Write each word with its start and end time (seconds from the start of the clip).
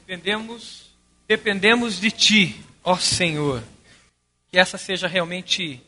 Dependemos, 0.00 0.90
dependemos 1.28 2.00
de 2.00 2.10
Ti, 2.10 2.64
ó 2.82 2.96
Senhor. 2.96 3.62
Que 4.50 4.58
essa 4.58 4.78
seja 4.78 5.06
realmente 5.06 5.80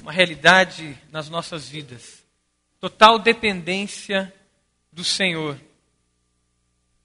uma 0.00 0.12
realidade 0.12 0.96
nas 1.10 1.28
nossas 1.28 1.68
vidas. 1.68 2.22
Total 2.78 3.18
dependência 3.18 4.32
do 4.92 5.02
Senhor. 5.02 5.60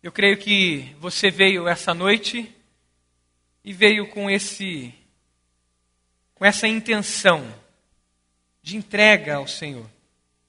Eu 0.04 0.12
creio 0.12 0.38
que 0.38 0.96
você 1.00 1.32
veio 1.32 1.68
essa 1.68 1.96
noite 1.96 2.56
e 3.64 3.74
veio 3.74 4.08
com 4.08 4.30
esse 4.30 4.94
com 6.36 6.46
essa 6.46 6.68
intenção 6.68 7.44
de 8.62 8.78
entrega 8.78 9.38
ao 9.38 9.48
Senhor. 9.48 9.90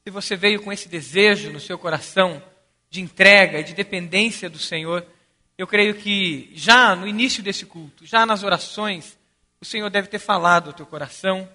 Se 0.04 0.10
você 0.10 0.36
veio 0.36 0.62
com 0.62 0.70
esse 0.70 0.88
desejo 0.88 1.50
no 1.50 1.58
seu 1.58 1.78
coração 1.78 2.42
de 2.90 3.00
entrega 3.00 3.60
e 3.60 3.64
de 3.64 3.72
dependência 3.72 4.50
do 4.50 4.58
Senhor, 4.58 5.06
eu 5.58 5.66
creio 5.66 5.94
que 5.94 6.50
já 6.54 6.94
no 6.94 7.06
início 7.06 7.42
desse 7.42 7.64
culto, 7.64 8.04
já 8.04 8.26
nas 8.26 8.42
orações, 8.42 9.16
o 9.60 9.64
Senhor 9.64 9.88
deve 9.88 10.08
ter 10.08 10.18
falado 10.18 10.68
ao 10.68 10.72
teu 10.72 10.84
coração, 10.84 11.48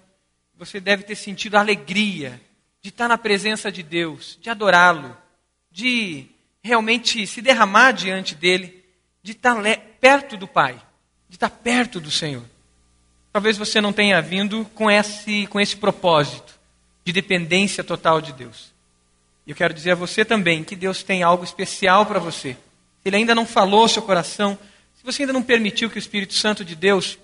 você 0.56 0.80
deve 0.80 1.04
ter 1.04 1.14
sentido 1.14 1.56
a 1.56 1.60
alegria 1.60 2.40
de 2.80 2.88
estar 2.88 3.06
na 3.08 3.16
presença 3.16 3.70
de 3.70 3.82
Deus, 3.82 4.38
de 4.40 4.50
adorá-lo, 4.50 5.16
de 5.70 6.26
realmente 6.62 7.26
se 7.26 7.40
derramar 7.40 7.92
diante 7.92 8.34
dele, 8.34 8.84
de 9.22 9.32
estar 9.32 9.56
perto 10.00 10.36
do 10.36 10.48
Pai, 10.48 10.74
de 11.28 11.36
estar 11.36 11.50
perto 11.50 12.00
do 12.00 12.10
Senhor. 12.10 12.44
Talvez 13.32 13.56
você 13.56 13.80
não 13.80 13.92
tenha 13.92 14.20
vindo 14.20 14.64
com 14.74 14.90
esse, 14.90 15.46
com 15.46 15.60
esse 15.60 15.76
propósito 15.76 16.58
de 17.04 17.12
dependência 17.12 17.82
total 17.82 18.20
de 18.20 18.32
Deus. 18.32 18.72
Eu 19.46 19.54
quero 19.54 19.72
dizer 19.72 19.92
a 19.92 19.96
você 19.96 20.24
também 20.24 20.62
que 20.62 20.76
Deus 20.76 21.02
tem 21.02 21.22
algo 21.22 21.42
especial 21.42 22.04
para 22.04 22.18
você. 22.18 22.56
Ele 23.04 23.16
ainda 23.16 23.34
não 23.34 23.46
falou 23.46 23.82
ao 23.82 23.88
seu 23.88 24.02
coração, 24.02 24.58
se 24.96 25.04
você 25.04 25.22
ainda 25.22 25.32
não 25.32 25.42
permitiu 25.42 25.90
que 25.90 25.96
o 25.96 25.98
Espírito 25.98 26.34
Santo 26.34 26.64
de 26.64 26.74
Deus 26.74 27.18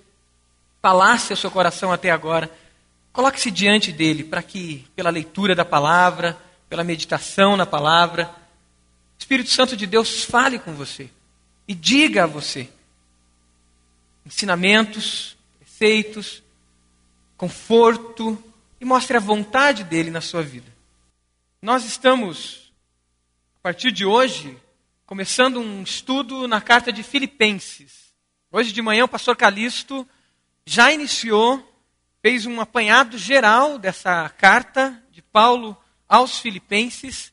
falasse 0.82 1.32
ao 1.32 1.36
seu 1.36 1.50
coração 1.50 1.92
até 1.92 2.10
agora, 2.10 2.50
coloque-se 3.12 3.50
diante 3.50 3.92
dele 3.92 4.24
para 4.24 4.42
que, 4.42 4.86
pela 4.96 5.10
leitura 5.10 5.54
da 5.54 5.64
palavra, 5.64 6.36
pela 6.68 6.84
meditação 6.84 7.56
na 7.56 7.66
palavra, 7.66 8.30
o 9.16 9.20
Espírito 9.20 9.50
Santo 9.50 9.76
de 9.76 9.86
Deus 9.86 10.24
fale 10.24 10.58
com 10.58 10.74
você 10.74 11.10
e 11.66 11.74
diga 11.74 12.24
a 12.24 12.26
você 12.26 12.68
ensinamentos, 14.24 15.36
preceitos, 15.58 16.42
conforto 17.36 18.42
e 18.80 18.84
mostre 18.84 19.16
a 19.16 19.20
vontade 19.20 19.84
dele 19.84 20.10
na 20.10 20.20
sua 20.20 20.42
vida. 20.42 20.70
Nós 21.62 21.84
estamos, 21.84 22.72
a 23.58 23.62
partir 23.62 23.90
de 23.90 24.04
hoje, 24.04 24.56
começando 25.08 25.58
um 25.58 25.82
estudo 25.82 26.46
na 26.46 26.60
carta 26.60 26.92
de 26.92 27.02
Filipenses. 27.02 28.14
Hoje 28.52 28.74
de 28.74 28.82
manhã 28.82 29.06
o 29.06 29.08
pastor 29.08 29.34
Calixto 29.38 30.06
já 30.66 30.92
iniciou, 30.92 31.66
fez 32.20 32.44
um 32.44 32.60
apanhado 32.60 33.16
geral 33.16 33.78
dessa 33.78 34.28
carta 34.28 35.02
de 35.10 35.22
Paulo 35.22 35.74
aos 36.06 36.40
Filipenses, 36.40 37.32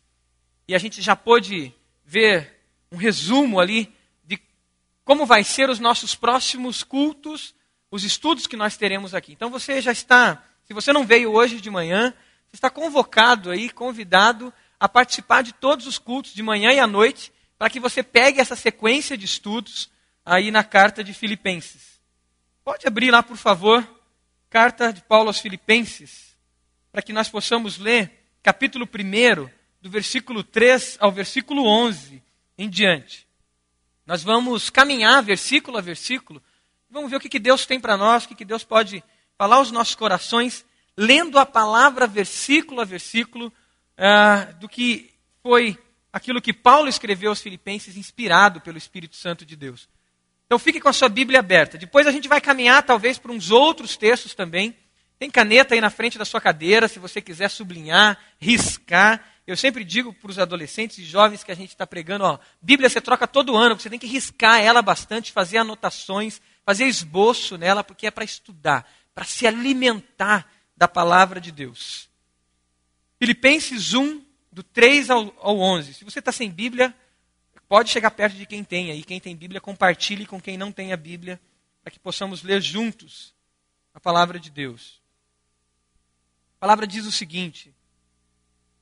e 0.70 0.74
a 0.74 0.78
gente 0.78 1.02
já 1.02 1.18
pôde 1.18 1.76
ver 2.06 2.62
um 2.90 2.96
resumo 2.96 3.60
ali 3.60 3.94
de 4.24 4.40
como 5.04 5.26
vai 5.26 5.44
ser 5.44 5.70
os 5.70 5.78
nossos 5.78 6.16
próximos 6.16 6.82
cultos, 6.82 7.54
os 7.92 8.06
estudos 8.06 8.48
que 8.48 8.56
nós 8.56 8.78
teremos 8.78 9.14
aqui. 9.14 9.34
Então 9.34 9.50
você 9.50 9.82
já 9.82 9.92
está, 9.92 10.42
se 10.64 10.74
você 10.74 10.94
não 10.94 11.06
veio 11.06 11.34
hoje 11.34 11.60
de 11.60 11.70
manhã, 11.70 12.14
você 12.48 12.56
está 12.56 12.70
convocado 12.70 13.52
aí, 13.52 13.70
convidado 13.70 14.54
a 14.80 14.88
participar 14.88 15.42
de 15.42 15.52
todos 15.52 15.86
os 15.86 16.00
cultos 16.00 16.34
de 16.34 16.42
manhã 16.42 16.72
e 16.72 16.80
à 16.80 16.88
noite 16.88 17.35
para 17.58 17.70
que 17.70 17.80
você 17.80 18.04
pegue 18.04 18.40
essa 18.40 18.56
sequência 18.56 19.18
de 19.18 19.26
estudos 19.26 19.90
aí 20.26 20.52
na 20.52 20.64
carta 20.64 21.04
de 21.04 21.14
Filipenses. 21.14 22.00
Pode 22.64 22.88
abrir 22.88 23.12
lá, 23.12 23.22
por 23.22 23.38
favor, 23.38 23.88
carta 24.50 24.92
de 24.92 25.02
Paulo 25.02 25.28
aos 25.28 25.40
Filipenses, 25.40 26.36
para 26.92 27.02
que 27.02 27.14
nós 27.14 27.30
possamos 27.30 27.78
ler 27.78 28.12
capítulo 28.42 28.88
1, 28.88 29.50
do 29.82 29.90
versículo 29.90 30.44
3 30.44 30.98
ao 31.00 31.12
versículo 31.12 31.66
11 31.66 32.22
em 32.58 32.70
diante. 32.70 33.28
Nós 34.06 34.24
vamos 34.24 34.70
caminhar 34.70 35.24
versículo 35.24 35.78
a 35.78 35.82
versículo, 35.82 36.42
vamos 36.90 37.10
ver 37.10 37.18
o 37.18 37.20
que, 37.20 37.30
que 37.30 37.40
Deus 37.40 37.66
tem 37.66 37.80
para 37.80 37.98
nós, 37.98 38.26
o 38.26 38.28
que, 38.30 38.36
que 38.36 38.46
Deus 38.46 38.64
pode 38.64 39.04
falar 39.38 39.58
aos 39.58 39.72
nossos 39.72 39.96
corações, 39.96 40.66
lendo 40.98 41.38
a 41.38 41.46
palavra 41.46 42.08
versículo 42.08 42.82
a 42.82 42.86
versículo, 42.86 43.48
uh, 43.48 44.54
do 44.60 44.70
que 44.70 45.12
foi 45.42 45.78
aquilo 46.16 46.42
que 46.42 46.54
Paulo 46.54 46.88
escreveu 46.88 47.30
aos 47.30 47.42
Filipenses, 47.42 47.98
inspirado 47.98 48.62
pelo 48.62 48.78
Espírito 48.78 49.18
Santo 49.18 49.46
de 49.46 49.54
Deus. 49.54 49.90
Então 50.46 50.58
fique 50.58 50.80
com 50.80 50.88
a 50.88 50.94
sua 50.94 51.10
Bíblia 51.10 51.40
aberta. 51.40 51.78
Depois 51.78 52.08
a 52.08 52.12
gente 52.12 52.30
vai 52.30 52.40
caminhar 52.40 52.84
talvez 52.84 53.18
para 53.18 53.34
uns 53.34 53.52
outros 53.52 53.98
textos 53.98 54.34
também. 54.34 54.74
Tem 55.20 55.30
caneta 55.30 55.76
aí 55.76 55.82
na 55.82 55.90
frente 55.90 56.18
da 56.18 56.24
sua 56.24 56.40
cadeira, 56.40 56.88
se 56.88 57.00
você 57.00 57.20
quiser 57.20 57.50
sublinhar, 57.50 58.18
riscar. 58.40 59.26
Eu 59.46 59.58
sempre 59.58 59.84
digo 59.84 60.14
para 60.14 60.32
os 60.32 60.40
adolescentes 60.40 61.00
e 61.00 61.04
jovens 61.04 61.44
que 61.44 61.52
a 61.52 61.56
gente 61.56 61.72
está 61.72 61.86
pregando, 61.86 62.24
ó, 62.24 62.40
Bíblia 62.62 62.90
você 62.90 63.02
troca 63.02 63.28
todo 63.28 63.58
ano, 63.58 63.78
você 63.78 63.90
tem 63.90 64.00
que 64.00 64.08
riscar 64.08 64.62
ela 64.62 64.82
bastante, 64.82 65.34
fazer 65.34 65.58
anotações, 65.58 66.42
fazer 66.66 66.86
esboço 66.86 67.58
nela, 67.58 67.84
porque 67.84 68.08
é 68.08 68.12
para 68.12 68.24
estudar, 68.24 68.90
para 69.14 69.26
se 69.26 69.46
alimentar 69.46 70.50
da 70.78 70.88
palavra 70.88 71.42
de 71.42 71.52
Deus. 71.52 72.08
Filipenses 73.20 73.94
1, 73.94 74.25
do 74.56 74.64
3 74.64 75.10
ao, 75.10 75.36
ao 75.42 75.60
11. 75.60 75.96
Se 75.96 76.06
você 76.06 76.20
está 76.20 76.32
sem 76.32 76.50
Bíblia, 76.50 76.96
pode 77.68 77.90
chegar 77.90 78.10
perto 78.12 78.38
de 78.38 78.46
quem 78.46 78.64
tem 78.64 78.90
aí. 78.90 79.04
Quem 79.04 79.20
tem 79.20 79.36
Bíblia, 79.36 79.60
compartilhe 79.60 80.26
com 80.26 80.40
quem 80.40 80.58
não 80.58 80.72
tem 80.72 80.94
a 80.94 80.98
Bíblia, 80.98 81.42
para 81.84 81.92
que 81.92 82.00
possamos 82.00 82.42
ler 82.42 82.62
juntos 82.62 83.36
a 83.94 84.00
palavra 84.00 84.40
de 84.40 84.50
Deus. 84.50 85.02
A 86.56 86.60
palavra 86.62 86.88
diz 86.88 87.06
o 87.06 87.12
seguinte: 87.12 87.76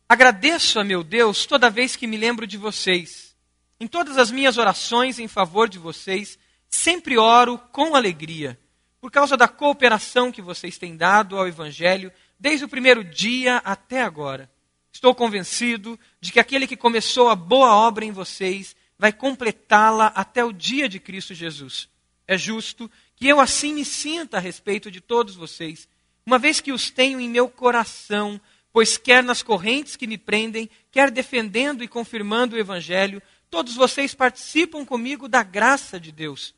Agradeço 0.07 0.79
a 0.79 0.83
meu 0.83 1.03
Deus 1.03 1.47
toda 1.47 1.71
vez 1.71 1.95
que 1.95 2.05
me 2.05 2.17
lembro 2.17 2.45
de 2.45 2.55
vocês. 2.55 3.35
Em 3.79 3.87
todas 3.87 4.19
as 4.19 4.29
minhas 4.29 4.59
orações 4.59 5.17
em 5.17 5.27
favor 5.27 5.67
de 5.67 5.79
vocês, 5.79 6.37
sempre 6.69 7.17
oro 7.17 7.57
com 7.57 7.95
alegria, 7.95 8.59
por 9.01 9.09
causa 9.09 9.35
da 9.35 9.47
cooperação 9.47 10.31
que 10.31 10.41
vocês 10.41 10.77
têm 10.77 10.95
dado 10.95 11.35
ao 11.35 11.47
Evangelho 11.47 12.13
desde 12.39 12.63
o 12.63 12.69
primeiro 12.69 13.03
dia 13.03 13.57
até 13.57 14.03
agora. 14.03 14.52
Estou 14.93 15.15
convencido 15.15 15.99
de 16.21 16.31
que 16.31 16.39
aquele 16.39 16.67
que 16.67 16.77
começou 16.77 17.27
a 17.27 17.35
boa 17.35 17.75
obra 17.75 18.05
em 18.05 18.11
vocês 18.11 18.75
vai 18.97 19.11
completá-la 19.11 20.07
até 20.07 20.45
o 20.45 20.53
dia 20.53 20.87
de 20.87 20.99
Cristo 20.99 21.33
Jesus. 21.33 21.89
É 22.27 22.37
justo 22.37 22.89
que 23.15 23.27
eu 23.27 23.39
assim 23.39 23.73
me 23.73 23.83
sinta 23.83 24.37
a 24.37 24.39
respeito 24.39 24.91
de 24.91 25.01
todos 25.01 25.35
vocês, 25.35 25.89
uma 26.25 26.37
vez 26.37 26.61
que 26.61 26.71
os 26.71 26.91
tenho 26.91 27.19
em 27.19 27.27
meu 27.27 27.49
coração, 27.49 28.39
pois 28.71 28.95
quer 28.95 29.23
nas 29.23 29.41
correntes 29.41 29.95
que 29.95 30.07
me 30.07 30.17
prendem, 30.17 30.69
quer 30.91 31.11
defendendo 31.11 31.83
e 31.83 31.87
confirmando 31.87 32.55
o 32.55 32.59
Evangelho, 32.59 33.21
todos 33.49 33.75
vocês 33.75 34.13
participam 34.13 34.85
comigo 34.85 35.27
da 35.27 35.43
graça 35.43 35.99
de 35.99 36.11
Deus. 36.11 36.53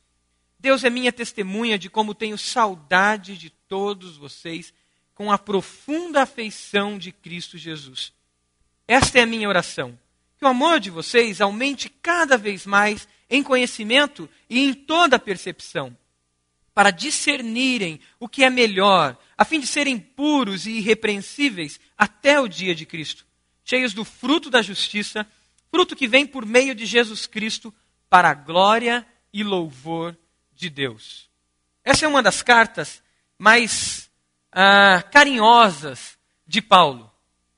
Deus 0.60 0.84
é 0.84 0.90
minha 0.90 1.12
testemunha 1.12 1.78
de 1.78 1.88
como 1.88 2.14
tenho 2.14 2.38
saudade 2.38 3.36
de 3.36 3.50
todos 3.50 4.16
vocês 4.16 4.72
com 5.14 5.32
a 5.32 5.38
profunda 5.38 6.22
afeição 6.22 6.98
de 6.98 7.10
Cristo 7.10 7.56
Jesus. 7.56 8.12
Esta 8.86 9.18
é 9.18 9.22
a 9.22 9.26
minha 9.26 9.48
oração. 9.48 9.98
Que 10.38 10.44
o 10.44 10.48
amor 10.48 10.80
de 10.80 10.90
vocês 10.90 11.40
aumente 11.40 11.88
cada 11.88 12.36
vez 12.36 12.66
mais 12.66 13.08
em 13.28 13.42
conhecimento 13.42 14.28
e 14.48 14.60
em 14.60 14.74
toda 14.74 15.18
percepção, 15.18 15.96
para 16.74 16.90
discernirem 16.90 18.00
o 18.20 18.28
que 18.28 18.44
é 18.44 18.50
melhor, 18.50 19.16
a 19.36 19.44
fim 19.44 19.58
de 19.58 19.66
serem 19.66 19.98
puros 19.98 20.66
e 20.66 20.72
irrepreensíveis 20.72 21.80
até 21.96 22.40
o 22.40 22.46
dia 22.46 22.74
de 22.74 22.86
Cristo, 22.86 23.26
cheios 23.64 23.92
do 23.92 24.04
fruto 24.04 24.50
da 24.50 24.62
justiça, 24.62 25.26
fruto 25.70 25.96
que 25.96 26.06
vem 26.06 26.26
por 26.26 26.46
meio 26.46 26.74
de 26.74 26.86
Jesus 26.86 27.26
Cristo 27.26 27.74
para 28.08 28.30
a 28.30 28.34
glória 28.34 29.06
e 29.32 29.42
louvor 29.42 30.16
de 30.54 30.70
Deus. 30.70 31.28
Essa 31.82 32.04
é 32.04 32.08
uma 32.08 32.22
das 32.22 32.42
cartas 32.42 33.02
mais 33.38 34.10
ah, 34.52 35.02
carinhosas 35.10 36.16
de 36.46 36.62
Paulo. 36.62 37.10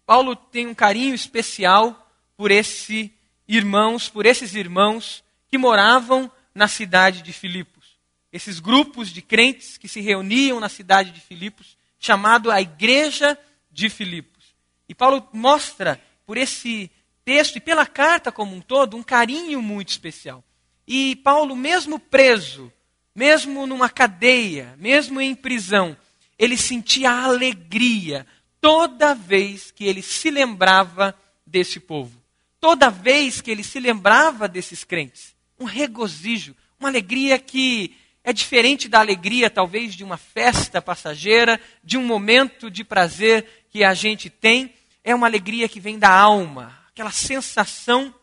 Paulo 0.08 0.34
tem 0.34 0.66
um 0.66 0.74
carinho 0.74 1.14
especial 1.14 2.10
por 2.34 2.50
esse 2.50 3.12
irmãos, 3.46 4.08
por 4.08 4.24
esses 4.24 4.54
irmãos 4.54 5.22
que 5.50 5.58
moravam 5.58 6.32
na 6.54 6.66
cidade 6.66 7.20
de 7.20 7.30
Filipos. 7.30 7.98
Esses 8.32 8.58
grupos 8.58 9.10
de 9.10 9.20
crentes 9.20 9.76
que 9.76 9.86
se 9.86 10.00
reuniam 10.00 10.60
na 10.60 10.70
cidade 10.70 11.10
de 11.10 11.20
Filipos, 11.20 11.76
chamado 11.98 12.50
a 12.50 12.58
Igreja 12.58 13.38
de 13.70 13.90
Filipos. 13.90 14.54
E 14.88 14.94
Paulo 14.94 15.28
mostra 15.30 16.00
por 16.24 16.38
esse 16.38 16.90
texto 17.22 17.56
e 17.56 17.60
pela 17.60 17.84
carta 17.84 18.32
como 18.32 18.56
um 18.56 18.62
todo 18.62 18.96
um 18.96 19.02
carinho 19.02 19.60
muito 19.60 19.90
especial. 19.90 20.42
E 20.86 21.16
Paulo, 21.16 21.54
mesmo 21.54 21.98
preso, 21.98 22.72
mesmo 23.14 23.66
numa 23.66 23.90
cadeia, 23.90 24.74
mesmo 24.78 25.20
em 25.20 25.34
prisão, 25.34 25.94
ele 26.38 26.56
sentia 26.56 27.10
alegria 27.10 28.26
toda 28.60 29.14
vez 29.14 29.70
que 29.70 29.84
ele 29.84 30.02
se 30.02 30.30
lembrava 30.30 31.14
desse 31.46 31.80
povo, 31.80 32.20
toda 32.60 32.90
vez 32.90 33.40
que 33.40 33.50
ele 33.50 33.64
se 33.64 33.80
lembrava 33.80 34.48
desses 34.48 34.84
crentes, 34.84 35.34
um 35.58 35.64
regozijo, 35.64 36.54
Uma 36.78 36.88
alegria 36.88 37.40
que 37.40 37.96
é 38.22 38.32
diferente 38.32 38.88
da 38.88 39.00
alegria, 39.00 39.48
talvez, 39.50 39.94
de 39.94 40.04
uma 40.04 40.16
festa 40.16 40.82
passageira, 40.82 41.60
de 41.82 41.96
um 41.96 42.04
momento 42.04 42.70
de 42.70 42.84
prazer 42.84 43.64
que 43.70 43.82
a 43.82 43.94
gente 43.94 44.30
tem. 44.30 44.72
É 45.02 45.14
uma 45.14 45.26
alegria 45.26 45.68
que 45.68 45.80
vem 45.80 45.98
da 45.98 46.10
alma, 46.10 46.78
aquela 46.90 47.10
sensação 47.10 48.14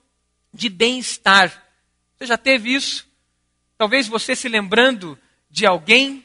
de 0.53 0.69
bem-estar. 0.69 1.51
Você 2.15 2.27
já 2.27 2.37
teve 2.37 2.73
isso? 2.73 3.07
Talvez 3.77 4.07
você 4.07 4.35
se 4.35 4.47
lembrando 4.47 5.19
de 5.49 5.65
alguém, 5.65 6.23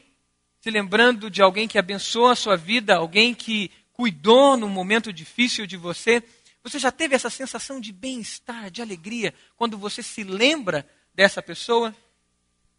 se 0.59 0.69
lembrando 0.69 1.29
de 1.29 1.41
alguém 1.41 1.67
que 1.67 1.79
abençoou 1.79 2.29
a 2.29 2.35
sua 2.35 2.55
vida, 2.55 2.95
alguém 2.95 3.33
que 3.33 3.71
cuidou 4.01 4.57
num 4.57 4.67
momento 4.67 5.13
difícil 5.13 5.67
de 5.67 5.77
você. 5.77 6.23
Você 6.63 6.79
já 6.79 6.91
teve 6.91 7.13
essa 7.13 7.29
sensação 7.29 7.79
de 7.79 7.93
bem-estar, 7.93 8.71
de 8.71 8.81
alegria, 8.81 9.31
quando 9.55 9.77
você 9.77 10.01
se 10.01 10.23
lembra 10.23 10.89
dessa 11.13 11.39
pessoa? 11.39 11.95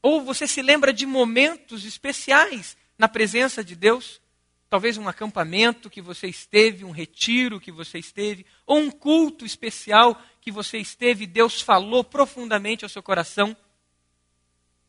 Ou 0.02 0.22
você 0.22 0.48
se 0.48 0.60
lembra 0.60 0.92
de 0.92 1.06
momentos 1.06 1.84
especiais 1.84 2.76
na 2.98 3.06
presença 3.06 3.62
de 3.62 3.76
Deus? 3.76 4.20
Talvez 4.68 4.98
um 4.98 5.08
acampamento 5.08 5.88
que 5.88 6.02
você 6.02 6.26
esteve, 6.26 6.84
um 6.84 6.90
retiro 6.90 7.60
que 7.60 7.70
você 7.70 8.00
esteve, 8.00 8.44
ou 8.66 8.78
um 8.78 8.90
culto 8.90 9.46
especial 9.46 10.20
que 10.40 10.50
você 10.50 10.78
esteve, 10.78 11.24
Deus 11.24 11.60
falou 11.60 12.02
profundamente 12.02 12.84
ao 12.84 12.88
seu 12.88 13.00
coração. 13.00 13.56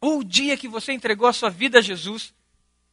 Ou 0.01 0.21
o 0.21 0.23
dia 0.23 0.57
que 0.57 0.67
você 0.67 0.93
entregou 0.93 1.27
a 1.27 1.33
sua 1.33 1.51
vida 1.51 1.77
a 1.77 1.81
Jesus, 1.81 2.33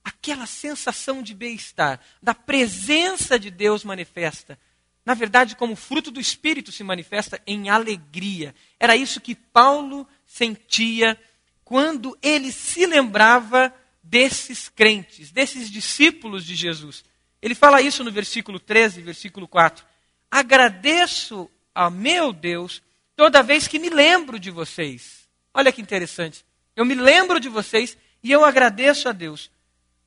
aquela 0.04 0.46
sensação 0.46 1.22
de 1.22 1.34
bem-estar, 1.34 2.00
da 2.22 2.34
presença 2.34 3.38
de 3.38 3.50
Deus 3.50 3.84
manifesta. 3.84 4.58
Na 5.04 5.14
verdade, 5.14 5.56
como 5.56 5.76
fruto 5.76 6.10
do 6.10 6.20
Espírito 6.20 6.70
se 6.70 6.84
manifesta 6.84 7.40
em 7.46 7.68
alegria. 7.68 8.54
Era 8.78 8.96
isso 8.96 9.20
que 9.20 9.34
Paulo 9.34 10.06
sentia 10.26 11.18
quando 11.64 12.18
ele 12.22 12.52
se 12.52 12.86
lembrava 12.86 13.74
desses 14.02 14.68
crentes, 14.68 15.30
desses 15.30 15.70
discípulos 15.70 16.44
de 16.44 16.54
Jesus. 16.54 17.04
Ele 17.40 17.54
fala 17.54 17.80
isso 17.80 18.04
no 18.04 18.10
versículo 18.10 18.58
13, 18.58 19.00
versículo 19.02 19.48
4. 19.48 19.84
Agradeço 20.30 21.50
a 21.74 21.88
meu 21.88 22.32
Deus 22.32 22.82
toda 23.16 23.42
vez 23.42 23.66
que 23.66 23.78
me 23.78 23.88
lembro 23.88 24.38
de 24.38 24.50
vocês. 24.50 25.28
Olha 25.52 25.72
que 25.72 25.80
interessante. 25.80 26.44
Eu 26.76 26.84
me 26.84 26.94
lembro 26.94 27.40
de 27.40 27.48
vocês 27.48 27.96
e 28.22 28.30
eu 28.30 28.44
agradeço 28.44 29.08
a 29.08 29.12
Deus. 29.12 29.50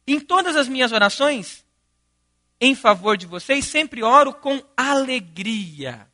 Em 0.07 0.19
todas 0.19 0.55
as 0.55 0.67
minhas 0.67 0.91
orações 0.91 1.63
em 2.59 2.75
favor 2.75 3.17
de 3.17 3.25
vocês, 3.25 3.65
sempre 3.65 4.03
oro 4.03 4.33
com 4.33 4.63
alegria. 4.77 6.07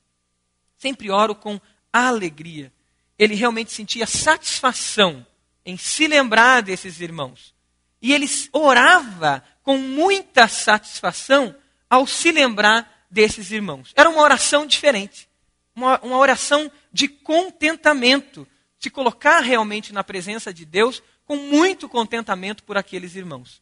Sempre 0.77 1.11
oro 1.11 1.35
com 1.35 1.59
alegria. 1.93 2.73
Ele 3.17 3.35
realmente 3.35 3.71
sentia 3.71 4.07
satisfação 4.07 5.25
em 5.65 5.77
se 5.77 6.07
lembrar 6.07 6.61
desses 6.61 6.99
irmãos. 7.01 7.53
E 8.01 8.13
ele 8.13 8.25
orava 8.51 9.43
com 9.61 9.77
muita 9.77 10.47
satisfação 10.47 11.55
ao 11.89 12.07
se 12.07 12.31
lembrar 12.31 13.05
desses 13.11 13.51
irmãos. 13.51 13.91
Era 13.95 14.09
uma 14.09 14.21
oração 14.21 14.65
diferente, 14.65 15.29
uma, 15.75 15.99
uma 16.01 16.17
oração 16.17 16.71
de 16.91 17.07
contentamento, 17.07 18.47
se 18.79 18.89
colocar 18.89 19.41
realmente 19.41 19.91
na 19.93 20.03
presença 20.03 20.53
de 20.53 20.65
Deus 20.65 21.03
com 21.25 21.35
muito 21.35 21.89
contentamento 21.89 22.63
por 22.63 22.77
aqueles 22.77 23.15
irmãos. 23.15 23.61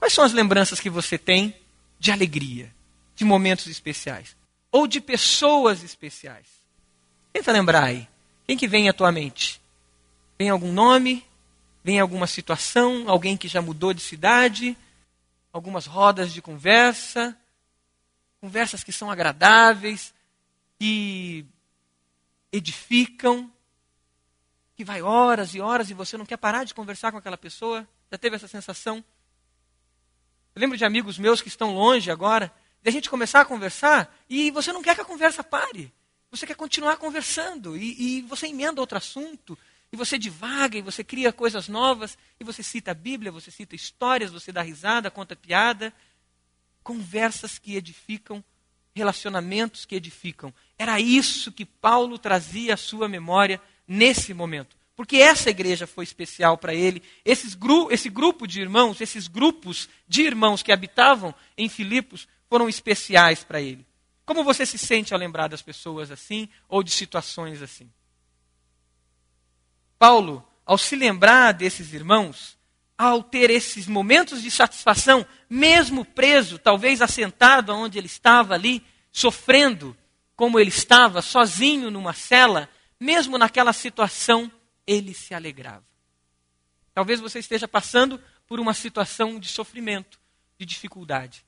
Quais 0.00 0.14
são 0.14 0.24
as 0.24 0.32
lembranças 0.32 0.80
que 0.80 0.88
você 0.88 1.18
tem 1.18 1.54
de 1.98 2.10
alegria, 2.10 2.74
de 3.14 3.22
momentos 3.22 3.66
especiais? 3.66 4.34
Ou 4.72 4.86
de 4.86 4.98
pessoas 4.98 5.84
especiais? 5.84 6.46
Tenta 7.34 7.52
lembrar 7.52 7.84
aí. 7.84 8.08
Quem 8.46 8.56
que 8.56 8.66
vem 8.66 8.88
à 8.88 8.94
tua 8.94 9.12
mente? 9.12 9.60
Vem 10.38 10.48
algum 10.48 10.72
nome? 10.72 11.24
Vem 11.84 12.00
alguma 12.00 12.26
situação? 12.26 13.04
Alguém 13.10 13.36
que 13.36 13.46
já 13.46 13.60
mudou 13.60 13.92
de 13.92 14.00
cidade? 14.00 14.74
Algumas 15.52 15.84
rodas 15.84 16.32
de 16.32 16.40
conversa? 16.40 17.36
Conversas 18.40 18.82
que 18.82 18.92
são 18.92 19.10
agradáveis, 19.10 20.14
que 20.78 21.44
edificam, 22.50 23.52
que 24.74 24.82
vai 24.82 25.02
horas 25.02 25.54
e 25.54 25.60
horas 25.60 25.90
e 25.90 25.94
você 25.94 26.16
não 26.16 26.24
quer 26.24 26.38
parar 26.38 26.64
de 26.64 26.72
conversar 26.72 27.12
com 27.12 27.18
aquela 27.18 27.36
pessoa? 27.36 27.86
Já 28.10 28.16
teve 28.16 28.36
essa 28.36 28.48
sensação? 28.48 29.04
Eu 30.54 30.60
lembro 30.60 30.76
de 30.76 30.84
amigos 30.84 31.18
meus 31.18 31.40
que 31.40 31.48
estão 31.48 31.74
longe 31.74 32.10
agora, 32.10 32.52
de 32.82 32.88
a 32.88 32.92
gente 32.92 33.10
começar 33.10 33.40
a 33.40 33.44
conversar 33.44 34.14
e 34.28 34.50
você 34.50 34.72
não 34.72 34.82
quer 34.82 34.94
que 34.94 35.00
a 35.00 35.04
conversa 35.04 35.44
pare. 35.44 35.92
Você 36.30 36.46
quer 36.46 36.54
continuar 36.54 36.96
conversando 36.96 37.76
e, 37.76 38.18
e 38.18 38.22
você 38.22 38.46
emenda 38.46 38.80
outro 38.80 38.98
assunto 38.98 39.58
e 39.92 39.96
você 39.96 40.16
divaga, 40.16 40.78
e 40.78 40.82
você 40.82 41.02
cria 41.02 41.32
coisas 41.32 41.68
novas, 41.68 42.16
e 42.38 42.44
você 42.44 42.62
cita 42.62 42.92
a 42.92 42.94
Bíblia, 42.94 43.32
você 43.32 43.50
cita 43.50 43.74
histórias, 43.74 44.30
você 44.30 44.52
dá 44.52 44.62
risada, 44.62 45.10
conta 45.10 45.34
piada. 45.34 45.92
Conversas 46.82 47.58
que 47.58 47.74
edificam, 47.74 48.42
relacionamentos 48.94 49.84
que 49.84 49.96
edificam. 49.96 50.54
Era 50.78 51.00
isso 51.00 51.52
que 51.52 51.66
Paulo 51.66 52.18
trazia 52.18 52.74
à 52.74 52.76
sua 52.76 53.08
memória 53.08 53.60
nesse 53.86 54.32
momento. 54.32 54.76
Porque 54.96 55.16
essa 55.16 55.50
igreja 55.50 55.86
foi 55.86 56.04
especial 56.04 56.58
para 56.58 56.74
ele. 56.74 57.02
Esses 57.24 57.54
gru 57.54 57.88
esse 57.90 58.08
grupo 58.08 58.46
de 58.46 58.60
irmãos, 58.60 59.00
esses 59.00 59.28
grupos 59.28 59.88
de 60.06 60.22
irmãos 60.22 60.62
que 60.62 60.72
habitavam 60.72 61.34
em 61.56 61.68
Filipos 61.68 62.28
foram 62.48 62.68
especiais 62.68 63.42
para 63.44 63.60
ele. 63.60 63.86
Como 64.26 64.44
você 64.44 64.66
se 64.66 64.78
sente 64.78 65.12
ao 65.12 65.18
lembrar 65.18 65.48
das 65.48 65.62
pessoas 65.62 66.10
assim 66.10 66.48
ou 66.68 66.82
de 66.82 66.90
situações 66.90 67.62
assim? 67.62 67.90
Paulo, 69.98 70.46
ao 70.64 70.78
se 70.78 70.94
lembrar 70.94 71.52
desses 71.52 71.92
irmãos, 71.92 72.56
ao 72.96 73.22
ter 73.22 73.50
esses 73.50 73.86
momentos 73.86 74.42
de 74.42 74.50
satisfação, 74.50 75.26
mesmo 75.48 76.04
preso, 76.04 76.58
talvez 76.58 77.00
assentado 77.02 77.72
onde 77.74 77.98
ele 77.98 78.06
estava 78.06 78.54
ali, 78.54 78.84
sofrendo 79.10 79.96
como 80.36 80.60
ele 80.60 80.68
estava, 80.70 81.20
sozinho 81.20 81.90
numa 81.90 82.12
cela, 82.12 82.68
mesmo 83.00 83.36
naquela 83.36 83.72
situação, 83.72 84.50
ele 84.90 85.14
se 85.14 85.34
alegrava. 85.34 85.84
Talvez 86.92 87.20
você 87.20 87.38
esteja 87.38 87.68
passando 87.68 88.20
por 88.46 88.58
uma 88.58 88.74
situação 88.74 89.38
de 89.38 89.48
sofrimento, 89.48 90.18
de 90.58 90.66
dificuldade. 90.66 91.44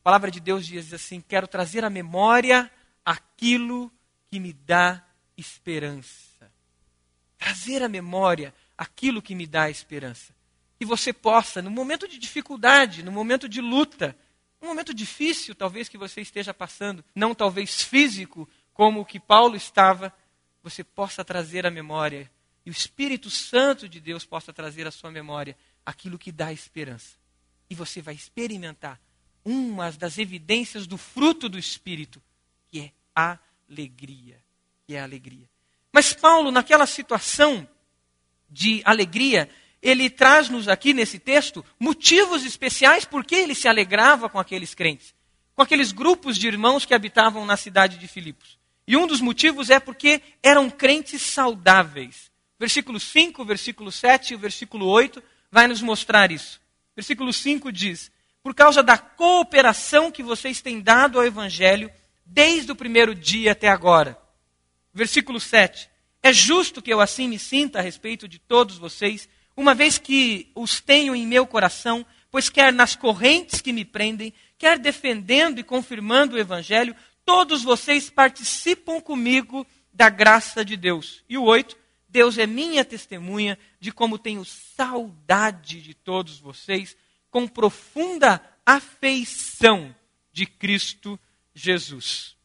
A 0.00 0.02
palavra 0.02 0.30
de 0.30 0.40
Deus 0.40 0.66
diz 0.66 0.92
assim: 0.92 1.20
Quero 1.20 1.46
trazer 1.46 1.84
à 1.84 1.90
memória 1.90 2.70
aquilo 3.04 3.92
que 4.30 4.40
me 4.40 4.52
dá 4.52 5.04
esperança 5.36 6.30
trazer 7.40 7.82
à 7.82 7.88
memória 7.88 8.54
aquilo 8.76 9.22
que 9.22 9.34
me 9.34 9.46
dá 9.46 9.70
esperança. 9.70 10.34
Que 10.78 10.84
você 10.84 11.10
possa, 11.10 11.62
no 11.62 11.70
momento 11.70 12.06
de 12.06 12.18
dificuldade, 12.18 13.02
no 13.02 13.10
momento 13.10 13.48
de 13.48 13.62
luta, 13.62 14.14
um 14.60 14.68
momento 14.68 14.92
difícil 14.92 15.54
talvez 15.54 15.88
que 15.88 15.96
você 15.96 16.20
esteja 16.20 16.52
passando, 16.52 17.02
não 17.14 17.34
talvez 17.34 17.82
físico, 17.82 18.46
como 18.74 19.00
o 19.00 19.06
que 19.06 19.18
Paulo 19.18 19.56
estava, 19.56 20.12
você 20.62 20.84
possa 20.84 21.24
trazer 21.24 21.66
à 21.66 21.70
memória 21.70 22.30
e 22.64 22.70
o 22.70 22.72
Espírito 22.72 23.30
Santo 23.30 23.88
de 23.88 24.00
Deus 24.00 24.24
possa 24.24 24.52
trazer 24.52 24.86
à 24.86 24.90
sua 24.90 25.10
memória 25.10 25.56
aquilo 25.84 26.18
que 26.18 26.30
dá 26.30 26.52
esperança. 26.52 27.16
E 27.68 27.74
você 27.74 28.02
vai 28.02 28.14
experimentar 28.14 29.00
uma 29.44 29.90
das 29.92 30.18
evidências 30.18 30.86
do 30.86 30.98
fruto 30.98 31.48
do 31.48 31.58
Espírito, 31.58 32.20
que 32.68 32.80
é 32.80 32.92
a 33.14 33.38
alegria. 33.68 34.38
Que 34.86 34.94
é 34.94 35.00
a 35.00 35.04
alegria. 35.04 35.48
Mas 35.92 36.12
Paulo, 36.12 36.50
naquela 36.50 36.86
situação 36.86 37.68
de 38.48 38.82
alegria, 38.84 39.48
ele 39.80 40.10
traz-nos 40.10 40.68
aqui 40.68 40.92
nesse 40.92 41.18
texto 41.18 41.64
motivos 41.78 42.44
especiais 42.44 43.04
por 43.04 43.24
que 43.24 43.34
ele 43.34 43.54
se 43.54 43.68
alegrava 43.68 44.28
com 44.28 44.38
aqueles 44.38 44.74
crentes, 44.74 45.14
com 45.54 45.62
aqueles 45.62 45.92
grupos 45.92 46.36
de 46.36 46.46
irmãos 46.46 46.84
que 46.84 46.94
habitavam 46.94 47.46
na 47.46 47.56
cidade 47.56 47.96
de 47.96 48.06
Filipos. 48.06 48.58
E 48.86 48.96
um 48.96 49.06
dos 49.06 49.20
motivos 49.20 49.70
é 49.70 49.80
porque 49.80 50.20
eram 50.42 50.68
crentes 50.68 51.22
saudáveis. 51.22 52.29
Versículo 52.60 53.00
5, 53.00 53.44
versículo 53.44 53.90
7 53.90 54.32
e 54.32 54.36
o 54.36 54.38
versículo 54.38 54.86
8 54.86 55.20
vai 55.50 55.66
nos 55.66 55.82
mostrar 55.82 56.30
isso. 56.30 56.60
Versículo 56.94 57.32
5 57.32 57.72
diz: 57.72 58.12
Por 58.40 58.54
causa 58.54 58.82
da 58.82 58.96
cooperação 58.96 60.12
que 60.12 60.22
vocês 60.22 60.60
têm 60.60 60.80
dado 60.80 61.18
ao 61.18 61.26
evangelho 61.26 61.90
desde 62.24 62.70
o 62.70 62.76
primeiro 62.76 63.14
dia 63.14 63.52
até 63.52 63.68
agora 63.68 64.16
Versículo 64.92 65.38
7. 65.38 65.88
É 66.22 66.32
justo 66.32 66.82
que 66.82 66.92
eu 66.92 67.00
assim 67.00 67.28
me 67.28 67.38
sinta 67.38 67.78
a 67.78 67.82
respeito 67.82 68.28
de 68.28 68.38
todos 68.38 68.76
vocês, 68.76 69.28
uma 69.56 69.74
vez 69.74 69.98
que 69.98 70.50
os 70.54 70.80
tenho 70.80 71.14
em 71.14 71.26
meu 71.26 71.46
coração, 71.46 72.04
pois 72.30 72.50
quer 72.50 72.72
nas 72.72 72.94
correntes 72.96 73.60
que 73.60 73.72
me 73.72 73.84
prendem, 73.84 74.32
quer 74.58 74.78
defendendo 74.78 75.58
e 75.58 75.64
confirmando 75.64 76.36
o 76.36 76.38
Evangelho, 76.38 76.94
todos 77.24 77.62
vocês 77.62 78.10
participam 78.10 79.00
comigo 79.00 79.66
da 79.92 80.08
graça 80.08 80.64
de 80.64 80.76
Deus. 80.76 81.24
E 81.28 81.38
o 81.38 81.44
8. 81.44 81.76
Deus 82.10 82.38
é 82.38 82.46
minha 82.46 82.84
testemunha 82.84 83.58
de 83.78 83.92
como 83.92 84.18
tenho 84.18 84.44
saudade 84.44 85.80
de 85.80 85.94
todos 85.94 86.38
vocês, 86.38 86.96
com 87.30 87.46
profunda 87.46 88.42
afeição 88.66 89.94
de 90.32 90.44
Cristo 90.44 91.18
Jesus. 91.54 92.36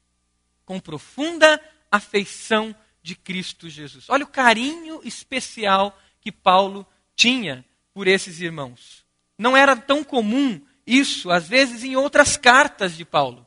Com 0.66 0.80
profunda 0.80 1.60
afeição 1.92 2.76
de 3.02 3.16
Cristo 3.16 3.70
Jesus. 3.70 4.06
Olha 4.10 4.24
o 4.24 4.30
carinho 4.30 5.02
especial 5.04 6.00
que 6.22 6.32
Paulo 6.32 6.86
tinha 7.16 7.66
por 7.94 8.08
esses 8.08 8.42
irmãos. 8.42 9.06
Não 9.38 9.56
era 9.56 9.76
tão 9.76 10.04
comum 10.04 10.62
isso, 10.86 11.32
às 11.32 11.48
vezes, 11.48 11.84
em 11.84 11.96
outras 11.96 12.38
cartas 12.38 12.96
de 12.96 13.04
Paulo. 13.04 13.46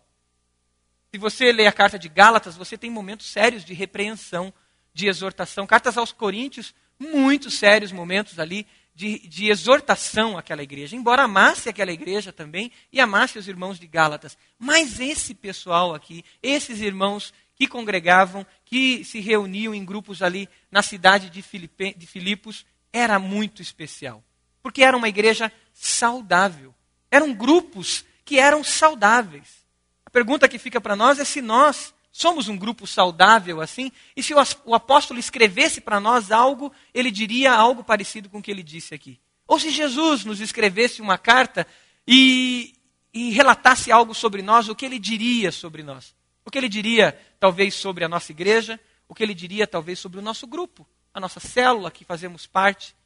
Se 1.12 1.18
você 1.18 1.52
lê 1.52 1.66
a 1.66 1.72
carta 1.72 1.98
de 1.98 2.08
Gálatas, 2.08 2.56
você 2.56 2.76
tem 2.76 2.90
momentos 2.90 3.26
sérios 3.26 3.64
de 3.64 3.72
repreensão, 3.72 4.52
de 4.98 5.06
exortação. 5.06 5.64
Cartas 5.64 5.96
aos 5.96 6.10
Coríntios, 6.10 6.74
muitos 6.98 7.56
sérios 7.56 7.92
momentos 7.92 8.36
ali 8.40 8.66
de, 8.92 9.20
de 9.28 9.48
exortação 9.48 10.36
àquela 10.36 10.60
igreja. 10.60 10.96
Embora 10.96 11.22
amasse 11.22 11.68
aquela 11.68 11.92
igreja 11.92 12.32
também 12.32 12.72
e 12.92 13.00
amasse 13.00 13.38
os 13.38 13.46
irmãos 13.46 13.78
de 13.78 13.86
Gálatas. 13.86 14.36
Mas 14.58 14.98
esse 14.98 15.34
pessoal 15.34 15.94
aqui, 15.94 16.24
esses 16.42 16.80
irmãos 16.80 17.32
que 17.54 17.68
congregavam, 17.68 18.44
que 18.64 19.04
se 19.04 19.20
reuniam 19.20 19.72
em 19.72 19.84
grupos 19.84 20.20
ali 20.20 20.48
na 20.68 20.82
cidade 20.82 21.30
de, 21.30 21.42
Filipe, 21.42 21.94
de 21.96 22.04
Filipos, 22.04 22.66
era 22.92 23.20
muito 23.20 23.62
especial. 23.62 24.20
Porque 24.60 24.82
era 24.82 24.96
uma 24.96 25.08
igreja 25.08 25.52
saudável. 25.72 26.74
Eram 27.08 27.32
grupos 27.32 28.04
que 28.24 28.40
eram 28.40 28.64
saudáveis. 28.64 29.64
A 30.04 30.10
pergunta 30.10 30.48
que 30.48 30.58
fica 30.58 30.80
para 30.80 30.96
nós 30.96 31.20
é 31.20 31.24
se 31.24 31.40
nós 31.40 31.94
somos 32.18 32.48
um 32.48 32.56
grupo 32.56 32.84
saudável 32.84 33.60
assim, 33.60 33.92
e 34.16 34.24
se 34.24 34.34
o 34.34 34.74
apóstolo 34.74 35.20
escrevesse 35.20 35.80
para 35.80 36.00
nós 36.00 36.32
algo, 36.32 36.72
ele 36.92 37.12
diria 37.12 37.52
algo 37.52 37.84
parecido 37.84 38.28
com 38.28 38.38
o 38.38 38.42
que 38.42 38.50
ele 38.50 38.64
disse 38.64 38.92
aqui. 38.92 39.20
Ou 39.46 39.56
se 39.56 39.70
Jesus 39.70 40.24
nos 40.24 40.40
escrevesse 40.40 41.00
uma 41.00 41.16
carta 41.16 41.64
e, 42.04 42.74
e 43.14 43.30
relatasse 43.30 43.92
algo 43.92 44.16
sobre 44.16 44.42
nós, 44.42 44.68
o 44.68 44.74
que 44.74 44.84
ele 44.84 44.98
diria 44.98 45.52
sobre 45.52 45.84
nós? 45.84 46.12
O 46.44 46.50
que 46.50 46.58
ele 46.58 46.68
diria, 46.68 47.16
talvez, 47.38 47.74
sobre 47.74 48.04
a 48.04 48.08
nossa 48.08 48.32
igreja, 48.32 48.80
o 49.06 49.14
que 49.14 49.22
ele 49.22 49.32
diria, 49.32 49.64
talvez, 49.64 50.00
sobre 50.00 50.18
o 50.18 50.22
nosso 50.22 50.44
grupo, 50.44 50.84
a 51.14 51.20
nossa 51.20 51.38
célula 51.38 51.88
que 51.88 52.04
fazemos 52.04 52.48
parte, 52.48 52.96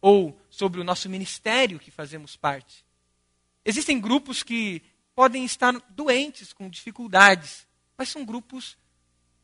ou 0.00 0.36
sobre 0.50 0.80
o 0.80 0.84
nosso 0.84 1.08
ministério 1.08 1.78
que 1.78 1.92
fazemos 1.92 2.34
parte. 2.34 2.84
Existem 3.64 4.00
grupos 4.00 4.42
que 4.42 4.82
podem 5.14 5.44
estar 5.44 5.72
doentes, 5.90 6.52
com 6.52 6.68
dificuldades, 6.68 7.67
mas 7.98 8.08
são 8.08 8.24
grupos 8.24 8.78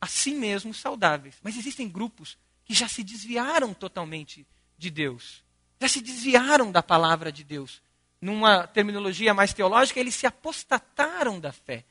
assim 0.00 0.36
mesmo 0.36 0.72
saudáveis. 0.72 1.34
Mas 1.42 1.56
existem 1.56 1.88
grupos 1.88 2.38
que 2.64 2.72
já 2.72 2.88
se 2.88 3.02
desviaram 3.02 3.74
totalmente 3.74 4.46
de 4.78 4.90
Deus, 4.90 5.42
já 5.80 5.88
se 5.88 6.00
desviaram 6.00 6.70
da 6.70 6.82
palavra 6.82 7.32
de 7.32 7.42
Deus. 7.42 7.82
Numa 8.20 8.66
terminologia 8.66 9.34
mais 9.34 9.52
teológica, 9.52 10.00
eles 10.00 10.14
se 10.14 10.26
apostataram 10.26 11.38
da 11.40 11.52
fé. 11.52 11.84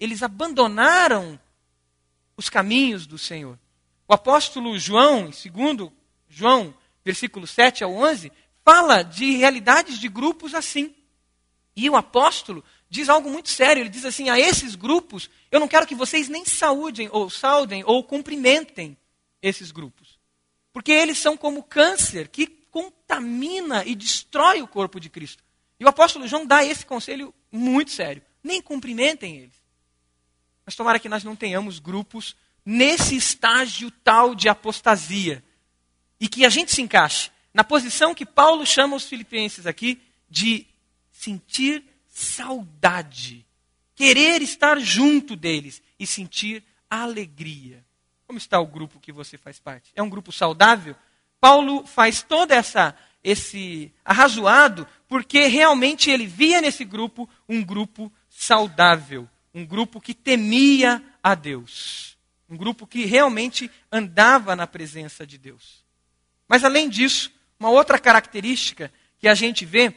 Eles 0.00 0.22
abandonaram 0.22 1.38
os 2.36 2.48
caminhos 2.48 3.06
do 3.06 3.18
Senhor. 3.18 3.58
O 4.08 4.14
apóstolo 4.14 4.76
João, 4.78 5.30
segundo 5.32 5.92
João, 6.28 6.74
versículo 7.04 7.46
7 7.46 7.84
ao 7.84 7.92
11, 7.94 8.32
fala 8.64 9.02
de 9.02 9.36
realidades 9.36 9.98
de 9.98 10.08
grupos 10.08 10.54
assim. 10.54 10.94
E 11.74 11.88
o 11.88 11.94
apóstolo 11.94 12.64
diz 12.88 13.08
algo 13.08 13.30
muito 13.30 13.50
sério. 13.50 13.82
Ele 13.82 13.88
diz 13.88 14.04
assim: 14.04 14.28
a 14.28 14.38
esses 14.38 14.74
grupos, 14.74 15.30
eu 15.50 15.60
não 15.60 15.68
quero 15.68 15.86
que 15.86 15.94
vocês 15.94 16.28
nem 16.28 16.44
saúdem, 16.44 17.08
ou 17.12 17.28
saudem, 17.28 17.82
ou 17.84 18.02
cumprimentem 18.04 18.96
esses 19.42 19.70
grupos. 19.70 20.18
Porque 20.72 20.92
eles 20.92 21.18
são 21.18 21.36
como 21.36 21.62
câncer 21.62 22.28
que 22.28 22.46
contamina 22.46 23.84
e 23.84 23.94
destrói 23.94 24.60
o 24.60 24.68
corpo 24.68 25.00
de 25.00 25.08
Cristo. 25.08 25.42
E 25.80 25.84
o 25.84 25.88
apóstolo 25.88 26.28
João 26.28 26.46
dá 26.46 26.64
esse 26.64 26.84
conselho 26.84 27.34
muito 27.50 27.90
sério. 27.90 28.22
Nem 28.42 28.60
cumprimentem 28.60 29.38
eles. 29.38 29.56
Mas 30.64 30.74
tomara 30.74 30.98
que 30.98 31.08
nós 31.08 31.24
não 31.24 31.36
tenhamos 31.36 31.78
grupos 31.78 32.36
nesse 32.64 33.16
estágio 33.16 33.90
tal 33.90 34.34
de 34.34 34.48
apostasia. 34.48 35.42
E 36.20 36.28
que 36.28 36.44
a 36.44 36.48
gente 36.48 36.72
se 36.72 36.82
encaixe 36.82 37.30
na 37.52 37.64
posição 37.64 38.14
que 38.14 38.26
Paulo 38.26 38.66
chama 38.66 38.96
os 38.96 39.04
filipenses 39.04 39.66
aqui 39.66 40.00
de 40.28 40.66
sentir 41.10 41.82
saudade, 42.16 43.44
querer 43.94 44.40
estar 44.40 44.80
junto 44.80 45.36
deles 45.36 45.82
e 46.00 46.06
sentir 46.06 46.64
alegria. 46.88 47.84
Como 48.26 48.38
está 48.38 48.58
o 48.58 48.66
grupo 48.66 48.98
que 48.98 49.12
você 49.12 49.36
faz 49.36 49.58
parte? 49.58 49.92
É 49.94 50.02
um 50.02 50.08
grupo 50.08 50.32
saudável? 50.32 50.96
Paulo 51.38 51.86
faz 51.86 52.22
toda 52.22 52.54
essa 52.54 52.96
esse 53.22 53.92
arrazoado 54.02 54.88
porque 55.06 55.46
realmente 55.46 56.10
ele 56.10 56.26
via 56.26 56.62
nesse 56.62 56.86
grupo 56.86 57.28
um 57.46 57.62
grupo 57.62 58.10
saudável, 58.30 59.28
um 59.52 59.66
grupo 59.66 60.00
que 60.00 60.14
temia 60.14 61.04
a 61.22 61.34
Deus, 61.34 62.16
um 62.48 62.56
grupo 62.56 62.86
que 62.86 63.04
realmente 63.04 63.70
andava 63.92 64.56
na 64.56 64.66
presença 64.66 65.26
de 65.26 65.36
Deus. 65.36 65.84
Mas 66.48 66.64
além 66.64 66.88
disso, 66.88 67.30
uma 67.60 67.68
outra 67.68 67.98
característica 67.98 68.90
que 69.18 69.28
a 69.28 69.34
gente 69.34 69.66
vê 69.66 69.92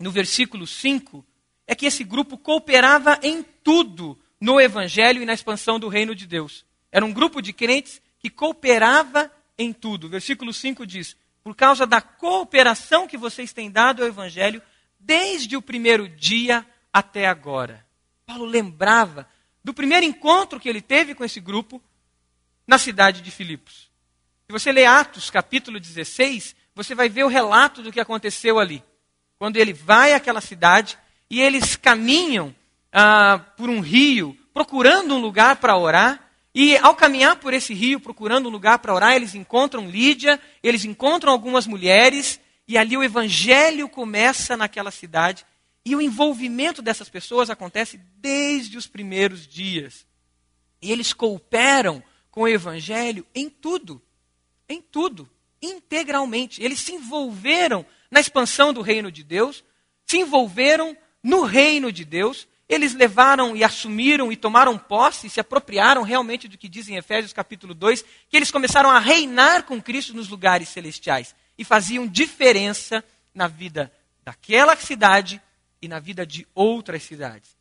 no 0.00 0.10
versículo 0.10 0.66
5 0.66 1.24
é 1.66 1.74
que 1.74 1.86
esse 1.86 2.04
grupo 2.04 2.36
cooperava 2.36 3.18
em 3.22 3.42
tudo 3.42 4.18
no 4.40 4.60
evangelho 4.60 5.22
e 5.22 5.26
na 5.26 5.32
expansão 5.32 5.78
do 5.78 5.88
reino 5.88 6.14
de 6.14 6.26
Deus. 6.26 6.64
Era 6.92 7.04
um 7.04 7.12
grupo 7.12 7.40
de 7.40 7.52
crentes 7.52 8.00
que 8.18 8.30
cooperava 8.30 9.30
em 9.58 9.72
tudo. 9.72 10.08
Versículo 10.08 10.52
5 10.52 10.86
diz: 10.86 11.16
Por 11.42 11.54
causa 11.54 11.86
da 11.86 12.00
cooperação 12.00 13.06
que 13.06 13.16
vocês 13.16 13.52
têm 13.52 13.70
dado 13.70 14.02
ao 14.02 14.08
evangelho 14.08 14.62
desde 14.98 15.56
o 15.56 15.62
primeiro 15.62 16.08
dia 16.08 16.66
até 16.92 17.26
agora. 17.26 17.84
Paulo 18.26 18.44
lembrava 18.44 19.28
do 19.62 19.74
primeiro 19.74 20.06
encontro 20.06 20.60
que 20.60 20.68
ele 20.68 20.80
teve 20.80 21.14
com 21.14 21.24
esse 21.24 21.40
grupo 21.40 21.82
na 22.66 22.78
cidade 22.78 23.20
de 23.20 23.30
Filipos. 23.30 23.90
Se 24.46 24.52
você 24.52 24.70
ler 24.70 24.86
Atos, 24.86 25.30
capítulo 25.30 25.80
16, 25.80 26.54
você 26.74 26.94
vai 26.94 27.08
ver 27.08 27.24
o 27.24 27.28
relato 27.28 27.82
do 27.82 27.92
que 27.92 28.00
aconteceu 28.00 28.58
ali. 28.58 28.82
Quando 29.38 29.56
ele 29.56 29.72
vai 29.72 30.12
àquela 30.12 30.40
cidade, 30.40 30.98
e 31.30 31.40
eles 31.40 31.76
caminham 31.76 32.54
ah, 32.92 33.38
por 33.56 33.68
um 33.68 33.80
rio, 33.80 34.36
procurando 34.52 35.14
um 35.14 35.20
lugar 35.20 35.56
para 35.56 35.76
orar. 35.76 36.20
E 36.54 36.76
ao 36.76 36.94
caminhar 36.94 37.36
por 37.36 37.52
esse 37.52 37.74
rio, 37.74 37.98
procurando 37.98 38.48
um 38.48 38.52
lugar 38.52 38.78
para 38.78 38.94
orar, 38.94 39.14
eles 39.14 39.34
encontram 39.34 39.90
Lídia, 39.90 40.40
eles 40.62 40.84
encontram 40.84 41.32
algumas 41.32 41.66
mulheres, 41.66 42.38
e 42.68 42.78
ali 42.78 42.96
o 42.96 43.02
evangelho 43.02 43.88
começa 43.88 44.56
naquela 44.56 44.92
cidade. 44.92 45.44
E 45.84 45.94
o 45.96 46.00
envolvimento 46.00 46.80
dessas 46.80 47.08
pessoas 47.08 47.50
acontece 47.50 48.00
desde 48.16 48.78
os 48.78 48.86
primeiros 48.86 49.46
dias. 49.46 50.06
E 50.80 50.92
eles 50.92 51.12
cooperam 51.12 52.02
com 52.30 52.42
o 52.42 52.48
evangelho 52.48 53.26
em 53.34 53.50
tudo. 53.50 54.00
Em 54.68 54.80
tudo. 54.80 55.28
Integralmente. 55.60 56.62
Eles 56.62 56.78
se 56.78 56.92
envolveram 56.92 57.84
na 58.10 58.20
expansão 58.20 58.72
do 58.72 58.80
reino 58.80 59.10
de 59.10 59.24
Deus, 59.24 59.64
se 60.06 60.18
envolveram 60.18 60.96
no 61.24 61.42
reino 61.42 61.90
de 61.90 62.04
Deus, 62.04 62.46
eles 62.68 62.92
levaram 62.92 63.56
e 63.56 63.64
assumiram 63.64 64.30
e 64.30 64.36
tomaram 64.36 64.76
posse, 64.76 65.30
se 65.30 65.40
apropriaram 65.40 66.02
realmente 66.02 66.46
do 66.46 66.58
que 66.58 66.68
diz 66.68 66.86
em 66.88 66.96
Efésios 66.96 67.32
capítulo 67.32 67.72
2, 67.72 68.04
que 68.28 68.36
eles 68.36 68.50
começaram 68.50 68.90
a 68.90 68.98
reinar 68.98 69.62
com 69.62 69.80
Cristo 69.80 70.12
nos 70.12 70.28
lugares 70.28 70.68
celestiais 70.68 71.34
e 71.56 71.64
faziam 71.64 72.06
diferença 72.06 73.02
na 73.34 73.48
vida 73.48 73.90
daquela 74.22 74.76
cidade 74.76 75.40
e 75.80 75.88
na 75.88 75.98
vida 75.98 76.26
de 76.26 76.46
outras 76.54 77.02
cidades. 77.02 77.56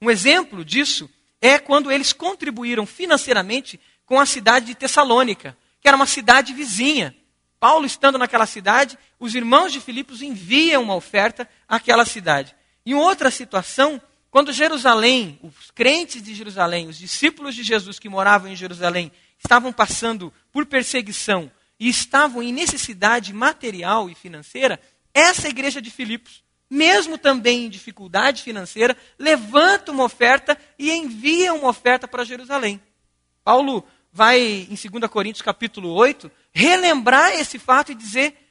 Um 0.00 0.10
exemplo 0.10 0.62
disso 0.62 1.08
é 1.40 1.58
quando 1.58 1.90
eles 1.90 2.12
contribuíram 2.12 2.84
financeiramente 2.84 3.80
com 4.04 4.20
a 4.20 4.26
cidade 4.26 4.66
de 4.66 4.74
Tessalônica, 4.74 5.56
que 5.80 5.88
era 5.88 5.96
uma 5.96 6.06
cidade 6.06 6.52
vizinha. 6.52 7.16
Paulo, 7.58 7.86
estando 7.86 8.18
naquela 8.18 8.46
cidade, 8.46 8.98
os 9.18 9.34
irmãos 9.34 9.72
de 9.72 9.80
Filipos 9.80 10.20
enviam 10.20 10.82
uma 10.82 10.94
oferta 10.94 11.48
àquela 11.66 12.04
cidade. 12.04 12.54
Em 12.86 12.94
outra 12.94 13.32
situação, 13.32 14.00
quando 14.30 14.52
Jerusalém, 14.52 15.40
os 15.42 15.72
crentes 15.72 16.22
de 16.22 16.32
Jerusalém, 16.32 16.86
os 16.86 16.96
discípulos 16.96 17.52
de 17.56 17.64
Jesus 17.64 17.98
que 17.98 18.08
moravam 18.08 18.48
em 18.48 18.54
Jerusalém, 18.54 19.10
estavam 19.36 19.72
passando 19.72 20.32
por 20.52 20.64
perseguição 20.64 21.50
e 21.80 21.88
estavam 21.88 22.40
em 22.40 22.52
necessidade 22.52 23.32
material 23.32 24.08
e 24.08 24.14
financeira, 24.14 24.80
essa 25.12 25.48
igreja 25.48 25.82
de 25.82 25.90
Filipos, 25.90 26.44
mesmo 26.70 27.18
também 27.18 27.64
em 27.64 27.68
dificuldade 27.68 28.42
financeira, 28.42 28.96
levanta 29.18 29.90
uma 29.90 30.04
oferta 30.04 30.56
e 30.78 30.92
envia 30.92 31.52
uma 31.52 31.68
oferta 31.68 32.06
para 32.06 32.24
Jerusalém. 32.24 32.80
Paulo 33.42 33.84
vai 34.12 34.40
em 34.40 34.76
2 34.76 35.10
Coríntios 35.10 35.42
capítulo 35.42 35.92
8 35.92 36.30
relembrar 36.52 37.32
esse 37.32 37.58
fato 37.58 37.90
e 37.90 37.94
dizer 37.94 38.45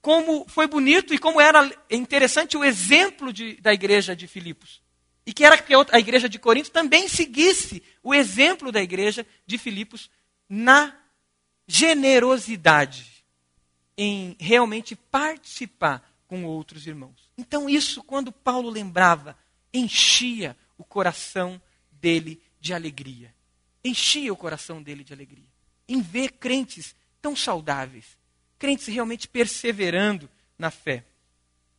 como 0.00 0.46
foi 0.48 0.66
bonito 0.66 1.12
e 1.12 1.18
como 1.18 1.40
era 1.40 1.70
interessante 1.90 2.56
o 2.56 2.64
exemplo 2.64 3.32
de, 3.32 3.60
da 3.60 3.72
igreja 3.72 4.14
de 4.14 4.26
Filipos. 4.26 4.80
E 5.26 5.32
que 5.32 5.44
era 5.44 5.58
que 5.58 5.74
a 5.74 5.98
igreja 5.98 6.28
de 6.28 6.38
Corinto 6.38 6.70
também 6.70 7.08
seguisse 7.08 7.82
o 8.02 8.14
exemplo 8.14 8.72
da 8.72 8.80
igreja 8.80 9.26
de 9.46 9.58
Filipos 9.58 10.10
na 10.48 10.96
generosidade, 11.66 13.24
em 13.96 14.34
realmente 14.40 14.96
participar 14.96 16.02
com 16.26 16.44
outros 16.44 16.86
irmãos. 16.86 17.30
Então, 17.36 17.68
isso, 17.68 18.02
quando 18.02 18.32
Paulo 18.32 18.70
lembrava, 18.70 19.36
enchia 19.72 20.56
o 20.78 20.84
coração 20.84 21.60
dele 21.92 22.40
de 22.60 22.72
alegria. 22.72 23.34
Enchia 23.84 24.32
o 24.32 24.36
coração 24.36 24.82
dele 24.82 25.04
de 25.04 25.12
alegria. 25.12 25.48
Em 25.88 26.00
ver 26.00 26.32
crentes 26.32 26.96
tão 27.20 27.36
saudáveis, 27.36 28.17
crentes 28.58 28.86
realmente 28.86 29.28
perseverando 29.28 30.28
na 30.58 30.70
fé. 30.70 31.04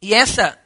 E 0.01 0.13
essa 0.13 0.57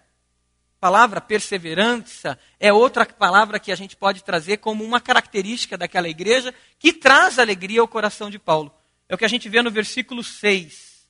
palavra 0.79 1.21
perseverança 1.21 2.37
é 2.59 2.71
outra 2.73 3.05
palavra 3.05 3.59
que 3.59 3.71
a 3.71 3.75
gente 3.75 3.95
pode 3.95 4.23
trazer 4.23 4.57
como 4.57 4.83
uma 4.83 4.99
característica 4.99 5.77
daquela 5.77 6.09
igreja 6.09 6.53
que 6.77 6.91
traz 6.91 7.39
alegria 7.39 7.81
ao 7.81 7.87
coração 7.87 8.29
de 8.29 8.37
Paulo. 8.37 8.73
É 9.07 9.15
o 9.15 9.17
que 9.17 9.25
a 9.25 9.29
gente 9.29 9.47
vê 9.47 9.61
no 9.61 9.71
versículo 9.71 10.23
6. 10.23 11.07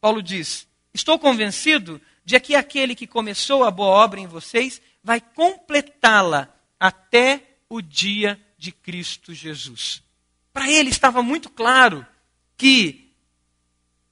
Paulo 0.00 0.22
diz: 0.22 0.66
Estou 0.92 1.18
convencido 1.18 2.00
de 2.24 2.38
que 2.40 2.56
aquele 2.56 2.94
que 2.94 3.06
começou 3.06 3.64
a 3.64 3.70
boa 3.70 4.04
obra 4.04 4.18
em 4.18 4.26
vocês 4.26 4.82
vai 5.02 5.20
completá-la 5.20 6.52
até 6.78 7.42
o 7.68 7.80
dia 7.80 8.40
de 8.58 8.72
Cristo 8.72 9.32
Jesus. 9.32 10.02
Para 10.52 10.70
ele 10.70 10.90
estava 10.90 11.22
muito 11.22 11.50
claro 11.50 12.06
que 12.56 13.03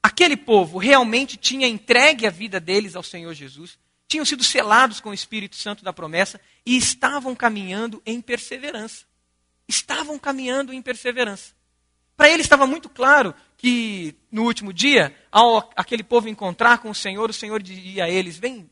aquele 0.03 0.37
povo 0.37 0.79
realmente 0.79 1.37
tinha 1.37 1.69
entregue 1.69 2.27
a 2.27 2.31
vida 2.31 2.59
deles 2.59 2.97
ao 2.97 3.03
Senhor 3.03 3.33
Jesus, 3.33 3.79
tinham 4.09 4.25
sido 4.25 4.45
selados 4.45 5.01
com 5.01 5.11
o 5.11 5.15
Espírito 5.15 5.57
Santo 5.57 5.85
da 5.85 5.93
promessa 5.93 6.41
e 6.67 6.77
estavam 6.77 7.35
caminhando 7.35 8.03
em 8.05 8.21
perseverança. 8.21 9.07
Estavam 9.67 10.19
caminhando 10.19 10.73
em 10.73 10.83
perseverança. 10.83 11.55
Para 12.17 12.29
ele 12.29 12.43
estava 12.43 12.67
muito 12.67 12.89
claro 12.89 13.35
que 13.57 14.15
no 14.31 14.45
último 14.45 14.73
dia, 14.73 15.17
ao 15.31 15.71
aquele 15.77 16.03
povo 16.03 16.29
encontrar 16.29 16.79
com 16.79 16.91
o 16.91 16.95
Senhor, 16.95 17.31
o 17.31 17.33
Senhor 17.33 17.63
diria 17.63 18.05
a 18.05 18.11
eles: 18.11 18.37
Vem 18.37 18.69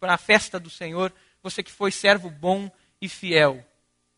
para 0.00 0.14
a 0.14 0.18
festa 0.18 0.58
do 0.58 0.68
Senhor, 0.68 1.12
você 1.42 1.62
que 1.62 1.70
foi 1.70 1.92
servo 1.92 2.30
bom 2.30 2.70
e 3.00 3.08
fiel. 3.08 3.64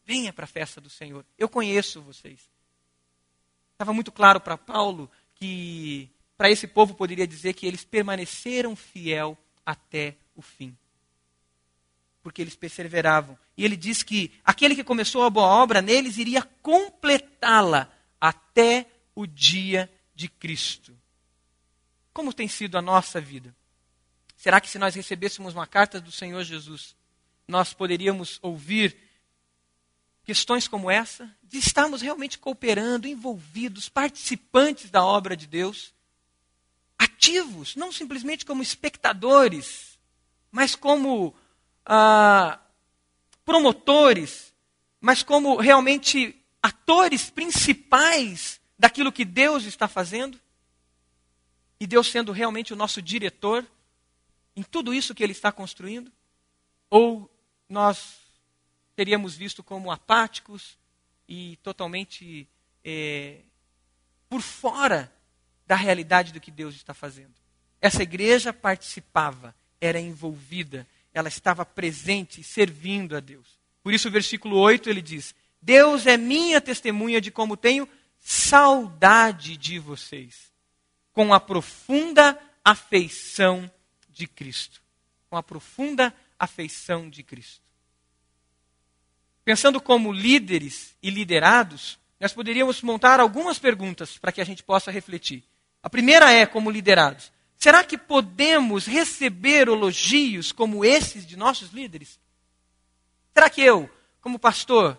Venha 0.04 0.32
para 0.32 0.44
a 0.44 0.48
festa 0.48 0.80
do 0.80 0.88
Senhor. 0.88 1.24
Eu 1.38 1.48
conheço 1.48 2.00
vocês. 2.00 2.40
Estava 3.72 3.92
muito 3.92 4.10
claro 4.10 4.40
para 4.40 4.56
Paulo 4.56 5.10
que 5.34 6.10
para 6.40 6.50
esse 6.50 6.66
povo 6.66 6.94
poderia 6.94 7.26
dizer 7.26 7.52
que 7.52 7.66
eles 7.66 7.84
permaneceram 7.84 8.74
fiel 8.74 9.36
até 9.64 10.16
o 10.34 10.40
fim. 10.40 10.74
Porque 12.22 12.40
eles 12.40 12.56
perseveravam. 12.56 13.38
E 13.58 13.62
ele 13.62 13.76
diz 13.76 14.02
que 14.02 14.32
aquele 14.42 14.74
que 14.74 14.82
começou 14.82 15.22
a 15.22 15.28
boa 15.28 15.46
obra 15.46 15.82
neles 15.82 16.16
iria 16.16 16.42
completá-la 16.62 17.92
até 18.18 18.86
o 19.14 19.26
dia 19.26 19.92
de 20.14 20.30
Cristo. 20.30 20.98
Como 22.10 22.32
tem 22.32 22.48
sido 22.48 22.78
a 22.78 22.80
nossa 22.80 23.20
vida? 23.20 23.54
Será 24.34 24.62
que 24.62 24.70
se 24.70 24.78
nós 24.78 24.94
recebêssemos 24.94 25.52
uma 25.52 25.66
carta 25.66 26.00
do 26.00 26.10
Senhor 26.10 26.42
Jesus, 26.42 26.96
nós 27.46 27.74
poderíamos 27.74 28.38
ouvir 28.40 28.96
questões 30.24 30.66
como 30.66 30.90
essa? 30.90 31.30
De 31.42 31.58
estarmos 31.58 32.00
realmente 32.00 32.38
cooperando, 32.38 33.06
envolvidos, 33.06 33.90
participantes 33.90 34.88
da 34.88 35.04
obra 35.04 35.36
de 35.36 35.46
Deus, 35.46 35.92
ativos, 37.00 37.74
não 37.76 37.90
simplesmente 37.90 38.44
como 38.44 38.60
espectadores, 38.60 39.98
mas 40.52 40.74
como 40.74 41.34
ah, 41.86 42.60
promotores, 43.42 44.52
mas 45.00 45.22
como 45.22 45.56
realmente 45.56 46.36
atores 46.62 47.30
principais 47.30 48.60
daquilo 48.78 49.10
que 49.10 49.24
Deus 49.24 49.64
está 49.64 49.88
fazendo? 49.88 50.38
E 51.80 51.86
Deus 51.86 52.10
sendo 52.10 52.32
realmente 52.32 52.74
o 52.74 52.76
nosso 52.76 53.00
diretor 53.00 53.66
em 54.54 54.62
tudo 54.62 54.92
isso 54.92 55.14
que 55.14 55.22
Ele 55.22 55.32
está 55.32 55.50
construindo? 55.50 56.12
Ou 56.90 57.30
nós 57.66 58.18
teríamos 58.94 59.34
visto 59.34 59.62
como 59.62 59.90
apáticos 59.90 60.76
e 61.26 61.56
totalmente 61.62 62.46
é, 62.84 63.40
por 64.28 64.42
fora 64.42 65.10
da 65.70 65.76
realidade 65.76 66.32
do 66.32 66.40
que 66.40 66.50
Deus 66.50 66.74
está 66.74 66.92
fazendo? 66.92 67.32
Essa 67.80 68.02
igreja 68.02 68.52
participava, 68.52 69.54
era 69.80 70.00
envolvida, 70.00 70.84
ela 71.14 71.28
estava 71.28 71.64
presente, 71.64 72.42
servindo 72.42 73.16
a 73.16 73.20
Deus. 73.20 73.56
Por 73.80 73.94
isso, 73.94 74.08
o 74.08 74.10
versículo 74.10 74.56
8 74.56 74.90
ele 74.90 75.00
diz: 75.00 75.32
Deus 75.62 76.08
é 76.08 76.16
minha 76.16 76.60
testemunha 76.60 77.20
de 77.20 77.30
como 77.30 77.56
tenho 77.56 77.88
saudade 78.18 79.56
de 79.56 79.78
vocês, 79.78 80.50
com 81.12 81.32
a 81.32 81.38
profunda 81.38 82.36
afeição 82.64 83.70
de 84.08 84.26
Cristo. 84.26 84.82
Com 85.28 85.36
a 85.36 85.42
profunda 85.42 86.12
afeição 86.36 87.08
de 87.08 87.22
Cristo. 87.22 87.62
Pensando 89.44 89.80
como 89.80 90.12
líderes 90.12 90.96
e 91.00 91.10
liderados, 91.10 91.96
nós 92.18 92.32
poderíamos 92.32 92.82
montar 92.82 93.20
algumas 93.20 93.56
perguntas 93.56 94.18
para 94.18 94.32
que 94.32 94.40
a 94.40 94.44
gente 94.44 94.64
possa 94.64 94.90
refletir. 94.90 95.44
A 95.82 95.88
primeira 95.88 96.30
é, 96.32 96.44
como 96.44 96.70
liderados, 96.70 97.32
será 97.56 97.82
que 97.82 97.96
podemos 97.96 98.86
receber 98.86 99.68
elogios 99.68 100.52
como 100.52 100.84
esses 100.84 101.26
de 101.26 101.36
nossos 101.36 101.70
líderes? 101.70 102.20
Será 103.32 103.48
que 103.48 103.62
eu, 103.62 103.88
como 104.20 104.38
pastor, 104.38 104.98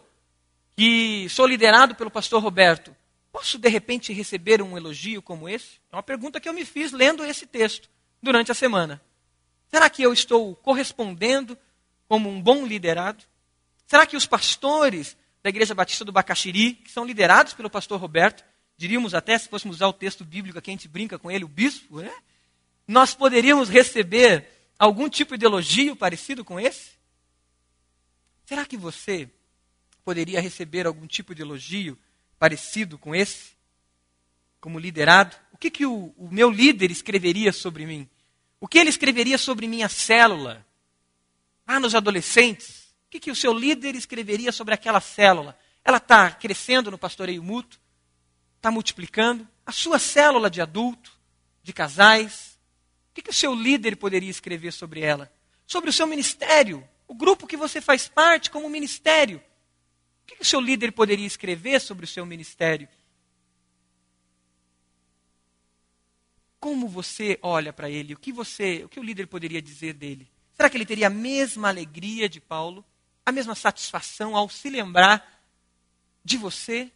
que 0.75 1.27
sou 1.29 1.45
liderado 1.45 1.93
pelo 1.93 2.09
pastor 2.09 2.41
Roberto, 2.41 2.95
posso 3.31 3.57
de 3.59 3.69
repente 3.69 4.11
receber 4.11 4.61
um 4.61 4.75
elogio 4.75 5.21
como 5.21 5.47
esse? 5.47 5.79
É 5.91 5.95
uma 5.95 6.03
pergunta 6.03 6.39
que 6.39 6.49
eu 6.49 6.53
me 6.53 6.65
fiz 6.65 6.91
lendo 6.91 7.23
esse 7.23 7.45
texto 7.45 7.89
durante 8.21 8.51
a 8.51 8.55
semana. 8.55 9.01
Será 9.67 9.89
que 9.89 10.01
eu 10.01 10.11
estou 10.11 10.55
correspondendo 10.55 11.57
como 12.07 12.29
um 12.29 12.41
bom 12.41 12.65
liderado? 12.65 13.23
Será 13.85 14.05
que 14.05 14.17
os 14.17 14.25
pastores 14.25 15.15
da 15.43 15.49
Igreja 15.49 15.75
Batista 15.75 16.03
do 16.03 16.11
Bacaxiri, 16.11 16.73
que 16.73 16.91
são 16.91 17.05
liderados 17.05 17.53
pelo 17.53 17.69
pastor 17.69 17.99
Roberto, 17.99 18.43
diríamos 18.81 19.13
até, 19.13 19.37
se 19.37 19.47
fôssemos 19.47 19.77
usar 19.77 19.87
o 19.89 19.93
texto 19.93 20.25
bíblico 20.25 20.57
aqui, 20.57 20.71
a 20.71 20.73
gente 20.73 20.87
brinca 20.87 21.19
com 21.19 21.29
ele, 21.29 21.45
o 21.45 21.47
bispo, 21.47 22.01
né? 22.01 22.11
Nós 22.87 23.13
poderíamos 23.13 23.69
receber 23.69 24.49
algum 24.79 25.07
tipo 25.07 25.37
de 25.37 25.45
elogio 25.45 25.95
parecido 25.95 26.43
com 26.43 26.59
esse? 26.59 26.93
Será 28.43 28.65
que 28.65 28.75
você 28.75 29.29
poderia 30.03 30.41
receber 30.41 30.87
algum 30.87 31.05
tipo 31.05 31.35
de 31.35 31.43
elogio 31.43 31.95
parecido 32.39 32.97
com 32.97 33.13
esse? 33.13 33.51
Como 34.59 34.79
liderado? 34.79 35.35
O 35.53 35.57
que, 35.59 35.69
que 35.69 35.85
o, 35.85 36.11
o 36.17 36.27
meu 36.31 36.49
líder 36.49 36.89
escreveria 36.89 37.53
sobre 37.53 37.85
mim? 37.85 38.09
O 38.59 38.67
que 38.67 38.79
ele 38.79 38.89
escreveria 38.89 39.37
sobre 39.37 39.67
minha 39.67 39.89
célula? 39.89 40.65
Ah, 41.67 41.79
nos 41.79 41.93
adolescentes? 41.93 42.91
O 43.05 43.11
que, 43.11 43.19
que 43.19 43.29
o 43.29 43.35
seu 43.35 43.53
líder 43.53 43.93
escreveria 43.93 44.51
sobre 44.51 44.73
aquela 44.73 44.99
célula? 44.99 45.55
Ela 45.85 45.97
está 45.97 46.31
crescendo 46.31 46.89
no 46.89 46.97
pastoreio 46.97 47.43
mútuo? 47.43 47.79
Está 48.62 48.71
multiplicando? 48.71 49.47
A 49.65 49.71
sua 49.71 50.00
célula 50.00 50.50
de 50.50 50.62
adulto, 50.62 51.12
de 51.63 51.74
casais? 51.74 52.60
O 53.10 53.13
que, 53.15 53.21
que 53.21 53.32
o 53.32 53.34
seu 53.34 53.54
líder 53.54 53.97
poderia 53.97 54.30
escrever 54.30 54.71
sobre 54.71 55.02
ela? 55.02 55.32
Sobre 55.65 55.89
o 55.89 55.93
seu 55.93 56.08
ministério, 56.08 56.88
o 57.08 57.15
grupo 57.15 57.47
que 57.47 57.58
você 57.58 57.82
faz 57.82 58.08
parte 58.08 58.50
como 58.50 58.69
ministério 58.69 59.41
que, 60.32 60.38
que 60.38 60.41
o 60.41 60.45
seu 60.45 60.60
líder 60.60 60.91
poderia 60.91 61.28
escrever 61.28 61.80
sobre 61.82 62.06
o 62.06 62.08
seu 62.08 62.26
ministério? 62.26 62.88
Como 66.60 66.88
você 66.88 67.39
olha 67.41 67.74
para 67.74 67.89
ele? 67.89 68.13
O 68.13 68.19
que 68.19 68.32
você, 68.32 68.84
o 68.84 68.89
que 68.89 69.00
o 69.00 69.04
líder 69.04 69.28
poderia 69.28 69.62
dizer 69.62 69.93
dele? 69.93 70.30
Será 70.54 70.69
que 70.69 70.78
ele 70.78 70.86
teria 70.86 71.08
a 71.08 71.10
mesma 71.10 71.69
alegria 71.69 72.30
de 72.30 72.39
Paulo, 72.39 72.86
a 73.26 73.32
mesma 73.32 73.56
satisfação 73.56 74.36
ao 74.36 74.47
se 74.47 74.69
lembrar 74.69 75.41
de 76.24 76.38
você 76.38 76.91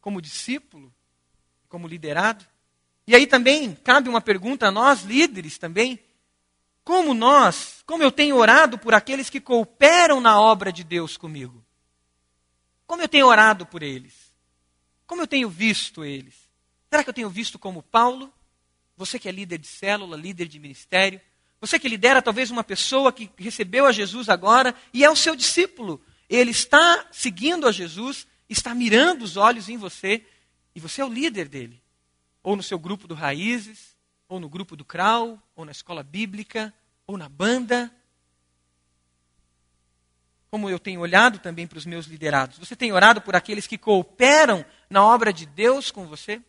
como 0.00 0.22
discípulo, 0.22 0.94
como 1.70 1.88
liderado? 1.88 2.44
E 3.06 3.14
aí 3.14 3.26
também 3.26 3.74
cabe 3.74 4.10
uma 4.10 4.20
pergunta 4.20 4.66
a 4.66 4.70
nós 4.70 5.02
líderes 5.02 5.56
também. 5.56 5.98
Como 6.84 7.14
nós, 7.14 7.82
como 7.86 8.02
eu 8.02 8.10
tenho 8.10 8.36
orado 8.36 8.76
por 8.76 8.92
aqueles 8.92 9.30
que 9.30 9.40
cooperam 9.40 10.20
na 10.20 10.38
obra 10.38 10.72
de 10.72 10.84
Deus 10.84 11.16
comigo? 11.16 11.64
Como 12.86 13.00
eu 13.00 13.08
tenho 13.08 13.26
orado 13.26 13.64
por 13.64 13.82
eles? 13.82 14.34
Como 15.06 15.22
eu 15.22 15.26
tenho 15.26 15.48
visto 15.48 16.04
eles? 16.04 16.34
Será 16.90 17.04
que 17.04 17.08
eu 17.08 17.14
tenho 17.14 17.30
visto 17.30 17.58
como 17.58 17.82
Paulo? 17.82 18.32
Você 18.96 19.18
que 19.18 19.28
é 19.28 19.32
líder 19.32 19.58
de 19.58 19.68
célula, 19.68 20.16
líder 20.16 20.46
de 20.48 20.58
ministério, 20.58 21.20
você 21.60 21.78
que 21.78 21.88
lidera 21.88 22.20
talvez 22.20 22.50
uma 22.50 22.64
pessoa 22.64 23.12
que 23.12 23.30
recebeu 23.38 23.86
a 23.86 23.92
Jesus 23.92 24.28
agora 24.28 24.74
e 24.92 25.04
é 25.04 25.10
o 25.10 25.16
seu 25.16 25.36
discípulo. 25.36 26.02
Ele 26.28 26.50
está 26.50 27.06
seguindo 27.12 27.66
a 27.66 27.72
Jesus, 27.72 28.26
está 28.48 28.74
mirando 28.74 29.22
os 29.22 29.36
olhos 29.36 29.68
em 29.68 29.76
você 29.76 30.24
e 30.74 30.80
você 30.80 31.00
é 31.00 31.04
o 31.04 31.12
líder 31.12 31.48
dele. 31.48 31.82
Ou 32.42 32.56
no 32.56 32.62
seu 32.62 32.78
grupo 32.78 33.06
do 33.06 33.14
Raízes, 33.14 33.96
ou 34.28 34.40
no 34.40 34.48
grupo 34.48 34.76
do 34.76 34.84
Crau, 34.84 35.42
ou 35.54 35.64
na 35.64 35.72
escola 35.72 36.02
bíblica, 36.02 36.72
ou 37.06 37.16
na 37.16 37.28
banda 37.28 37.92
como 40.50 40.68
eu 40.68 40.80
tenho 40.80 41.00
olhado 41.00 41.38
também 41.38 41.66
para 41.66 41.78
os 41.78 41.86
meus 41.86 42.06
liderados? 42.06 42.58
Você 42.58 42.74
tem 42.74 42.92
orado 42.92 43.20
por 43.20 43.36
aqueles 43.36 43.68
que 43.68 43.78
cooperam 43.78 44.64
na 44.90 45.04
obra 45.04 45.32
de 45.32 45.46
Deus 45.46 45.92
com 45.92 46.06
você? 46.06 46.40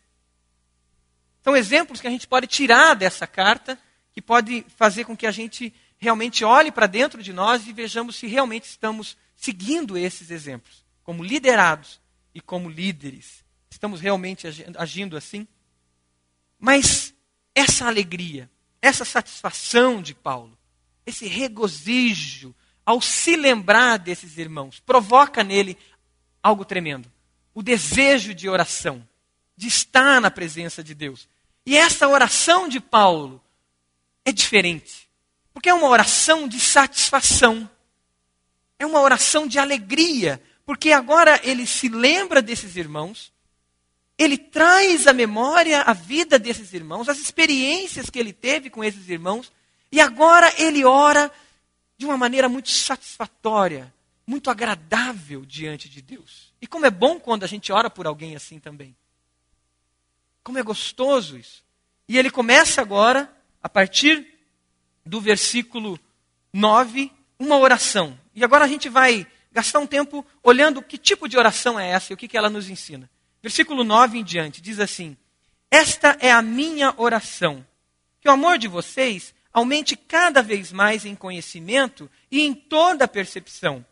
São 1.43 1.55
exemplos 1.55 2.01
que 2.01 2.07
a 2.07 2.09
gente 2.09 2.27
pode 2.27 2.47
tirar 2.47 2.95
dessa 2.95 3.27
carta, 3.27 3.77
que 4.11 4.21
pode 4.21 4.65
fazer 4.75 5.05
com 5.05 5.15
que 5.15 5.27
a 5.27 5.31
gente 5.31 5.73
realmente 5.99 6.43
olhe 6.43 6.71
para 6.71 6.87
dentro 6.87 7.21
de 7.21 7.31
nós 7.31 7.67
e 7.67 7.73
vejamos 7.73 8.15
se 8.15 8.25
realmente 8.25 8.63
estamos 8.63 9.15
seguindo 9.35 9.95
esses 9.95 10.31
exemplos, 10.31 10.83
como 11.03 11.23
liderados 11.23 11.99
e 12.33 12.41
como 12.41 12.69
líderes. 12.69 13.43
Estamos 13.71 14.01
realmente 14.01 14.45
agindo 14.77 15.15
assim? 15.15 15.47
Mas 16.59 17.15
essa 17.55 17.87
alegria, 17.87 18.49
essa 18.81 19.05
satisfação 19.05 20.01
de 20.01 20.13
Paulo, 20.13 20.55
esse 21.05 21.25
regozijo 21.25 22.53
ao 22.85 23.01
se 23.01 23.35
lembrar 23.35 23.97
desses 23.97 24.37
irmãos, 24.37 24.79
provoca 24.79 25.43
nele 25.43 25.77
algo 26.43 26.65
tremendo: 26.65 27.11
o 27.53 27.63
desejo 27.63 28.33
de 28.33 28.49
oração, 28.49 29.07
de 29.55 29.67
estar 29.67 30.19
na 30.19 30.29
presença 30.29 30.83
de 30.83 30.93
Deus. 30.93 31.27
E 31.65 31.77
essa 31.77 32.07
oração 32.07 32.67
de 32.67 32.79
Paulo 32.79 33.41
é 34.25 34.31
diferente, 34.31 35.09
porque 35.53 35.69
é 35.69 35.73
uma 35.73 35.87
oração 35.87 36.47
de 36.47 36.59
satisfação, 36.59 37.69
é 38.77 38.85
uma 38.85 38.99
oração 38.99 39.47
de 39.47 39.57
alegria, 39.57 40.41
porque 40.65 40.91
agora 40.91 41.39
ele 41.43 41.65
se 41.65 41.87
lembra 41.87 42.41
desses 42.41 42.75
irmãos, 42.75 43.30
ele 44.21 44.37
traz 44.37 45.07
à 45.07 45.13
memória 45.13 45.81
a 45.81 45.93
vida 45.93 46.37
desses 46.37 46.73
irmãos, 46.73 47.09
as 47.09 47.17
experiências 47.17 48.09
que 48.09 48.19
ele 48.19 48.31
teve 48.31 48.69
com 48.69 48.83
esses 48.83 49.09
irmãos, 49.09 49.51
e 49.91 49.99
agora 49.99 50.53
ele 50.61 50.85
ora 50.85 51.31
de 51.97 52.05
uma 52.05 52.17
maneira 52.17 52.47
muito 52.47 52.69
satisfatória, 52.69 53.91
muito 54.25 54.51
agradável 54.51 55.43
diante 55.43 55.89
de 55.89 56.01
Deus. 56.01 56.53
E 56.61 56.67
como 56.67 56.85
é 56.85 56.91
bom 56.91 57.19
quando 57.19 57.43
a 57.43 57.47
gente 57.47 57.71
ora 57.71 57.89
por 57.89 58.05
alguém 58.05 58.35
assim 58.35 58.59
também. 58.59 58.95
Como 60.43 60.59
é 60.59 60.63
gostoso 60.63 61.37
isso. 61.37 61.63
E 62.07 62.17
ele 62.17 62.29
começa 62.29 62.79
agora, 62.79 63.31
a 63.61 63.69
partir 63.69 64.27
do 65.03 65.19
versículo 65.19 65.99
9, 66.53 67.11
uma 67.39 67.57
oração. 67.57 68.19
E 68.35 68.43
agora 68.43 68.65
a 68.65 68.67
gente 68.67 68.87
vai 68.87 69.25
gastar 69.51 69.79
um 69.79 69.87
tempo 69.87 70.23
olhando 70.43 70.81
que 70.81 70.97
tipo 70.97 71.27
de 71.27 71.37
oração 71.37 71.79
é 71.79 71.89
essa 71.89 72.11
e 72.11 72.15
o 72.15 72.17
que, 72.17 72.27
que 72.27 72.37
ela 72.37 72.49
nos 72.49 72.69
ensina. 72.69 73.09
Versículo 73.41 73.83
9 73.83 74.19
em 74.19 74.23
diante 74.23 74.61
diz 74.61 74.79
assim: 74.79 75.17
Esta 75.69 76.17
é 76.19 76.31
a 76.31 76.41
minha 76.41 76.93
oração, 76.97 77.65
que 78.19 78.29
o 78.29 78.31
amor 78.31 78.57
de 78.57 78.67
vocês 78.67 79.33
aumente 79.53 79.95
cada 79.95 80.41
vez 80.41 80.71
mais 80.71 81.05
em 81.05 81.15
conhecimento 81.15 82.09
e 82.29 82.41
em 82.41 82.53
toda 82.53 83.07
percepção, 83.07 83.85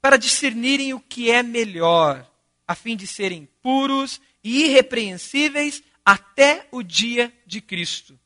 para 0.00 0.16
discernirem 0.16 0.94
o 0.94 1.00
que 1.00 1.30
é 1.30 1.42
melhor, 1.42 2.30
a 2.66 2.74
fim 2.74 2.96
de 2.96 3.06
serem 3.06 3.48
puros 3.62 4.20
e 4.42 4.64
irrepreensíveis 4.64 5.82
até 6.04 6.68
o 6.70 6.82
dia 6.82 7.32
de 7.46 7.60
Cristo, 7.60 8.18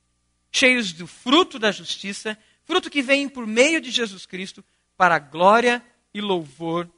cheios 0.51 0.93
do 0.93 1.07
fruto 1.07 1.59
da 1.59 1.71
justiça, 1.71 2.37
fruto 2.65 2.91
que 2.91 3.03
vem 3.03 3.29
por 3.29 3.47
meio 3.47 3.81
de 3.81 3.91
Jesus 3.91 4.27
Cristo, 4.27 4.65
para 4.97 5.15
a 5.15 5.21
glória 5.21 5.83
e 6.13 6.21
louvor 6.21 6.91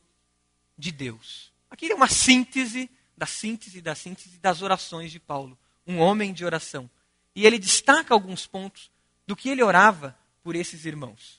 de 0.77 0.91
Deus. 0.91 1.53
Aqui 1.71 1.93
é 1.93 1.95
uma 1.95 2.09
síntese 2.09 2.91
da 3.21 3.27
síntese 3.27 3.83
da 3.83 3.95
síntese 3.95 4.39
das 4.39 4.63
orações 4.63 5.13
de 5.13 5.21
Paulo, 5.21 5.59
um 5.87 5.99
homem 5.99 6.33
de 6.33 6.43
oração. 6.43 6.89
E 7.37 7.45
ele 7.45 7.59
destaca 7.59 8.15
alguns 8.15 8.47
pontos 8.47 8.91
do 9.27 9.37
que 9.37 9.51
ele 9.51 9.63
orava 9.63 10.17
por 10.43 10.57
esses 10.57 10.87
irmãos. 10.87 11.39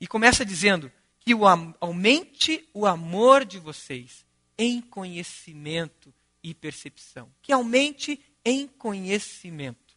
E 0.00 0.06
começa 0.08 0.44
dizendo 0.44 0.90
que 1.20 1.32
o, 1.32 1.42
aumente 1.80 2.68
o 2.74 2.86
amor 2.86 3.44
de 3.44 3.60
vocês 3.60 4.26
em 4.58 4.80
conhecimento 4.80 6.12
e 6.42 6.52
percepção. 6.52 7.30
Que 7.40 7.52
aumente 7.52 8.20
em 8.44 8.66
conhecimento. 8.66 9.94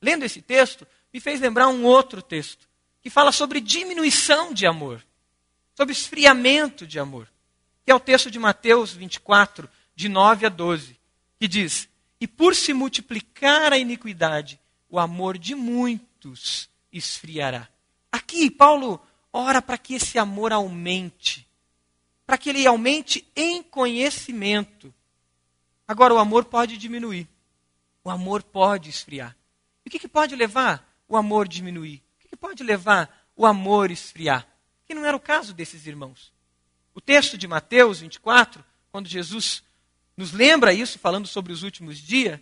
Lendo 0.00 0.24
esse 0.24 0.40
texto, 0.40 0.86
me 1.12 1.20
fez 1.20 1.38
lembrar 1.38 1.68
um 1.68 1.84
outro 1.84 2.22
texto 2.22 2.66
que 3.02 3.10
fala 3.10 3.30
sobre 3.30 3.60
diminuição 3.60 4.54
de 4.54 4.64
amor, 4.66 5.04
sobre 5.74 5.92
esfriamento 5.92 6.86
de 6.86 6.98
amor, 6.98 7.30
que 7.84 7.92
é 7.92 7.94
o 7.94 8.00
texto 8.00 8.30
de 8.30 8.38
Mateus 8.38 8.94
24, 8.94 9.68
de 9.96 10.08
9 10.08 10.46
a 10.46 10.48
12, 10.48 10.96
que 11.40 11.48
diz: 11.48 11.88
E 12.20 12.28
por 12.28 12.54
se 12.54 12.72
multiplicar 12.72 13.72
a 13.72 13.78
iniquidade, 13.78 14.60
o 14.88 15.00
amor 15.00 15.36
de 15.36 15.56
muitos 15.56 16.70
esfriará. 16.92 17.68
Aqui, 18.12 18.48
Paulo 18.48 19.00
ora 19.32 19.60
para 19.60 19.76
que 19.76 19.94
esse 19.94 20.18
amor 20.18 20.52
aumente, 20.52 21.44
para 22.24 22.38
que 22.38 22.50
ele 22.50 22.64
aumente 22.66 23.26
em 23.34 23.62
conhecimento. 23.62 24.94
Agora, 25.88 26.14
o 26.14 26.18
amor 26.18 26.44
pode 26.44 26.76
diminuir 26.76 27.28
o 28.06 28.10
amor 28.10 28.40
pode 28.44 28.88
esfriar. 28.88 29.36
E 29.84 29.88
o 29.88 29.90
que, 29.90 29.98
que 29.98 30.06
pode 30.06 30.36
levar 30.36 30.88
o 31.08 31.16
amor 31.16 31.48
diminuir? 31.48 31.96
O 31.96 32.20
que, 32.20 32.28
que 32.28 32.36
pode 32.36 32.62
levar 32.62 33.26
o 33.34 33.44
amor 33.44 33.90
esfriar? 33.90 34.46
Que 34.86 34.94
não 34.94 35.04
era 35.04 35.16
o 35.16 35.20
caso 35.20 35.52
desses 35.52 35.88
irmãos. 35.88 36.32
O 36.94 37.00
texto 37.00 37.36
de 37.36 37.48
Mateus 37.48 37.98
24, 37.98 38.64
quando 38.92 39.08
Jesus 39.08 39.64
nos 40.16 40.32
lembra 40.32 40.72
isso, 40.72 40.98
falando 40.98 41.26
sobre 41.26 41.52
os 41.52 41.62
últimos 41.62 41.98
dias, 41.98 42.40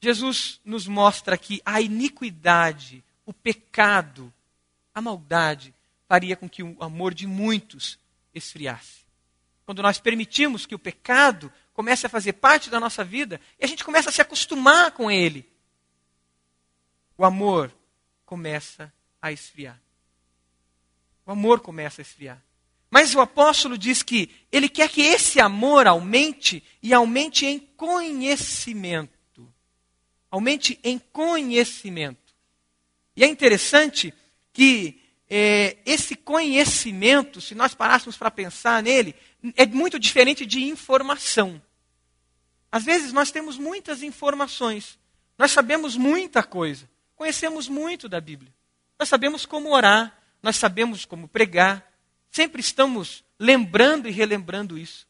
Jesus 0.00 0.60
nos 0.64 0.86
mostra 0.86 1.36
que 1.36 1.60
a 1.64 1.80
iniquidade, 1.80 3.02
o 3.26 3.32
pecado, 3.32 4.32
a 4.94 5.00
maldade 5.00 5.74
faria 6.08 6.36
com 6.36 6.48
que 6.48 6.62
o 6.62 6.76
amor 6.80 7.14
de 7.14 7.26
muitos 7.26 7.98
esfriasse. 8.34 9.02
Quando 9.64 9.82
nós 9.82 9.98
permitimos 9.98 10.66
que 10.66 10.74
o 10.74 10.78
pecado 10.78 11.52
comece 11.72 12.06
a 12.06 12.10
fazer 12.10 12.34
parte 12.34 12.68
da 12.68 12.78
nossa 12.78 13.04
vida 13.04 13.40
e 13.58 13.64
a 13.64 13.68
gente 13.68 13.84
começa 13.84 14.10
a 14.10 14.12
se 14.12 14.20
acostumar 14.20 14.92
com 14.92 15.10
ele, 15.10 15.48
o 17.16 17.24
amor 17.24 17.72
começa 18.26 18.92
a 19.20 19.30
esfriar. 19.32 19.80
O 21.24 21.30
amor 21.30 21.60
começa 21.60 22.00
a 22.00 22.02
esfriar. 22.02 22.42
Mas 22.92 23.14
o 23.14 23.22
apóstolo 23.22 23.78
diz 23.78 24.02
que 24.02 24.28
ele 24.52 24.68
quer 24.68 24.86
que 24.86 25.00
esse 25.00 25.40
amor 25.40 25.86
aumente 25.86 26.62
e 26.82 26.92
aumente 26.92 27.46
em 27.46 27.58
conhecimento. 27.58 29.50
Aumente 30.30 30.78
em 30.84 30.98
conhecimento. 30.98 32.34
E 33.16 33.24
é 33.24 33.26
interessante 33.26 34.12
que 34.52 35.00
é, 35.30 35.78
esse 35.86 36.14
conhecimento, 36.14 37.40
se 37.40 37.54
nós 37.54 37.74
parássemos 37.74 38.18
para 38.18 38.30
pensar 38.30 38.82
nele, 38.82 39.14
é 39.56 39.64
muito 39.64 39.98
diferente 39.98 40.44
de 40.44 40.62
informação. 40.62 41.62
Às 42.70 42.84
vezes 42.84 43.10
nós 43.10 43.30
temos 43.30 43.56
muitas 43.56 44.02
informações, 44.02 44.98
nós 45.38 45.50
sabemos 45.50 45.96
muita 45.96 46.42
coisa, 46.42 46.86
conhecemos 47.16 47.68
muito 47.68 48.06
da 48.06 48.20
Bíblia. 48.20 48.52
Nós 48.98 49.08
sabemos 49.08 49.46
como 49.46 49.74
orar, 49.74 50.14
nós 50.42 50.56
sabemos 50.56 51.06
como 51.06 51.26
pregar, 51.26 51.90
sempre 52.32 52.60
estamos 52.60 53.22
lembrando 53.38 54.08
e 54.08 54.10
relembrando 54.10 54.78
isso. 54.78 55.06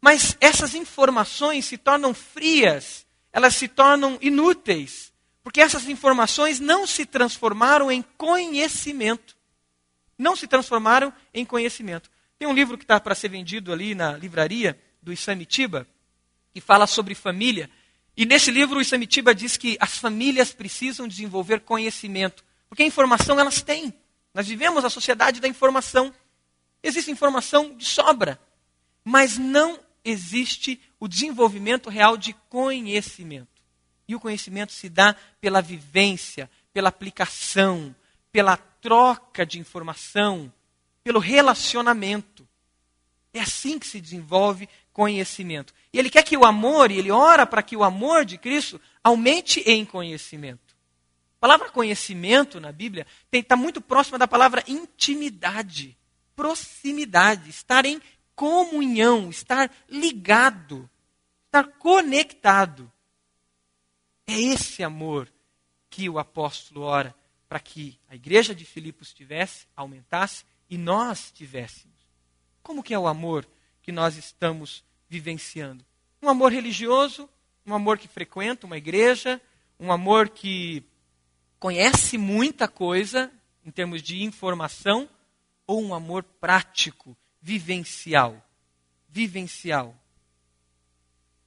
Mas 0.00 0.36
essas 0.40 0.74
informações 0.74 1.64
se 1.64 1.78
tornam 1.78 2.14
frias, 2.14 3.06
elas 3.32 3.56
se 3.56 3.66
tornam 3.66 4.18
inúteis, 4.20 5.12
porque 5.42 5.60
essas 5.60 5.88
informações 5.88 6.60
não 6.60 6.86
se 6.86 7.06
transformaram 7.06 7.90
em 7.90 8.02
conhecimento. 8.16 9.34
Não 10.18 10.36
se 10.36 10.46
transformaram 10.46 11.12
em 11.32 11.44
conhecimento. 11.44 12.10
Tem 12.38 12.46
um 12.46 12.54
livro 12.54 12.76
que 12.76 12.84
está 12.84 13.00
para 13.00 13.14
ser 13.14 13.28
vendido 13.28 13.72
ali 13.72 13.94
na 13.94 14.12
livraria 14.12 14.78
do 15.02 15.12
Isamitiba, 15.12 15.86
que 16.52 16.60
fala 16.60 16.86
sobre 16.86 17.14
família. 17.14 17.70
E 18.16 18.24
nesse 18.26 18.50
livro 18.50 18.78
o 18.78 18.82
Isamitiba 18.82 19.34
diz 19.34 19.56
que 19.56 19.76
as 19.80 19.98
famílias 19.98 20.52
precisam 20.52 21.06
desenvolver 21.06 21.60
conhecimento, 21.60 22.44
porque 22.68 22.82
a 22.82 22.86
informação 22.86 23.38
elas 23.38 23.62
têm. 23.62 23.94
Nós 24.34 24.46
vivemos 24.46 24.84
a 24.84 24.90
sociedade 24.90 25.40
da 25.40 25.48
informação. 25.48 26.12
Existe 26.86 27.10
informação 27.10 27.76
de 27.76 27.84
sobra, 27.84 28.40
mas 29.04 29.36
não 29.36 29.80
existe 30.04 30.80
o 31.00 31.08
desenvolvimento 31.08 31.90
real 31.90 32.16
de 32.16 32.32
conhecimento. 32.48 33.60
E 34.06 34.14
o 34.14 34.20
conhecimento 34.20 34.72
se 34.72 34.88
dá 34.88 35.16
pela 35.40 35.60
vivência, 35.60 36.48
pela 36.72 36.88
aplicação, 36.88 37.92
pela 38.30 38.56
troca 38.56 39.44
de 39.44 39.58
informação, 39.58 40.52
pelo 41.02 41.18
relacionamento. 41.18 42.46
É 43.34 43.40
assim 43.40 43.80
que 43.80 43.86
se 43.88 44.00
desenvolve 44.00 44.68
conhecimento. 44.92 45.74
E 45.92 45.98
ele 45.98 46.08
quer 46.08 46.22
que 46.22 46.36
o 46.36 46.44
amor, 46.44 46.92
e 46.92 46.98
ele 46.98 47.10
ora 47.10 47.44
para 47.44 47.64
que 47.64 47.76
o 47.76 47.82
amor 47.82 48.24
de 48.24 48.38
Cristo 48.38 48.80
aumente 49.02 49.58
em 49.66 49.84
conhecimento. 49.84 50.76
A 51.36 51.40
palavra 51.40 51.68
conhecimento 51.68 52.60
na 52.60 52.70
Bíblia 52.70 53.08
está 53.32 53.56
muito 53.56 53.80
próxima 53.80 54.18
da 54.18 54.28
palavra 54.28 54.62
intimidade, 54.68 55.96
proximidade, 56.36 57.50
estar 57.50 57.84
em 57.84 58.00
comunhão, 58.34 59.30
estar 59.30 59.74
ligado, 59.88 60.88
estar 61.46 61.64
conectado. 61.78 62.92
É 64.26 64.38
esse 64.38 64.84
amor 64.84 65.32
que 65.88 66.08
o 66.08 66.18
apóstolo 66.18 66.82
ora 66.82 67.14
para 67.48 67.58
que 67.58 67.98
a 68.08 68.14
igreja 68.14 68.54
de 68.54 68.64
Filipos 68.64 69.12
tivesse, 69.14 69.66
aumentasse 69.74 70.44
e 70.68 70.76
nós 70.76 71.32
tivéssemos. 71.32 71.96
Como 72.62 72.82
que 72.82 72.92
é 72.92 72.98
o 72.98 73.06
amor 73.06 73.48
que 73.82 73.90
nós 73.90 74.16
estamos 74.16 74.84
vivenciando? 75.08 75.84
Um 76.20 76.28
amor 76.28 76.52
religioso, 76.52 77.28
um 77.64 77.74
amor 77.74 77.98
que 77.98 78.08
frequenta 78.08 78.66
uma 78.66 78.76
igreja, 78.76 79.40
um 79.78 79.92
amor 79.92 80.28
que 80.28 80.84
conhece 81.58 82.18
muita 82.18 82.68
coisa 82.68 83.32
em 83.64 83.70
termos 83.70 84.02
de 84.02 84.22
informação, 84.22 85.08
ou 85.66 85.82
um 85.82 85.94
amor 85.94 86.22
prático, 86.22 87.16
vivencial? 87.40 88.42
Vivencial. 89.08 89.94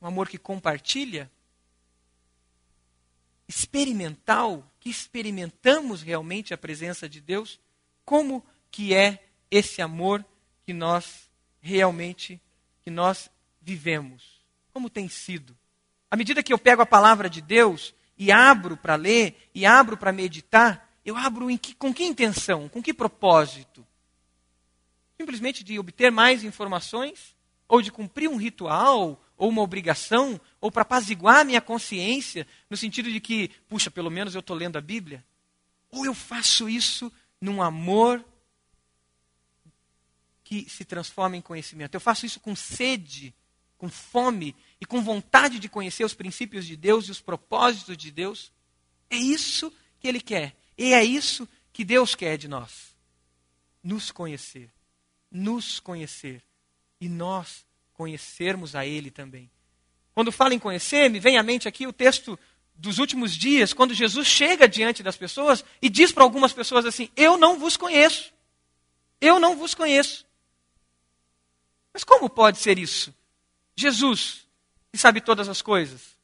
Um 0.01 0.07
amor 0.07 0.27
que 0.29 0.37
compartilha? 0.37 1.29
experimental, 3.49 4.63
que 4.79 4.91
experimentamos 4.91 6.03
realmente 6.03 6.53
a 6.53 6.57
presença 6.57 7.09
de 7.09 7.19
Deus, 7.19 7.59
como 8.05 8.45
que 8.69 8.93
é 8.93 9.27
esse 9.49 9.81
amor 9.81 10.23
que 10.63 10.71
nós 10.71 11.27
realmente 11.59 12.39
que 12.83 12.91
nós 12.91 13.27
vivemos? 13.59 14.39
Como 14.71 14.87
tem 14.87 15.09
sido? 15.09 15.57
À 16.11 16.15
medida 16.15 16.43
que 16.43 16.53
eu 16.53 16.59
pego 16.59 16.83
a 16.83 16.85
palavra 16.85 17.27
de 17.27 17.41
Deus 17.41 17.91
e 18.15 18.31
abro 18.31 18.77
para 18.77 18.95
ler 18.95 19.49
e 19.53 19.65
abro 19.65 19.97
para 19.97 20.13
meditar, 20.13 20.87
eu 21.03 21.17
abro 21.17 21.47
que, 21.57 21.73
com 21.73 21.91
que 21.91 22.03
intenção, 22.03 22.69
com 22.69 22.83
que 22.83 22.93
propósito? 22.93 23.85
Simplesmente 25.19 25.63
de 25.65 25.77
obter 25.77 26.11
mais 26.11 26.43
informações? 26.45 27.35
Ou 27.67 27.81
de 27.81 27.91
cumprir 27.91 28.29
um 28.29 28.37
ritual? 28.37 29.21
Ou 29.37 29.49
uma 29.49 29.61
obrigação? 29.61 30.39
Ou 30.61 30.71
para 30.71 30.83
apaziguar 30.83 31.45
minha 31.45 31.59
consciência, 31.59 32.47
no 32.69 32.77
sentido 32.77 33.11
de 33.11 33.19
que, 33.19 33.49
puxa, 33.67 33.91
pelo 33.91 34.09
menos 34.09 34.33
eu 34.33 34.39
estou 34.39 34.55
lendo 34.55 34.77
a 34.77 34.81
Bíblia? 34.81 35.25
Ou 35.91 36.05
eu 36.05 36.13
faço 36.13 36.69
isso 36.69 37.11
num 37.41 37.61
amor 37.61 38.23
que 40.43 40.69
se 40.69 40.85
transforma 40.85 41.35
em 41.35 41.41
conhecimento? 41.41 41.95
Eu 41.95 41.99
faço 41.99 42.25
isso 42.25 42.39
com 42.39 42.55
sede, 42.55 43.35
com 43.77 43.89
fome 43.89 44.55
e 44.79 44.85
com 44.85 45.01
vontade 45.01 45.59
de 45.59 45.67
conhecer 45.67 46.05
os 46.05 46.13
princípios 46.13 46.65
de 46.65 46.77
Deus 46.77 47.07
e 47.07 47.11
os 47.11 47.19
propósitos 47.19 47.97
de 47.97 48.09
Deus? 48.09 48.53
É 49.09 49.17
isso 49.17 49.73
que 49.99 50.07
Ele 50.07 50.21
quer. 50.21 50.55
E 50.77 50.93
é 50.93 51.03
isso 51.03 51.47
que 51.73 51.83
Deus 51.83 52.15
quer 52.15 52.37
de 52.37 52.47
nós: 52.47 52.95
nos 53.83 54.11
conhecer. 54.11 54.71
Nos 55.31 55.79
conhecer. 55.79 56.41
E 56.99 57.07
nós 57.07 57.65
conhecermos 57.93 58.75
a 58.75 58.85
Ele 58.85 59.11
também. 59.11 59.49
Quando 60.13 60.31
falo 60.31 60.53
em 60.53 60.59
conhecer, 60.59 61.09
me 61.09 61.19
vem 61.19 61.37
à 61.37 61.43
mente 61.43 61.67
aqui 61.67 61.87
o 61.87 61.93
texto 61.93 62.37
dos 62.75 62.97
últimos 62.97 63.35
dias, 63.35 63.73
quando 63.73 63.93
Jesus 63.93 64.27
chega 64.27 64.67
diante 64.67 65.03
das 65.03 65.17
pessoas 65.17 65.63
e 65.81 65.89
diz 65.89 66.11
para 66.11 66.23
algumas 66.23 66.53
pessoas 66.53 66.85
assim: 66.85 67.09
Eu 67.15 67.37
não 67.37 67.59
vos 67.59 67.75
conheço. 67.75 68.33
Eu 69.21 69.39
não 69.39 69.57
vos 69.57 69.75
conheço. 69.75 70.25
Mas 71.93 72.03
como 72.03 72.29
pode 72.29 72.57
ser 72.59 72.79
isso? 72.79 73.13
Jesus, 73.75 74.47
que 74.91 74.97
sabe 74.97 75.21
todas 75.21 75.49
as 75.49 75.61
coisas, 75.61 76.17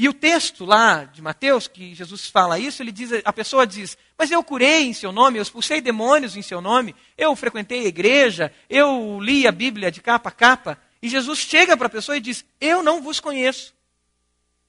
e 0.00 0.08
o 0.08 0.14
texto 0.14 0.64
lá 0.64 1.02
de 1.02 1.20
Mateus, 1.20 1.66
que 1.66 1.92
Jesus 1.92 2.28
fala 2.28 2.56
isso, 2.56 2.80
ele 2.80 2.92
diz, 2.92 3.10
a 3.24 3.32
pessoa 3.32 3.66
diz: 3.66 3.98
Mas 4.16 4.30
eu 4.30 4.44
curei 4.44 4.84
em 4.84 4.94
seu 4.94 5.10
nome, 5.10 5.38
eu 5.38 5.42
expulsei 5.42 5.80
demônios 5.80 6.36
em 6.36 6.42
seu 6.42 6.60
nome, 6.60 6.94
eu 7.16 7.34
frequentei 7.34 7.80
a 7.80 7.88
igreja, 7.88 8.54
eu 8.70 9.18
li 9.20 9.44
a 9.44 9.50
Bíblia 9.50 9.90
de 9.90 10.00
capa 10.00 10.28
a 10.28 10.32
capa. 10.32 10.80
E 11.02 11.08
Jesus 11.08 11.40
chega 11.40 11.76
para 11.76 11.88
a 11.88 11.90
pessoa 11.90 12.16
e 12.16 12.20
diz: 12.20 12.44
Eu 12.60 12.80
não 12.80 13.02
vos 13.02 13.18
conheço. 13.18 13.74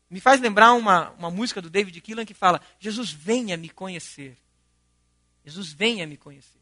Me 0.10 0.20
faz 0.20 0.42
lembrar 0.42 0.74
uma, 0.74 1.12
uma 1.12 1.30
música 1.30 1.62
do 1.62 1.70
David 1.70 2.02
Keelan 2.02 2.26
que 2.26 2.34
fala: 2.34 2.60
Jesus, 2.80 3.12
venha 3.12 3.56
me 3.56 3.70
conhecer. 3.70 4.36
Jesus, 5.46 5.72
venha 5.72 6.08
me 6.08 6.18
conhecer. 6.18 6.60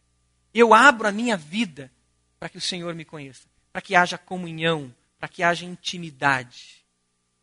Eu 0.53 0.73
abro 0.73 1.07
a 1.07 1.11
minha 1.11 1.37
vida 1.37 1.89
para 2.37 2.49
que 2.49 2.57
o 2.57 2.61
Senhor 2.61 2.93
me 2.93 3.05
conheça, 3.05 3.47
para 3.71 3.81
que 3.81 3.95
haja 3.95 4.17
comunhão, 4.17 4.93
para 5.17 5.29
que 5.29 5.41
haja 5.41 5.65
intimidade. 5.65 6.85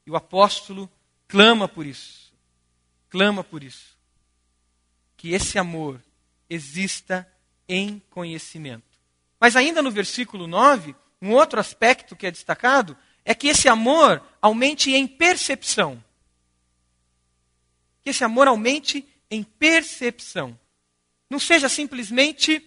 E 0.07 0.11
o 0.11 0.17
apóstolo 0.17 0.91
clama 1.29 1.69
por 1.69 1.87
isso. 1.87 2.33
Clama 3.09 3.45
por 3.45 3.63
isso. 3.63 3.97
Que 5.17 5.33
esse 5.33 5.59
amor 5.59 6.03
exista 6.49 7.31
em 7.69 8.01
conhecimento. 8.11 8.99
Mas 9.41 9.57
ainda 9.57 9.83
no 9.83 9.91
versículo 9.91 10.47
9, 10.47 10.95
um 11.21 11.33
outro 11.33 11.61
aspecto 11.61 12.17
que 12.17 12.27
é 12.27 12.31
destacado 12.31 12.97
é 13.25 13.35
que 13.35 13.49
esse 13.49 13.69
amor 13.69 14.23
aumente 14.41 14.93
em 14.93 15.07
percepção. 15.07 16.03
Que 18.03 18.11
esse 18.11 18.23
amor 18.23 18.49
aumente 18.49 19.07
em 19.31 19.43
percepção. 19.43 20.59
Não 21.31 21.39
seja 21.39 21.69
simplesmente 21.69 22.63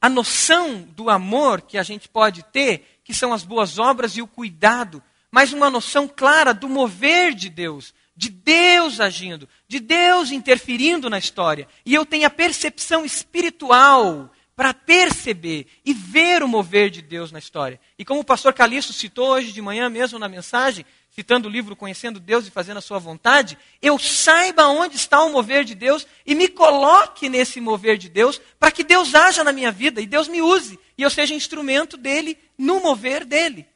a 0.00 0.08
noção 0.08 0.82
do 0.82 1.08
amor 1.08 1.62
que 1.62 1.78
a 1.78 1.82
gente 1.82 2.08
pode 2.08 2.42
ter, 2.44 3.00
que 3.04 3.14
são 3.14 3.32
as 3.32 3.44
boas 3.44 3.78
obras 3.78 4.16
e 4.16 4.22
o 4.22 4.26
cuidado 4.26 5.02
mas 5.32 5.54
uma 5.54 5.70
noção 5.70 6.06
clara 6.06 6.52
do 6.52 6.68
mover 6.68 7.34
de 7.34 7.48
Deus, 7.48 7.94
de 8.14 8.28
Deus 8.28 9.00
agindo, 9.00 9.48
de 9.66 9.80
Deus 9.80 10.30
interferindo 10.30 11.08
na 11.08 11.18
história. 11.18 11.66
E 11.86 11.94
eu 11.94 12.04
tenho 12.04 12.26
a 12.26 12.30
percepção 12.30 13.02
espiritual 13.02 14.30
para 14.54 14.74
perceber 14.74 15.66
e 15.82 15.94
ver 15.94 16.42
o 16.42 16.48
mover 16.48 16.90
de 16.90 17.00
Deus 17.00 17.32
na 17.32 17.38
história. 17.38 17.80
E 17.98 18.04
como 18.04 18.20
o 18.20 18.24
pastor 18.24 18.52
Calixto 18.52 18.92
citou 18.92 19.30
hoje 19.30 19.52
de 19.52 19.62
manhã 19.62 19.88
mesmo 19.88 20.18
na 20.18 20.28
mensagem, 20.28 20.84
citando 21.10 21.48
o 21.48 21.50
livro 21.50 21.74
Conhecendo 21.74 22.20
Deus 22.20 22.46
e 22.46 22.50
Fazendo 22.50 22.76
a 22.76 22.82
Sua 22.82 22.98
Vontade, 22.98 23.56
eu 23.80 23.98
saiba 23.98 24.68
onde 24.68 24.96
está 24.96 25.22
o 25.24 25.32
mover 25.32 25.64
de 25.64 25.74
Deus 25.74 26.06
e 26.26 26.34
me 26.34 26.46
coloque 26.48 27.30
nesse 27.30 27.58
mover 27.58 27.96
de 27.96 28.10
Deus 28.10 28.38
para 28.60 28.70
que 28.70 28.84
Deus 28.84 29.14
haja 29.14 29.42
na 29.42 29.52
minha 29.52 29.72
vida 29.72 29.98
e 30.02 30.06
Deus 30.06 30.28
me 30.28 30.42
use 30.42 30.78
e 30.96 31.02
eu 31.02 31.08
seja 31.08 31.34
instrumento 31.34 31.96
dele 31.96 32.36
no 32.58 32.80
mover 32.80 33.24
dele 33.24 33.66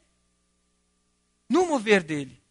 no 1.49 1.65
mover 1.65 2.03
dele. 2.03 2.41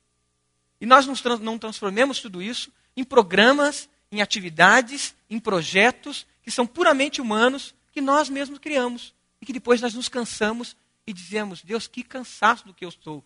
E 0.80 0.86
nós 0.86 1.06
não 1.40 1.58
transformemos 1.58 2.20
tudo 2.20 2.42
isso 2.42 2.70
em 2.96 3.04
programas, 3.04 3.88
em 4.10 4.20
atividades, 4.20 5.14
em 5.28 5.38
projetos 5.38 6.26
que 6.42 6.50
são 6.50 6.66
puramente 6.66 7.20
humanos, 7.20 7.74
que 7.92 8.00
nós 8.00 8.28
mesmos 8.28 8.58
criamos. 8.58 9.14
E 9.40 9.46
que 9.46 9.52
depois 9.52 9.80
nós 9.80 9.94
nos 9.94 10.08
cansamos 10.08 10.76
e 11.06 11.12
dizemos: 11.12 11.62
Deus, 11.62 11.86
que 11.86 12.02
cansaço 12.02 12.66
do 12.66 12.74
que 12.74 12.84
eu 12.84 12.88
estou. 12.88 13.24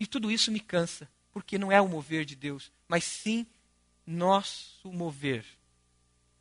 E 0.00 0.06
tudo 0.06 0.30
isso 0.30 0.50
me 0.52 0.60
cansa, 0.60 1.08
porque 1.32 1.58
não 1.58 1.72
é 1.72 1.80
o 1.80 1.88
mover 1.88 2.24
de 2.24 2.36
Deus, 2.36 2.70
mas 2.86 3.04
sim 3.04 3.46
nosso 4.06 4.90
mover. 4.92 5.44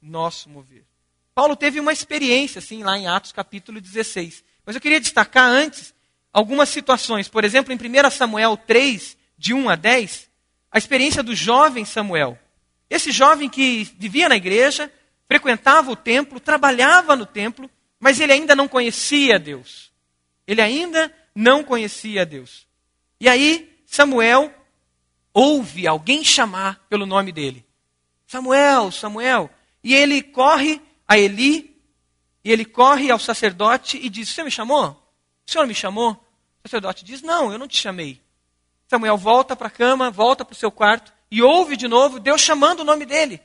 Nosso 0.01 0.49
mover. 0.49 0.85
Paulo 1.33 1.55
teve 1.55 1.79
uma 1.79 1.91
experiência 1.91 2.59
assim 2.59 2.83
lá 2.83 2.97
em 2.97 3.07
Atos 3.07 3.31
capítulo 3.31 3.81
16. 3.81 4.43
Mas 4.65 4.75
eu 4.75 4.81
queria 4.81 4.99
destacar 4.99 5.49
antes 5.49 5.93
algumas 6.37 6.69
situações. 6.69 7.27
Por 7.27 7.43
exemplo, 7.43 7.73
em 7.73 7.77
1 7.77 8.11
Samuel 8.11 8.55
3, 8.55 9.17
de 9.39 9.55
1 9.55 9.69
a 9.71 9.75
10, 9.75 10.29
a 10.71 10.77
experiência 10.77 11.23
do 11.23 11.33
jovem 11.33 11.83
Samuel. 11.83 12.37
Esse 12.87 13.11
jovem 13.11 13.49
que 13.49 13.85
vivia 13.97 14.29
na 14.29 14.35
igreja, 14.35 14.93
frequentava 15.27 15.89
o 15.89 15.95
templo, 15.95 16.39
trabalhava 16.39 17.15
no 17.15 17.25
templo, 17.25 17.67
mas 17.99 18.19
ele 18.19 18.33
ainda 18.33 18.55
não 18.55 18.67
conhecia 18.67 19.39
Deus. 19.39 19.91
Ele 20.45 20.61
ainda 20.61 21.11
não 21.33 21.63
conhecia 21.63 22.23
Deus. 22.23 22.67
E 23.19 23.27
aí, 23.27 23.75
Samuel 23.87 24.53
ouve 25.33 25.87
alguém 25.87 26.23
chamar 26.23 26.85
pelo 26.87 27.07
nome 27.07 27.31
dele. 27.31 27.65
Samuel, 28.27 28.91
Samuel. 28.91 29.49
E 29.83 29.95
ele 29.95 30.21
corre 30.21 30.79
a 31.07 31.17
Eli, 31.17 31.75
e 32.43 32.51
ele 32.51 32.63
corre 32.63 33.09
ao 33.09 33.17
sacerdote 33.17 33.97
e 33.97 34.07
diz: 34.07 34.29
Você 34.29 34.43
me 34.43 34.51
chamou? 34.51 34.91
O 35.47 35.51
senhor 35.51 35.65
me 35.65 35.73
chamou? 35.73 36.26
O 36.67 36.69
sacerdote 36.69 37.05
diz: 37.05 37.21
Não, 37.21 37.49
eu 37.49 37.57
não 37.57 37.67
te 37.67 37.77
chamei. 37.77 38.21
Samuel 38.89 39.17
volta 39.17 39.55
para 39.55 39.67
a 39.67 39.71
cama, 39.71 40.11
volta 40.11 40.43
para 40.43 40.51
o 40.51 40.57
seu 40.57 40.69
quarto 40.69 41.13
e 41.31 41.41
ouve 41.41 41.77
de 41.77 41.87
novo 41.87 42.19
Deus 42.19 42.41
chamando 42.41 42.81
o 42.81 42.83
nome 42.83 43.05
dele. 43.05 43.41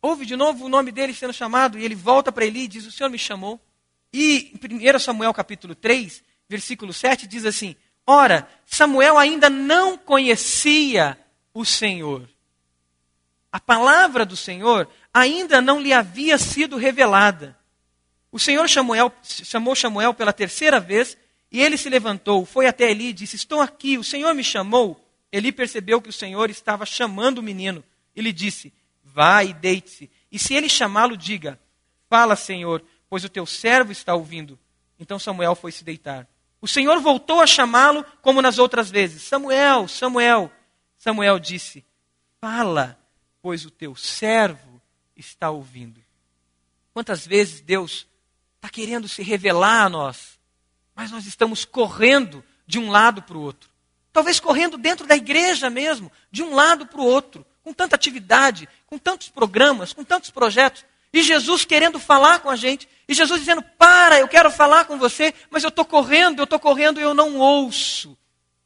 Ouve 0.00 0.24
de 0.24 0.36
novo 0.36 0.66
o 0.66 0.68
nome 0.68 0.92
dele 0.92 1.12
sendo 1.12 1.32
chamado 1.32 1.76
e 1.76 1.84
ele 1.84 1.96
volta 1.96 2.30
para 2.30 2.46
Eli 2.46 2.62
e 2.62 2.68
diz: 2.68 2.86
O 2.86 2.92
Senhor 2.92 3.10
me 3.10 3.18
chamou. 3.18 3.60
E 4.12 4.52
em 4.54 4.94
1 4.94 4.98
Samuel 5.00 5.34
capítulo 5.34 5.74
3, 5.74 6.22
versículo 6.48 6.92
7 6.92 7.26
diz 7.26 7.44
assim: 7.44 7.74
Ora, 8.06 8.48
Samuel 8.64 9.18
ainda 9.18 9.50
não 9.50 9.98
conhecia 9.98 11.18
o 11.52 11.64
Senhor. 11.64 12.28
A 13.50 13.58
palavra 13.58 14.24
do 14.24 14.36
Senhor 14.36 14.88
ainda 15.12 15.60
não 15.60 15.80
lhe 15.80 15.92
havia 15.92 16.38
sido 16.38 16.76
revelada. 16.76 17.57
O 18.30 18.38
Senhor 18.38 18.68
Samuel, 18.68 19.12
chamou 19.22 19.74
Samuel 19.74 20.12
pela 20.12 20.32
terceira 20.32 20.78
vez 20.78 21.16
e 21.50 21.62
ele 21.62 21.78
se 21.78 21.88
levantou, 21.88 22.44
foi 22.44 22.66
até 22.66 22.90
Eli 22.90 23.08
e 23.08 23.12
disse: 23.12 23.36
Estou 23.36 23.60
aqui, 23.60 23.96
o 23.96 24.04
Senhor 24.04 24.34
me 24.34 24.44
chamou. 24.44 25.04
Eli 25.32 25.50
percebeu 25.50 26.00
que 26.00 26.10
o 26.10 26.12
Senhor 26.12 26.50
estava 26.50 26.84
chamando 26.84 27.38
o 27.38 27.42
menino. 27.42 27.82
Ele 28.14 28.32
disse: 28.32 28.72
Vá 29.02 29.42
e 29.42 29.52
deite-se. 29.52 30.10
E 30.30 30.38
se 30.38 30.54
ele 30.54 30.68
chamá-lo, 30.68 31.16
diga: 31.16 31.58
Fala, 32.08 32.36
Senhor, 32.36 32.84
pois 33.08 33.24
o 33.24 33.28
teu 33.28 33.46
servo 33.46 33.92
está 33.92 34.14
ouvindo. 34.14 34.58
Então 34.98 35.18
Samuel 35.18 35.54
foi 35.54 35.72
se 35.72 35.82
deitar. 35.82 36.28
O 36.60 36.68
Senhor 36.68 37.00
voltou 37.00 37.40
a 37.40 37.46
chamá-lo 37.46 38.04
como 38.20 38.42
nas 38.42 38.58
outras 38.58 38.90
vezes: 38.90 39.22
Samuel, 39.22 39.88
Samuel. 39.88 40.52
Samuel 40.98 41.38
disse: 41.38 41.84
Fala, 42.40 42.98
pois 43.40 43.64
o 43.64 43.70
teu 43.70 43.96
servo 43.96 44.80
está 45.16 45.50
ouvindo. 45.50 46.02
Quantas 46.92 47.26
vezes 47.26 47.60
Deus 47.60 48.06
está 48.58 48.68
querendo 48.68 49.08
se 49.08 49.22
revelar 49.22 49.84
a 49.84 49.88
nós, 49.88 50.38
mas 50.94 51.10
nós 51.10 51.26
estamos 51.26 51.64
correndo 51.64 52.44
de 52.66 52.78
um 52.78 52.90
lado 52.90 53.22
para 53.22 53.36
o 53.36 53.40
outro. 53.40 53.70
Talvez 54.12 54.40
correndo 54.40 54.76
dentro 54.76 55.06
da 55.06 55.16
igreja 55.16 55.70
mesmo, 55.70 56.10
de 56.30 56.42
um 56.42 56.54
lado 56.54 56.86
para 56.86 57.00
o 57.00 57.04
outro, 57.04 57.46
com 57.62 57.72
tanta 57.72 57.94
atividade, 57.94 58.68
com 58.86 58.98
tantos 58.98 59.28
programas, 59.28 59.92
com 59.92 60.02
tantos 60.02 60.30
projetos. 60.30 60.84
E 61.12 61.22
Jesus 61.22 61.64
querendo 61.64 61.98
falar 62.00 62.40
com 62.40 62.50
a 62.50 62.56
gente, 62.56 62.88
e 63.06 63.14
Jesus 63.14 63.40
dizendo: 63.40 63.62
Para, 63.62 64.18
eu 64.18 64.28
quero 64.28 64.50
falar 64.50 64.86
com 64.86 64.98
você, 64.98 65.32
mas 65.50 65.62
eu 65.62 65.68
estou 65.68 65.84
correndo, 65.84 66.40
eu 66.40 66.44
estou 66.44 66.58
correndo 66.58 66.98
e 66.98 67.02
eu 67.02 67.14
não 67.14 67.36
ouço 67.38 68.18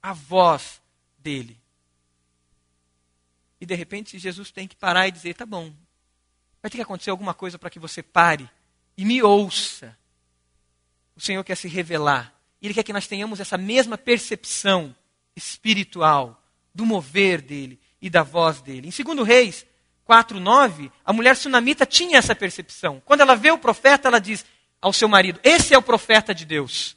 a 0.02 0.12
voz 0.12 0.80
dele. 1.18 1.60
de 3.60 3.74
repente 3.74 4.18
Jesus 4.18 4.50
tem 4.50 4.66
que 4.66 4.74
parar 4.74 5.06
e 5.06 5.12
dizer: 5.12 5.34
tá 5.34 5.46
bom, 5.46 5.72
vai 6.62 6.70
ter 6.70 6.78
que 6.78 6.82
acontecer 6.82 7.10
alguma 7.10 7.34
coisa 7.34 7.58
para 7.58 7.70
que 7.70 7.78
você 7.78 8.02
pare 8.02 8.50
e 8.96 9.04
me 9.04 9.22
ouça. 9.22 9.96
O 11.16 11.20
Senhor 11.20 11.42
quer 11.44 11.56
se 11.56 11.68
revelar. 11.68 12.34
Ele 12.60 12.74
quer 12.74 12.82
que 12.82 12.92
nós 12.92 13.06
tenhamos 13.06 13.40
essa 13.40 13.58
mesma 13.58 13.98
percepção 13.98 14.94
espiritual 15.34 16.42
do 16.74 16.86
mover 16.86 17.40
dele 17.40 17.80
e 18.00 18.08
da 18.08 18.22
voz 18.22 18.60
dele. 18.60 18.88
Em 18.88 19.04
2 19.04 19.26
Reis 19.26 19.66
4:9, 20.06 20.90
a 21.04 21.12
mulher 21.12 21.36
sunamita 21.36 21.86
tinha 21.86 22.18
essa 22.18 22.34
percepção. 22.34 23.02
Quando 23.04 23.20
ela 23.20 23.36
vê 23.36 23.50
o 23.50 23.58
profeta, 23.58 24.08
ela 24.08 24.20
diz 24.20 24.44
ao 24.80 24.92
seu 24.92 25.08
marido: 25.08 25.40
"Esse 25.42 25.74
é 25.74 25.78
o 25.78 25.82
profeta 25.82 26.34
de 26.34 26.44
Deus". 26.44 26.96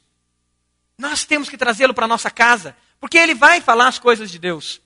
Nós 0.98 1.24
temos 1.24 1.48
que 1.48 1.58
trazê-lo 1.58 1.92
para 1.92 2.08
nossa 2.08 2.30
casa, 2.30 2.76
porque 2.98 3.18
ele 3.18 3.34
vai 3.34 3.60
falar 3.60 3.88
as 3.88 3.98
coisas 3.98 4.30
de 4.30 4.38
Deus. 4.38 4.80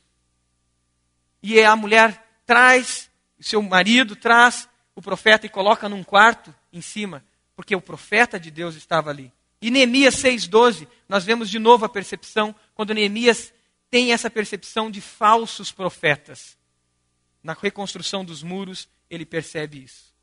E 1.43 1.61
a 1.63 1.75
mulher 1.77 2.27
traz, 2.45 3.11
o 3.39 3.45
seu 3.45 3.63
marido 3.63 4.17
traz 4.17 4.69
o 4.95 5.01
profeta 5.01 5.47
e 5.47 5.49
coloca 5.49 5.89
num 5.89 6.03
quarto 6.03 6.55
em 6.73 6.81
cima, 6.81 7.25
porque 7.55 7.75
o 7.75 7.81
profeta 7.81 8.39
de 8.39 8.51
Deus 8.51 8.75
estava 8.75 9.11
ali. 9.11 9.33
E 9.61 9.71
Neemias 9.71 10.17
6,12, 10.17 10.89
nós 11.09 11.25
vemos 11.25 11.51
de 11.51 11.59
novo 11.59 11.85
a 11.85 11.89
percepção, 11.89 12.55
quando 12.75 12.95
Neemias 12.95 13.53
tem 13.91 14.13
essa 14.13 14.31
percepção 14.31 14.91
de 14.91 15.01
falsos 15.01 15.71
profetas. 15.71 16.57
Na 17.43 17.53
reconstrução 17.53 18.25
dos 18.25 18.43
muros, 18.43 18.89
ele 19.11 19.27
percebe 19.27 19.83
isso. 19.83 20.15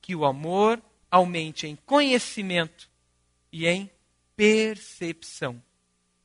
Que 0.00 0.14
o 0.14 0.24
amor 0.24 0.80
aumente 1.10 1.66
em 1.66 1.76
conhecimento 1.76 2.88
e 3.52 3.66
em 3.66 3.90
percepção. 4.36 5.62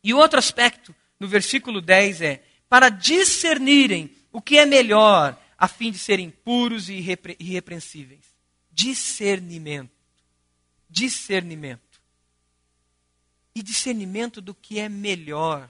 E 0.04 0.14
outro 0.14 0.40
aspecto, 0.40 0.96
no 1.20 1.28
versículo 1.28 1.82
10, 1.82 2.22
é: 2.22 2.44
para 2.68 2.90
discernirem 2.90 4.16
o 4.32 4.42
que 4.42 4.58
é 4.58 4.66
melhor, 4.66 5.38
a 5.58 5.68
fim 5.68 5.92
de 5.92 6.00
serem 6.00 6.30
puros 6.30 6.90
e 6.90 6.94
irrepre 6.94 7.36
irrepreensíveis. 7.40 8.29
Discernimento. 8.80 9.92
Discernimento. 10.90 12.02
E 13.54 13.62
discernimento 13.62 14.40
do 14.40 14.54
que 14.54 14.80
é 14.80 14.88
melhor, 14.88 15.70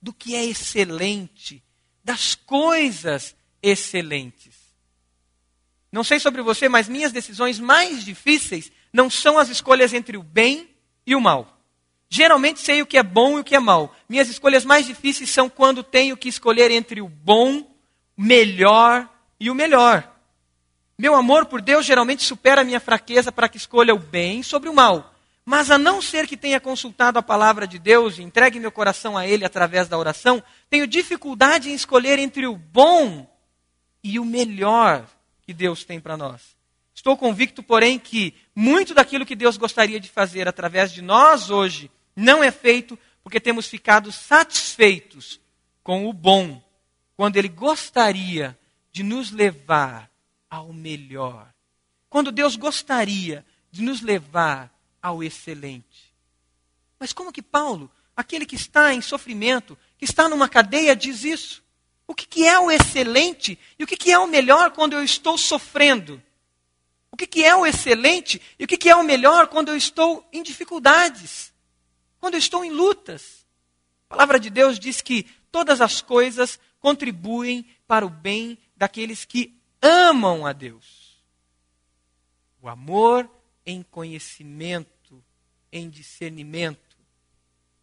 do 0.00 0.12
que 0.12 0.34
é 0.34 0.44
excelente, 0.44 1.62
das 2.04 2.34
coisas 2.34 3.34
excelentes. 3.62 4.54
Não 5.90 6.04
sei 6.04 6.20
sobre 6.20 6.42
você, 6.42 6.68
mas 6.68 6.86
minhas 6.86 7.12
decisões 7.12 7.58
mais 7.58 8.04
difíceis 8.04 8.70
não 8.92 9.08
são 9.08 9.38
as 9.38 9.48
escolhas 9.48 9.94
entre 9.94 10.18
o 10.18 10.22
bem 10.22 10.68
e 11.06 11.14
o 11.14 11.20
mal. 11.22 11.58
Geralmente 12.10 12.60
sei 12.60 12.82
o 12.82 12.86
que 12.86 12.98
é 12.98 13.02
bom 13.02 13.38
e 13.38 13.40
o 13.40 13.44
que 13.44 13.56
é 13.56 13.60
mal. 13.60 13.96
Minhas 14.06 14.28
escolhas 14.28 14.66
mais 14.66 14.84
difíceis 14.84 15.30
são 15.30 15.48
quando 15.48 15.82
tenho 15.82 16.14
que 16.14 16.28
escolher 16.28 16.70
entre 16.70 17.00
o 17.00 17.08
bom, 17.08 17.74
melhor 18.14 19.08
e 19.40 19.50
o 19.50 19.54
melhor. 19.54 20.07
Meu 21.00 21.14
amor 21.14 21.46
por 21.46 21.62
Deus 21.62 21.86
geralmente 21.86 22.24
supera 22.24 22.62
a 22.62 22.64
minha 22.64 22.80
fraqueza 22.80 23.30
para 23.30 23.48
que 23.48 23.56
escolha 23.56 23.94
o 23.94 23.98
bem 24.00 24.42
sobre 24.42 24.68
o 24.68 24.74
mal. 24.74 25.14
Mas 25.44 25.70
a 25.70 25.78
não 25.78 26.02
ser 26.02 26.26
que 26.26 26.36
tenha 26.36 26.58
consultado 26.58 27.20
a 27.20 27.22
palavra 27.22 27.68
de 27.68 27.78
Deus 27.78 28.18
e 28.18 28.22
entregue 28.22 28.58
meu 28.58 28.72
coração 28.72 29.16
a 29.16 29.24
Ele 29.24 29.44
através 29.44 29.86
da 29.86 29.96
oração, 29.96 30.42
tenho 30.68 30.88
dificuldade 30.88 31.70
em 31.70 31.74
escolher 31.74 32.18
entre 32.18 32.48
o 32.48 32.56
bom 32.56 33.32
e 34.02 34.18
o 34.18 34.24
melhor 34.24 35.06
que 35.42 35.54
Deus 35.54 35.84
tem 35.84 36.00
para 36.00 36.16
nós. 36.16 36.56
Estou 36.92 37.16
convicto, 37.16 37.62
porém, 37.62 37.96
que 37.96 38.34
muito 38.52 38.92
daquilo 38.92 39.24
que 39.24 39.36
Deus 39.36 39.56
gostaria 39.56 40.00
de 40.00 40.08
fazer 40.08 40.48
através 40.48 40.90
de 40.92 41.00
nós 41.00 41.48
hoje 41.48 41.88
não 42.16 42.42
é 42.42 42.50
feito 42.50 42.98
porque 43.22 43.38
temos 43.38 43.68
ficado 43.68 44.10
satisfeitos 44.10 45.40
com 45.84 46.08
o 46.08 46.12
bom, 46.12 46.60
quando 47.16 47.36
Ele 47.36 47.48
gostaria 47.48 48.58
de 48.90 49.04
nos 49.04 49.30
levar 49.30 50.10
ao 50.50 50.72
melhor. 50.72 51.52
Quando 52.08 52.32
Deus 52.32 52.56
gostaria 52.56 53.44
de 53.70 53.82
nos 53.82 54.00
levar 54.00 54.72
ao 55.02 55.22
excelente. 55.22 56.14
Mas 56.98 57.12
como 57.12 57.32
que 57.32 57.42
Paulo, 57.42 57.90
aquele 58.16 58.46
que 58.46 58.56
está 58.56 58.92
em 58.92 59.00
sofrimento, 59.00 59.78
que 59.96 60.04
está 60.04 60.28
numa 60.28 60.48
cadeia, 60.48 60.96
diz 60.96 61.24
isso? 61.24 61.62
O 62.06 62.14
que, 62.14 62.26
que 62.26 62.46
é 62.46 62.58
o 62.58 62.70
excelente 62.70 63.58
e 63.78 63.84
o 63.84 63.86
que, 63.86 63.96
que 63.96 64.10
é 64.10 64.18
o 64.18 64.26
melhor 64.26 64.70
quando 64.70 64.94
eu 64.94 65.04
estou 65.04 65.36
sofrendo? 65.36 66.22
O 67.10 67.16
que, 67.16 67.26
que 67.26 67.44
é 67.44 67.54
o 67.54 67.66
excelente 67.66 68.40
e 68.58 68.64
o 68.64 68.66
que, 68.66 68.76
que 68.76 68.88
é 68.88 68.96
o 68.96 69.04
melhor 69.04 69.48
quando 69.48 69.68
eu 69.68 69.76
estou 69.76 70.26
em 70.32 70.42
dificuldades, 70.42 71.52
quando 72.18 72.34
eu 72.34 72.38
estou 72.38 72.64
em 72.64 72.70
lutas. 72.70 73.46
A 74.06 74.14
palavra 74.14 74.40
de 74.40 74.48
Deus 74.48 74.78
diz 74.78 75.02
que 75.02 75.24
todas 75.52 75.80
as 75.80 76.00
coisas 76.00 76.58
contribuem 76.80 77.66
para 77.86 78.06
o 78.06 78.10
bem 78.10 78.58
daqueles 78.76 79.24
que 79.24 79.57
amam 79.80 80.46
a 80.46 80.52
Deus. 80.52 81.18
O 82.60 82.68
amor 82.68 83.28
em 83.64 83.82
conhecimento, 83.82 85.22
em 85.70 85.88
discernimento. 85.88 86.96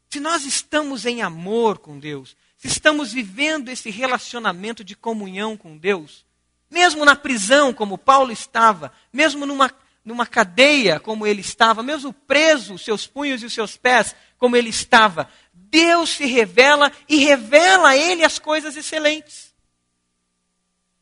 Se 0.10 0.20
nós 0.20 0.46
estamos 0.46 1.06
em 1.06 1.22
amor 1.22 1.78
com 1.80 2.00
Deus, 2.00 2.36
se 2.58 2.68
estamos 2.68 3.12
vivendo 3.12 3.70
esse 3.70 3.90
relacionamento 3.90 4.84
de 4.84 4.96
comunhão 4.96 5.56
com 5.58 5.78
Deus, 5.78 6.26
mesmo 6.70 7.06
na 7.06 7.16
prisão, 7.16 7.74
como 7.74 7.98
Paulo 7.98 8.32
estava, 8.32 8.92
mesmo 9.12 9.46
numa, 9.46 9.72
numa 10.04 10.26
cadeia, 10.26 11.00
como 11.00 11.28
ele 11.28 11.42
estava, 11.42 11.84
mesmo 11.84 12.12
preso, 12.12 12.78
seus 12.78 13.06
punhos 13.06 13.44
e 13.44 13.46
os 13.46 13.54
seus 13.54 13.78
pés, 13.78 14.16
como 14.38 14.56
ele 14.56 14.70
estava, 14.70 15.30
Deus 15.54 16.12
se 16.12 16.26
revela 16.26 16.92
e 17.08 17.18
revela 17.18 17.90
a 17.90 17.98
ele 17.98 18.24
as 18.24 18.40
coisas 18.40 18.76
excelentes. 18.76 19.45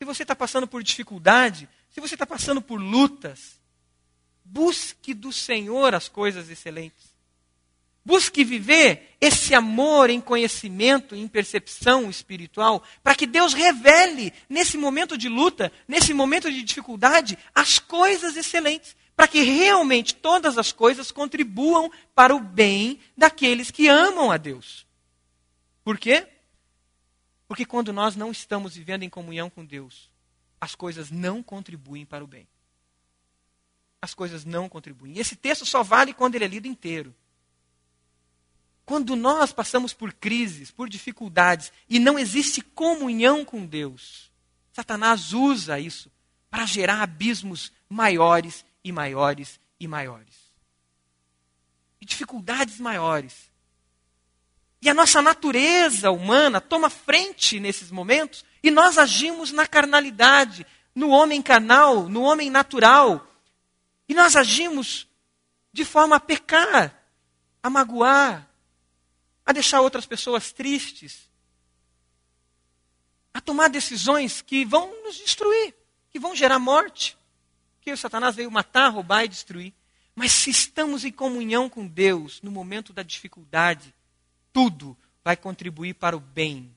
Se 0.04 0.06
você 0.06 0.24
está 0.24 0.36
passando 0.36 0.68
por 0.68 0.84
dificuldade, 0.84 1.70
se 1.90 2.02
você 2.02 2.16
está 2.16 2.26
passando 2.26 2.62
por 2.62 2.76
lutas, 2.76 3.58
busque 4.44 5.14
do 5.14 5.32
Senhor 5.32 5.96
as 5.96 6.10
coisas 6.10 6.50
excelentes. 6.50 7.16
Busque 8.04 8.44
viver 8.44 9.16
esse 9.22 9.56
amor 9.56 10.10
em 10.10 10.20
conhecimento, 10.20 11.16
em 11.16 11.26
percepção 11.26 12.10
espiritual, 12.10 12.84
para 13.02 13.16
que 13.16 13.26
Deus 13.26 13.54
revele, 13.54 14.34
nesse 14.50 14.78
momento 14.78 15.18
de 15.18 15.30
luta, 15.30 15.72
nesse 15.88 16.14
momento 16.14 16.52
de 16.52 16.64
dificuldade, 16.64 17.38
as 17.56 17.80
coisas 17.80 18.36
excelentes, 18.36 18.98
para 19.16 19.26
que 19.26 19.42
realmente 19.42 20.16
todas 20.16 20.58
as 20.58 20.74
coisas 20.74 21.14
contribuam 21.14 21.90
para 22.14 22.36
o 22.36 22.42
bem 22.42 23.00
daqueles 23.16 23.72
que 23.72 23.88
amam 23.88 24.30
a 24.30 24.36
Deus. 24.36 24.86
Por 25.82 25.98
quê? 25.98 26.28
Porque 27.48 27.66
quando 27.66 27.94
nós 27.94 28.16
não 28.16 28.32
estamos 28.32 28.76
vivendo 28.76 29.04
em 29.04 29.10
comunhão 29.10 29.50
com 29.50 29.66
Deus, 29.66 30.10
as 30.60 30.76
coisas 30.76 31.12
não 31.12 31.44
contribuem 31.44 32.06
para 32.06 32.24
o 32.24 32.28
bem. 32.28 32.48
As 34.02 34.14
coisas 34.14 34.44
não 34.46 34.68
contribuem. 34.68 35.14
E 35.14 35.20
esse 35.20 35.36
texto 35.36 35.66
só 35.66 35.84
vale 35.84 36.14
quando 36.14 36.36
ele 36.36 36.46
é 36.46 36.48
lido 36.48 36.68
inteiro. 36.68 37.14
Quando 38.86 39.16
nós 39.16 39.54
passamos 39.54 39.94
por 39.94 40.14
crises, 40.14 40.72
por 40.72 40.90
dificuldades 40.90 41.72
e 41.90 42.00
não 42.00 42.20
existe 42.20 42.62
comunhão 42.62 43.46
com 43.46 43.66
Deus, 43.66 44.32
Satanás 44.74 45.32
usa 45.34 45.80
isso 45.80 46.12
para 46.50 46.66
gerar 46.66 47.02
abismos 47.02 47.72
maiores 47.88 48.66
e 48.84 48.92
maiores 48.92 49.60
e 49.80 49.88
maiores. 49.88 50.36
E 52.02 52.06
dificuldades 52.06 52.80
maiores. 52.80 53.52
E 54.84 54.90
a 54.90 54.94
nossa 54.94 55.22
natureza 55.22 56.12
humana 56.12 56.60
toma 56.60 56.90
frente 56.90 57.58
nesses 57.58 57.90
momentos 57.90 58.44
e 58.62 58.70
nós 58.70 58.98
agimos 58.98 59.54
na 59.54 59.66
carnalidade, 59.66 60.68
no 60.94 61.08
homem 61.08 61.42
carnal, 61.42 62.10
no 62.10 62.24
homem 62.24 62.50
natural. 62.50 63.26
E 64.10 64.14
nós 64.14 64.36
agimos 64.36 65.08
de 65.72 65.86
forma 65.86 66.18
a 66.18 66.20
pecar, 66.20 67.02
a 67.64 67.70
magoar, 67.70 68.46
a 69.46 69.54
deixar 69.54 69.80
outras 69.80 70.06
pessoas 70.06 70.52
tristes, 70.52 71.32
a 73.34 73.40
tomar 73.40 73.70
decisões 73.70 74.42
que 74.42 74.66
vão 74.66 75.02
nos 75.02 75.16
destruir, 75.16 75.74
que 76.10 76.20
vão 76.20 76.36
gerar 76.36 76.60
morte. 76.60 77.18
Que 77.80 77.94
o 77.94 77.98
Satanás 77.98 78.36
veio 78.36 78.52
matar, 78.52 78.90
roubar 78.90 79.24
e 79.24 79.30
destruir. 79.30 79.74
Mas 80.14 80.34
se 80.34 80.50
estamos 80.50 81.06
em 81.06 81.12
comunhão 81.12 81.70
com 81.70 81.88
Deus 81.88 82.42
no 82.42 82.52
momento 82.52 82.92
da 82.92 83.02
dificuldade, 83.02 83.93
tudo 84.54 84.96
vai 85.24 85.36
contribuir 85.36 85.96
para 85.96 86.16
o 86.16 86.20
bem 86.20 86.72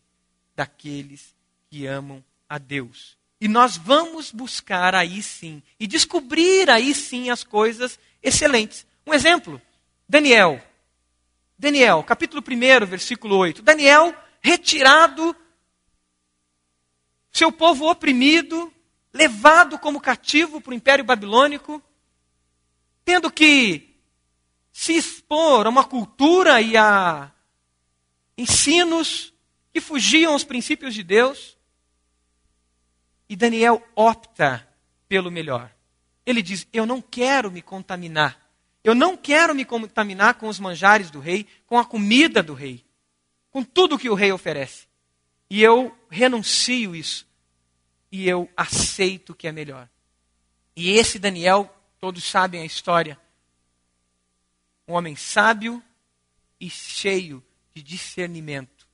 daqueles 0.57 1.37
que 1.69 1.87
amam 1.87 2.25
a 2.49 2.59
Deus. 2.59 3.17
E 3.39 3.47
nós 3.47 3.77
vamos 3.77 4.33
buscar 4.33 4.95
aí 4.95 5.23
sim, 5.23 5.63
e 5.79 5.87
descobrir 5.87 6.71
aí 6.71 6.95
sim 6.95 7.29
as 7.29 7.45
coisas 7.45 7.99
excelentes. 8.23 8.87
Um 9.07 9.13
exemplo: 9.13 9.61
Daniel. 10.09 10.61
Daniel, 11.59 12.03
capítulo 12.03 12.43
1, 12.43 12.87
versículo 12.87 13.37
8. 13.37 13.63
Daniel, 13.63 14.15
retirado, 14.41 15.35
seu 17.33 17.51
povo 17.51 17.91
oprimido, 17.91 18.73
levado 19.13 19.79
como 19.79 20.01
cativo 20.01 20.61
para 20.61 20.71
o 20.71 20.75
Império 20.75 21.05
Babilônico, 21.05 21.83
tendo 23.05 23.31
que 23.31 23.95
se 24.71 24.95
expor 24.95 25.67
a 25.67 25.71
uma 25.71 25.85
cultura 25.85 26.61
e 26.61 26.77
a 26.77 27.33
ensinos 28.37 29.33
que 29.73 29.81
fugiam 29.81 30.33
aos 30.33 30.45
princípios 30.45 30.95
de 30.95 31.03
Deus. 31.03 31.57
E 33.29 33.37
Daniel 33.37 33.87
opta 33.95 34.67
pelo 35.09 35.31
melhor. 35.31 35.75
Ele 36.25 36.43
diz: 36.43 36.67
Eu 36.73 36.87
não 36.87 37.01
quero 37.01 37.51
me 37.51 37.63
contaminar. 37.63 38.41
Eu 38.83 38.95
não 38.95 39.17
quero 39.17 39.55
me 39.55 39.65
contaminar 39.65 40.35
com 40.35 40.49
os 40.49 40.61
manjares 40.61 41.11
do 41.11 41.19
rei, 41.19 41.47
com 41.67 41.77
a 41.77 41.85
comida 41.85 42.43
do 42.43 42.55
rei, 42.55 42.85
com 43.51 43.65
tudo 43.65 43.99
que 43.99 44.09
o 44.09 44.15
rei 44.15 44.31
oferece. 44.31 44.87
E 45.51 45.63
eu 45.63 45.97
renuncio 46.09 46.95
isso. 46.95 47.27
E 48.11 48.29
eu 48.29 48.49
aceito 48.57 49.31
o 49.31 49.35
que 49.35 49.49
é 49.49 49.53
melhor. 49.53 49.89
E 50.77 50.91
esse 50.91 51.19
Daniel, 51.19 51.75
todos 51.99 52.23
sabem 52.25 52.63
a 52.63 52.65
história. 52.65 53.19
Um 54.87 54.95
homem 54.95 55.17
sábio 55.17 55.83
e 56.61 56.71
cheio 56.71 57.43
de 57.77 57.83
discernimento. 57.83 58.89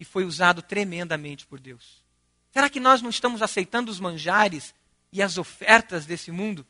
E 0.00 0.04
foi 0.04 0.24
usado 0.24 0.60
tremendamente 0.60 1.46
por 1.46 1.60
Deus. 1.60 2.02
Será 2.50 2.68
que 2.68 2.80
nós 2.80 3.00
não 3.00 3.10
estamos 3.10 3.42
aceitando 3.42 3.92
os 3.92 4.00
manjares 4.00 4.74
e 5.12 5.22
as 5.22 5.38
ofertas 5.38 6.04
desse 6.04 6.32
mundo 6.32 6.66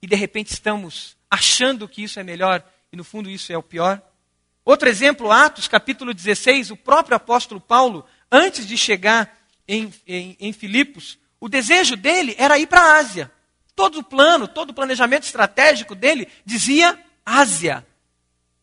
e 0.00 0.06
de 0.06 0.14
repente 0.14 0.52
estamos 0.52 1.16
achando 1.28 1.88
que 1.88 2.04
isso 2.04 2.20
é 2.20 2.22
melhor 2.22 2.64
e 2.92 2.96
no 2.96 3.02
fundo 3.02 3.28
isso 3.28 3.52
é 3.52 3.58
o 3.58 3.62
pior? 3.62 4.00
Outro 4.64 4.88
exemplo, 4.88 5.32
Atos 5.32 5.66
capítulo 5.66 6.14
16, 6.14 6.70
o 6.70 6.76
próprio 6.76 7.16
apóstolo 7.16 7.60
Paulo, 7.60 8.06
antes 8.30 8.64
de 8.64 8.76
chegar 8.78 9.36
em, 9.66 9.92
em, 10.06 10.36
em 10.38 10.52
Filipos, 10.52 11.18
o 11.40 11.48
desejo 11.48 11.96
dele 11.96 12.36
era 12.38 12.56
ir 12.56 12.68
para 12.68 12.80
a 12.80 12.98
Ásia. 12.98 13.32
Todo 13.74 13.98
o 13.98 14.04
plano, 14.04 14.46
todo 14.46 14.70
o 14.70 14.74
planejamento 14.74 15.24
estratégico 15.24 15.96
dele 15.96 16.28
dizia 16.46 16.96
Ásia. 17.26 17.84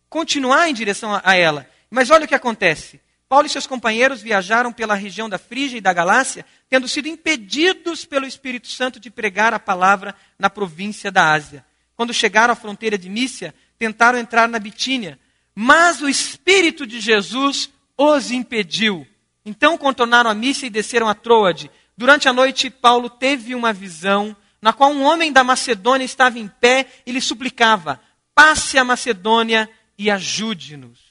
Continuar 0.08 0.70
em 0.70 0.74
direção 0.74 1.14
a, 1.14 1.22
a 1.26 1.36
ela. 1.36 1.70
Mas 1.92 2.10
olha 2.10 2.24
o 2.24 2.28
que 2.28 2.34
acontece. 2.34 3.02
Paulo 3.28 3.46
e 3.46 3.50
seus 3.50 3.68
companheiros 3.68 4.22
viajaram 4.22 4.74
pela 4.74 4.96
região 4.96 5.30
da 5.30 5.38
Frígia 5.38 5.78
e 5.78 5.82
da 5.82 5.94
Galácia, 5.94 6.46
tendo 6.70 6.88
sido 6.88 7.08
impedidos 7.08 8.06
pelo 8.06 8.26
Espírito 8.26 8.68
Santo 8.68 9.00
de 9.00 9.10
pregar 9.10 9.54
a 9.54 9.60
palavra 9.60 10.16
na 10.40 10.50
província 10.50 11.12
da 11.12 11.32
Ásia. 11.32 11.66
Quando 11.96 12.14
chegaram 12.14 12.54
à 12.54 12.56
fronteira 12.56 12.98
de 12.98 13.10
Mícia, 13.10 13.54
tentaram 13.78 14.18
entrar 14.18 14.48
na 14.48 14.58
Bitínia, 14.58 15.20
mas 15.54 16.02
o 16.02 16.10
Espírito 16.10 16.88
de 16.88 17.00
Jesus 17.00 17.70
os 17.98 18.32
impediu. 18.32 19.06
Então 19.46 19.78
contornaram 19.78 20.30
a 20.30 20.34
Mícia 20.34 20.68
e 20.68 20.70
desceram 20.70 21.08
a 21.08 21.14
Troade. 21.14 21.70
Durante 21.98 22.28
a 22.28 22.34
noite, 22.34 22.70
Paulo 22.70 23.10
teve 23.10 23.54
uma 23.54 23.74
visão 23.74 24.36
na 24.62 24.72
qual 24.72 24.92
um 24.92 25.04
homem 25.04 25.32
da 25.32 25.44
Macedônia 25.44 26.06
estava 26.06 26.40
em 26.40 26.48
pé 26.48 26.88
e 27.06 27.12
lhe 27.12 27.22
suplicava: 27.22 28.00
passe 28.34 28.78
a 28.78 28.84
Macedônia 28.84 29.70
e 29.98 30.10
ajude-nos. 30.10 31.11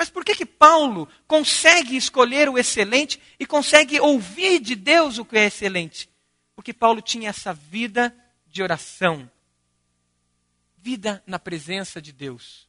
Mas 0.00 0.08
por 0.08 0.24
que, 0.24 0.34
que 0.34 0.46
Paulo 0.46 1.06
consegue 1.26 1.94
escolher 1.94 2.48
o 2.48 2.56
excelente 2.56 3.20
e 3.38 3.44
consegue 3.44 4.00
ouvir 4.00 4.58
de 4.58 4.74
Deus 4.74 5.18
o 5.18 5.26
que 5.26 5.36
é 5.36 5.44
excelente? 5.44 6.08
Porque 6.56 6.72
Paulo 6.72 7.02
tinha 7.02 7.28
essa 7.28 7.52
vida 7.52 8.16
de 8.46 8.62
oração, 8.62 9.30
vida 10.78 11.22
na 11.26 11.38
presença 11.38 12.00
de 12.00 12.12
Deus. 12.12 12.66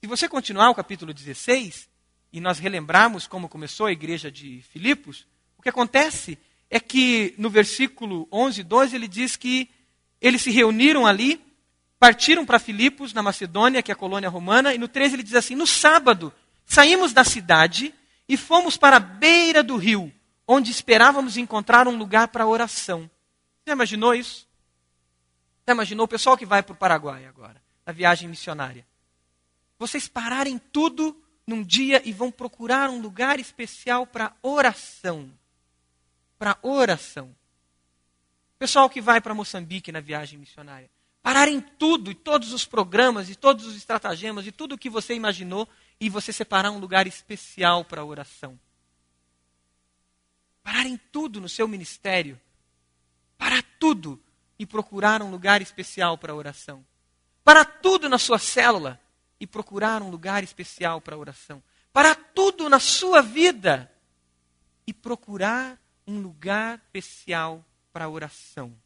Se 0.00 0.06
você 0.06 0.26
continuar 0.26 0.70
o 0.70 0.74
capítulo 0.74 1.12
16, 1.12 1.86
e 2.32 2.40
nós 2.40 2.58
relembrarmos 2.58 3.26
como 3.26 3.46
começou 3.46 3.84
a 3.84 3.92
igreja 3.92 4.30
de 4.30 4.62
Filipos, 4.72 5.26
o 5.58 5.60
que 5.60 5.68
acontece 5.68 6.38
é 6.70 6.80
que 6.80 7.34
no 7.36 7.50
versículo 7.50 8.26
11 8.32 8.62
e 8.62 8.64
12 8.64 8.96
ele 8.96 9.06
diz 9.06 9.36
que 9.36 9.68
eles 10.18 10.40
se 10.40 10.50
reuniram 10.50 11.06
ali 11.06 11.44
partiram 12.00 12.46
para 12.46 12.58
Filipos, 12.58 13.12
na 13.12 13.22
Macedônia, 13.22 13.82
que 13.82 13.92
é 13.92 13.94
a 13.94 13.96
colônia 13.96 14.30
romana, 14.30 14.74
e 14.74 14.78
no 14.78 14.88
13 14.88 15.16
ele 15.16 15.22
diz 15.22 15.34
assim: 15.34 15.54
No 15.54 15.66
sábado, 15.66 16.32
saímos 16.64 17.12
da 17.12 17.22
cidade 17.22 17.94
e 18.26 18.38
fomos 18.38 18.78
para 18.78 18.96
a 18.96 19.00
beira 19.00 19.62
do 19.62 19.76
rio, 19.76 20.10
onde 20.48 20.70
esperávamos 20.70 21.36
encontrar 21.36 21.86
um 21.86 21.96
lugar 21.96 22.28
para 22.28 22.46
oração. 22.46 23.08
Você 23.62 23.72
imaginou 23.72 24.14
isso? 24.14 24.48
Você 25.64 25.72
imaginou 25.72 26.06
o 26.06 26.08
pessoal 26.08 26.38
que 26.38 26.46
vai 26.46 26.62
para 26.62 26.72
o 26.72 26.76
Paraguai 26.76 27.26
agora, 27.26 27.62
na 27.84 27.92
viagem 27.92 28.28
missionária? 28.28 28.86
Vocês 29.78 30.08
pararem 30.08 30.58
tudo 30.72 31.22
num 31.46 31.62
dia 31.62 32.00
e 32.04 32.12
vão 32.12 32.30
procurar 32.30 32.88
um 32.88 33.00
lugar 33.00 33.38
especial 33.38 34.06
para 34.06 34.34
oração. 34.42 35.30
Para 36.38 36.56
oração. 36.62 37.34
Pessoal 38.58 38.88
que 38.88 39.00
vai 39.00 39.20
para 39.20 39.34
Moçambique 39.34 39.92
na 39.92 40.00
viagem 40.00 40.38
missionária 40.38 40.88
pararem 41.22 41.60
tudo, 41.60 42.10
e 42.10 42.14
todos 42.14 42.52
os 42.52 42.64
programas, 42.64 43.28
e 43.28 43.34
todos 43.34 43.66
os 43.66 43.76
estratagemas, 43.76 44.46
e 44.46 44.52
tudo 44.52 44.74
o 44.74 44.78
que 44.78 44.90
você 44.90 45.14
imaginou, 45.14 45.68
e 46.00 46.08
você 46.08 46.32
separar 46.32 46.70
um 46.70 46.78
lugar 46.78 47.06
especial 47.06 47.84
para 47.84 48.00
a 48.00 48.04
oração. 48.04 48.58
Pararem 50.62 50.98
tudo 51.10 51.40
no 51.40 51.48
seu 51.48 51.66
ministério. 51.66 52.40
Parar 53.36 53.62
tudo 53.78 54.22
e 54.58 54.66
procurar 54.66 55.22
um 55.22 55.30
lugar 55.30 55.62
especial 55.62 56.18
para 56.18 56.32
a 56.32 56.36
oração. 56.36 56.84
Parar 57.42 57.64
tudo 57.64 58.08
na 58.08 58.18
sua 58.18 58.38
célula 58.38 59.00
e 59.38 59.46
procurar 59.46 60.02
um 60.02 60.10
lugar 60.10 60.44
especial 60.44 61.00
para 61.00 61.16
a 61.16 61.18
oração. 61.18 61.62
Parar 61.92 62.14
tudo 62.34 62.68
na 62.68 62.78
sua 62.78 63.22
vida 63.22 63.90
e 64.86 64.92
procurar 64.92 65.78
um 66.06 66.20
lugar 66.20 66.78
especial 66.78 67.64
para 67.92 68.04
a 68.04 68.08
oração. 68.08 68.76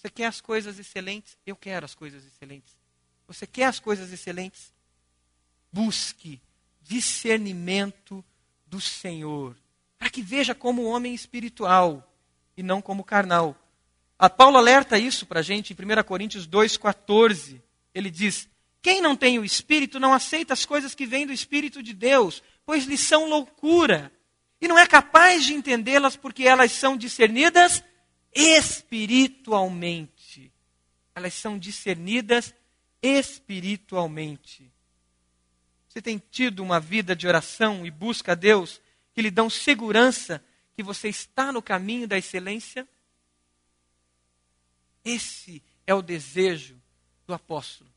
Você 0.00 0.08
quer 0.08 0.24
as 0.24 0.40
coisas 0.40 0.78
excelentes? 0.78 1.36
Eu 1.46 1.54
quero 1.54 1.84
as 1.84 1.94
coisas 1.94 2.24
excelentes. 2.24 2.74
Você 3.26 3.46
quer 3.46 3.64
as 3.64 3.78
coisas 3.78 4.10
excelentes? 4.10 4.72
Busque 5.70 6.40
discernimento 6.80 8.24
do 8.66 8.80
Senhor, 8.80 9.54
para 9.98 10.08
que 10.08 10.22
veja 10.22 10.54
como 10.54 10.84
homem 10.84 11.14
espiritual 11.14 12.10
e 12.56 12.62
não 12.62 12.80
como 12.80 13.04
carnal. 13.04 13.54
A 14.18 14.30
Paulo 14.30 14.56
alerta 14.56 14.98
isso 14.98 15.26
para 15.26 15.40
a 15.40 15.42
gente 15.42 15.74
em 15.74 15.76
1 15.76 16.02
Coríntios 16.04 16.48
2,14. 16.48 17.60
Ele 17.94 18.10
diz: 18.10 18.48
Quem 18.80 19.02
não 19.02 19.14
tem 19.14 19.38
o 19.38 19.44
Espírito 19.44 20.00
não 20.00 20.14
aceita 20.14 20.54
as 20.54 20.64
coisas 20.64 20.94
que 20.94 21.04
vêm 21.04 21.26
do 21.26 21.32
Espírito 21.32 21.82
de 21.82 21.92
Deus, 21.92 22.42
pois 22.64 22.86
lhes 22.86 23.00
são 23.00 23.28
loucura, 23.28 24.10
e 24.62 24.66
não 24.66 24.78
é 24.78 24.86
capaz 24.86 25.44
de 25.44 25.52
entendê-las 25.52 26.16
porque 26.16 26.44
elas 26.44 26.72
são 26.72 26.96
discernidas 26.96 27.84
espiritualmente. 28.32 30.52
Elas 31.14 31.34
são 31.34 31.58
discernidas 31.58 32.54
espiritualmente. 33.02 34.72
Você 35.88 36.00
tem 36.00 36.22
tido 36.30 36.62
uma 36.62 36.78
vida 36.78 37.16
de 37.16 37.26
oração 37.26 37.84
e 37.84 37.90
busca 37.90 38.32
a 38.32 38.34
Deus 38.34 38.80
que 39.12 39.22
lhe 39.22 39.30
dão 39.30 39.50
segurança 39.50 40.42
que 40.76 40.82
você 40.82 41.08
está 41.08 41.52
no 41.52 41.60
caminho 41.60 42.06
da 42.06 42.16
excelência? 42.16 42.88
Esse 45.04 45.60
é 45.86 45.94
o 45.94 46.02
desejo 46.02 46.80
do 47.26 47.34
apóstolo. 47.34 47.90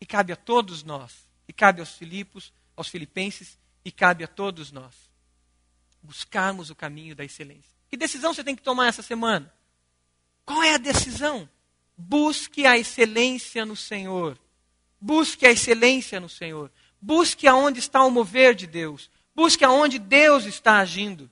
E 0.00 0.06
cabe 0.06 0.32
a 0.32 0.36
todos 0.36 0.82
nós, 0.82 1.28
e 1.48 1.52
cabe 1.52 1.78
aos 1.80 1.94
Filipos, 1.94 2.52
aos 2.74 2.88
filipenses, 2.88 3.56
e 3.84 3.92
cabe 3.92 4.24
a 4.24 4.28
todos 4.28 4.72
nós 4.72 5.06
buscarmos 6.06 6.70
o 6.70 6.74
caminho 6.74 7.14
da 7.14 7.24
excelência. 7.24 7.75
Que 7.88 7.96
decisão 7.96 8.34
você 8.34 8.42
tem 8.42 8.56
que 8.56 8.62
tomar 8.62 8.88
essa 8.88 9.02
semana? 9.02 9.52
Qual 10.44 10.62
é 10.62 10.74
a 10.74 10.78
decisão? 10.78 11.48
Busque 11.96 12.66
a 12.66 12.76
excelência 12.76 13.64
no 13.64 13.76
Senhor. 13.76 14.38
Busque 15.00 15.46
a 15.46 15.50
excelência 15.50 16.20
no 16.20 16.28
Senhor. 16.28 16.70
Busque 17.00 17.46
aonde 17.46 17.78
está 17.78 18.04
o 18.04 18.10
mover 18.10 18.54
de 18.54 18.66
Deus. 18.66 19.10
Busque 19.34 19.64
aonde 19.64 19.98
Deus 19.98 20.44
está 20.44 20.78
agindo. 20.78 21.30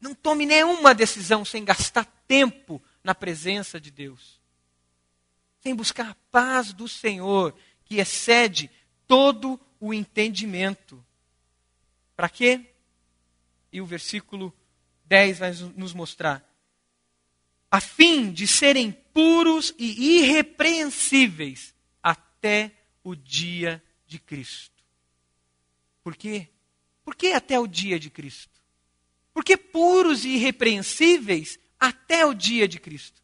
Não 0.00 0.14
tome 0.14 0.44
nenhuma 0.44 0.94
decisão 0.94 1.44
sem 1.44 1.64
gastar 1.64 2.04
tempo 2.26 2.82
na 3.02 3.14
presença 3.14 3.80
de 3.80 3.90
Deus. 3.90 4.40
Sem 5.60 5.74
buscar 5.74 6.10
a 6.10 6.16
paz 6.30 6.72
do 6.72 6.86
Senhor, 6.86 7.54
que 7.84 7.96
excede 7.96 8.70
todo 9.06 9.58
o 9.80 9.94
entendimento. 9.94 11.04
Para 12.14 12.28
quê? 12.28 12.73
E 13.74 13.80
o 13.80 13.84
versículo 13.86 14.54
10 15.06 15.38
vai 15.40 15.52
nos 15.76 15.92
mostrar. 15.92 16.48
A 17.68 17.80
fim 17.80 18.30
de 18.30 18.46
serem 18.46 18.92
puros 18.92 19.74
e 19.76 20.20
irrepreensíveis 20.20 21.74
até 22.00 22.70
o 23.02 23.16
dia 23.16 23.82
de 24.06 24.20
Cristo. 24.20 24.80
Por 26.04 26.14
quê? 26.14 26.48
Por 27.04 27.16
que 27.16 27.32
até 27.32 27.58
o 27.58 27.66
dia 27.66 27.98
de 27.98 28.10
Cristo? 28.10 28.62
Porque 29.32 29.56
puros 29.56 30.24
e 30.24 30.36
irrepreensíveis 30.36 31.58
até 31.78 32.24
o 32.24 32.32
dia 32.32 32.68
de 32.68 32.78
Cristo. 32.78 33.20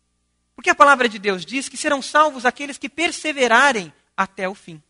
Porque 0.56 0.70
a 0.70 0.74
palavra 0.74 1.08
de 1.08 1.20
Deus 1.20 1.46
diz 1.46 1.68
que 1.68 1.76
serão 1.76 2.02
salvos 2.02 2.44
aqueles 2.44 2.76
que 2.76 2.88
perseverarem 2.88 3.92
até 4.16 4.48
o 4.48 4.54
fim. 4.54 4.82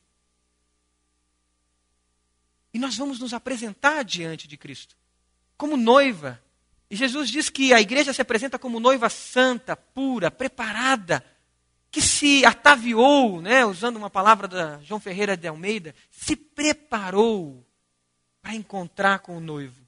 E 2.73 2.79
nós 2.79 2.97
vamos 2.97 3.21
nos 3.21 3.35
apresentar 3.35 4.03
diante 4.05 4.49
de 4.49 4.57
Cristo 4.57 5.00
como 5.61 5.77
noiva. 5.77 6.43
E 6.91 6.97
Jesus 6.97 7.29
diz 7.29 7.51
que 7.51 7.75
a 7.75 7.81
igreja 7.83 8.15
se 8.15 8.23
apresenta 8.23 8.59
como 8.59 8.81
noiva 8.81 9.11
santa, 9.11 9.77
pura, 9.77 10.31
preparada, 10.31 11.23
que 11.91 12.01
se 12.01 12.47
ataviou, 12.47 13.43
né, 13.43 13.67
usando 13.67 13.99
uma 13.99 14.09
palavra 14.09 14.49
da 14.49 14.81
João 14.83 14.99
Ferreira 14.99 15.37
de 15.37 15.47
Almeida, 15.47 15.95
se 16.11 16.35
preparou 16.35 17.63
para 18.41 18.55
encontrar 18.55 19.19
com 19.19 19.37
o 19.37 19.41
noivo. 19.41 19.87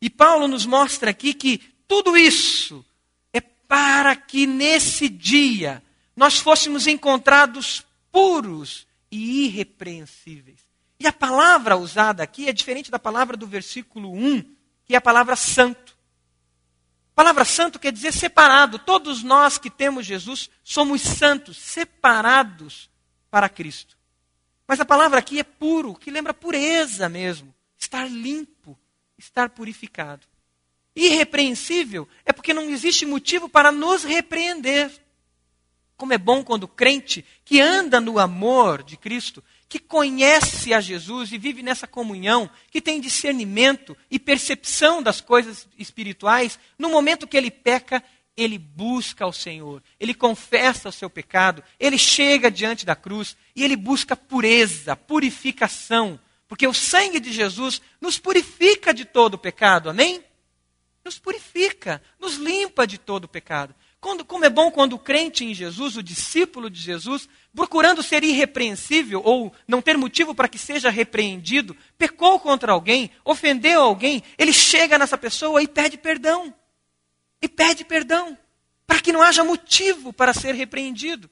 E 0.00 0.10
Paulo 0.10 0.48
nos 0.48 0.66
mostra 0.66 1.10
aqui 1.10 1.32
que 1.32 1.58
tudo 1.86 2.16
isso 2.16 2.84
é 3.32 3.40
para 3.40 4.16
que 4.16 4.48
nesse 4.48 5.08
dia 5.08 5.80
nós 6.16 6.38
fôssemos 6.38 6.88
encontrados 6.88 7.86
puros 8.10 8.84
e 9.12 9.44
irrepreensíveis. 9.44 10.58
E 10.98 11.06
a 11.06 11.12
palavra 11.12 11.76
usada 11.76 12.20
aqui 12.22 12.48
é 12.48 12.52
diferente 12.52 12.90
da 12.90 12.98
palavra 12.98 13.36
do 13.36 13.46
versículo 13.46 14.12
1, 14.12 14.53
que 14.84 14.94
é 14.94 14.96
a 14.96 15.00
palavra 15.00 15.36
santo. 15.36 15.96
A 17.12 17.14
palavra 17.14 17.44
santo 17.44 17.78
quer 17.78 17.92
dizer 17.92 18.12
separado. 18.12 18.78
Todos 18.78 19.22
nós 19.22 19.56
que 19.56 19.70
temos 19.70 20.04
Jesus 20.04 20.50
somos 20.62 21.00
santos, 21.00 21.56
separados 21.56 22.90
para 23.30 23.48
Cristo. 23.48 23.96
Mas 24.66 24.80
a 24.80 24.84
palavra 24.84 25.18
aqui 25.18 25.38
é 25.38 25.44
puro, 25.44 25.94
que 25.94 26.10
lembra 26.10 26.34
pureza 26.34 27.08
mesmo, 27.08 27.54
estar 27.78 28.10
limpo, 28.10 28.78
estar 29.18 29.50
purificado. 29.50 30.26
Irrepreensível 30.96 32.08
é 32.24 32.32
porque 32.32 32.54
não 32.54 32.70
existe 32.70 33.04
motivo 33.04 33.48
para 33.48 33.70
nos 33.70 34.04
repreender. 34.04 34.90
Como 35.96 36.12
é 36.12 36.18
bom 36.18 36.42
quando 36.42 36.64
o 36.64 36.68
crente 36.68 37.24
que 37.44 37.60
anda 37.60 38.00
no 38.00 38.18
amor 38.18 38.82
de 38.82 38.96
Cristo, 38.96 39.42
que 39.68 39.78
conhece 39.78 40.72
a 40.72 40.80
Jesus 40.80 41.32
e 41.32 41.38
vive 41.38 41.62
nessa 41.62 41.86
comunhão, 41.86 42.48
que 42.70 42.80
tem 42.80 43.00
discernimento 43.00 43.96
e 44.10 44.18
percepção 44.18 45.02
das 45.02 45.20
coisas 45.20 45.66
espirituais, 45.78 46.58
no 46.78 46.88
momento 46.88 47.26
que 47.26 47.36
ele 47.36 47.50
peca, 47.50 48.02
ele 48.36 48.58
busca 48.58 49.24
ao 49.24 49.32
Senhor, 49.32 49.82
ele 49.98 50.14
confessa 50.14 50.88
o 50.88 50.92
seu 50.92 51.08
pecado, 51.08 51.62
ele 51.78 51.98
chega 51.98 52.50
diante 52.50 52.84
da 52.84 52.96
cruz 52.96 53.36
e 53.54 53.62
ele 53.62 53.76
busca 53.76 54.16
pureza, 54.16 54.96
purificação, 54.96 56.18
porque 56.48 56.66
o 56.66 56.74
sangue 56.74 57.20
de 57.20 57.32
Jesus 57.32 57.80
nos 58.00 58.18
purifica 58.18 58.92
de 58.92 59.04
todo 59.04 59.34
o 59.34 59.38
pecado, 59.38 59.88
amém? 59.88 60.22
Nos 61.04 61.18
purifica, 61.18 62.02
nos 62.18 62.36
limpa 62.36 62.86
de 62.86 62.98
todo 62.98 63.24
o 63.24 63.28
pecado. 63.28 63.74
Quando, 64.04 64.22
como 64.22 64.44
é 64.44 64.50
bom 64.50 64.70
quando 64.70 64.92
o 64.92 64.98
crente 64.98 65.46
em 65.46 65.54
Jesus, 65.54 65.96
o 65.96 66.02
discípulo 66.02 66.68
de 66.68 66.78
Jesus, 66.78 67.26
procurando 67.54 68.02
ser 68.02 68.22
irrepreensível 68.22 69.22
ou 69.24 69.50
não 69.66 69.80
ter 69.80 69.96
motivo 69.96 70.34
para 70.34 70.46
que 70.46 70.58
seja 70.58 70.90
repreendido, 70.90 71.74
pecou 71.96 72.38
contra 72.38 72.72
alguém, 72.72 73.10
ofendeu 73.24 73.80
alguém, 73.80 74.22
ele 74.36 74.52
chega 74.52 74.98
nessa 74.98 75.16
pessoa 75.16 75.62
e 75.62 75.66
pede 75.66 75.96
perdão 75.96 76.54
e 77.40 77.48
pede 77.48 77.82
perdão, 77.82 78.36
para 78.86 79.00
que 79.00 79.10
não 79.10 79.22
haja 79.22 79.42
motivo 79.42 80.12
para 80.12 80.34
ser 80.34 80.54
repreendido. 80.54 81.30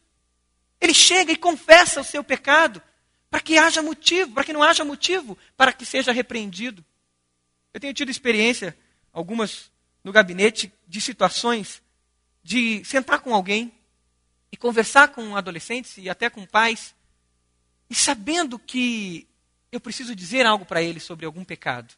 Ele 0.80 0.94
chega 0.94 1.30
e 1.30 1.36
confessa 1.36 2.00
o 2.00 2.04
seu 2.04 2.24
pecado, 2.24 2.80
para 3.30 3.40
que 3.40 3.58
haja 3.58 3.82
motivo, 3.82 4.32
para 4.32 4.44
que 4.44 4.52
não 4.54 4.62
haja 4.62 4.82
motivo 4.82 5.36
para 5.58 5.74
que 5.74 5.84
seja 5.84 6.10
repreendido. 6.10 6.82
Eu 7.74 7.78
tenho 7.78 7.92
tido 7.92 8.10
experiência, 8.10 8.74
algumas 9.12 9.70
no 10.02 10.10
gabinete, 10.10 10.72
de 10.88 11.02
situações 11.02 11.82
de 12.42 12.84
sentar 12.84 13.20
com 13.20 13.34
alguém 13.34 13.72
e 14.50 14.56
conversar 14.56 15.08
com 15.08 15.36
adolescentes 15.36 15.96
e 15.96 16.10
até 16.10 16.28
com 16.28 16.44
pais, 16.44 16.94
e 17.88 17.94
sabendo 17.94 18.58
que 18.58 19.28
eu 19.70 19.80
preciso 19.80 20.14
dizer 20.14 20.44
algo 20.44 20.64
para 20.64 20.82
eles 20.82 21.02
sobre 21.02 21.24
algum 21.24 21.44
pecado, 21.44 21.94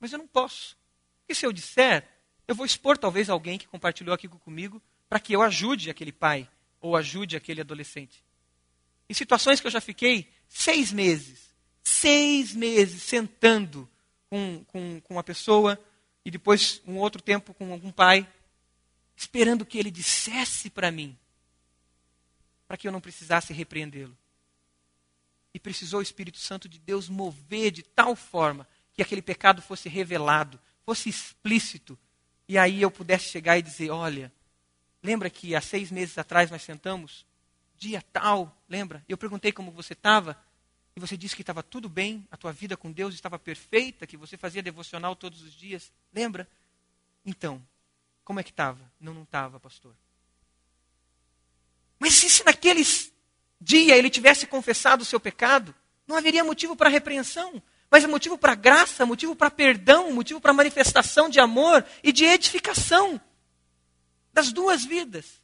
mas 0.00 0.12
eu 0.12 0.18
não 0.18 0.26
posso. 0.26 0.76
Porque 1.20 1.34
se 1.34 1.46
eu 1.46 1.52
disser, 1.52 2.06
eu 2.46 2.54
vou 2.54 2.66
expor 2.66 2.96
talvez 2.96 3.28
alguém 3.28 3.58
que 3.58 3.66
compartilhou 3.66 4.14
aqui 4.14 4.28
comigo 4.28 4.82
para 5.08 5.20
que 5.20 5.34
eu 5.34 5.42
ajude 5.42 5.90
aquele 5.90 6.12
pai 6.12 6.48
ou 6.80 6.96
ajude 6.96 7.36
aquele 7.36 7.60
adolescente. 7.60 8.24
Em 9.08 9.14
situações 9.14 9.60
que 9.60 9.66
eu 9.66 9.70
já 9.70 9.80
fiquei 9.80 10.30
seis 10.48 10.92
meses, 10.92 11.54
seis 11.82 12.54
meses 12.54 13.02
sentando 13.02 13.88
com, 14.28 14.64
com, 14.66 15.00
com 15.00 15.14
uma 15.14 15.22
pessoa 15.22 15.78
e 16.24 16.30
depois 16.30 16.82
um 16.86 16.96
outro 16.96 17.22
tempo 17.22 17.52
com 17.54 17.72
algum 17.72 17.92
pai, 17.92 18.26
esperando 19.16 19.64
que 19.64 19.78
ele 19.78 19.90
dissesse 19.90 20.68
para 20.68 20.90
mim, 20.90 21.16
para 22.66 22.76
que 22.76 22.88
eu 22.88 22.92
não 22.92 23.00
precisasse 23.00 23.52
repreendê-lo. 23.52 24.16
E 25.52 25.60
precisou 25.60 26.00
o 26.00 26.02
Espírito 26.02 26.38
Santo 26.38 26.68
de 26.68 26.78
Deus 26.78 27.08
mover 27.08 27.70
de 27.70 27.82
tal 27.82 28.16
forma 28.16 28.66
que 28.92 29.02
aquele 29.02 29.22
pecado 29.22 29.62
fosse 29.62 29.88
revelado, 29.88 30.60
fosse 30.84 31.08
explícito, 31.08 31.98
e 32.48 32.58
aí 32.58 32.82
eu 32.82 32.90
pudesse 32.90 33.30
chegar 33.30 33.58
e 33.58 33.62
dizer: 33.62 33.90
olha, 33.90 34.32
lembra 35.02 35.30
que 35.30 35.54
há 35.54 35.60
seis 35.60 35.90
meses 35.90 36.18
atrás 36.18 36.50
nós 36.50 36.62
sentamos? 36.62 37.24
Dia 37.76 38.02
tal, 38.12 38.56
lembra? 38.68 39.04
Eu 39.08 39.16
perguntei 39.16 39.52
como 39.52 39.70
você 39.70 39.92
estava, 39.92 40.36
e 40.96 41.00
você 41.00 41.16
disse 41.16 41.34
que 41.34 41.42
estava 41.42 41.62
tudo 41.62 41.88
bem, 41.88 42.26
a 42.30 42.36
tua 42.36 42.52
vida 42.52 42.76
com 42.76 42.90
Deus 42.90 43.14
estava 43.14 43.38
perfeita, 43.38 44.06
que 44.06 44.16
você 44.16 44.36
fazia 44.36 44.62
devocional 44.62 45.16
todos 45.16 45.42
os 45.42 45.52
dias, 45.52 45.92
lembra? 46.12 46.48
Então, 47.24 47.64
como 48.24 48.40
é 48.40 48.42
que 48.42 48.50
estava? 48.50 48.80
Não, 48.98 49.14
não 49.14 49.22
estava, 49.22 49.60
pastor. 49.60 49.94
Mas 51.98 52.14
se 52.14 52.44
naquele 52.44 52.82
dia 53.60 53.96
ele 53.96 54.10
tivesse 54.10 54.46
confessado 54.46 55.02
o 55.02 55.06
seu 55.06 55.20
pecado, 55.20 55.74
não 56.06 56.16
haveria 56.16 56.44
motivo 56.44 56.74
para 56.74 56.88
repreensão 56.88 57.62
mas 57.94 58.02
é 58.02 58.08
motivo 58.08 58.36
para 58.36 58.54
graça, 58.54 59.06
motivo 59.06 59.36
para 59.36 59.50
perdão, 59.50 60.12
motivo 60.12 60.40
para 60.40 60.52
manifestação 60.52 61.28
de 61.28 61.38
amor 61.38 61.86
e 62.02 62.10
de 62.10 62.24
edificação 62.24 63.20
das 64.32 64.52
duas 64.52 64.84
vidas. 64.84 65.40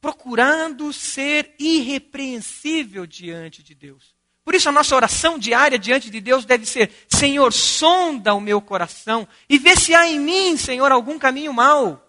Procurando 0.00 0.92
ser 0.92 1.54
irrepreensível 1.58 3.06
diante 3.06 3.62
de 3.62 3.74
Deus. 3.74 4.14
Por 4.46 4.54
isso, 4.54 4.70
a 4.70 4.72
nossa 4.72 4.96
oração 4.96 5.38
diária 5.38 5.78
diante 5.78 6.08
de 6.08 6.22
Deus 6.22 6.46
deve 6.46 6.64
ser: 6.64 6.90
Senhor, 7.06 7.52
sonda 7.52 8.32
o 8.32 8.40
meu 8.40 8.62
coração 8.62 9.28
e 9.46 9.58
vê 9.58 9.76
se 9.76 9.94
há 9.94 10.06
em 10.06 10.18
mim, 10.18 10.56
Senhor, 10.56 10.90
algum 10.90 11.18
caminho 11.18 11.52
mau. 11.52 12.02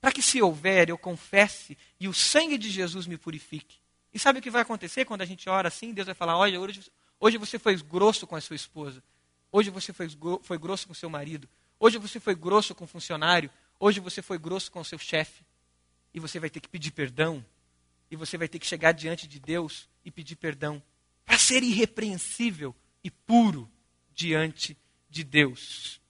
Para 0.00 0.12
que, 0.12 0.22
se 0.22 0.40
houver, 0.40 0.88
eu 0.88 0.96
confesse 0.96 1.76
e 1.98 2.06
o 2.06 2.14
sangue 2.14 2.56
de 2.56 2.70
Jesus 2.70 3.08
me 3.08 3.18
purifique. 3.18 3.78
E 4.14 4.18
sabe 4.18 4.38
o 4.38 4.42
que 4.42 4.50
vai 4.50 4.62
acontecer 4.62 5.04
quando 5.04 5.22
a 5.22 5.26
gente 5.26 5.48
ora 5.48 5.66
assim? 5.66 5.92
Deus 5.92 6.06
vai 6.06 6.14
falar: 6.14 6.36
Olha, 6.36 6.60
hoje, 6.60 6.80
Hoje 7.20 7.36
você 7.36 7.58
foi 7.58 7.76
grosso 7.76 8.26
com 8.26 8.34
a 8.34 8.40
sua 8.40 8.56
esposa. 8.56 9.02
Hoje 9.52 9.68
você 9.68 9.92
foi, 9.92 10.08
foi 10.42 10.56
grosso 10.56 10.88
com 10.88 10.94
seu 10.94 11.10
marido. 11.10 11.46
Hoje 11.78 11.98
você 11.98 12.18
foi 12.18 12.34
grosso 12.34 12.74
com 12.74 12.84
o 12.84 12.88
funcionário. 12.88 13.50
Hoje 13.78 14.00
você 14.00 14.22
foi 14.22 14.38
grosso 14.38 14.72
com 14.72 14.80
o 14.80 14.84
seu 14.84 14.98
chefe. 14.98 15.44
E 16.14 16.18
você 16.18 16.40
vai 16.40 16.48
ter 16.48 16.60
que 16.60 16.68
pedir 16.68 16.92
perdão. 16.92 17.44
E 18.10 18.16
você 18.16 18.38
vai 18.38 18.48
ter 18.48 18.58
que 18.58 18.66
chegar 18.66 18.92
diante 18.92 19.28
de 19.28 19.38
Deus 19.38 19.86
e 20.02 20.10
pedir 20.10 20.36
perdão. 20.36 20.82
Para 21.30 21.38
ser 21.38 21.62
irrepreensível 21.62 22.74
e 23.04 23.08
puro 23.08 23.70
diante 24.12 24.76
de 25.08 25.22
Deus. 25.22 26.00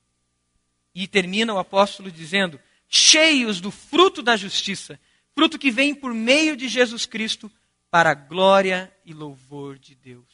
E 0.95 1.07
termina 1.07 1.53
o 1.53 1.59
apóstolo 1.59 2.11
dizendo: 2.11 2.59
cheios 2.89 3.61
do 3.61 3.71
fruto 3.71 4.23
da 4.23 4.35
justiça, 4.35 4.99
fruto 5.35 5.59
que 5.59 5.71
vem 5.71 5.95
por 5.95 6.14
meio 6.14 6.57
de 6.57 6.68
Jesus 6.68 7.05
Cristo, 7.05 7.53
para 7.91 8.12
a 8.12 8.14
glória 8.14 8.91
e 9.05 9.12
louvor 9.12 9.79
de 9.79 9.95
Deus. 9.95 10.25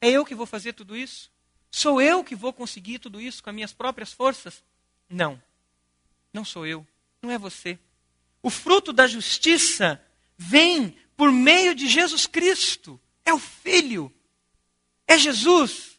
É 0.00 0.08
eu 0.08 0.24
que 0.24 0.36
vou 0.36 0.46
fazer 0.46 0.74
tudo 0.74 0.96
isso? 0.96 1.28
Sou 1.68 2.00
eu 2.00 2.22
que 2.22 2.36
vou 2.36 2.52
conseguir 2.52 3.00
tudo 3.00 3.20
isso 3.20 3.42
com 3.42 3.50
as 3.50 3.54
minhas 3.56 3.72
próprias 3.72 4.12
forças? 4.12 4.62
Não. 5.10 5.42
Não 6.32 6.44
sou 6.44 6.64
eu. 6.64 6.86
Não 7.20 7.32
é 7.32 7.36
você. 7.36 7.80
O 8.40 8.48
fruto 8.48 8.92
da 8.92 9.08
justiça 9.08 10.00
vem 10.38 10.96
por 11.16 11.32
meio 11.32 11.74
de 11.74 11.88
Jesus 11.88 12.28
Cristo. 12.28 13.00
É 13.24 13.32
o 13.32 13.38
Filho. 13.38 14.12
É 15.06 15.18
Jesus 15.18 15.98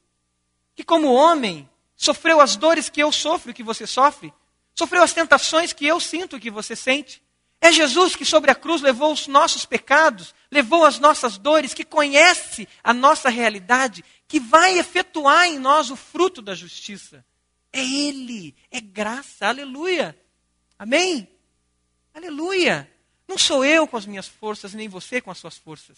que, 0.76 0.84
como 0.84 1.14
homem, 1.14 1.70
sofreu 1.96 2.42
as 2.42 2.56
dores 2.56 2.90
que 2.90 3.02
eu 3.02 3.12
sofro 3.12 3.52
e 3.52 3.54
que 3.54 3.64
você 3.64 3.88
sofre. 3.88 4.34
Sofreu 4.74 5.04
as 5.04 5.14
tentações 5.14 5.72
que 5.72 5.86
eu 5.86 6.00
sinto 6.00 6.36
e 6.36 6.40
que 6.40 6.52
você 6.52 6.76
sente. 6.76 7.24
É 7.62 7.72
Jesus 7.72 8.16
que 8.16 8.26
sobre 8.26 8.52
a 8.52 8.56
cruz 8.56 8.82
levou 8.82 9.12
os 9.12 9.28
nossos 9.28 9.66
pecados, 9.66 10.36
levou 10.52 10.86
as 10.86 11.00
nossas 11.00 11.38
dores, 11.38 11.74
que 11.74 11.86
conhece 11.86 12.68
a 12.84 12.94
nossa 12.94 13.30
realidade, 13.30 14.04
que 14.28 14.40
vai 14.40 14.78
efetuar 14.78 15.46
em 15.48 15.58
nós 15.58 15.90
o 15.90 15.96
fruto 15.96 16.42
da 16.42 16.54
justiça. 16.54 17.26
É 17.72 17.82
Ele, 17.82 18.56
é 18.70 18.80
graça, 18.82 19.48
aleluia. 19.48 20.16
Amém? 20.78 21.28
Aleluia. 22.14 22.90
Não 23.28 23.38
sou 23.38 23.66
eu 23.66 23.88
com 23.88 23.98
as 23.98 24.06
minhas 24.06 24.28
forças, 24.28 24.74
nem 24.74 24.88
você 24.88 25.20
com 25.20 25.32
as 25.32 25.38
suas 25.38 25.58
forças. 25.58 25.98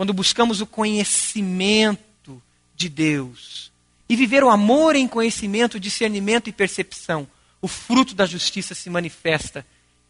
Quando 0.00 0.14
buscamos 0.14 0.62
o 0.62 0.66
conhecimento 0.66 2.42
de 2.74 2.88
Deus 2.88 3.70
e 4.08 4.16
viver 4.16 4.42
o 4.42 4.48
amor 4.48 4.96
em 4.96 5.06
conhecimento, 5.06 5.78
discernimento 5.78 6.48
e 6.48 6.52
percepção, 6.54 7.28
o 7.60 7.68
fruto 7.68 8.14
da 8.14 8.24
justiça 8.24 8.74
se 8.74 8.88
manifesta. 8.88 9.62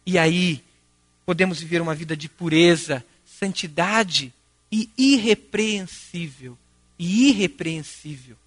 E 0.05 0.17
aí 0.17 0.63
podemos 1.25 1.59
viver 1.59 1.81
uma 1.81 1.93
vida 1.93 2.15
de 2.15 2.29
pureza, 2.29 3.03
santidade 3.25 4.33
e 4.71 4.89
irrepreensível. 4.97 6.57
E 6.97 7.27
irrepreensível. 7.27 8.37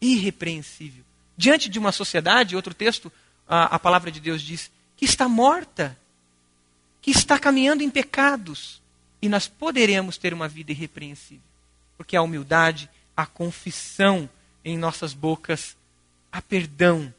Irrepreensível. 0.00 1.04
Diante 1.36 1.68
de 1.68 1.78
uma 1.78 1.92
sociedade, 1.92 2.56
outro 2.56 2.74
texto, 2.74 3.12
a, 3.46 3.76
a 3.76 3.78
palavra 3.78 4.10
de 4.10 4.18
Deus 4.18 4.42
diz, 4.42 4.68
que 4.96 5.04
está 5.04 5.28
morta, 5.28 5.96
que 7.00 7.12
está 7.12 7.38
caminhando 7.38 7.84
em 7.84 7.88
pecados. 7.88 8.80
E 9.22 9.28
nós 9.28 9.46
poderemos 9.46 10.16
ter 10.16 10.32
uma 10.32 10.48
vida 10.48 10.72
irrepreensível. 10.72 11.42
Porque 11.96 12.16
a 12.16 12.22
humildade, 12.22 12.88
a 13.16 13.26
confissão 13.26 14.28
em 14.64 14.78
nossas 14.78 15.12
bocas 15.12 15.76
há 16.32 16.40
perdão 16.40 17.12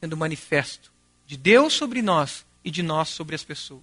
sendo 0.00 0.16
manifesto 0.16 0.92
de 1.26 1.36
Deus 1.36 1.72
sobre 1.72 2.02
nós 2.02 2.44
e 2.64 2.70
de 2.70 2.82
nós 2.82 3.08
sobre 3.08 3.34
as 3.34 3.42
pessoas. 3.42 3.82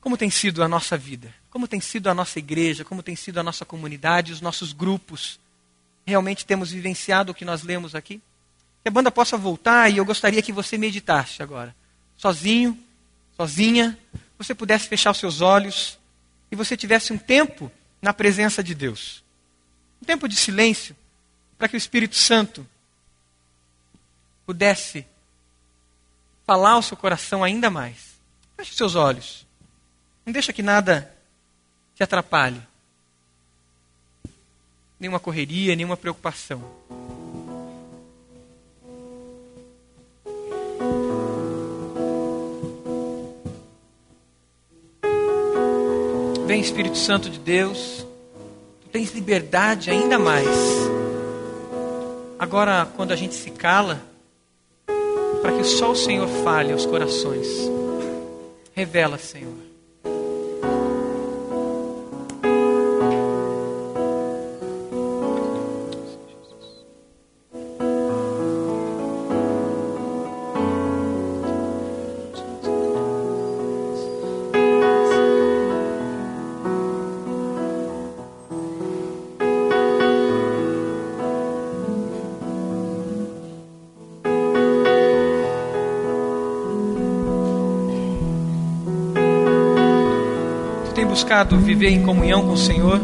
Como 0.00 0.16
tem 0.16 0.30
sido 0.30 0.62
a 0.62 0.68
nossa 0.68 0.96
vida? 0.96 1.34
Como 1.50 1.68
tem 1.68 1.80
sido 1.80 2.08
a 2.08 2.14
nossa 2.14 2.38
igreja? 2.38 2.84
Como 2.84 3.02
tem 3.02 3.16
sido 3.16 3.38
a 3.38 3.42
nossa 3.42 3.64
comunidade, 3.64 4.32
os 4.32 4.40
nossos 4.40 4.72
grupos? 4.72 5.38
Realmente 6.06 6.46
temos 6.46 6.70
vivenciado 6.70 7.32
o 7.32 7.34
que 7.34 7.44
nós 7.44 7.62
lemos 7.62 7.94
aqui? 7.94 8.22
Que 8.82 8.88
a 8.88 8.90
banda 8.90 9.10
possa 9.10 9.36
voltar 9.36 9.90
e 9.90 9.98
eu 9.98 10.04
gostaria 10.04 10.40
que 10.40 10.52
você 10.52 10.78
meditasse 10.78 11.42
agora, 11.42 11.74
sozinho, 12.16 12.78
sozinha, 13.40 13.98
você 14.36 14.54
pudesse 14.54 14.86
fechar 14.86 15.12
os 15.12 15.16
seus 15.16 15.40
olhos 15.40 15.98
e 16.52 16.56
você 16.56 16.76
tivesse 16.76 17.10
um 17.10 17.16
tempo 17.16 17.72
na 18.02 18.12
presença 18.12 18.62
de 18.62 18.74
Deus. 18.74 19.24
Um 20.02 20.04
tempo 20.04 20.28
de 20.28 20.36
silêncio 20.36 20.94
para 21.56 21.66
que 21.66 21.74
o 21.74 21.78
Espírito 21.78 22.16
Santo 22.16 22.68
pudesse 24.44 25.06
falar 26.46 26.72
ao 26.72 26.82
seu 26.82 26.98
coração 26.98 27.42
ainda 27.42 27.70
mais. 27.70 28.20
Feche 28.58 28.74
seus 28.74 28.94
olhos. 28.94 29.46
Não 30.26 30.34
deixa 30.34 30.52
que 30.52 30.62
nada 30.62 31.10
te 31.94 32.02
atrapalhe. 32.02 32.60
Nenhuma 34.98 35.18
correria, 35.18 35.74
nenhuma 35.74 35.96
preocupação. 35.96 36.62
Vem 46.50 46.60
Espírito 46.60 46.98
Santo 46.98 47.30
de 47.30 47.38
Deus, 47.38 48.04
tu 48.80 48.88
tens 48.88 49.14
liberdade 49.14 49.88
ainda 49.88 50.18
mais. 50.18 50.48
Agora, 52.40 52.88
quando 52.96 53.12
a 53.12 53.16
gente 53.16 53.36
se 53.36 53.52
cala, 53.52 54.02
para 55.40 55.52
que 55.56 55.62
só 55.62 55.92
o 55.92 55.94
Senhor 55.94 56.26
fale 56.42 56.72
aos 56.72 56.84
corações. 56.84 57.46
Revela, 58.74 59.16
Senhor. 59.16 59.69
Buscado 91.30 91.58
viver 91.58 91.90
em 91.90 92.02
comunhão 92.02 92.42
com 92.42 92.54
o 92.54 92.56
Senhor, 92.56 93.00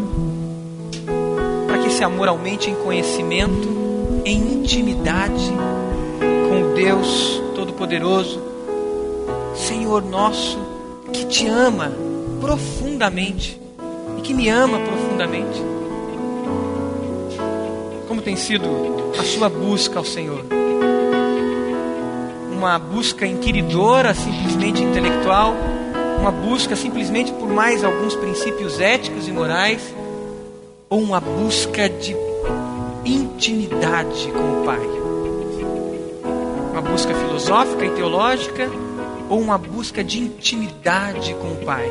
para 1.65 1.79
que 1.79 1.87
esse 1.87 2.03
amor 2.03 2.27
aumente 2.27 2.69
em 2.69 2.75
conhecimento, 2.75 3.69
em 4.25 4.55
intimidade 4.55 5.49
com 6.49 6.75
Deus 6.75 7.41
Todo-Poderoso, 7.55 8.43
Senhor 9.55 10.03
nosso, 10.03 10.59
que 11.13 11.25
te 11.27 11.47
ama 11.47 11.93
profundamente 12.41 13.61
e 14.19 14.21
que 14.23 14.35
me 14.35 14.49
ama 14.49 14.81
profundamente. 14.81 15.63
Como 18.09 18.21
tem 18.21 18.35
sido 18.35 18.67
a 19.17 19.23
sua 19.23 19.49
busca 19.49 20.01
ao 20.01 20.05
Senhor? 20.05 20.45
Uma 22.51 22.77
busca 22.77 23.25
inquiridora, 23.25 24.13
simplesmente 24.15 24.83
intelectual? 24.83 25.55
Uma 26.19 26.31
busca 26.31 26.75
simplesmente 26.75 27.33
por 27.33 27.49
mais 27.49 27.85
alguns 27.85 28.15
princípios 28.15 28.81
éticos 28.81 29.29
e 29.29 29.33
morais, 29.33 29.95
ou 30.89 31.01
uma 31.01 31.21
busca 31.21 31.89
de 31.89 32.17
intimidade 33.05 34.31
com 34.33 34.61
o 34.61 34.65
Pai? 34.65 34.87
Uma 36.73 36.83
busca 36.83 37.15
filosófica 37.15 37.85
e 37.85 37.91
teológica, 37.91 38.71
ou 39.29 39.41
uma 39.41 39.59
busca 39.59 40.03
de 40.03 40.21
intimidade 40.21 41.35
com 41.35 41.53
o 41.53 41.65
Pai? 41.65 41.89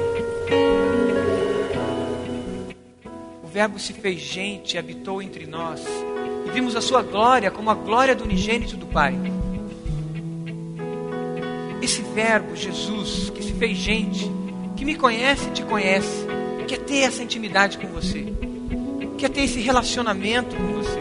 O 3.43 3.47
Verbo 3.47 3.79
se 3.79 3.93
fez 3.93 4.19
gente 4.19 4.77
habitou 4.77 5.21
entre 5.21 5.45
nós, 5.45 5.81
e 6.45 6.49
vimos 6.51 6.75
a 6.75 6.81
sua 6.81 7.01
glória 7.01 7.49
como 7.49 7.69
a 7.69 7.75
glória 7.75 8.15
do 8.15 8.23
unigênito 8.23 8.75
do 8.75 8.85
Pai 8.85 9.17
esse 11.85 12.01
Verbo, 12.01 12.55
Jesus, 12.55 13.29
que 13.29 13.43
fez 13.55 13.77
gente, 13.77 14.31
que 14.75 14.85
me 14.85 14.95
conhece 14.95 15.47
e 15.47 15.51
te 15.51 15.63
conhece, 15.63 16.25
quer 16.67 16.79
ter 16.79 16.99
essa 16.99 17.23
intimidade 17.23 17.77
com 17.77 17.87
você, 17.87 18.25
quer 19.17 19.29
ter 19.29 19.41
esse 19.41 19.59
relacionamento 19.59 20.55
com 20.55 20.73
você, 20.73 20.99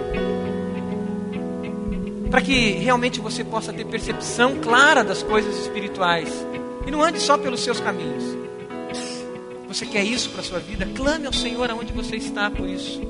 para 2.30 2.40
que 2.40 2.72
realmente 2.72 3.20
você 3.20 3.44
possa 3.44 3.72
ter 3.72 3.84
percepção 3.84 4.56
clara 4.60 5.04
das 5.04 5.22
coisas 5.22 5.56
espirituais 5.58 6.28
e 6.86 6.90
não 6.90 7.02
ande 7.02 7.20
só 7.20 7.38
pelos 7.38 7.60
seus 7.60 7.80
caminhos. 7.80 8.24
Você 9.68 9.86
quer 9.86 10.04
isso 10.04 10.30
para 10.30 10.40
a 10.40 10.44
sua 10.44 10.60
vida? 10.60 10.86
Clame 10.94 11.26
ao 11.26 11.32
Senhor 11.32 11.68
aonde 11.70 11.92
você 11.92 12.16
está 12.16 12.50
por 12.50 12.68
isso. 12.68 13.00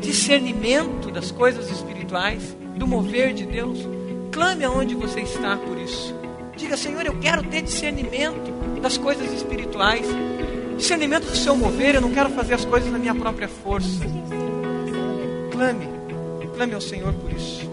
Discernimento 0.00 1.10
das 1.10 1.30
coisas 1.30 1.70
espirituais, 1.70 2.56
do 2.76 2.86
mover 2.86 3.32
de 3.32 3.46
Deus. 3.46 3.78
Clame 4.32 4.64
aonde 4.64 4.94
você 4.94 5.20
está 5.20 5.56
por 5.56 5.78
isso. 5.78 6.23
Diga, 6.56 6.76
Senhor, 6.76 7.04
eu 7.04 7.18
quero 7.18 7.42
ter 7.42 7.62
discernimento 7.62 8.80
das 8.80 8.96
coisas 8.96 9.32
espirituais. 9.32 10.06
Discernimento 10.76 11.24
do 11.24 11.36
seu 11.36 11.56
mover, 11.56 11.96
eu 11.96 12.00
não 12.00 12.12
quero 12.12 12.30
fazer 12.30 12.54
as 12.54 12.64
coisas 12.64 12.90
na 12.90 12.98
minha 12.98 13.14
própria 13.14 13.48
força. 13.48 14.04
Clame, 15.50 15.88
clame 16.56 16.74
ao 16.74 16.80
Senhor 16.80 17.12
por 17.14 17.32
isso. 17.32 17.68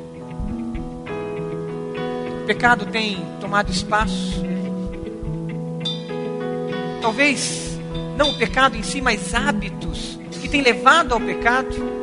O 2.42 2.46
pecado 2.46 2.86
tem 2.88 3.24
tomado 3.40 3.72
espaço. 3.72 4.44
Talvez 7.02 7.80
não 8.18 8.32
o 8.32 8.38
pecado 8.38 8.76
em 8.78 8.84
si, 8.84 9.02
mas 9.02 9.34
hábitos 9.34 10.20
que 10.42 10.50
têm 10.50 10.62
levado 10.62 11.14
ao 11.14 11.20
pecado 11.20 12.01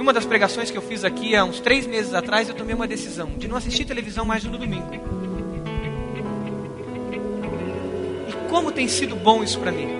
numa 0.00 0.14
das 0.14 0.24
pregações 0.24 0.70
que 0.70 0.78
eu 0.78 0.80
fiz 0.80 1.04
aqui 1.04 1.36
há 1.36 1.44
uns 1.44 1.60
três 1.60 1.86
meses 1.86 2.14
atrás, 2.14 2.48
eu 2.48 2.54
tomei 2.54 2.74
uma 2.74 2.88
decisão 2.88 3.28
de 3.36 3.46
não 3.46 3.54
assistir 3.54 3.84
televisão 3.84 4.24
mais 4.24 4.42
no 4.42 4.56
domingo. 4.56 4.94
E 8.26 8.48
como 8.48 8.72
tem 8.72 8.88
sido 8.88 9.14
bom 9.14 9.44
isso 9.44 9.60
para 9.60 9.70
mim? 9.70 9.90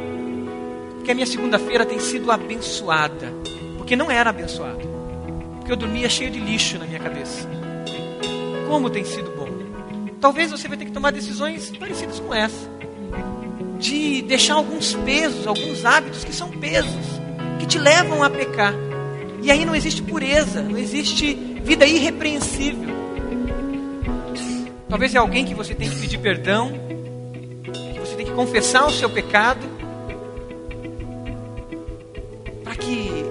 Porque 0.94 1.11
a 1.11 1.14
minha 1.14 1.26
segunda-feira 1.26 1.84
tem 1.84 1.98
sido 1.98 2.32
abençoada. 2.32 3.30
Porque 3.76 3.94
não 3.94 4.11
era 4.11 4.30
abençoada. 4.30 4.80
Porque 5.59 5.70
eu 5.70 5.76
dormia 5.76 6.09
cheio 6.09 6.30
de 6.30 6.40
lixo 6.40 6.78
na 6.78 6.86
minha 6.86 6.98
cabeça. 6.98 7.46
Como 8.68 8.88
tem 8.88 9.05
sido 9.05 9.30
bom. 9.36 9.51
Talvez 10.18 10.51
você 10.51 10.66
vai 10.66 10.78
ter 10.78 10.86
que 10.86 10.92
tomar 10.92 11.12
decisões 11.12 11.70
parecidas 11.78 12.18
com 12.20 12.32
essa. 12.32 12.70
De 13.78 14.22
deixar 14.22 14.55
alguns 14.55 14.94
pesos, 14.94 15.46
alguns 15.46 15.84
hábitos 15.84 16.24
que 16.24 16.32
são 16.32 16.48
pesos, 16.48 17.20
que 17.59 17.66
te 17.66 17.78
levam 17.78 18.24
a 18.24 18.30
pecar. 18.30 18.72
E 19.43 19.51
aí 19.51 19.64
não 19.64 19.74
existe 19.74 20.03
pureza, 20.03 20.62
não 20.62 20.76
existe 20.76 21.34
vida 21.62 21.86
irrepreensível. 21.86 22.91
Talvez 24.88 25.14
é 25.14 25.18
alguém 25.18 25.45
que 25.45 25.55
você 25.55 25.74
tem 25.74 25.88
que 25.88 25.97
pedir 25.97 26.18
perdão, 26.18 26.72
que 27.62 27.99
você 28.01 28.16
tem 28.16 28.26
que 28.26 28.32
confessar 28.32 28.86
o 28.86 28.91
seu 28.91 29.09
pecado, 29.09 29.66
para 32.64 32.74
que 32.74 33.24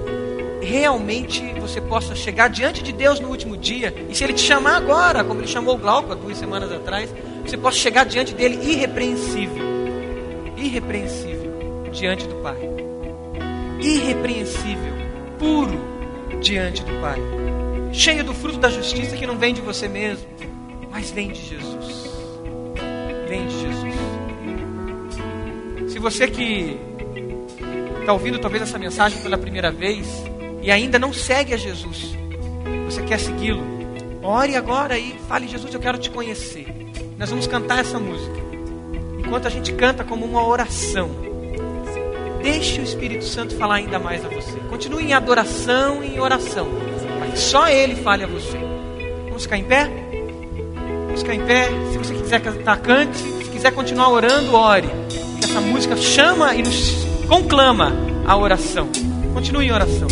realmente 0.62 1.44
você 1.60 1.82
possa 1.82 2.16
chegar 2.16 2.50
diante 2.50 2.82
de 2.82 2.92
Deus 2.92 3.20
no 3.20 3.30
último 3.30 3.58
dia, 3.58 3.94
e 4.10 4.16
se 4.16 4.24
Ele 4.24 4.34
te 4.34 4.42
chamar 4.42 4.78
agora, 4.78 5.24
como 5.24 5.42
Ele 5.42 5.48
chamou 5.48 5.76
o 5.76 5.78
Glauco 5.78 6.12
há 6.12 6.16
duas 6.16 6.38
semanas 6.38 6.72
atrás, 6.72 7.14
você 7.46 7.58
possa 7.58 7.78
chegar 7.78 8.06
diante 8.06 8.34
dele 8.34 8.58
irrepreensível, 8.64 9.64
irrepreensível 10.58 11.54
diante 11.92 12.26
do 12.26 12.36
Pai, 12.36 12.58
irrepreensível, 13.82 14.94
puro 15.38 15.99
diante 16.42 16.84
do 16.84 17.02
Pai, 17.02 17.20
cheio 17.92 18.24
do 18.24 18.34
fruto 18.34 18.60
da 18.60 18.70
justiça 18.70 19.16
que 19.18 19.28
não 19.28 19.38
vem 19.38 19.54
de 19.54 19.62
você 19.62 19.88
mesmo, 19.88 20.28
mas 20.90 21.12
vem 21.12 21.32
de 21.32 21.42
Jesus. 21.46 22.10
Vem 23.28 23.48
de 23.48 23.60
Jesus. 23.60 23.96
Se 25.92 26.00
você 26.00 26.28
que 26.28 26.80
está 28.00 28.14
ouvindo 28.14 28.40
talvez 28.40 28.64
essa 28.64 28.80
mensagem 28.80 29.22
pela 29.22 29.38
primeira 29.38 29.72
vez 29.72 30.08
e 30.62 30.72
ainda 30.72 30.98
não 30.98 31.14
segue 31.14 31.54
a 31.54 31.58
Jesus, 31.58 32.16
você 32.86 33.04
quer 33.04 33.20
segui-lo, 33.20 33.64
ore 34.24 34.56
agora 34.56 34.98
e 34.98 35.16
fale: 35.28 35.48
Jesus, 35.48 35.74
eu 35.74 35.80
quero 35.80 35.98
te 35.98 36.10
conhecer. 36.10 36.68
Nós 37.18 37.30
vamos 37.30 37.48
cantar 37.48 37.80
essa 37.80 38.00
música. 38.00 38.40
Enquanto 39.20 39.46
a 39.46 39.50
gente 39.50 39.74
canta 39.74 40.04
como 40.04 40.26
uma 40.26 40.46
oração, 40.46 41.29
deixe 42.42 42.80
o 42.80 42.84
Espírito 42.84 43.26
Santo 43.26 43.56
falar 43.56 43.76
ainda 43.76 44.00
mais 44.00 44.26
a 44.26 44.30
você. 44.30 44.60
Continue 44.70 45.06
em 45.06 45.14
adoração 45.14 46.04
e 46.04 46.16
em 46.16 46.20
oração, 46.20 46.68
que 47.32 47.40
só 47.40 47.68
Ele 47.68 47.96
fale 47.96 48.24
a 48.24 48.28
você. 48.28 48.58
Vamos 49.26 49.44
ficar 49.44 49.58
em 49.58 49.64
pé? 49.64 49.90
Vamos 51.06 51.22
ficar 51.22 51.36
em 51.36 51.46
pé. 51.46 51.70
Se 51.92 51.98
você 51.98 52.14
quiser 52.14 52.42
cantar, 52.42 52.78
cante. 52.80 53.18
Se 53.18 53.50
quiser 53.50 53.72
continuar 53.72 54.10
orando, 54.10 54.56
ore. 54.56 54.88
Porque 54.88 55.46
essa 55.46 55.62
música 55.62 55.96
chama 55.98 56.56
e 56.56 56.64
nos 56.64 57.06
conclama 57.28 57.94
a 58.26 58.36
oração. 58.36 58.90
Continue 59.34 59.68
em 59.68 59.72
oração. 59.72 60.08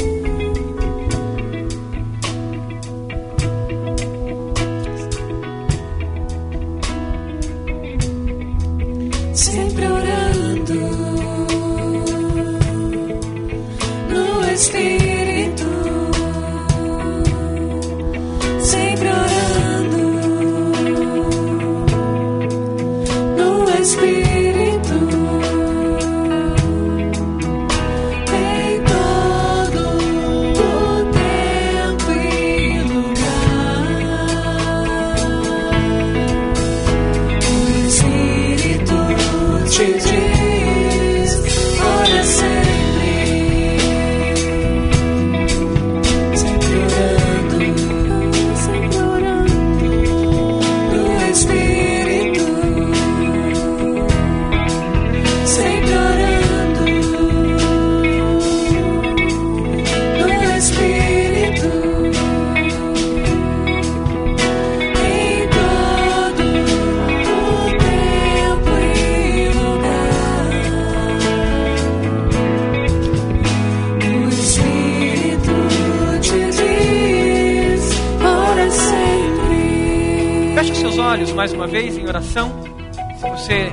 Se 82.27 83.29
você 83.29 83.71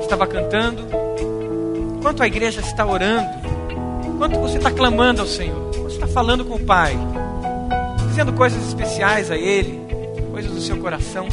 estava 0.00 0.26
cantando, 0.26 0.86
enquanto 1.98 2.22
a 2.22 2.26
igreja 2.26 2.60
está 2.60 2.86
orando, 2.86 3.28
enquanto 4.06 4.38
você 4.38 4.58
está 4.58 4.70
clamando 4.70 5.22
ao 5.22 5.26
Senhor, 5.26 5.72
você 5.72 5.94
está 5.94 6.06
falando 6.06 6.44
com 6.44 6.56
o 6.56 6.60
Pai, 6.60 6.96
dizendo 8.08 8.32
coisas 8.34 8.62
especiais 8.68 9.30
a 9.30 9.36
Ele, 9.36 9.80
coisas 10.30 10.52
do 10.52 10.60
seu 10.60 10.76
coração. 10.78 11.26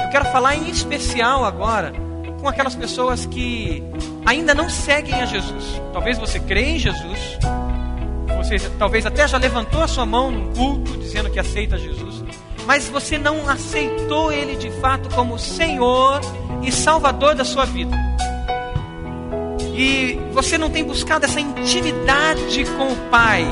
Eu 0.00 0.08
quero 0.10 0.24
falar 0.26 0.54
em 0.54 0.70
especial 0.70 1.44
agora 1.44 1.92
com 2.40 2.48
aquelas 2.48 2.74
pessoas 2.74 3.26
que 3.26 3.82
ainda 4.24 4.54
não 4.54 4.70
seguem 4.70 5.14
a 5.14 5.26
Jesus. 5.26 5.80
Talvez 5.92 6.16
você 6.18 6.40
crê 6.40 6.70
em 6.70 6.78
Jesus, 6.78 7.38
você 8.36 8.58
talvez 8.78 9.04
até 9.04 9.26
já 9.28 9.38
levantou 9.38 9.82
a 9.82 9.88
sua 9.88 10.06
mão 10.06 10.30
num 10.30 10.52
culto 10.52 10.96
dizendo 10.96 11.30
que 11.30 11.38
aceita 11.38 11.76
Jesus, 11.78 12.11
mas 12.66 12.88
você 12.88 13.18
não 13.18 13.48
aceitou 13.48 14.32
Ele 14.32 14.56
de 14.56 14.70
fato 14.80 15.08
como 15.14 15.38
Senhor 15.38 16.20
e 16.62 16.70
Salvador 16.70 17.34
da 17.34 17.44
sua 17.44 17.64
vida. 17.64 17.96
E 19.74 20.18
você 20.32 20.58
não 20.58 20.70
tem 20.70 20.84
buscado 20.84 21.24
essa 21.24 21.40
intimidade 21.40 22.64
com 22.76 22.92
o 22.92 22.96
Pai, 23.10 23.44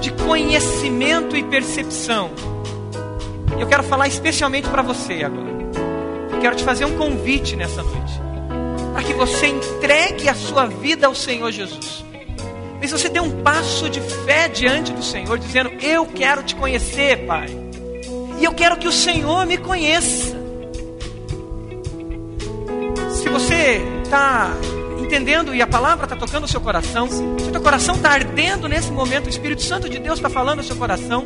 de 0.00 0.12
conhecimento 0.12 1.36
e 1.36 1.42
percepção. 1.42 2.30
Eu 3.58 3.66
quero 3.66 3.82
falar 3.82 4.06
especialmente 4.06 4.68
para 4.68 4.82
você 4.82 5.24
agora. 5.24 5.48
Eu 6.32 6.40
quero 6.40 6.54
te 6.54 6.62
fazer 6.62 6.84
um 6.84 6.96
convite 6.96 7.56
nessa 7.56 7.82
noite, 7.82 8.20
para 8.92 9.02
que 9.02 9.12
você 9.14 9.48
entregue 9.48 10.28
a 10.28 10.34
sua 10.34 10.66
vida 10.66 11.08
ao 11.08 11.14
Senhor 11.14 11.50
Jesus. 11.50 12.04
Mas 12.80 12.92
você 12.92 13.08
dê 13.08 13.18
um 13.18 13.42
passo 13.42 13.90
de 13.90 14.00
fé 14.00 14.48
diante 14.48 14.92
do 14.92 15.02
Senhor, 15.02 15.36
dizendo: 15.38 15.70
Eu 15.82 16.06
quero 16.06 16.44
te 16.44 16.54
conhecer, 16.54 17.26
Pai. 17.26 17.67
E 18.38 18.44
eu 18.44 18.52
quero 18.52 18.76
que 18.76 18.86
o 18.86 18.92
Senhor 18.92 19.46
me 19.46 19.58
conheça. 19.58 20.36
Se 23.10 23.28
você 23.28 23.82
está 24.04 24.50
entendendo 25.00 25.54
e 25.54 25.60
a 25.60 25.66
palavra 25.66 26.04
está 26.04 26.16
tocando 26.16 26.44
o 26.44 26.48
seu 26.48 26.60
coração, 26.60 27.08
se 27.08 27.22
o 27.22 27.50
teu 27.50 27.60
coração 27.60 27.96
está 27.96 28.10
ardendo 28.10 28.68
nesse 28.68 28.90
momento, 28.90 29.26
o 29.26 29.28
Espírito 29.28 29.62
Santo 29.62 29.88
de 29.88 29.98
Deus 29.98 30.18
está 30.18 30.28
falando 30.28 30.58
no 30.58 30.64
seu 30.64 30.76
coração, 30.76 31.24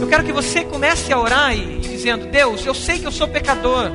eu 0.00 0.08
quero 0.08 0.24
que 0.24 0.32
você 0.32 0.64
comece 0.64 1.12
a 1.12 1.20
orar 1.20 1.54
e, 1.54 1.76
e 1.76 1.80
dizendo: 1.80 2.26
Deus, 2.26 2.66
eu 2.66 2.74
sei 2.74 2.98
que 2.98 3.06
eu 3.06 3.12
sou 3.12 3.28
pecador. 3.28 3.92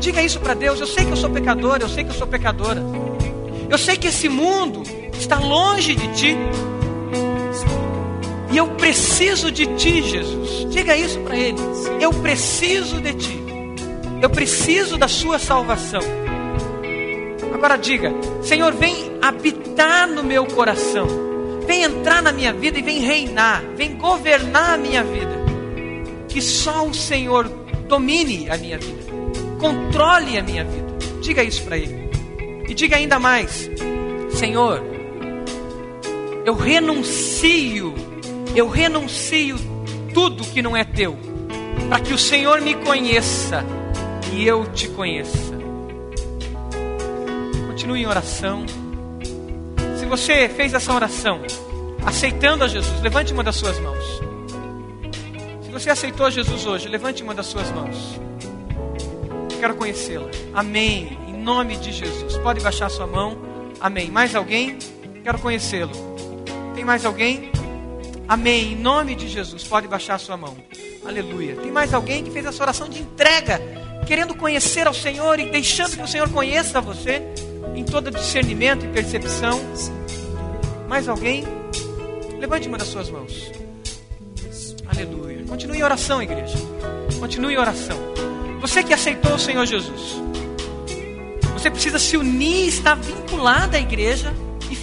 Diga 0.00 0.22
isso 0.22 0.38
para 0.40 0.54
Deus: 0.54 0.80
Eu 0.80 0.86
sei 0.86 1.04
que 1.04 1.12
eu 1.12 1.16
sou 1.16 1.30
pecador, 1.30 1.78
eu 1.80 1.88
sei 1.88 2.04
que 2.04 2.10
eu 2.10 2.14
sou 2.14 2.26
pecadora. 2.26 2.82
Eu 3.68 3.78
sei 3.78 3.96
que 3.96 4.08
esse 4.08 4.28
mundo 4.28 4.82
está 5.18 5.38
longe 5.38 5.94
de 5.94 6.08
ti. 6.08 6.36
Eu 8.56 8.68
preciso 8.68 9.52
de 9.52 9.66
ti, 9.76 10.02
Jesus. 10.02 10.66
Diga 10.70 10.96
isso 10.96 11.20
para 11.20 11.36
ele. 11.36 11.58
Eu 12.00 12.10
preciso 12.10 13.02
de 13.02 13.12
ti. 13.12 13.38
Eu 14.22 14.30
preciso 14.30 14.96
da 14.96 15.06
sua 15.06 15.38
salvação. 15.38 16.00
Agora 17.52 17.76
diga: 17.76 18.10
Senhor, 18.42 18.72
vem 18.72 19.12
habitar 19.20 20.08
no 20.08 20.24
meu 20.24 20.46
coração. 20.46 21.06
Vem 21.66 21.82
entrar 21.82 22.22
na 22.22 22.32
minha 22.32 22.52
vida 22.54 22.78
e 22.78 22.82
vem 22.82 23.00
reinar. 23.00 23.62
Vem 23.76 23.94
governar 23.96 24.74
a 24.74 24.78
minha 24.78 25.04
vida. 25.04 25.36
Que 26.26 26.40
só 26.40 26.86
o 26.86 26.94
Senhor 26.94 27.48
domine 27.86 28.48
a 28.48 28.56
minha 28.56 28.78
vida. 28.78 29.12
Controle 29.60 30.38
a 30.38 30.42
minha 30.42 30.64
vida. 30.64 30.96
Diga 31.20 31.44
isso 31.44 31.62
para 31.62 31.76
ele. 31.76 32.08
E 32.66 32.72
diga 32.72 32.96
ainda 32.96 33.18
mais: 33.18 33.70
Senhor, 34.30 34.82
eu 36.46 36.54
renuncio, 36.54 37.92
eu 38.56 38.68
renuncio 38.68 39.58
tudo 40.14 40.42
que 40.42 40.62
não 40.62 40.74
é 40.74 40.82
teu, 40.82 41.14
para 41.90 42.00
que 42.00 42.14
o 42.14 42.18
Senhor 42.18 42.62
me 42.62 42.74
conheça 42.74 43.62
e 44.32 44.46
eu 44.46 44.64
te 44.72 44.88
conheça. 44.88 45.54
Continue 47.66 48.00
em 48.00 48.06
oração. 48.06 48.64
Se 49.98 50.06
você 50.06 50.48
fez 50.48 50.72
essa 50.72 50.90
oração, 50.94 51.42
aceitando 52.06 52.64
a 52.64 52.68
Jesus, 52.68 52.98
levante 53.02 53.34
uma 53.34 53.44
das 53.44 53.56
suas 53.56 53.78
mãos. 53.78 54.22
Se 55.62 55.70
você 55.70 55.90
aceitou 55.90 56.30
Jesus 56.30 56.64
hoje, 56.64 56.88
levante 56.88 57.22
uma 57.22 57.34
das 57.34 57.46
suas 57.46 57.70
mãos. 57.70 58.18
Quero 59.60 59.74
conhecê-la. 59.74 60.30
Amém. 60.54 61.18
Em 61.28 61.36
nome 61.36 61.76
de 61.76 61.92
Jesus. 61.92 62.38
Pode 62.38 62.60
baixar 62.60 62.88
sua 62.88 63.06
mão. 63.06 63.36
Amém. 63.78 64.10
Mais 64.10 64.34
alguém? 64.34 64.78
Quero 65.22 65.38
conhecê-lo. 65.38 65.92
Tem 66.74 66.84
mais 66.84 67.04
alguém? 67.04 67.50
Amém. 68.28 68.72
Em 68.72 68.76
nome 68.76 69.14
de 69.14 69.28
Jesus. 69.28 69.62
Pode 69.64 69.86
baixar 69.86 70.18
sua 70.18 70.36
mão. 70.36 70.56
Aleluia. 71.04 71.56
Tem 71.56 71.70
mais 71.70 71.94
alguém 71.94 72.24
que 72.24 72.30
fez 72.30 72.44
essa 72.44 72.62
oração 72.62 72.88
de 72.88 73.00
entrega, 73.00 73.60
querendo 74.06 74.34
conhecer 74.34 74.86
ao 74.86 74.94
Senhor 74.94 75.38
e 75.38 75.50
deixando 75.50 75.96
que 75.96 76.02
o 76.02 76.08
Senhor 76.08 76.28
conheça 76.30 76.80
você 76.80 77.22
em 77.74 77.84
todo 77.84 78.10
discernimento 78.10 78.84
e 78.84 78.88
percepção? 78.88 79.60
Mais 80.88 81.08
alguém? 81.08 81.44
Levante 82.38 82.68
uma 82.68 82.78
das 82.78 82.88
suas 82.88 83.08
mãos. 83.08 83.52
Aleluia. 84.88 85.44
Continue 85.44 85.78
em 85.78 85.82
oração, 85.82 86.22
igreja. 86.22 86.58
Continue 87.20 87.54
em 87.54 87.58
oração. 87.58 87.98
Você 88.60 88.82
que 88.82 88.92
aceitou 88.92 89.34
o 89.34 89.38
Senhor 89.38 89.64
Jesus, 89.64 90.20
você 91.52 91.70
precisa 91.70 91.98
se 91.98 92.16
unir, 92.16 92.68
estar 92.68 92.96
vinculado 92.96 93.76
à 93.76 93.80
igreja 93.80 94.34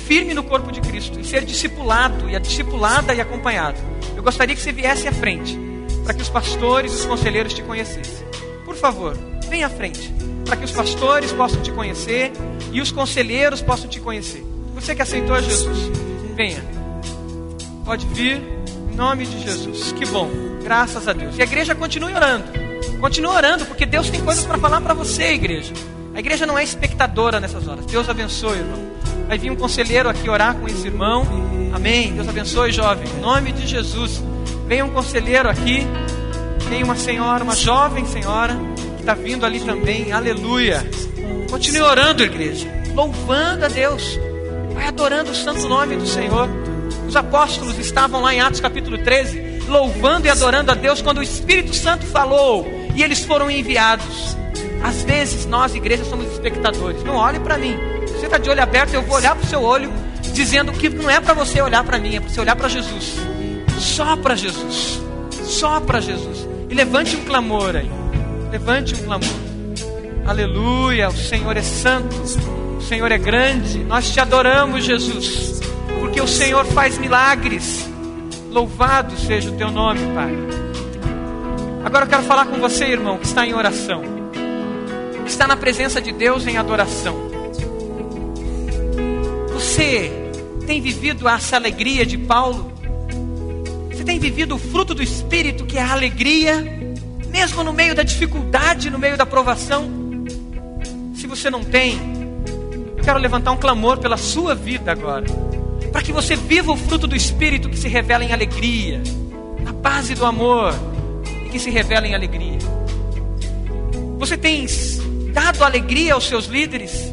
firme 0.07 0.33
no 0.33 0.43
corpo 0.43 0.71
de 0.71 0.81
Cristo, 0.81 1.19
e 1.19 1.23
ser 1.23 1.45
discipulado, 1.45 2.29
e 2.29 2.35
a 2.35 2.39
discipulada 2.39 3.13
e 3.13 3.21
acompanhado. 3.21 3.77
Eu 4.15 4.23
gostaria 4.23 4.55
que 4.55 4.61
você 4.61 4.71
viesse 4.71 5.07
à 5.07 5.11
frente, 5.11 5.57
para 6.03 6.13
que 6.13 6.21
os 6.21 6.29
pastores 6.29 6.91
e 6.91 6.95
os 6.95 7.05
conselheiros 7.05 7.53
te 7.53 7.61
conhecessem. 7.61 8.25
Por 8.65 8.75
favor, 8.75 9.17
venha 9.49 9.67
à 9.67 9.69
frente, 9.69 10.13
para 10.45 10.57
que 10.57 10.65
os 10.65 10.71
pastores 10.71 11.31
possam 11.31 11.61
te 11.61 11.71
conhecer 11.71 12.31
e 12.71 12.81
os 12.81 12.91
conselheiros 12.91 13.61
possam 13.61 13.87
te 13.87 13.99
conhecer. 13.99 14.43
Você 14.75 14.95
que 14.95 15.01
aceitou 15.01 15.35
a 15.35 15.41
Jesus, 15.41 15.77
venha. 16.35 16.63
Pode 17.85 18.05
vir, 18.07 18.41
em 18.91 18.95
nome 18.95 19.25
de 19.25 19.41
Jesus. 19.41 19.91
Que 19.93 20.05
bom, 20.05 20.29
graças 20.63 21.07
a 21.07 21.13
Deus. 21.13 21.37
E 21.37 21.41
a 21.41 21.45
igreja 21.45 21.75
continue 21.75 22.13
orando. 22.13 22.45
Continue 22.99 23.31
orando, 23.31 23.65
porque 23.65 23.85
Deus 23.85 24.09
tem 24.09 24.21
coisas 24.21 24.45
para 24.45 24.57
falar 24.57 24.81
para 24.81 24.93
você, 24.93 25.33
igreja. 25.33 25.73
A 26.13 26.19
igreja 26.19 26.45
não 26.45 26.57
é 26.57 26.63
espectadora 26.63 27.39
nessas 27.39 27.67
horas. 27.67 27.85
Deus 27.85 28.07
abençoe, 28.07 28.57
irmão. 28.57 28.92
Vai 29.27 29.37
vir 29.37 29.51
um 29.51 29.55
conselheiro 29.55 30.09
aqui 30.09 30.29
orar 30.29 30.55
com 30.55 30.67
esse 30.67 30.87
irmão. 30.87 31.25
Amém. 31.73 32.13
Deus 32.13 32.27
abençoe, 32.27 32.71
jovem. 32.71 33.07
Em 33.09 33.21
nome 33.21 33.51
de 33.51 33.67
Jesus. 33.67 34.23
Vem 34.67 34.83
um 34.83 34.89
conselheiro 34.89 35.49
aqui. 35.49 35.85
Tem 36.69 36.83
uma 36.83 36.95
senhora, 36.95 37.43
uma 37.43 37.55
jovem 37.55 38.05
senhora, 38.05 38.55
que 38.95 39.01
está 39.01 39.13
vindo 39.13 39.45
ali 39.45 39.59
também. 39.59 40.11
Aleluia. 40.11 40.85
Continue 41.49 41.81
orando, 41.81 42.23
igreja. 42.23 42.67
Louvando 42.93 43.65
a 43.65 43.67
Deus. 43.67 44.19
Vai 44.73 44.87
adorando 44.87 45.31
o 45.31 45.35
santo 45.35 45.67
nome 45.67 45.95
do 45.95 46.07
Senhor. 46.07 46.49
Os 47.07 47.15
apóstolos 47.15 47.77
estavam 47.77 48.21
lá 48.21 48.33
em 48.33 48.41
Atos 48.41 48.59
capítulo 48.59 48.97
13, 48.97 49.61
louvando 49.67 50.25
e 50.25 50.29
adorando 50.29 50.71
a 50.71 50.73
Deus 50.73 51.01
quando 51.01 51.19
o 51.19 51.23
Espírito 51.23 51.75
Santo 51.75 52.05
falou 52.05 52.65
e 52.95 53.03
eles 53.03 53.23
foram 53.23 53.49
enviados. 53.49 54.35
Às 54.83 55.03
vezes 55.03 55.45
nós, 55.45 55.75
igreja, 55.75 56.03
somos 56.05 56.31
espectadores. 56.31 57.03
Não 57.03 57.15
olhe 57.15 57.39
para 57.39 57.57
mim. 57.57 57.77
Você 58.23 58.27
está 58.27 58.37
de 58.37 58.49
olho 58.49 58.63
aberto, 58.63 58.93
eu 58.93 59.01
vou 59.01 59.17
olhar 59.17 59.35
para 59.35 59.43
o 59.43 59.49
seu 59.49 59.61
olho, 59.61 59.91
dizendo 60.33 60.71
que 60.71 60.87
não 60.87 61.09
é 61.09 61.19
para 61.19 61.33
você 61.33 61.61
olhar 61.61 61.83
para 61.83 61.99
mim, 61.99 62.15
é 62.15 62.21
para 62.21 62.29
você 62.29 62.39
olhar 62.39 62.55
para 62.55 62.69
Jesus. 62.69 63.15
Só 63.77 64.15
para 64.15 64.33
Jesus. 64.33 65.01
Só 65.43 65.81
para 65.81 65.99
Jesus. 65.99 66.47
E 66.69 66.73
levante 66.73 67.17
um 67.17 67.25
clamor 67.25 67.75
aí. 67.75 67.91
Levante 68.49 68.95
um 68.95 68.99
clamor. 68.99 69.27
Aleluia. 70.25 71.09
O 71.09 71.17
Senhor 71.17 71.57
é 71.57 71.61
santo. 71.61 72.15
O 72.77 72.81
Senhor 72.81 73.11
é 73.11 73.17
grande. 73.17 73.79
Nós 73.79 74.09
te 74.09 74.21
adoramos, 74.21 74.85
Jesus. 74.85 75.59
Porque 75.99 76.21
o 76.21 76.27
Senhor 76.27 76.63
faz 76.67 76.97
milagres. 76.97 77.85
Louvado 78.49 79.17
seja 79.17 79.49
o 79.49 79.57
teu 79.57 79.69
nome, 79.69 79.99
Pai. 80.15 80.33
Agora 81.83 82.05
eu 82.05 82.09
quero 82.09 82.23
falar 82.23 82.45
com 82.45 82.57
você, 82.57 82.85
irmão, 82.85 83.17
que 83.17 83.25
está 83.25 83.45
em 83.45 83.53
oração. 83.53 84.01
Que 85.25 85.29
está 85.29 85.45
na 85.45 85.57
presença 85.57 86.01
de 86.01 86.13
Deus 86.13 86.47
em 86.47 86.55
adoração. 86.55 87.32
Você 89.73 90.11
tem 90.67 90.79
vivido 90.79 91.27
essa 91.27 91.55
alegria 91.55 92.05
de 92.05 92.15
Paulo? 92.15 92.71
Você 93.89 94.03
tem 94.03 94.19
vivido 94.19 94.53
o 94.53 94.59
fruto 94.59 94.93
do 94.93 95.01
Espírito, 95.01 95.65
que 95.65 95.79
é 95.79 95.81
a 95.81 95.93
alegria, 95.93 96.63
mesmo 97.29 97.63
no 97.63 97.73
meio 97.73 97.95
da 97.95 98.03
dificuldade, 98.03 98.91
no 98.91 98.99
meio 98.99 99.17
da 99.17 99.25
provação? 99.25 99.89
Se 101.15 101.25
você 101.25 101.49
não 101.49 101.63
tem, 101.63 101.97
eu 102.95 103.03
quero 103.03 103.17
levantar 103.17 103.51
um 103.51 103.57
clamor 103.57 103.97
pela 103.97 104.15
sua 104.15 104.53
vida 104.53 104.91
agora, 104.91 105.25
para 105.91 106.03
que 106.03 106.11
você 106.11 106.35
viva 106.35 106.71
o 106.71 106.77
fruto 106.77 107.07
do 107.07 107.15
Espírito 107.15 107.67
que 107.67 107.77
se 107.79 107.87
revela 107.87 108.23
em 108.23 108.31
alegria, 108.31 109.01
na 109.63 109.73
base 109.73 110.13
do 110.13 110.23
amor, 110.23 110.71
e 111.47 111.49
que 111.49 111.57
se 111.57 111.71
revela 111.71 112.05
em 112.05 112.13
alegria. 112.13 112.59
Você 114.19 114.37
tem 114.37 114.67
dado 115.33 115.63
alegria 115.63 116.13
aos 116.13 116.27
seus 116.27 116.45
líderes? 116.45 117.11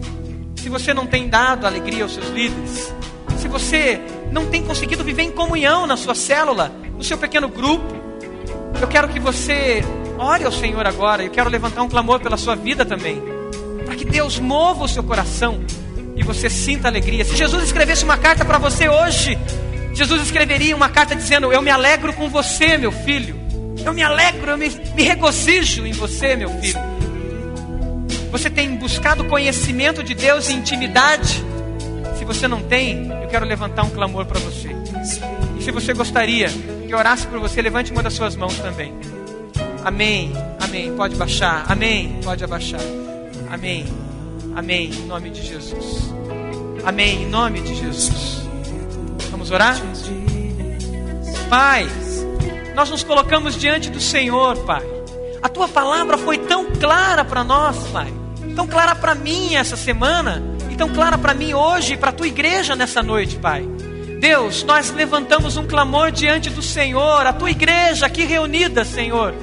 Se 0.60 0.68
você 0.68 0.92
não 0.92 1.06
tem 1.06 1.26
dado 1.26 1.66
alegria 1.66 2.02
aos 2.02 2.12
seus 2.12 2.28
líderes, 2.28 2.94
se 3.38 3.48
você 3.48 3.98
não 4.30 4.44
tem 4.44 4.62
conseguido 4.62 5.02
viver 5.02 5.22
em 5.22 5.30
comunhão 5.30 5.86
na 5.86 5.96
sua 5.96 6.14
célula, 6.14 6.70
no 6.98 7.02
seu 7.02 7.16
pequeno 7.16 7.48
grupo, 7.48 7.94
eu 8.78 8.86
quero 8.86 9.08
que 9.08 9.18
você 9.18 9.82
ore 10.18 10.44
ao 10.44 10.52
Senhor 10.52 10.86
agora. 10.86 11.24
Eu 11.24 11.30
quero 11.30 11.48
levantar 11.48 11.82
um 11.82 11.88
clamor 11.88 12.20
pela 12.20 12.36
sua 12.36 12.54
vida 12.54 12.84
também, 12.84 13.22
para 13.86 13.96
que 13.96 14.04
Deus 14.04 14.38
mova 14.38 14.84
o 14.84 14.88
seu 14.88 15.02
coração 15.02 15.64
e 16.14 16.22
você 16.22 16.50
sinta 16.50 16.88
alegria. 16.88 17.24
Se 17.24 17.34
Jesus 17.34 17.64
escrevesse 17.64 18.04
uma 18.04 18.18
carta 18.18 18.44
para 18.44 18.58
você 18.58 18.86
hoje, 18.86 19.38
Jesus 19.94 20.20
escreveria 20.20 20.76
uma 20.76 20.90
carta 20.90 21.16
dizendo: 21.16 21.50
Eu 21.50 21.62
me 21.62 21.70
alegro 21.70 22.12
com 22.12 22.28
você, 22.28 22.76
meu 22.76 22.92
filho. 22.92 23.34
Eu 23.82 23.94
me 23.94 24.02
alegro, 24.02 24.50
eu 24.50 24.58
me, 24.58 24.68
me 24.94 25.02
regozijo 25.02 25.86
em 25.86 25.92
você, 25.92 26.36
meu 26.36 26.50
filho. 26.60 26.89
Você 28.30 28.48
tem 28.48 28.76
buscado 28.76 29.24
conhecimento 29.24 30.02
de 30.02 30.14
Deus 30.14 30.48
e 30.48 30.54
intimidade? 30.54 31.44
Se 32.16 32.24
você 32.24 32.46
não 32.46 32.62
tem, 32.62 33.08
eu 33.22 33.28
quero 33.28 33.44
levantar 33.44 33.82
um 33.82 33.90
clamor 33.90 34.24
para 34.24 34.38
você. 34.38 34.68
E 35.58 35.62
se 35.62 35.70
você 35.70 35.92
gostaria 35.92 36.48
que 36.86 36.94
orasse 36.94 37.26
por 37.26 37.40
você, 37.40 37.60
levante 37.60 37.90
uma 37.90 38.02
das 38.02 38.14
suas 38.14 38.36
mãos 38.36 38.56
também. 38.58 38.94
Amém, 39.84 40.32
amém. 40.60 40.94
Pode 40.94 41.16
baixar, 41.16 41.64
amém. 41.68 42.20
Pode 42.22 42.44
abaixar, 42.44 42.80
amém, 43.50 43.84
amém. 44.54 44.90
Em 44.90 45.06
nome 45.06 45.30
de 45.30 45.42
Jesus, 45.42 46.12
amém. 46.84 47.22
Em 47.22 47.26
nome 47.26 47.60
de 47.60 47.74
Jesus. 47.74 48.42
Vamos 49.30 49.50
orar? 49.50 49.76
Pai, 51.48 51.88
nós 52.74 52.90
nos 52.90 53.02
colocamos 53.02 53.56
diante 53.56 53.90
do 53.90 54.00
Senhor, 54.00 54.56
Pai. 54.58 54.86
A 55.42 55.48
tua 55.48 55.66
palavra 55.66 56.16
foi 56.18 56.38
tão 56.38 56.66
clara 56.72 57.24
para 57.24 57.42
nós, 57.42 57.76
Pai. 57.88 58.19
Tão 58.54 58.66
clara 58.66 58.94
para 58.94 59.14
mim 59.14 59.54
essa 59.54 59.76
semana 59.76 60.42
e 60.70 60.76
tão 60.76 60.88
clara 60.88 61.16
para 61.16 61.34
mim 61.34 61.54
hoje 61.54 61.94
e 61.94 61.96
para 61.96 62.10
a 62.10 62.12
tua 62.12 62.28
igreja 62.28 62.76
nessa 62.76 63.02
noite, 63.02 63.36
Pai. 63.36 63.66
Deus, 64.20 64.62
nós 64.64 64.90
levantamos 64.90 65.56
um 65.56 65.66
clamor 65.66 66.12
diante 66.12 66.50
do 66.50 66.60
Senhor, 66.60 67.26
a 67.26 67.32
tua 67.32 67.50
igreja 67.50 68.04
aqui 68.04 68.24
reunida, 68.24 68.84
Senhor, 68.84 69.34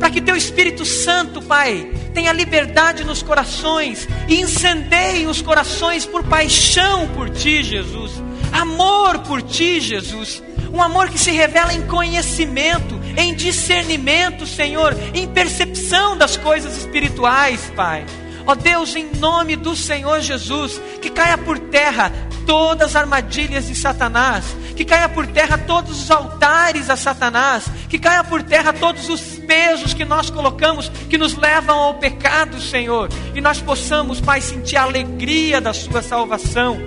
para 0.00 0.10
que 0.10 0.20
teu 0.20 0.34
Espírito 0.34 0.84
Santo, 0.84 1.40
Pai, 1.40 1.88
tenha 2.12 2.32
liberdade 2.32 3.04
nos 3.04 3.22
corações 3.22 4.08
e 4.28 4.40
incendeie 4.40 5.26
os 5.26 5.40
corações 5.40 6.04
por 6.04 6.24
paixão 6.24 7.06
por 7.08 7.30
ti, 7.30 7.62
Jesus. 7.62 8.12
Amor 8.52 9.20
por 9.20 9.40
ti, 9.40 9.80
Jesus. 9.80 10.42
Um 10.72 10.82
amor 10.82 11.08
que 11.08 11.18
se 11.18 11.30
revela 11.30 11.72
em 11.72 11.82
conhecimento, 11.82 13.00
em 13.16 13.34
discernimento, 13.34 14.44
Senhor, 14.44 14.96
em 15.14 15.28
percepção 15.28 16.16
das 16.16 16.36
coisas 16.36 16.76
espirituais, 16.76 17.72
Pai. 17.76 18.04
Ó 18.46 18.54
Deus, 18.54 18.94
em 18.94 19.10
nome 19.16 19.56
do 19.56 19.74
Senhor 19.74 20.20
Jesus, 20.20 20.80
que 21.00 21.08
caia 21.08 21.38
por 21.38 21.58
terra 21.58 22.12
todas 22.46 22.90
as 22.90 22.96
armadilhas 22.96 23.66
de 23.66 23.74
Satanás, 23.74 24.44
que 24.76 24.84
caia 24.84 25.08
por 25.08 25.26
terra 25.26 25.56
todos 25.56 26.02
os 26.02 26.10
altares 26.10 26.90
a 26.90 26.96
Satanás, 26.96 27.64
que 27.88 27.98
caia 27.98 28.22
por 28.22 28.42
terra 28.42 28.72
todos 28.72 29.08
os 29.08 29.20
pesos 29.20 29.94
que 29.94 30.04
nós 30.04 30.28
colocamos 30.28 30.90
que 31.08 31.16
nos 31.16 31.34
levam 31.34 31.78
ao 31.78 31.94
pecado, 31.94 32.60
Senhor, 32.60 33.08
e 33.34 33.40
nós 33.40 33.60
possamos, 33.60 34.20
Pai, 34.20 34.42
sentir 34.42 34.76
a 34.76 34.82
alegria 34.82 35.60
da 35.60 35.72
Sua 35.72 36.02
salvação. 36.02 36.78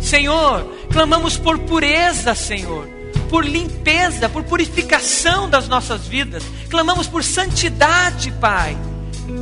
Senhor, 0.00 0.64
clamamos 0.92 1.36
por 1.36 1.58
pureza, 1.58 2.34
Senhor, 2.34 2.88
por 3.28 3.44
limpeza, 3.44 4.28
por 4.28 4.44
purificação 4.44 5.50
das 5.50 5.66
nossas 5.66 6.06
vidas, 6.06 6.44
clamamos 6.68 7.08
por 7.08 7.24
santidade, 7.24 8.30
Pai. 8.40 8.76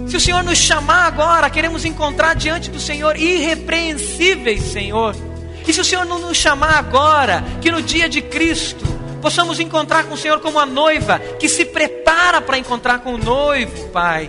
Se 0.06 0.16
o 0.16 0.20
Senhor 0.20 0.42
nos 0.42 0.58
chamar 0.58 1.06
agora, 1.06 1.50
queremos 1.50 1.84
encontrar 1.84 2.34
diante 2.34 2.70
do 2.70 2.80
Senhor 2.80 3.16
irrepreensíveis, 3.16 4.62
Senhor. 4.62 5.14
E 5.66 5.72
se 5.72 5.80
o 5.80 5.84
Senhor 5.84 6.06
não 6.06 6.18
nos 6.18 6.36
chamar 6.36 6.78
agora, 6.78 7.44
que 7.60 7.70
no 7.70 7.82
dia 7.82 8.08
de 8.08 8.22
Cristo 8.22 8.86
possamos 9.20 9.60
encontrar 9.60 10.04
com 10.04 10.14
o 10.14 10.16
Senhor 10.16 10.40
como 10.40 10.58
a 10.58 10.64
noiva 10.64 11.18
que 11.38 11.48
se 11.48 11.64
prepara 11.64 12.40
para 12.40 12.58
encontrar 12.58 13.00
com 13.00 13.14
o 13.14 13.18
noivo, 13.18 13.88
Pai. 13.88 14.28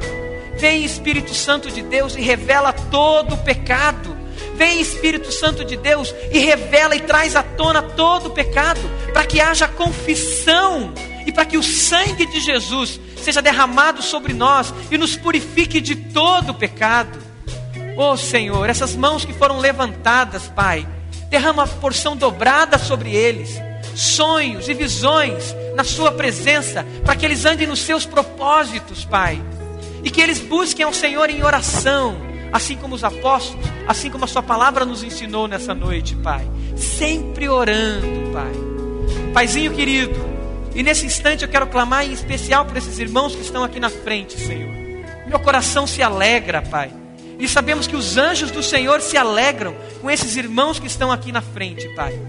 Vem 0.57 0.84
Espírito 0.84 1.34
Santo 1.34 1.72
de 1.72 1.82
Deus 1.82 2.16
e 2.18 2.22
revela 2.22 2.74
todo 2.74 3.36
o 3.36 3.38
pecado. 3.38 4.18
Vem 4.55 4.82
Espírito 4.82 5.32
Santo 5.32 5.64
de 5.64 5.78
Deus 5.78 6.14
e 6.34 6.39
revela 6.39 6.93
e 6.95 6.99
traz 6.99 7.38
à 7.38 7.41
tona 7.41 7.82
todo 7.82 8.26
o 8.26 8.32
pecado, 8.32 8.82
para 9.14 9.24
que 9.24 9.39
haja 9.39 9.70
confissão 9.70 10.93
e 11.26 11.32
para 11.32 11.45
que 11.45 11.57
o 11.57 11.64
sangue 11.64 12.26
de 12.26 12.41
Jesus 12.41 12.99
seja 13.20 13.41
derramado 13.41 14.01
sobre 14.01 14.34
nós 14.34 14.74
e 14.89 14.97
nos 14.97 15.15
purifique 15.15 15.80
de 15.80 15.95
todo 15.95 16.51
o 16.51 16.55
pecado. 16.55 17.20
Oh 17.97 18.15
Senhor, 18.15 18.70
essas 18.70 18.95
mãos 18.95 19.26
que 19.26 19.34
foram 19.34 19.59
levantadas, 19.59 20.47
Pai, 20.47 20.88
derrama 21.30 21.63
a 21.63 21.67
porção 21.67 22.15
dobrada 22.15 22.78
sobre 22.78 23.13
eles, 23.13 23.59
sonhos 23.95 24.67
e 24.70 24.74
visões 24.74 25.55
na 25.76 25.84
Sua 25.84 26.11
presença, 26.11 26.86
para 27.03 27.15
que 27.15 27.26
eles 27.26 27.45
andem 27.45 27.67
nos 27.67 27.80
seus 27.80 28.05
propósitos, 28.05 29.05
Pai, 29.05 29.41
e 30.03 30.09
que 30.09 30.22
eles 30.22 30.39
busquem 30.39 30.86
ao 30.86 30.93
Senhor 30.93 31.30
em 31.30 31.43
oração, 31.43 32.17
assim 32.51 32.76
como 32.76 32.95
os 32.95 33.03
apóstolos, 33.03 33.65
assim 33.88 34.09
como 34.09 34.26
a 34.26 34.28
Sua 34.28 34.41
palavra 34.41 34.86
nos 34.86 35.03
ensinou 35.03 35.47
nessa 35.47 35.74
noite, 35.76 36.15
Pai, 36.15 36.49
sempre 36.76 37.47
orando, 37.47 38.32
Pai. 38.32 38.51
Paizinho 39.34 39.74
querido, 39.74 40.20
e 40.76 40.84
nesse 40.84 41.05
instante 41.05 41.43
eu 41.43 41.49
quero 41.49 41.67
clamar 41.67 42.05
em 42.05 42.13
especial 42.13 42.65
por 42.65 42.78
esses 42.78 42.99
irmãos 42.99 43.36
que 43.36 43.41
estão 43.41 43.63
aqui 43.63 43.80
na 43.80 43.89
frente, 43.89 44.39
Senhor. 44.39 44.72
Meu 45.28 45.39
coração 45.39 45.86
se 45.86 46.01
alegra, 46.01 46.61
Pai. 46.61 46.91
E 47.38 47.47
sabemos 47.47 47.88
que 47.88 47.95
os 47.95 48.17
anjos 48.17 48.51
do 48.51 48.61
Senhor 48.61 48.99
se 49.01 49.15
alegram 49.15 49.76
com 50.01 50.09
esses 50.09 50.36
irmãos 50.36 50.80
que 50.80 50.88
estão 50.88 51.11
aqui 51.11 51.32
na 51.32 51.41
frente, 51.41 51.88
Pai. 51.95 52.20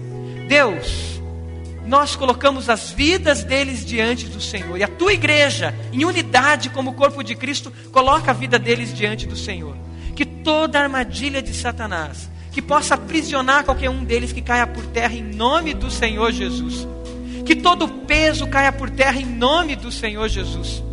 Deus, 0.47 1.21
nós 1.85 2.15
colocamos 2.15 2.69
as 2.69 2.91
vidas 2.91 3.43
deles 3.43 3.85
diante 3.85 4.27
do 4.27 4.39
Senhor. 4.39 4.77
E 4.77 4.83
a 4.83 4.87
tua 4.87 5.13
igreja, 5.13 5.75
em 5.91 6.05
unidade 6.05 6.69
como 6.69 6.91
o 6.91 6.93
corpo 6.93 7.23
de 7.23 7.35
Cristo, 7.35 7.73
coloca 7.91 8.31
a 8.31 8.33
vida 8.33 8.57
deles 8.57 8.93
diante 8.93 9.27
do 9.27 9.35
Senhor. 9.35 9.75
Que 10.15 10.25
toda 10.25 10.79
armadilha 10.79 11.41
de 11.41 11.53
Satanás, 11.53 12.29
que 12.51 12.61
possa 12.61 12.95
aprisionar 12.95 13.65
qualquer 13.65 13.89
um 13.89 14.03
deles 14.03 14.31
que 14.31 14.41
caia 14.41 14.67
por 14.67 14.85
terra 14.87 15.13
em 15.13 15.23
nome 15.23 15.73
do 15.73 15.89
Senhor 15.89 16.31
Jesus. 16.31 16.87
Que 17.45 17.55
todo 17.55 17.87
peso 17.87 18.47
caia 18.47 18.71
por 18.71 18.89
terra 18.89 19.19
em 19.19 19.25
nome 19.25 19.75
do 19.75 19.91
Senhor 19.91 20.27
Jesus. 20.29 20.83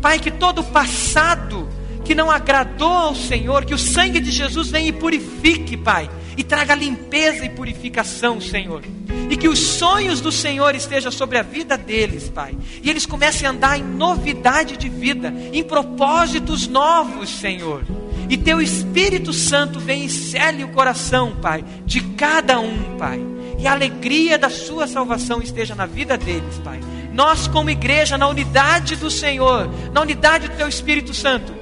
Pai, 0.00 0.18
que 0.18 0.30
todo 0.30 0.64
passado 0.64 1.68
que 2.04 2.14
não 2.14 2.30
agradou 2.30 2.92
ao 2.92 3.14
Senhor, 3.14 3.64
que 3.64 3.74
o 3.74 3.78
sangue 3.78 4.18
de 4.18 4.30
Jesus 4.30 4.68
venha 4.68 4.88
e 4.88 4.92
purifique, 4.92 5.76
Pai, 5.76 6.10
e 6.36 6.42
traga 6.42 6.74
limpeza 6.74 7.44
e 7.44 7.50
purificação, 7.50 8.40
Senhor. 8.40 8.82
E 9.28 9.36
que 9.36 9.46
os 9.46 9.58
sonhos 9.58 10.20
do 10.20 10.32
Senhor 10.32 10.74
estejam 10.74 11.12
sobre 11.12 11.38
a 11.38 11.42
vida 11.42 11.76
deles, 11.76 12.28
Pai. 12.28 12.56
E 12.82 12.90
eles 12.90 13.06
comecem 13.06 13.46
a 13.46 13.50
andar 13.50 13.78
em 13.78 13.84
novidade 13.84 14.76
de 14.76 14.88
vida, 14.88 15.32
em 15.52 15.62
propósitos 15.62 16.66
novos, 16.66 17.28
Senhor. 17.28 17.84
E 18.28 18.36
teu 18.36 18.60
Espírito 18.60 19.32
Santo 19.32 19.78
vem 19.78 20.04
e 20.04 20.10
cele 20.10 20.64
o 20.64 20.68
coração, 20.68 21.36
Pai, 21.40 21.64
de 21.84 22.00
cada 22.00 22.58
um, 22.58 22.96
Pai. 22.96 23.20
E 23.60 23.66
a 23.66 23.72
alegria 23.72 24.38
da 24.38 24.48
sua 24.48 24.86
salvação 24.86 25.42
esteja 25.42 25.74
na 25.74 25.84
vida 25.84 26.16
deles, 26.16 26.58
Pai. 26.64 26.80
Nós, 27.12 27.46
como 27.46 27.68
igreja, 27.68 28.16
na 28.16 28.26
unidade 28.26 28.96
do 28.96 29.10
Senhor, 29.10 29.68
na 29.92 30.00
unidade 30.00 30.48
do 30.48 30.56
teu 30.56 30.66
Espírito 30.66 31.12
Santo, 31.12 31.52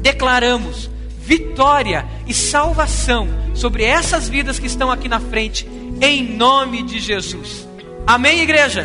declaramos 0.00 0.90
vitória 1.20 2.04
e 2.26 2.34
salvação 2.34 3.28
sobre 3.54 3.84
essas 3.84 4.28
vidas 4.28 4.58
que 4.58 4.66
estão 4.66 4.90
aqui 4.90 5.08
na 5.08 5.20
frente, 5.20 5.68
em 6.00 6.24
nome 6.36 6.82
de 6.82 6.98
Jesus. 6.98 7.66
Amém, 8.04 8.40
igreja? 8.40 8.84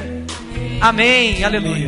Amém. 0.80 1.44
Aleluia. 1.44 1.88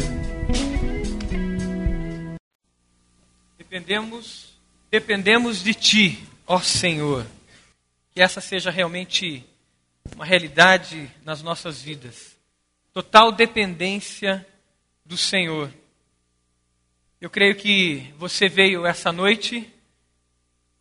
Dependemos, 3.59 4.55
dependemos 4.89 5.63
de 5.63 5.73
Ti, 5.75 6.19
ó 6.47 6.59
Senhor. 6.59 7.27
Que 8.13 8.21
essa 8.21 8.41
seja 8.41 8.71
realmente 8.71 9.43
uma 10.11 10.25
realidade 10.25 11.09
nas 11.23 11.41
nossas 11.41 11.81
vidas. 11.81 12.35
Total 12.91 13.31
dependência 13.31 14.45
do 15.05 15.17
Senhor. 15.17 15.73
Eu 17.19 17.29
creio 17.29 17.55
que 17.55 18.13
você 18.17 18.49
veio 18.49 18.85
essa 18.85 19.11
noite 19.11 19.71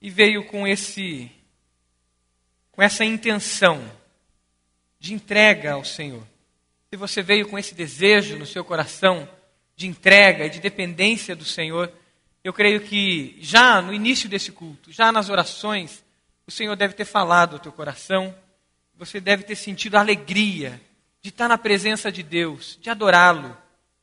e 0.01 0.11
veio 0.11 0.45
com 0.47 0.67
esse 0.67 1.31
com 2.73 2.83
essa 2.83 3.05
intenção 3.05 3.83
de 4.99 5.13
entrega 5.13 5.73
ao 5.73 5.85
Senhor. 5.85 6.27
Se 6.91 6.97
você 6.97 7.23
veio 7.23 7.49
com 7.49 7.59
esse 7.59 7.75
desejo 7.75 8.39
no 8.39 8.47
seu 8.47 8.65
coração 8.65 9.29
de 9.77 9.87
entrega 9.87 10.47
e 10.47 10.51
de 10.51 10.59
dependência 10.59 11.37
do 11.37 11.45
Senhor, 11.45 11.93
eu 12.43 12.53
creio 12.53 12.81
que 12.81 13.37
já 13.41 13.81
no 13.81 13.93
início 13.93 14.29
desse 14.29 14.51
culto, 14.51 14.91
já 14.91 15.13
nas 15.13 15.29
orações, 15.29 16.03
o 16.47 16.51
Senhor 16.51 16.75
deve 16.77 16.95
ter 16.95 17.05
falado 17.05 17.55
ao 17.55 17.61
teu 17.61 17.73
coração, 17.73 18.35
você 19.05 19.19
deve 19.19 19.43
ter 19.43 19.57
sentido 19.57 19.97
a 19.97 20.01
alegria 20.01 20.81
de 21.21 21.31
estar 21.31 21.49
na 21.49 21.59
presença 21.59 22.13
de 22.13 22.23
Deus, 22.23 22.79
de 22.81 22.89
adorá-lo, 22.89 23.57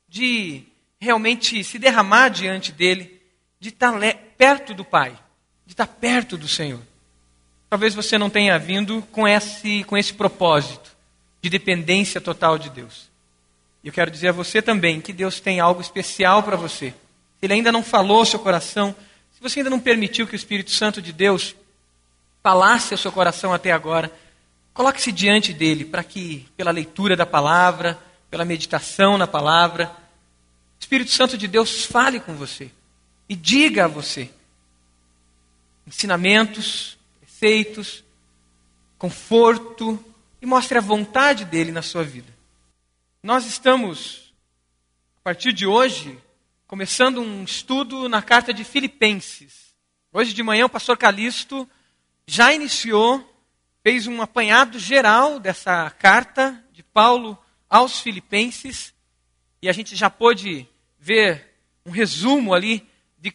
de 0.09 0.63
realmente 0.99 1.63
se 1.63 1.79
derramar 1.79 2.27
diante 2.27 2.73
dele, 2.73 3.21
de 3.61 3.69
estar 3.69 3.93
perto 4.37 4.73
do 4.73 4.83
Pai, 4.83 5.17
de 5.65 5.71
estar 5.71 5.87
perto 5.87 6.37
do 6.37 6.49
Senhor. 6.49 6.81
Talvez 7.69 7.95
você 7.95 8.17
não 8.17 8.29
tenha 8.29 8.59
vindo 8.59 9.01
com 9.09 9.25
esse, 9.25 9.85
com 9.85 9.97
esse 9.97 10.13
propósito 10.13 10.93
de 11.41 11.49
dependência 11.49 12.19
total 12.19 12.57
de 12.57 12.69
Deus. 12.69 13.09
E 13.81 13.87
eu 13.87 13.93
quero 13.93 14.11
dizer 14.11 14.27
a 14.29 14.33
você 14.33 14.61
também 14.61 14.99
que 14.99 15.13
Deus 15.13 15.39
tem 15.39 15.61
algo 15.61 15.79
especial 15.79 16.43
para 16.43 16.57
você. 16.57 16.93
Ele 17.41 17.53
ainda 17.53 17.71
não 17.71 17.83
falou 17.83 18.19
ao 18.19 18.25
seu 18.25 18.39
coração, 18.39 18.93
se 19.31 19.41
você 19.41 19.61
ainda 19.61 19.69
não 19.69 19.79
permitiu 19.79 20.27
que 20.27 20.33
o 20.33 20.35
Espírito 20.35 20.71
Santo 20.71 21.01
de 21.01 21.13
Deus 21.13 21.55
falasse 22.43 22.93
ao 22.93 22.97
seu 22.97 23.13
coração 23.13 23.53
até 23.53 23.71
agora, 23.71 24.11
coloque-se 24.74 25.11
diante 25.11 25.53
dele 25.53 25.86
para 25.86 26.03
que, 26.03 26.47
pela 26.55 26.72
leitura 26.72 27.15
da 27.15 27.26
palavra, 27.26 27.99
pela 28.30 28.45
meditação 28.45 29.17
na 29.17 29.28
palavra, 29.28 29.95
o 30.78 30.82
Espírito 30.82 31.11
Santo 31.11 31.38
de 31.38 31.47
Deus 31.47 31.86
fale 31.86 32.20
com 32.20 32.36
você 32.36 32.72
e 33.28 33.36
diga 33.36 33.86
a 33.86 33.88
você 33.88 34.32
ensinamentos, 35.86 36.97
preceitos, 37.20 38.03
conforto 38.97 40.03
e 40.41 40.45
mostre 40.45 40.78
a 40.78 40.82
vontade 40.82 41.45
dele 41.45 41.72
na 41.72 41.82
sua 41.82 42.03
vida. 42.03 42.32
Nós 43.24 43.45
estamos, 43.45 44.32
a 45.20 45.24
partir 45.24 45.51
de 45.51 45.65
hoje, 45.65 46.17
começando 46.67 47.20
um 47.20 47.43
estudo 47.43 48.07
na 48.07 48.22
carta 48.22 48.53
de 48.53 48.63
Filipenses. 48.63 49.74
Hoje 50.13 50.34
de 50.34 50.43
manhã 50.43 50.65
o 50.65 50.70
pastor 50.70 50.97
Calixto 50.97 51.67
já 52.28 52.53
iniciou, 52.53 53.28
fez 53.82 54.07
um 54.07 54.21
apanhado 54.21 54.77
geral 54.77 55.39
dessa 55.39 55.89
carta 55.91 56.63
de 56.71 56.84
Paulo 56.84 57.38
aos 57.69 57.99
Filipenses 57.99 58.93
e 59.61 59.69
a 59.69 59.71
gente 59.71 59.95
já 59.95 60.09
pôde 60.09 60.67
ver 60.99 61.55
um 61.86 61.91
resumo 61.91 62.53
ali 62.53 62.88
de 63.17 63.34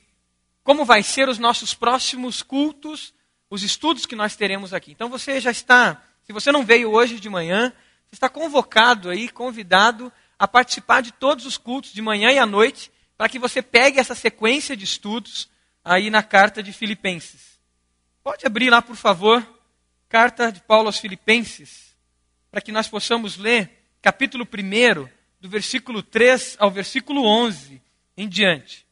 como 0.63 0.85
vai 0.85 1.03
ser 1.03 1.29
os 1.29 1.39
nossos 1.39 1.75
próximos 1.75 2.43
cultos, 2.43 3.15
os 3.49 3.63
estudos 3.63 4.07
que 4.07 4.17
nós 4.17 4.37
teremos 4.37 4.75
aqui. 4.75 4.93
Então 4.93 5.09
você 5.09 5.41
já 5.41 5.51
está, 5.51 6.03
se 6.25 6.33
você 6.33 6.53
não 6.53 6.65
veio 6.65 6.91
hoje 6.91 7.21
de 7.21 7.29
manhã, 7.29 7.73
você 8.07 8.17
está 8.17 8.29
convocado 8.29 9.11
aí, 9.11 9.29
convidado 9.29 10.13
a 10.39 10.47
participar 10.47 11.01
de 11.01 11.13
todos 11.13 11.47
os 11.47 11.57
cultos 11.57 11.93
de 11.93 12.03
manhã 12.03 12.31
e 12.31 12.39
à 12.39 12.47
noite, 12.47 12.91
para 13.17 13.29
que 13.29 13.39
você 13.39 13.63
pegue 13.63 13.99
essa 13.99 14.15
sequência 14.15 14.77
de 14.77 14.85
estudos 14.85 15.49
aí 15.83 16.11
na 16.11 16.23
carta 16.23 16.63
de 16.63 16.73
Filipenses. 16.73 17.59
Pode 18.23 18.47
abrir 18.47 18.71
lá, 18.71 18.83
por 18.83 18.97
favor, 18.97 19.47
carta 20.15 20.53
de 20.53 20.61
Paulo 20.61 20.87
aos 20.87 21.01
Filipenses, 21.01 21.93
para 22.49 22.61
que 22.61 22.71
nós 22.71 22.87
possamos 22.87 23.37
ler 23.37 23.69
capítulo 24.01 24.47
1, 24.47 25.09
do 25.41 25.49
versículo 25.49 26.05
3 26.05 26.57
ao 26.61 26.71
versículo 26.71 27.27
11 27.27 27.83
em 28.17 28.29
diante. 28.29 28.87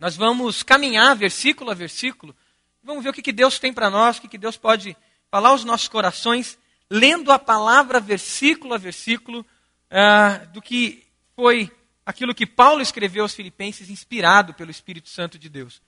Nós 0.00 0.16
vamos 0.16 0.62
caminhar 0.62 1.14
versículo 1.14 1.70
a 1.70 1.74
versículo, 1.74 2.34
vamos 2.82 3.04
ver 3.04 3.10
o 3.10 3.12
que, 3.12 3.20
que 3.20 3.30
Deus 3.30 3.58
tem 3.58 3.74
para 3.74 3.90
nós, 3.90 4.16
o 4.16 4.22
que, 4.22 4.28
que 4.28 4.38
Deus 4.38 4.56
pode 4.56 4.96
falar 5.30 5.50
aos 5.50 5.64
nossos 5.64 5.88
corações, 5.88 6.58
lendo 6.88 7.30
a 7.30 7.38
palavra 7.38 8.00
versículo 8.00 8.72
a 8.72 8.78
versículo, 8.78 9.40
uh, 9.40 10.50
do 10.54 10.62
que 10.62 11.04
foi 11.36 11.70
aquilo 12.06 12.34
que 12.34 12.46
Paulo 12.46 12.80
escreveu 12.80 13.24
aos 13.24 13.34
Filipenses, 13.34 13.90
inspirado 13.90 14.54
pelo 14.54 14.70
Espírito 14.70 15.10
Santo 15.10 15.38
de 15.38 15.50
Deus. 15.50 15.82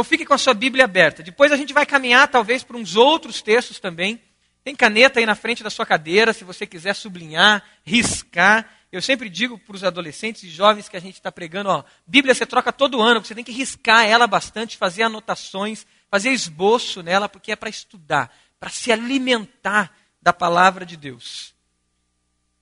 Então 0.00 0.08
fique 0.08 0.24
com 0.24 0.32
a 0.32 0.38
sua 0.38 0.54
Bíblia 0.54 0.86
aberta. 0.86 1.22
Depois 1.22 1.52
a 1.52 1.58
gente 1.58 1.74
vai 1.74 1.84
caminhar 1.84 2.26
talvez 2.26 2.64
para 2.64 2.74
uns 2.74 2.96
outros 2.96 3.42
textos 3.42 3.78
também. 3.78 4.18
Tem 4.64 4.74
caneta 4.74 5.20
aí 5.20 5.26
na 5.26 5.34
frente 5.34 5.62
da 5.62 5.68
sua 5.68 5.84
cadeira, 5.84 6.32
se 6.32 6.42
você 6.42 6.66
quiser 6.66 6.94
sublinhar, 6.94 7.62
riscar. 7.84 8.66
Eu 8.90 9.02
sempre 9.02 9.28
digo 9.28 9.58
para 9.58 9.76
os 9.76 9.84
adolescentes 9.84 10.42
e 10.42 10.48
jovens 10.48 10.88
que 10.88 10.96
a 10.96 11.00
gente 11.00 11.16
está 11.16 11.30
pregando, 11.30 11.68
ó, 11.68 11.84
Bíblia 12.06 12.34
você 12.34 12.46
troca 12.46 12.72
todo 12.72 13.02
ano, 13.02 13.22
você 13.22 13.34
tem 13.34 13.44
que 13.44 13.52
riscar 13.52 14.06
ela 14.06 14.26
bastante, 14.26 14.78
fazer 14.78 15.02
anotações, 15.02 15.86
fazer 16.10 16.30
esboço 16.30 17.02
nela, 17.02 17.28
porque 17.28 17.52
é 17.52 17.56
para 17.56 17.68
estudar, 17.68 18.34
para 18.58 18.70
se 18.70 18.90
alimentar 18.90 19.94
da 20.22 20.32
palavra 20.32 20.86
de 20.86 20.96
Deus. 20.96 21.52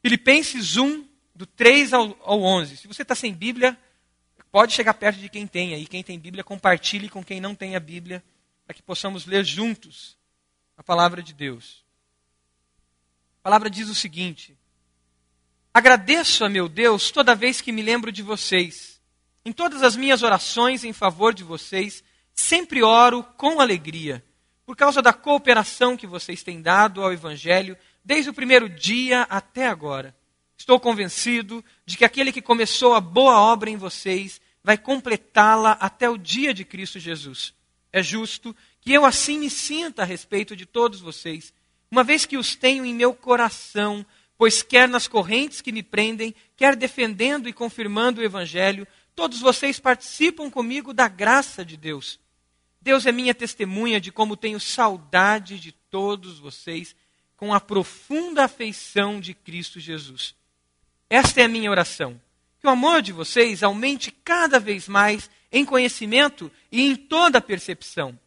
Filipenses 0.02 0.76
1, 0.76 1.06
do 1.36 1.46
3 1.46 1.92
ao, 1.92 2.18
ao 2.24 2.42
11. 2.42 2.78
Se 2.78 2.88
você 2.88 3.02
está 3.02 3.14
sem 3.14 3.32
Bíblia, 3.32 3.78
pode 4.50 4.72
chegar 4.72 4.94
perto 4.94 5.18
de 5.18 5.28
quem 5.28 5.46
tem 5.46 5.74
aí. 5.74 5.86
Quem 5.86 6.02
tem 6.02 6.18
Bíblia, 6.18 6.44
compartilhe 6.44 7.08
com 7.08 7.22
quem 7.22 7.40
não 7.40 7.54
tem 7.54 7.76
a 7.76 7.80
Bíblia, 7.80 8.22
para 8.66 8.74
que 8.74 8.82
possamos 8.82 9.26
ler 9.26 9.44
juntos 9.44 10.16
a 10.76 10.82
palavra 10.82 11.22
de 11.22 11.32
Deus. 11.32 11.84
A 13.40 13.42
palavra 13.42 13.70
diz 13.70 13.88
o 13.88 13.94
seguinte: 13.94 14.56
Agradeço 15.72 16.44
a 16.44 16.48
meu 16.48 16.68
Deus 16.68 17.10
toda 17.10 17.34
vez 17.34 17.60
que 17.60 17.72
me 17.72 17.82
lembro 17.82 18.10
de 18.10 18.22
vocês. 18.22 19.00
Em 19.44 19.52
todas 19.52 19.82
as 19.82 19.96
minhas 19.96 20.22
orações 20.22 20.84
em 20.84 20.92
favor 20.92 21.32
de 21.32 21.44
vocês, 21.44 22.02
sempre 22.34 22.82
oro 22.82 23.22
com 23.36 23.60
alegria, 23.60 24.24
por 24.66 24.76
causa 24.76 25.00
da 25.00 25.12
cooperação 25.12 25.96
que 25.96 26.06
vocês 26.06 26.42
têm 26.42 26.60
dado 26.60 27.02
ao 27.02 27.12
Evangelho 27.12 27.76
desde 28.04 28.30
o 28.30 28.34
primeiro 28.34 28.68
dia 28.68 29.22
até 29.22 29.66
agora. 29.66 30.17
Estou 30.58 30.78
convencido 30.78 31.64
de 31.86 31.96
que 31.96 32.04
aquele 32.04 32.32
que 32.32 32.42
começou 32.42 32.92
a 32.92 33.00
boa 33.00 33.40
obra 33.40 33.70
em 33.70 33.76
vocês 33.76 34.40
vai 34.62 34.76
completá-la 34.76 35.72
até 35.72 36.10
o 36.10 36.18
dia 36.18 36.52
de 36.52 36.64
Cristo 36.64 36.98
Jesus. 36.98 37.54
É 37.90 38.02
justo 38.02 38.54
que 38.80 38.92
eu 38.92 39.06
assim 39.06 39.38
me 39.38 39.48
sinta 39.48 40.02
a 40.02 40.04
respeito 40.04 40.54
de 40.54 40.66
todos 40.66 41.00
vocês, 41.00 41.54
uma 41.90 42.04
vez 42.04 42.26
que 42.26 42.36
os 42.36 42.54
tenho 42.54 42.84
em 42.84 42.92
meu 42.92 43.14
coração 43.14 44.04
pois 44.38 44.62
quer 44.62 44.88
nas 44.88 45.08
correntes 45.08 45.60
que 45.60 45.72
me 45.72 45.82
prendem, 45.82 46.32
quer 46.56 46.76
defendendo 46.76 47.48
e 47.48 47.52
confirmando 47.52 48.20
o 48.20 48.24
Evangelho, 48.24 48.86
todos 49.16 49.40
vocês 49.40 49.80
participam 49.80 50.48
comigo 50.48 50.94
da 50.94 51.08
graça 51.08 51.64
de 51.64 51.76
Deus. 51.76 52.20
Deus 52.80 53.04
é 53.04 53.10
minha 53.10 53.34
testemunha 53.34 54.00
de 54.00 54.12
como 54.12 54.36
tenho 54.36 54.60
saudade 54.60 55.58
de 55.58 55.72
todos 55.72 56.38
vocês 56.38 56.94
com 57.36 57.52
a 57.52 57.58
profunda 57.58 58.44
afeição 58.44 59.20
de 59.20 59.34
Cristo 59.34 59.80
Jesus. 59.80 60.36
Esta 61.08 61.40
é 61.40 61.44
a 61.44 61.48
minha 61.48 61.70
oração. 61.70 62.20
Que 62.60 62.66
o 62.66 62.70
amor 62.70 63.02
de 63.02 63.12
vocês 63.12 63.62
aumente 63.62 64.10
cada 64.10 64.58
vez 64.58 64.88
mais 64.88 65.30
em 65.50 65.64
conhecimento 65.64 66.50
e 66.70 66.82
em 66.82 66.96
toda 66.96 67.40
percepção 67.40 68.18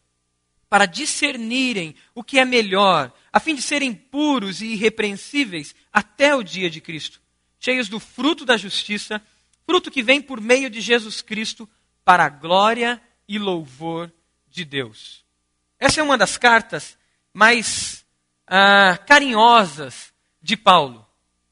para 0.72 0.86
discernirem 0.86 1.94
o 2.16 2.24
que 2.24 2.40
é 2.40 2.46
melhor, 2.46 3.12
a 3.34 3.42
fim 3.42 3.54
de 3.54 3.62
serem 3.62 3.94
puros 3.94 4.62
e 4.62 4.68
irrepreensíveis 4.68 5.76
até 5.92 6.34
o 6.34 6.42
dia 6.42 6.70
de 6.70 6.80
Cristo, 6.80 7.20
cheios 7.60 7.90
do 7.90 8.00
fruto 8.00 8.46
da 8.46 8.56
justiça, 8.56 9.22
fruto 9.66 9.92
que 9.92 10.02
vem 10.02 10.22
por 10.22 10.40
meio 10.40 10.70
de 10.70 10.80
Jesus 10.80 11.22
Cristo 11.22 11.68
para 12.06 12.24
a 12.24 12.30
glória 12.30 13.02
e 13.28 13.38
louvor 13.38 14.10
de 14.50 14.64
Deus. 14.64 15.26
Essa 15.78 16.00
é 16.00 16.04
uma 16.04 16.18
das 16.18 16.38
cartas 16.38 16.98
mais 17.34 18.06
ah, 18.48 18.98
carinhosas 19.06 20.14
de 20.42 20.56
Paulo. 20.56 21.06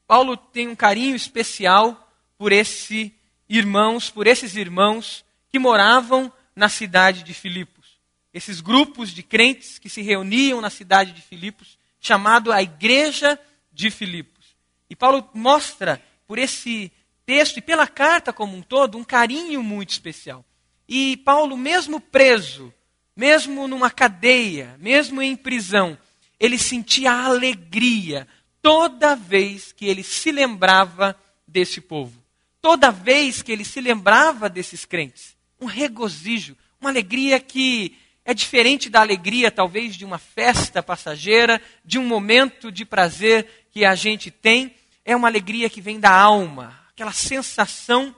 Paulo 0.10 0.36
tem 0.36 0.68
um 0.68 0.76
carinho 0.76 1.16
especial 1.16 2.12
por 2.36 2.52
esse 2.52 3.14
irmãos, 3.48 4.10
por 4.10 4.26
esses 4.26 4.56
irmãos 4.56 5.24
que 5.52 5.60
moravam 5.60 6.34
na 6.56 6.68
cidade 6.68 7.22
de 7.22 7.32
Filipos. 7.32 8.00
Esses 8.34 8.60
grupos 8.60 9.12
de 9.12 9.22
crentes 9.22 9.78
que 9.78 9.88
se 9.88 10.02
reuniam 10.02 10.62
na 10.62 10.72
cidade 10.72 11.12
de 11.12 11.22
Filipos, 11.22 11.78
chamado 12.00 12.52
a 12.52 12.60
Igreja 12.60 13.40
de 13.72 13.92
Filipos. 13.92 14.56
E 14.90 14.96
Paulo 14.96 15.30
mostra 15.32 16.02
por 16.26 16.40
esse 16.40 16.92
texto 17.24 17.58
e 17.58 17.62
pela 17.62 17.86
carta 17.86 18.34
como 18.34 18.58
um 18.58 18.64
todo 18.64 18.98
um 18.98 19.04
carinho 19.04 19.62
muito 19.62 19.92
especial. 19.92 20.44
E 20.88 21.18
Paulo, 21.18 21.56
mesmo 21.56 22.02
preso, 22.02 22.74
mesmo 23.16 23.68
numa 23.68 23.92
cadeia, 23.92 24.76
mesmo 24.80 25.22
em 25.22 25.36
prisão, 25.36 25.96
ele 26.40 26.58
sentia 26.58 27.12
alegria 27.12 28.28
toda 28.62 29.16
vez 29.16 29.72
que 29.72 29.86
ele 29.86 30.04
se 30.04 30.32
lembrava 30.32 31.16
desse 31.48 31.82
povo. 31.82 32.22
Toda 32.62 32.92
vez 32.92 33.42
que 33.42 33.52
ele 33.52 33.64
se 33.64 33.80
lembrava 33.80 34.50
desses 34.50 34.86
crentes. 34.86 35.36
Um 35.60 35.66
regozijo, 35.66 36.56
uma 36.80 36.90
alegria 36.90 37.40
que 37.40 37.98
é 38.26 38.34
diferente 38.34 38.90
da 38.90 39.02
alegria, 39.02 39.50
talvez, 39.50 39.96
de 39.96 40.06
uma 40.06 40.20
festa 40.20 40.84
passageira, 40.84 41.62
de 41.84 41.98
um 41.98 42.06
momento 42.06 42.72
de 42.72 42.86
prazer 42.86 43.68
que 43.72 43.84
a 43.84 43.96
gente 43.96 44.30
tem. 44.30 44.76
É 45.04 45.16
uma 45.16 45.28
alegria 45.28 45.70
que 45.70 45.82
vem 45.82 46.00
da 46.00 46.12
alma, 46.12 46.80
aquela 46.92 47.12
sensação 47.12 48.16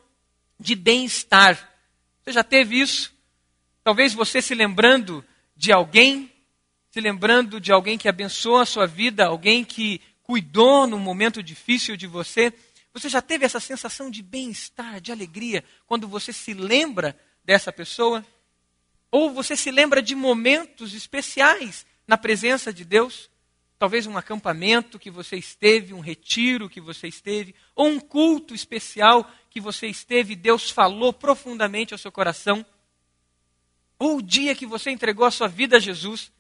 de 0.60 0.76
bem-estar. 0.76 1.72
Você 2.22 2.34
já 2.34 2.44
teve 2.44 2.80
isso? 2.80 3.14
Talvez 3.84 4.14
você 4.14 4.42
se 4.42 4.54
lembrando 4.54 5.24
de 5.56 5.72
alguém, 5.72 6.30
se 6.90 7.00
lembrando 7.00 7.60
de 7.60 7.72
alguém 7.72 7.98
que 7.98 8.10
abençoou 8.10 8.60
a 8.60 8.66
sua 8.66 8.86
vida, 8.86 9.26
alguém 9.26 9.64
que 9.64 10.02
cuidou 10.32 10.88
num 10.88 10.98
momento 10.98 11.44
difícil 11.44 11.98
de 11.98 12.08
você. 12.08 12.54
Você 12.94 13.10
já 13.10 13.22
teve 13.22 13.44
essa 13.44 13.60
sensação 13.60 14.10
de 14.10 14.24
bem-estar, 14.24 15.02
de 15.02 15.12
alegria, 15.12 15.62
quando 15.86 16.08
você 16.08 16.32
se 16.32 16.54
lembra 16.54 17.20
dessa 17.44 17.70
pessoa? 17.70 18.26
Ou 19.12 19.32
você 19.34 19.58
se 19.58 19.70
lembra 19.70 20.02
de 20.02 20.16
momentos 20.16 20.94
especiais 20.94 21.86
na 22.08 22.18
presença 22.18 22.72
de 22.72 22.86
Deus? 22.86 23.30
Talvez 23.78 24.08
um 24.08 24.18
acampamento 24.18 24.98
que 24.98 25.12
você 25.12 25.36
esteve, 25.36 25.94
um 25.94 26.00
retiro 26.00 26.70
que 26.70 26.80
você 26.80 27.10
esteve, 27.10 27.54
ou 27.76 27.88
um 27.88 28.00
culto 28.00 28.56
especial 28.56 29.30
que 29.50 29.60
você 29.60 29.88
esteve, 29.88 30.34
Deus 30.34 30.70
falou 30.70 31.12
profundamente 31.12 31.94
ao 31.94 31.98
seu 31.98 32.10
coração. 32.10 32.66
Ou 34.00 34.20
o 34.20 34.22
dia 34.22 34.56
que 34.56 34.66
você 34.66 34.92
entregou 34.92 35.26
a 35.26 35.32
sua 35.32 35.50
vida 35.50 35.76
a 35.76 35.80
Jesus 35.82 36.32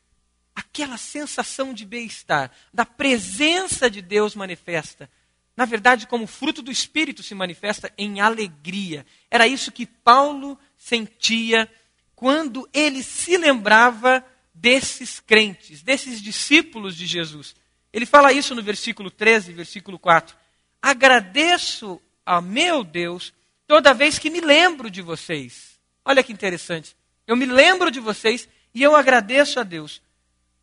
aquela 0.56 0.98
sensação 0.98 1.74
de 1.74 1.86
bem-estar, 1.86 2.52
da 2.74 2.86
presença 2.86 3.90
de 3.90 4.02
Deus 4.02 4.36
manifesta. 4.36 5.10
Na 5.56 5.66
verdade, 5.66 6.08
como 6.08 6.28
fruto 6.28 6.62
do 6.62 6.72
Espírito 6.72 7.22
se 7.22 7.36
manifesta 7.36 7.92
em 7.98 8.22
alegria. 8.22 9.06
Era 9.30 9.48
isso 9.48 9.72
que 9.72 9.86
Paulo 9.86 10.58
sentia 10.78 11.70
quando 12.16 12.70
ele 12.74 13.04
se 13.04 13.38
lembrava 13.38 14.26
desses 14.54 15.20
crentes, 15.20 15.82
desses 15.82 16.22
discípulos 16.22 16.96
de 16.96 17.06
Jesus. 17.06 17.56
Ele 17.92 18.06
fala 18.06 18.32
isso 18.32 18.56
no 18.56 18.64
versículo 18.64 19.10
13, 19.10 19.54
versículo 19.54 20.00
4. 20.00 20.36
Agradeço 20.82 22.02
a 22.26 22.42
meu 22.42 22.84
Deus 22.84 23.34
toda 23.68 23.94
vez 23.94 24.18
que 24.18 24.30
me 24.30 24.40
lembro 24.40 24.90
de 24.90 25.02
vocês. 25.02 25.80
Olha 26.04 26.24
que 26.24 26.34
interessante. 26.34 26.96
Eu 27.28 27.36
me 27.36 27.46
lembro 27.46 27.92
de 27.92 28.00
vocês 28.00 28.48
e 28.74 28.82
eu 28.82 28.96
agradeço 28.96 29.60
a 29.60 29.64
Deus 29.64 30.02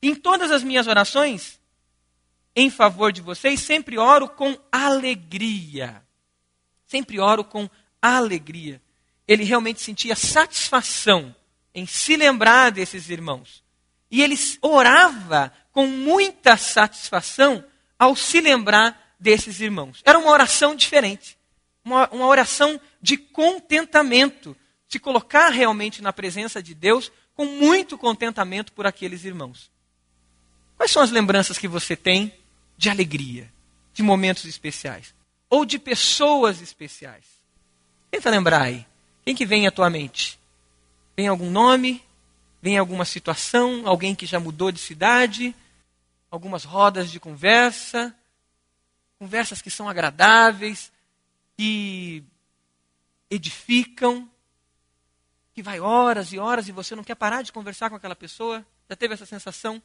em 0.03 0.15
todas 0.15 0.51
as 0.51 0.63
minhas 0.63 0.87
orações 0.87 1.59
em 2.55 2.71
favor 2.71 3.13
de 3.13 3.21
vocês, 3.21 3.61
sempre 3.61 3.99
oro 3.99 4.29
com 4.29 4.59
alegria. 4.73 6.03
Sempre 6.87 7.21
oro 7.21 7.45
com 7.45 7.71
alegria. 8.03 8.83
Ele 9.29 9.45
realmente 9.45 9.81
sentia 9.81 10.17
satisfação 10.17 11.35
em 11.73 11.87
se 11.87 12.17
lembrar 12.17 12.73
desses 12.73 13.11
irmãos. 13.11 13.63
E 14.11 14.23
ele 14.23 14.35
orava 14.61 15.53
com 15.71 15.87
muita 15.87 16.57
satisfação 16.57 17.65
ao 17.97 18.17
se 18.17 18.41
lembrar 18.41 19.15
desses 19.21 19.61
irmãos. 19.61 20.03
Era 20.05 20.19
uma 20.19 20.31
oração 20.31 20.75
diferente. 20.75 21.39
Uma, 21.85 22.09
uma 22.11 22.27
oração 22.27 22.81
de 23.01 23.17
contentamento. 23.17 24.57
Se 24.89 24.99
colocar 24.99 25.51
realmente 25.51 26.03
na 26.03 26.13
presença 26.13 26.61
de 26.61 26.75
Deus 26.75 27.13
com 27.35 27.45
muito 27.45 27.97
contentamento 27.97 28.73
por 28.73 28.85
aqueles 28.85 29.25
irmãos. 29.25 29.71
Quais 30.79 30.93
são 30.93 31.03
as 31.03 31.11
lembranças 31.11 31.59
que 31.59 31.66
você 31.66 31.97
tem 31.97 32.33
de 32.76 32.89
alegria, 32.89 33.53
de 33.93 34.01
momentos 34.01 34.45
especiais? 34.45 35.12
Ou 35.51 35.64
de 35.64 35.76
pessoas 35.76 36.62
especiais? 36.62 37.24
Tenta 38.12 38.31
lembrar 38.31 38.62
aí. 38.62 38.87
Quem 39.24 39.35
que 39.35 39.45
vem 39.45 39.66
à 39.66 39.72
tua 39.72 39.91
mente? 39.91 40.39
Vem 41.16 41.26
algum 41.26 41.51
nome? 41.51 42.03
Vem 42.62 42.79
alguma 42.79 43.05
situação? 43.05 43.83
Alguém 43.87 44.14
que 44.14 44.24
já 44.24 44.39
mudou 44.39 44.70
de 44.70 44.79
cidade? 44.79 45.53
Algumas 46.31 46.62
rodas 46.62 47.11
de 47.11 47.18
conversa? 47.18 48.14
Conversas 49.18 49.61
que 49.61 49.70
são 49.70 49.89
agradáveis, 49.89 50.93
que 51.57 52.22
edificam, 53.29 54.31
que 55.53 55.62
vai 55.62 55.81
horas 55.81 56.33
e 56.33 56.39
horas 56.39 56.68
e 56.68 56.72
você 56.72 56.95
não 56.95 57.03
quer 57.03 57.16
parar 57.16 57.43
de 57.43 57.53
conversar 57.53 57.91
com 57.91 57.97
aquela 57.97 58.14
pessoa? 58.14 58.64
Já 58.89 58.95
teve 58.95 59.14
essa 59.14 59.26
sensação? 59.26 59.83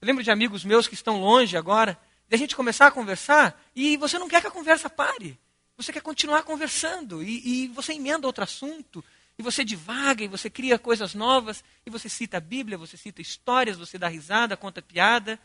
Eu 0.00 0.06
lembro 0.06 0.22
de 0.22 0.30
amigos 0.30 0.64
meus 0.64 0.86
que 0.86 0.94
estão 0.94 1.20
longe 1.20 1.56
agora, 1.56 1.98
de 2.28 2.34
a 2.34 2.38
gente 2.38 2.54
começar 2.54 2.86
a 2.86 2.90
conversar 2.90 3.60
e 3.74 3.96
você 3.96 4.18
não 4.18 4.28
quer 4.28 4.40
que 4.40 4.46
a 4.46 4.50
conversa 4.50 4.90
pare. 4.90 5.38
Você 5.76 5.92
quer 5.92 6.00
continuar 6.00 6.42
conversando 6.42 7.22
e, 7.22 7.64
e 7.64 7.68
você 7.68 7.92
emenda 7.92 8.26
outro 8.26 8.44
assunto 8.44 9.04
e 9.38 9.42
você 9.42 9.64
divaga 9.64 10.24
e 10.24 10.28
você 10.28 10.48
cria 10.48 10.78
coisas 10.78 11.14
novas 11.14 11.62
e 11.84 11.90
você 11.90 12.08
cita 12.08 12.38
a 12.38 12.40
Bíblia, 12.40 12.78
você 12.78 12.96
cita 12.96 13.20
histórias, 13.20 13.76
você 13.76 13.98
dá 13.98 14.08
risada, 14.08 14.56
conta 14.56 14.80
piada. 14.80 15.38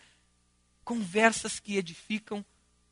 Conversas 0.84 1.60
que 1.60 1.78
edificam, 1.78 2.44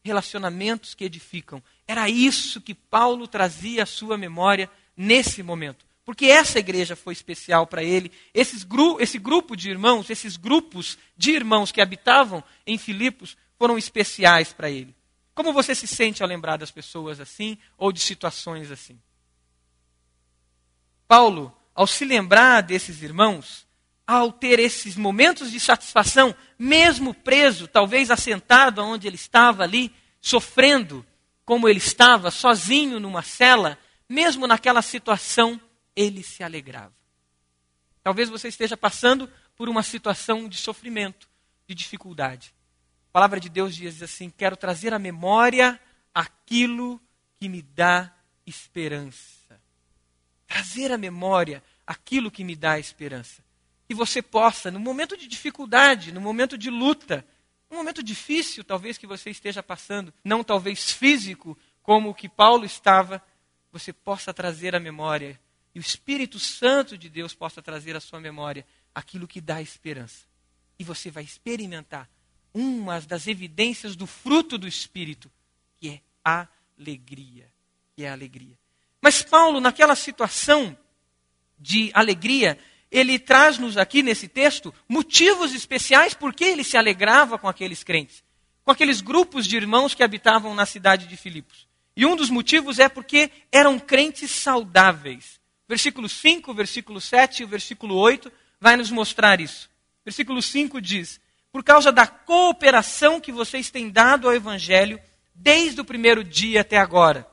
relacionamentos 0.03 0.93
que 0.93 1.03
edificam. 1.03 1.63
Era 1.87 2.07
isso 2.07 2.61
que 2.61 2.75
Paulo 2.75 3.27
trazia 3.27 3.83
à 3.83 3.85
sua 3.85 4.17
memória 4.17 4.69
nesse 4.95 5.41
momento. 5.41 5.88
Porque 6.09 6.25
essa 6.25 6.57
igreja 6.57 6.95
foi 6.95 7.13
especial 7.13 7.67
para 7.67 7.83
ele. 7.83 8.11
Esses 8.33 8.63
gru 8.63 8.97
esse 8.99 9.19
grupo 9.19 9.55
de 9.55 9.69
irmãos, 9.69 10.09
esses 10.09 10.37
grupos 10.37 10.97
de 11.15 11.29
irmãos 11.29 11.71
que 11.71 11.79
habitavam 11.79 12.43
em 12.65 12.79
Filipos 12.79 13.37
foram 13.59 13.77
especiais 13.77 14.51
para 14.51 14.71
ele. 14.71 14.95
Como 15.35 15.53
você 15.53 15.75
se 15.75 15.85
sente 15.85 16.23
ao 16.23 16.27
lembrar 16.27 16.57
das 16.57 16.71
pessoas 16.71 17.19
assim 17.19 17.59
ou 17.77 17.91
de 17.91 17.99
situações 17.99 18.71
assim? 18.71 18.99
Paulo, 21.07 21.55
ao 21.75 21.85
se 21.85 22.03
lembrar 22.03 22.61
desses 22.61 23.03
irmãos, 23.03 23.67
ao 24.07 24.31
ter 24.31 24.57
esses 24.57 24.95
momentos 24.95 25.51
de 25.51 25.59
satisfação, 25.59 26.35
mesmo 26.57 27.13
preso, 27.13 27.67
talvez 27.67 28.09
assentado 28.09 28.81
onde 28.81 29.05
ele 29.05 29.15
estava 29.15 29.61
ali, 29.61 29.93
sofrendo 30.19 31.05
como 31.45 31.69
ele 31.69 31.77
estava, 31.77 32.31
sozinho 32.31 32.99
numa 32.99 33.21
cela, 33.21 33.77
mesmo 34.09 34.47
naquela 34.47 34.81
situação, 34.81 35.61
ele 35.95 36.23
se 36.23 36.43
alegrava. 36.43 36.93
Talvez 38.03 38.29
você 38.29 38.47
esteja 38.47 38.77
passando 38.77 39.29
por 39.55 39.69
uma 39.69 39.83
situação 39.83 40.47
de 40.47 40.57
sofrimento, 40.57 41.29
de 41.67 41.75
dificuldade. 41.75 42.53
A 43.09 43.11
palavra 43.11 43.39
de 43.39 43.49
Deus 43.49 43.75
diz 43.75 44.01
assim: 44.01 44.29
Quero 44.29 44.55
trazer 44.55 44.93
à 44.93 44.99
memória 44.99 45.79
aquilo 46.13 47.01
que 47.39 47.49
me 47.49 47.61
dá 47.61 48.13
esperança. 48.45 49.59
Trazer 50.47 50.91
à 50.91 50.97
memória 50.97 51.63
aquilo 51.85 52.31
que 52.31 52.43
me 52.43 52.55
dá 52.55 52.79
esperança. 52.79 53.43
Que 53.87 53.93
você 53.93 54.21
possa, 54.21 54.71
no 54.71 54.79
momento 54.79 55.17
de 55.17 55.27
dificuldade, 55.27 56.11
no 56.11 56.21
momento 56.21 56.57
de 56.57 56.69
luta, 56.69 57.25
um 57.69 57.77
momento 57.77 58.01
difícil 58.01 58.63
talvez 58.63 58.97
que 58.97 59.07
você 59.07 59.29
esteja 59.29 59.61
passando, 59.61 60.13
não 60.23 60.43
talvez 60.43 60.91
físico, 60.91 61.57
como 61.81 62.09
o 62.09 62.15
que 62.15 62.29
Paulo 62.29 62.65
estava, 62.65 63.21
você 63.71 63.93
possa 63.93 64.33
trazer 64.33 64.75
à 64.75 64.79
memória 64.79 65.39
e 65.73 65.79
o 65.79 65.81
Espírito 65.81 66.39
Santo 66.39 66.97
de 66.97 67.09
Deus 67.09 67.33
possa 67.33 67.61
trazer 67.61 67.95
à 67.95 67.99
sua 67.99 68.19
memória 68.19 68.65
aquilo 68.93 69.27
que 69.27 69.39
dá 69.39 69.61
esperança. 69.61 70.25
E 70.77 70.83
você 70.83 71.11
vai 71.11 71.23
experimentar 71.23 72.09
uma 72.53 72.99
das 73.01 73.27
evidências 73.27 73.95
do 73.95 74.07
fruto 74.07 74.57
do 74.57 74.67
Espírito, 74.67 75.31
que 75.77 75.89
é 75.89 76.01
a 76.23 76.47
alegria. 76.77 77.47
Que 77.95 78.03
é 78.03 78.09
alegria. 78.09 78.57
Mas 79.01 79.21
Paulo, 79.21 79.59
naquela 79.59 79.95
situação 79.95 80.77
de 81.57 81.91
alegria, 81.93 82.57
ele 82.89 83.19
traz-nos 83.19 83.77
aqui 83.77 84.01
nesse 84.01 84.27
texto 84.27 84.73
motivos 84.87 85.53
especiais 85.53 86.13
por 86.13 86.33
que 86.33 86.43
ele 86.43 86.63
se 86.63 86.77
alegrava 86.77 87.37
com 87.37 87.47
aqueles 87.47 87.83
crentes, 87.83 88.23
com 88.63 88.71
aqueles 88.71 89.01
grupos 89.01 89.45
de 89.45 89.55
irmãos 89.55 89.93
que 89.93 90.03
habitavam 90.03 90.55
na 90.55 90.65
cidade 90.65 91.05
de 91.05 91.15
Filipos. 91.15 91.67
E 91.95 92.05
um 92.05 92.15
dos 92.15 92.29
motivos 92.29 92.79
é 92.79 92.89
porque 92.89 93.29
eram 93.51 93.77
crentes 93.77 94.31
saudáveis 94.31 95.38
Versículo 95.69 96.09
5, 96.09 96.51
versículo 96.51 96.99
7 96.99 97.43
e 97.43 97.45
o 97.45 97.47
versículo 97.47 97.95
8 97.95 98.31
vai 98.59 98.75
nos 98.75 98.89
mostrar 98.89 99.39
isso. 99.39 99.69
Versículo 100.03 100.41
5 100.41 100.81
diz: 100.81 101.21
Por 101.51 101.63
causa 101.63 101.91
da 101.91 102.07
cooperação 102.07 103.21
que 103.21 103.31
vocês 103.31 103.69
têm 103.69 103.87
dado 103.91 104.27
ao 104.27 104.33
Evangelho 104.33 104.99
desde 105.35 105.79
o 105.79 105.85
primeiro 105.85 106.23
dia 106.23 106.61
até 106.61 106.77
agora. 106.77 107.27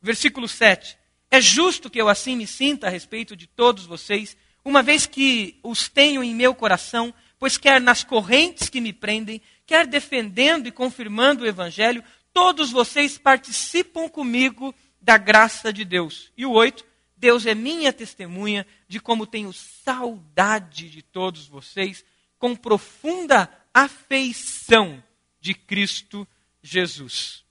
Versículo 0.00 0.48
7. 0.48 0.96
É 1.30 1.42
justo 1.42 1.90
que 1.90 2.00
eu 2.00 2.08
assim 2.08 2.36
me 2.36 2.46
sinta 2.46 2.86
a 2.86 2.90
respeito 2.90 3.36
de 3.36 3.46
todos 3.46 3.84
vocês, 3.84 4.34
uma 4.64 4.82
vez 4.82 5.04
que 5.04 5.60
os 5.62 5.90
tenho 5.90 6.24
em 6.24 6.34
meu 6.34 6.54
coração, 6.54 7.12
pois 7.38 7.58
quer 7.58 7.82
nas 7.82 8.02
correntes 8.02 8.70
que 8.70 8.80
me 8.80 8.94
prendem, 8.94 9.42
quer 9.66 9.86
defendendo 9.86 10.68
e 10.68 10.72
confirmando 10.72 11.44
o 11.44 11.46
Evangelho, 11.46 12.02
todos 12.32 12.70
vocês 12.70 13.18
participam 13.18 14.08
comigo 14.08 14.74
da 15.02 15.18
graça 15.18 15.70
de 15.70 15.84
Deus. 15.84 16.32
E 16.34 16.46
o 16.46 16.52
8, 16.52 16.87
Deus 17.18 17.46
é 17.46 17.54
minha 17.54 17.92
testemunha 17.92 18.66
de 18.86 19.00
como 19.00 19.26
tenho 19.26 19.52
saudade 19.52 20.88
de 20.88 21.02
todos 21.02 21.46
vocês, 21.46 22.04
com 22.38 22.54
profunda 22.54 23.50
afeição 23.74 25.02
de 25.40 25.52
Cristo 25.54 26.26
Jesus. 26.62 27.44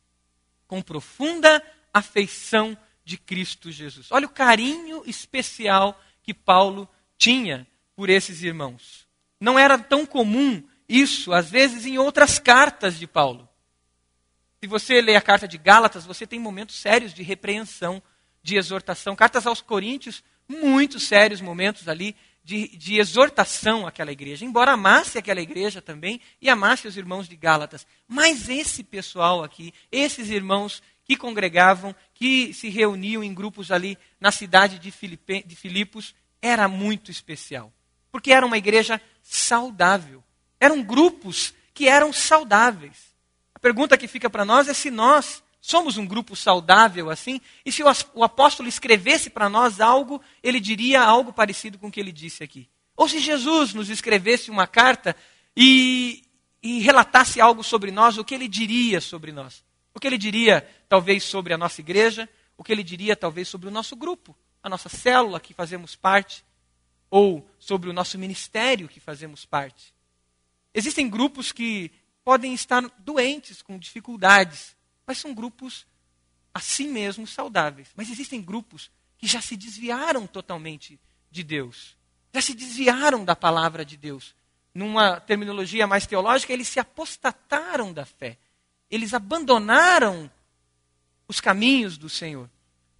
Com 0.68 0.82
profunda 0.82 1.62
afeição 1.94 2.78
de 3.04 3.18
Cristo 3.18 3.72
Jesus. 3.72 4.12
Olha 4.12 4.26
o 4.26 4.32
carinho 4.32 5.04
especial 5.06 6.02
que 6.24 6.34
Paulo 6.34 6.90
tinha 7.18 7.68
por 7.96 8.10
esses 8.10 8.44
irmãos. 8.44 9.08
Não 9.40 9.58
era 9.58 9.78
tão 9.78 10.06
comum 10.06 10.64
isso, 10.88 11.34
às 11.34 11.50
vezes, 11.50 11.86
em 11.86 11.98
outras 11.98 12.40
cartas 12.40 12.98
de 12.98 13.06
Paulo. 13.06 13.48
Se 14.62 14.68
você 14.68 15.02
lê 15.02 15.16
a 15.16 15.22
carta 15.22 15.48
de 15.48 15.58
Gálatas, 15.58 16.06
você 16.06 16.26
tem 16.26 16.40
momentos 16.40 16.76
sérios 16.76 17.14
de 17.14 17.22
repreensão, 17.22 18.02
de 18.48 18.56
exortação. 18.56 19.14
Cartas 19.14 19.46
aos 19.46 19.60
Coríntios, 19.60 20.24
muitos 20.48 21.06
sérios 21.06 21.42
momentos 21.42 21.90
ali 21.90 22.16
de, 22.42 22.70
de 22.78 22.98
exortação 22.98 23.86
àquela 23.86 24.10
igreja. 24.10 24.46
Embora 24.46 24.72
amasse 24.72 25.18
aquela 25.18 25.42
igreja 25.42 25.82
também 25.82 26.22
e 26.42 26.50
amasse 26.50 26.88
os 26.88 26.96
irmãos 26.96 27.28
de 27.28 27.36
Gálatas. 27.36 27.86
Mas 28.08 28.48
esse 28.48 28.86
pessoal 28.86 29.44
aqui, 29.44 29.74
esses 29.92 30.30
irmãos 30.30 30.82
que 31.04 31.18
congregavam, 31.18 31.94
que 32.14 32.54
se 32.54 32.70
reuniam 32.70 33.22
em 33.22 33.34
grupos 33.34 33.70
ali 33.70 33.98
na 34.18 34.32
cidade 34.32 34.80
de, 34.80 34.92
Filipe, 34.92 35.44
de 35.46 35.56
Filipos, 35.58 36.16
era 36.42 36.70
muito 36.70 37.12
especial. 37.12 37.74
Porque 38.10 38.32
era 38.32 38.46
uma 38.46 38.58
igreja 38.58 39.02
saudável. 39.22 40.24
Eram 40.58 40.82
grupos 40.82 41.54
que 41.74 41.90
eram 41.90 42.14
saudáveis. 42.14 43.14
A 43.54 43.60
pergunta 43.60 43.98
que 43.98 44.08
fica 44.08 44.30
para 44.30 44.46
nós 44.46 44.70
é 44.70 44.74
se 44.74 44.90
nós 44.90 45.44
somos 45.68 45.98
um 45.98 46.06
grupo 46.06 46.34
saudável 46.34 47.10
assim, 47.10 47.42
e 47.66 47.74
se 47.74 47.84
o 47.84 48.24
apóstolo 48.24 48.70
escrevesse 48.70 49.30
para 49.30 49.50
nós 49.50 49.82
algo, 49.82 50.22
ele 50.42 50.62
diria 50.62 51.02
algo 51.02 51.34
parecido 51.34 51.78
com 51.78 51.88
o 51.88 51.92
que 51.92 52.00
ele 52.00 52.14
disse 52.14 52.42
aqui. 52.42 52.70
Ou 52.96 53.06
se 53.10 53.20
Jesus 53.20 53.74
nos 53.74 53.90
escrevesse 53.90 54.50
uma 54.50 54.66
carta 54.66 55.14
e, 55.56 56.24
e 56.64 56.80
relatasse 56.80 57.42
algo 57.42 57.66
sobre 57.66 57.92
nós, 57.92 58.18
o 58.18 58.24
que 58.24 58.34
ele 58.34 58.48
diria 58.48 59.02
sobre 59.02 59.34
nós? 59.34 59.62
O 59.94 60.00
que 60.00 60.08
ele 60.08 60.18
diria, 60.18 60.66
talvez, 60.88 61.26
sobre 61.26 61.54
a 61.54 61.58
nossa 61.58 61.82
igreja, 61.82 62.30
o 62.58 62.64
que 62.64 62.72
ele 62.72 62.84
diria, 62.84 63.14
talvez, 63.14 63.50
sobre 63.50 63.68
o 63.68 63.72
nosso 63.72 63.94
grupo, 63.94 64.34
a 64.64 64.70
nossa 64.70 64.88
célula 64.88 65.38
que 65.38 65.54
fazemos 65.54 65.98
parte, 65.98 66.46
ou 67.10 67.46
sobre 67.60 67.90
o 67.90 67.94
nosso 67.94 68.18
ministério 68.18 68.88
que 68.88 69.02
fazemos 69.02 69.44
parte. 69.44 69.94
Existem 70.74 71.10
grupos 71.10 71.52
que 71.52 71.92
podem 72.24 72.54
estar 72.54 72.82
doentes, 73.00 73.62
com 73.62 73.78
dificuldades, 73.78 74.77
mas 75.08 75.18
são 75.18 75.34
grupos 75.34 75.88
assim 76.54 76.90
mesmo 76.90 77.26
saudáveis. 77.26 77.88
Mas 77.96 78.12
existem 78.12 78.42
grupos 78.42 78.92
que 79.18 79.26
já 79.26 79.42
se 79.42 79.56
desviaram 79.56 80.28
totalmente 80.28 81.00
de 81.32 81.44
Deus, 81.44 81.96
já 82.34 82.42
se 82.42 82.54
desviaram 82.54 83.24
da 83.24 83.36
palavra 83.36 83.86
de 83.86 83.96
Deus. 83.96 84.36
Numa 84.74 85.20
terminologia 85.20 85.88
mais 85.88 86.06
teológica, 86.06 86.54
eles 86.54 86.68
se 86.68 86.80
apostataram 86.80 87.92
da 87.94 88.06
fé. 88.06 88.38
Eles 88.92 89.14
abandonaram 89.14 90.30
os 91.28 91.42
caminhos 91.42 91.98
do 91.98 92.10
Senhor. 92.10 92.50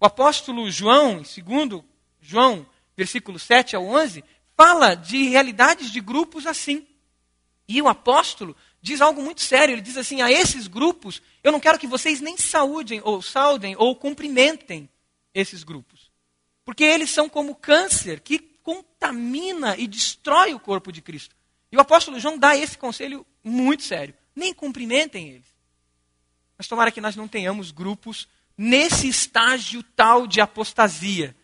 O 0.00 0.06
apóstolo 0.06 0.70
João, 0.70 1.24
segundo 1.24 1.84
João, 2.20 2.66
versículo 2.96 3.38
7 3.38 3.76
ao 3.76 3.84
11, 3.84 4.24
fala 4.56 4.94
de 4.94 5.28
realidades 5.28 5.90
de 5.92 6.00
grupos 6.00 6.46
assim. 6.46 6.86
E 7.68 7.80
o 7.80 7.88
apóstolo 7.88 8.56
diz 8.88 9.00
algo 9.00 9.22
muito 9.22 9.42
sério. 9.42 9.74
Ele 9.74 9.82
diz 9.82 9.96
assim: 9.96 10.20
a 10.22 10.30
esses 10.30 10.66
grupos, 10.66 11.22
eu 11.42 11.52
não 11.52 11.60
quero 11.60 11.78
que 11.78 11.86
vocês 11.86 12.20
nem 12.20 12.36
saúdem, 12.36 13.00
ou 13.04 13.22
saudem, 13.22 13.76
ou 13.76 13.94
cumprimentem 13.94 14.88
esses 15.34 15.62
grupos. 15.62 16.10
Porque 16.64 16.84
eles 16.84 17.10
são 17.10 17.28
como 17.28 17.54
câncer 17.54 18.20
que 18.20 18.38
contamina 18.38 19.76
e 19.76 19.86
destrói 19.86 20.54
o 20.54 20.60
corpo 20.60 20.92
de 20.92 21.00
Cristo. 21.00 21.34
E 21.70 21.76
o 21.76 21.80
apóstolo 21.80 22.18
João 22.18 22.38
dá 22.38 22.56
esse 22.56 22.76
conselho 22.76 23.26
muito 23.44 23.82
sério. 23.82 24.14
Nem 24.34 24.52
cumprimentem 24.52 25.30
eles. 25.30 25.48
Mas 26.56 26.66
tomara 26.66 26.90
que 26.90 27.00
nós 27.00 27.14
não 27.14 27.28
tenhamos 27.28 27.70
grupos 27.70 28.28
nesse 28.56 29.08
estágio 29.08 29.82
tal 29.82 30.26
de 30.26 30.40
apostasia. 30.40 31.36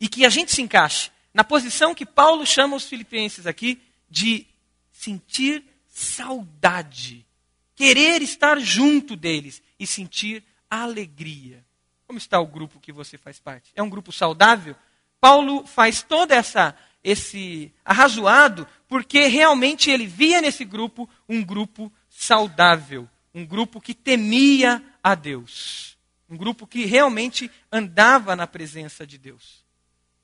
E 0.00 0.08
que 0.08 0.24
a 0.24 0.30
gente 0.30 0.52
se 0.52 0.62
encaixe 0.62 1.10
na 1.32 1.42
posição 1.42 1.94
que 1.94 2.06
Paulo 2.06 2.46
chama 2.46 2.76
os 2.76 2.84
filipenses 2.84 3.46
aqui 3.46 3.80
de 4.08 4.46
sentir 4.92 5.64
saudade, 5.96 7.26
querer 7.74 8.20
estar 8.20 8.60
junto 8.60 9.16
deles 9.16 9.62
e 9.80 9.86
sentir 9.86 10.44
alegria. 10.68 11.64
Como 12.06 12.18
está 12.18 12.38
o 12.38 12.46
grupo 12.46 12.78
que 12.78 12.92
você 12.92 13.16
faz 13.16 13.40
parte? 13.40 13.72
É 13.74 13.82
um 13.82 13.88
grupo 13.88 14.12
saudável? 14.12 14.76
Paulo 15.18 15.66
faz 15.66 16.02
toda 16.02 16.34
essa 16.34 16.76
esse 17.02 17.72
arrazoado 17.82 18.68
porque 18.86 19.26
realmente 19.26 19.90
ele 19.90 20.06
via 20.06 20.42
nesse 20.42 20.66
grupo 20.66 21.08
um 21.26 21.42
grupo 21.42 21.90
saudável, 22.10 23.08
um 23.32 23.46
grupo 23.46 23.80
que 23.80 23.94
temia 23.94 24.84
a 25.02 25.14
Deus, 25.14 25.96
um 26.28 26.36
grupo 26.36 26.66
que 26.66 26.84
realmente 26.84 27.50
andava 27.72 28.36
na 28.36 28.46
presença 28.46 29.06
de 29.06 29.16
Deus. 29.16 29.64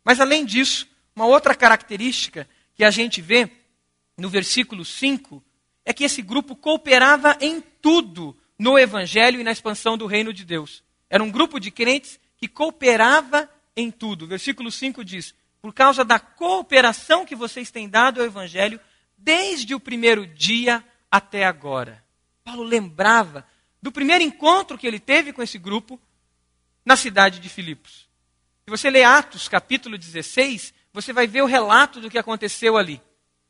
Mas 0.04 0.20
além 0.20 0.44
disso, 0.44 0.86
uma 1.16 1.24
outra 1.24 1.54
característica 1.54 2.46
que 2.74 2.84
a 2.84 2.90
gente 2.90 3.22
vê 3.22 3.50
no 4.18 4.28
versículo 4.28 4.84
5 4.84 5.42
é 5.84 5.92
que 5.92 6.04
esse 6.04 6.22
grupo 6.22 6.54
cooperava 6.54 7.36
em 7.40 7.60
tudo 7.60 8.36
no 8.58 8.78
evangelho 8.78 9.40
e 9.40 9.44
na 9.44 9.52
expansão 9.52 9.98
do 9.98 10.06
reino 10.06 10.32
de 10.32 10.44
Deus. 10.44 10.82
Era 11.10 11.22
um 11.22 11.30
grupo 11.30 11.58
de 11.58 11.70
crentes 11.70 12.18
que 12.36 12.48
cooperava 12.48 13.48
em 13.76 13.90
tudo. 13.90 14.26
Versículo 14.26 14.70
5 14.70 15.04
diz: 15.04 15.34
Por 15.60 15.72
causa 15.72 16.04
da 16.04 16.18
cooperação 16.18 17.26
que 17.26 17.34
vocês 17.34 17.70
têm 17.70 17.88
dado 17.88 18.20
ao 18.20 18.26
evangelho 18.26 18.80
desde 19.18 19.74
o 19.74 19.80
primeiro 19.80 20.26
dia 20.26 20.84
até 21.10 21.44
agora. 21.44 22.02
Paulo 22.44 22.62
lembrava 22.62 23.46
do 23.80 23.92
primeiro 23.92 24.24
encontro 24.24 24.78
que 24.78 24.86
ele 24.86 25.00
teve 25.00 25.32
com 25.32 25.42
esse 25.42 25.58
grupo 25.58 26.00
na 26.84 26.96
cidade 26.96 27.38
de 27.38 27.48
Filipos. 27.48 28.08
Se 28.64 28.70
você 28.70 28.90
ler 28.90 29.04
Atos, 29.04 29.48
capítulo 29.48 29.98
16, 29.98 30.72
você 30.92 31.12
vai 31.12 31.26
ver 31.26 31.42
o 31.42 31.46
relato 31.46 32.00
do 32.00 32.10
que 32.10 32.18
aconteceu 32.18 32.76
ali. 32.76 33.00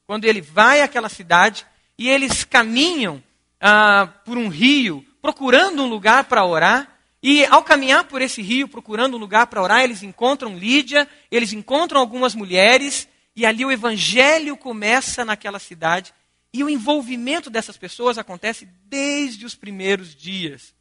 Quando 0.07 0.25
ele 0.25 0.41
vai 0.41 0.83
àquela 0.83 1.09
cidade 1.09 1.67
e 1.99 2.09
eles 2.09 2.45
caminham 2.45 3.23
ah, 3.61 4.09
por 4.25 4.37
um 4.37 4.49
rio, 4.49 5.07
procurando 5.21 5.83
um 5.83 5.89
lugar 5.89 6.25
para 6.25 6.45
orar. 6.45 6.89
E 7.23 7.45
ao 7.47 7.63
caminhar 7.63 8.05
por 8.05 8.21
esse 8.21 8.43
rio, 8.43 8.67
procurando 8.67 9.17
um 9.17 9.21
lugar 9.21 9.47
para 9.47 9.63
orar, 9.63 9.83
eles 9.83 10.03
encontram 10.03 10.59
Lídia, 10.59 11.09
eles 11.31 11.53
encontram 11.53 12.01
algumas 12.01 12.35
mulheres, 12.35 13.07
e 13.37 13.47
ali 13.47 13.65
o 13.65 13.71
evangelho 13.71 14.57
começa 14.57 15.25
naquela 15.25 15.61
cidade. 15.61 16.13
E 16.53 16.63
o 16.65 16.69
envolvimento 16.69 17.49
dessas 17.49 17.77
pessoas 17.77 18.19
acontece 18.19 18.69
desde 18.85 19.47
os 19.47 19.55
primeiros 19.55 20.15
dias. 20.15 20.75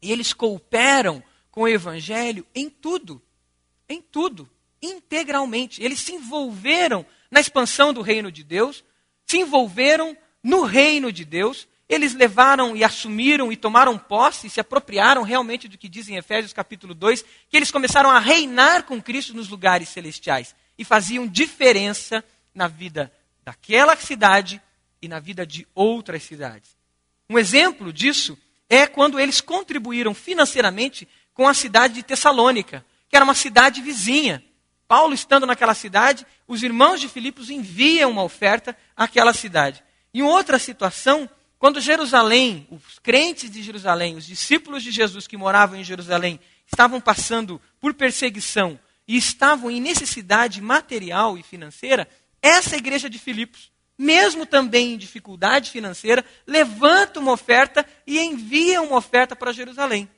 E 0.00 0.12
eles 0.12 0.32
cooperam 0.32 1.22
com 1.50 1.62
o 1.62 1.68
evangelho 1.68 2.46
em 2.54 2.70
tudo. 2.70 3.20
Em 3.88 4.00
tudo. 4.00 4.48
Integralmente. 4.80 5.82
Eles 5.82 5.98
se 5.98 6.12
envolveram 6.12 7.04
na 7.30 7.40
expansão 7.40 7.92
do 7.92 8.00
reino 8.00 8.30
de 8.30 8.44
Deus, 8.44 8.84
se 9.26 9.38
envolveram 9.38 10.16
no 10.44 10.62
reino 10.62 11.10
de 11.10 11.24
Deus, 11.24 11.66
eles 11.88 12.12
levaram 12.12 12.76
e 12.76 12.84
assumiram 12.84 13.50
e 13.50 13.56
tomaram 13.56 13.98
posse, 13.98 14.50
se 14.50 14.60
apropriaram 14.60 15.22
realmente 15.22 15.66
do 15.66 15.78
que 15.78 15.88
diz 15.88 16.08
em 16.08 16.16
Efésios 16.16 16.52
capítulo 16.52 16.94
2, 16.94 17.24
que 17.48 17.56
eles 17.56 17.70
começaram 17.70 18.10
a 18.10 18.18
reinar 18.18 18.82
com 18.82 19.00
Cristo 19.00 19.34
nos 19.34 19.48
lugares 19.48 19.88
celestiais 19.88 20.54
e 20.78 20.84
faziam 20.84 21.26
diferença 21.26 22.22
na 22.54 22.68
vida 22.68 23.10
daquela 23.42 23.96
cidade 23.96 24.60
e 25.00 25.08
na 25.08 25.18
vida 25.18 25.46
de 25.46 25.66
outras 25.74 26.22
cidades. 26.22 26.76
Um 27.28 27.38
exemplo 27.38 27.92
disso 27.92 28.38
é 28.68 28.86
quando 28.86 29.18
eles 29.18 29.40
contribuíram 29.40 30.14
financeiramente 30.14 31.08
com 31.32 31.48
a 31.48 31.54
cidade 31.54 31.94
de 31.94 32.02
Tessalônica, 32.02 32.84
que 33.08 33.16
era 33.16 33.24
uma 33.24 33.34
cidade 33.34 33.80
vizinha. 33.80 34.44
Paulo, 34.86 35.14
estando 35.14 35.46
naquela 35.46 35.74
cidade, 35.74 36.26
os 36.46 36.62
irmãos 36.62 37.00
de 37.00 37.08
Filipos 37.08 37.48
enviam 37.48 38.10
uma 38.10 38.22
oferta 38.22 38.76
àquela 38.96 39.32
cidade. 39.32 39.82
Em 40.14 40.22
outra 40.22 40.60
situação, 40.60 41.28
quando 41.58 41.80
Jerusalém, 41.80 42.68
os 42.70 43.00
crentes 43.00 43.50
de 43.50 43.62
Jerusalém, 43.62 44.14
os 44.14 44.24
discípulos 44.24 44.84
de 44.84 44.92
Jesus 44.92 45.26
que 45.26 45.36
moravam 45.36 45.76
em 45.76 45.82
Jerusalém, 45.82 46.38
estavam 46.66 47.00
passando 47.00 47.60
por 47.80 47.92
perseguição 47.94 48.78
e 49.08 49.16
estavam 49.16 49.70
em 49.70 49.80
necessidade 49.80 50.60
material 50.60 51.36
e 51.36 51.42
financeira, 51.42 52.08
essa 52.40 52.76
igreja 52.76 53.10
de 53.10 53.18
Filipos, 53.18 53.72
mesmo 53.98 54.46
também 54.46 54.92
em 54.92 54.98
dificuldade 54.98 55.70
financeira, 55.70 56.24
levanta 56.46 57.18
uma 57.18 57.32
oferta 57.32 57.84
e 58.06 58.20
envia 58.20 58.80
uma 58.82 58.96
oferta 58.96 59.34
para 59.34 59.52
Jerusalém. 59.52 60.08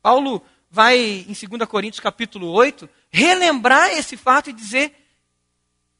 Paulo 0.00 0.42
vai, 0.70 0.98
em 0.98 1.34
2 1.34 1.68
Coríntios 1.68 2.00
capítulo 2.00 2.50
8, 2.50 2.88
relembrar 3.10 3.90
esse 3.90 4.16
fato 4.16 4.48
e 4.48 4.52
dizer 4.52 5.03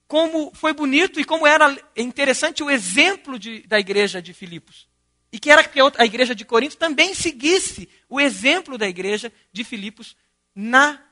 como 0.06 0.52
foi 0.54 0.72
bonito 0.72 1.20
e 1.20 1.24
como 1.24 1.46
era 1.46 1.76
interessante 1.96 2.62
o 2.62 2.70
exemplo 2.70 3.38
de, 3.38 3.66
da 3.66 3.78
igreja 3.78 4.20
de 4.20 4.32
Filipos. 4.32 4.88
E 5.32 5.38
que 5.38 5.50
era 5.50 5.64
que 5.64 5.80
a 5.80 6.04
igreja 6.04 6.34
de 6.34 6.44
Corinto 6.44 6.76
também 6.76 7.14
seguisse 7.14 7.88
o 8.08 8.20
exemplo 8.20 8.78
da 8.78 8.88
igreja 8.88 9.32
de 9.52 9.64
Filipos 9.64 10.16
na 10.54 11.02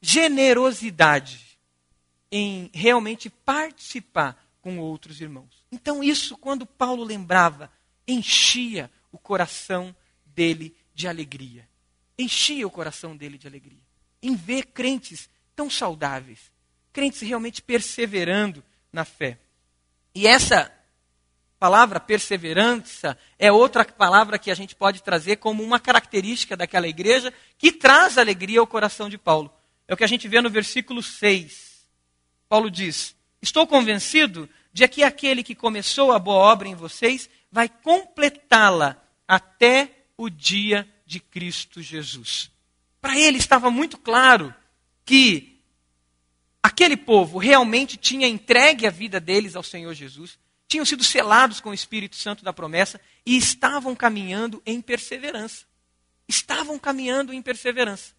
generosidade, 0.00 1.58
em 2.30 2.68
realmente 2.74 3.30
participar 3.30 4.36
com 4.60 4.78
outros 4.78 5.20
irmãos. 5.20 5.64
Então, 5.70 6.02
isso, 6.02 6.36
quando 6.36 6.66
Paulo 6.66 7.04
lembrava, 7.04 7.70
enchia 8.06 8.90
o 9.12 9.18
coração 9.18 9.94
dele 10.26 10.74
de 10.94 11.06
alegria. 11.06 11.68
Enchia 12.18 12.66
o 12.66 12.70
coração 12.70 13.16
dele 13.16 13.38
de 13.38 13.46
alegria. 13.46 13.82
Em 14.22 14.34
ver 14.34 14.66
crentes 14.66 15.30
tão 15.54 15.70
saudáveis, 15.70 16.51
crentes 16.92 17.20
realmente 17.20 17.62
perseverando 17.62 18.62
na 18.92 19.04
fé. 19.04 19.38
E 20.14 20.26
essa 20.26 20.70
palavra 21.58 22.00
perseverança 22.00 23.16
é 23.38 23.52
outra 23.52 23.84
palavra 23.84 24.38
que 24.38 24.50
a 24.50 24.54
gente 24.54 24.74
pode 24.74 25.02
trazer 25.02 25.36
como 25.36 25.62
uma 25.62 25.78
característica 25.78 26.56
daquela 26.56 26.88
igreja 26.88 27.32
que 27.56 27.70
traz 27.70 28.18
alegria 28.18 28.60
ao 28.60 28.66
coração 28.66 29.08
de 29.08 29.16
Paulo. 29.16 29.52
É 29.86 29.94
o 29.94 29.96
que 29.96 30.04
a 30.04 30.08
gente 30.08 30.26
vê 30.26 30.40
no 30.40 30.50
versículo 30.50 31.02
6. 31.02 31.86
Paulo 32.48 32.70
diz: 32.70 33.14
Estou 33.40 33.66
convencido 33.66 34.48
de 34.72 34.88
que 34.88 35.04
aquele 35.04 35.42
que 35.42 35.54
começou 35.54 36.12
a 36.12 36.18
boa 36.18 36.52
obra 36.52 36.66
em 36.66 36.74
vocês 36.74 37.30
vai 37.50 37.68
completá-la 37.68 39.00
até 39.28 39.90
o 40.16 40.28
dia 40.28 40.88
de 41.06 41.20
Cristo 41.20 41.80
Jesus. 41.80 42.50
Para 43.00 43.18
ele 43.18 43.38
estava 43.38 43.70
muito 43.70 43.98
claro 43.98 44.54
que 45.04 45.51
aquele 46.82 46.96
povo 46.96 47.38
realmente 47.38 47.96
tinha 47.96 48.26
entregue 48.26 48.88
a 48.88 48.90
vida 48.90 49.20
deles 49.20 49.54
ao 49.54 49.62
Senhor 49.62 49.94
Jesus, 49.94 50.36
tinham 50.66 50.84
sido 50.84 51.04
selados 51.04 51.60
com 51.60 51.70
o 51.70 51.74
Espírito 51.74 52.16
Santo 52.16 52.44
da 52.44 52.52
promessa 52.52 53.00
e 53.24 53.36
estavam 53.36 53.94
caminhando 53.94 54.60
em 54.66 54.80
perseverança. 54.80 55.64
Estavam 56.26 56.78
caminhando 56.80 57.32
em 57.32 57.40
perseverança. 57.40 58.14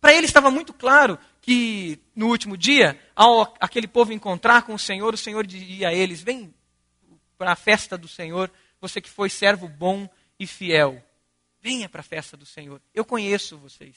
Para 0.00 0.12
ele 0.12 0.26
estava 0.26 0.52
muito 0.52 0.72
claro 0.72 1.18
que 1.40 1.98
no 2.14 2.28
último 2.28 2.56
dia, 2.56 3.00
ao 3.14 3.52
aquele 3.58 3.88
povo 3.88 4.12
encontrar 4.12 4.62
com 4.62 4.74
o 4.74 4.78
Senhor, 4.78 5.12
o 5.12 5.18
Senhor 5.18 5.44
diria 5.44 5.88
a 5.88 5.94
eles: 5.94 6.20
Vem 6.20 6.54
para 7.36 7.52
a 7.52 7.56
festa 7.56 7.98
do 7.98 8.06
Senhor, 8.06 8.52
você 8.80 9.00
que 9.00 9.10
foi 9.10 9.28
servo 9.28 9.66
bom 9.66 10.08
e 10.38 10.46
fiel. 10.46 11.02
Venha 11.60 11.88
para 11.88 12.02
a 12.02 12.04
festa 12.04 12.36
do 12.36 12.46
Senhor. 12.46 12.80
Eu 12.94 13.04
conheço 13.04 13.58
vocês. 13.58 13.96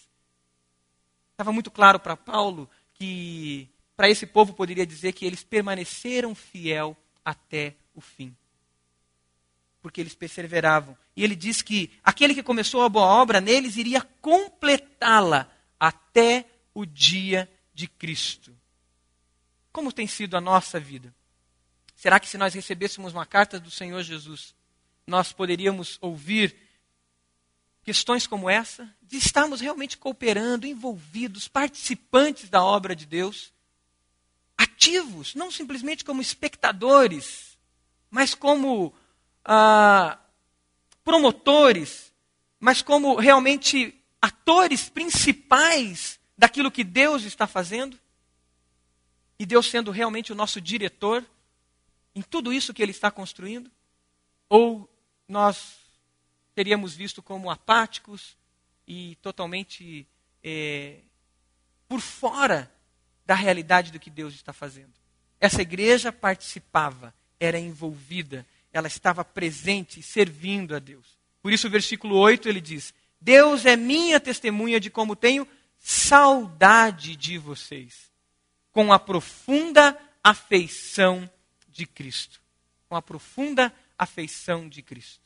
Estava 1.32 1.52
muito 1.52 1.70
claro 1.70 2.00
para 2.00 2.18
Paulo 2.18 2.68
que 2.94 3.70
para 4.00 4.10
esse 4.10 4.26
povo 4.26 4.54
poderia 4.54 4.86
dizer 4.86 5.12
que 5.12 5.26
eles 5.26 5.44
permaneceram 5.44 6.34
fiel 6.34 6.96
até 7.26 7.76
o 7.94 8.00
fim. 8.00 8.34
Porque 9.82 10.00
eles 10.00 10.16
perseveravam. 10.16 10.98
E 11.18 11.22
ele 11.22 11.36
diz 11.36 11.62
que 11.62 11.92
aquele 12.02 12.34
que 12.34 12.42
começou 12.42 12.82
a 12.82 12.88
boa 12.88 13.06
obra 13.06 13.42
neles 13.42 13.76
iria 13.76 14.02
completá-la 14.22 15.52
até 15.78 16.46
o 16.74 16.86
dia 16.86 17.52
de 17.74 17.90
Cristo. 17.90 18.58
Como 19.70 19.92
tem 19.92 20.08
sido 20.08 20.38
a 20.38 20.40
nossa 20.40 20.80
vida? 20.80 21.14
Será 21.94 22.22
que 22.22 22.30
se 22.30 22.38
nós 22.38 22.54
recebêssemos 22.54 23.12
uma 23.12 23.26
carta 23.26 23.60
do 23.60 23.70
Senhor 23.70 24.02
Jesus, 24.02 24.56
nós 25.06 25.34
poderíamos 25.34 25.98
ouvir 26.00 26.56
questões 27.84 28.26
como 28.26 28.50
essa? 28.50 28.90
De 29.02 29.18
estarmos 29.18 29.60
realmente 29.60 29.98
cooperando, 29.98 30.66
envolvidos, 30.66 31.50
participantes 31.50 32.50
da 32.50 32.64
obra 32.64 32.96
de 32.96 33.06
Deus? 33.06 33.52
Ativos, 34.60 35.36
não 35.36 35.50
simplesmente 35.50 36.04
como 36.04 36.22
espectadores, 36.22 37.58
mas 38.12 38.36
como 38.36 38.94
ah, 39.46 40.20
promotores, 41.02 42.12
mas 42.60 42.82
como 42.82 43.16
realmente 43.16 43.96
atores 44.22 44.90
principais 44.90 46.20
daquilo 46.38 46.70
que 46.70 46.84
Deus 46.84 47.24
está 47.24 47.48
fazendo. 47.48 47.98
E 49.40 49.46
Deus 49.46 49.70
sendo 49.70 49.92
realmente 49.92 50.34
o 50.34 50.36
nosso 50.36 50.60
diretor 50.60 51.26
em 52.14 52.22
tudo 52.22 52.52
isso 52.52 52.74
que 52.74 52.84
Ele 52.84 52.92
está 52.92 53.10
construindo? 53.10 53.72
Ou 54.50 54.90
nós 55.26 55.78
teríamos 56.54 56.94
visto 56.94 57.24
como 57.24 57.50
apáticos 57.50 58.36
e 58.86 59.16
totalmente 59.22 60.06
é, 60.44 61.00
por 61.88 62.02
fora 62.02 62.70
da 63.30 63.36
realidade 63.36 63.92
do 63.92 64.00
que 64.00 64.10
Deus 64.10 64.34
está 64.34 64.52
fazendo. 64.52 64.92
Essa 65.40 65.62
igreja 65.62 66.12
participava, 66.12 67.14
era 67.40 67.60
envolvida, 67.60 68.44
ela 68.74 68.88
estava 68.88 69.24
presente, 69.24 70.02
servindo 70.02 70.76
a 70.76 70.80
Deus. 70.80 71.16
Por 71.40 71.54
isso, 71.54 71.68
o 71.68 71.70
versículo 71.70 72.16
8 72.16 72.50
ele 72.50 72.60
diz: 72.60 72.92
Deus 73.22 73.68
é 73.68 73.76
minha 73.76 74.20
testemunha 74.20 74.80
de 74.80 74.90
como 74.90 75.16
tenho 75.16 75.48
saudade 75.78 77.16
de 77.16 77.38
vocês, 77.38 78.10
com 78.72 78.92
a 78.92 78.98
profunda 78.98 79.96
afeição 80.24 81.30
de 81.68 81.86
Cristo. 81.86 82.42
Com 82.88 82.96
a 82.96 83.02
profunda 83.02 83.72
afeição 83.96 84.68
de 84.68 84.82
Cristo. 84.82 85.22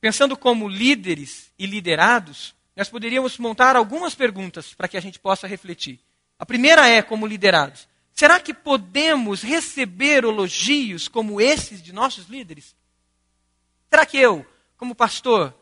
Pensando 0.00 0.36
como 0.36 0.68
líderes 0.68 1.52
e 1.56 1.66
liderados, 1.66 2.52
nós 2.74 2.88
poderíamos 2.88 3.38
montar 3.38 3.76
algumas 3.76 4.16
perguntas 4.16 4.74
para 4.74 4.88
que 4.88 4.96
a 4.96 5.00
gente 5.00 5.20
possa 5.20 5.46
refletir. 5.46 6.00
A 6.38 6.44
primeira 6.44 6.88
é 6.88 7.02
como 7.02 7.26
liderados. 7.26 7.88
Será 8.12 8.40
que 8.40 8.54
podemos 8.54 9.42
receber 9.42 10.24
elogios 10.24 11.08
como 11.08 11.40
esses 11.40 11.82
de 11.82 11.92
nossos 11.92 12.28
líderes? 12.28 12.74
Será 13.90 14.06
que 14.06 14.18
eu, 14.18 14.46
como 14.76 14.94
pastor, 14.94 15.54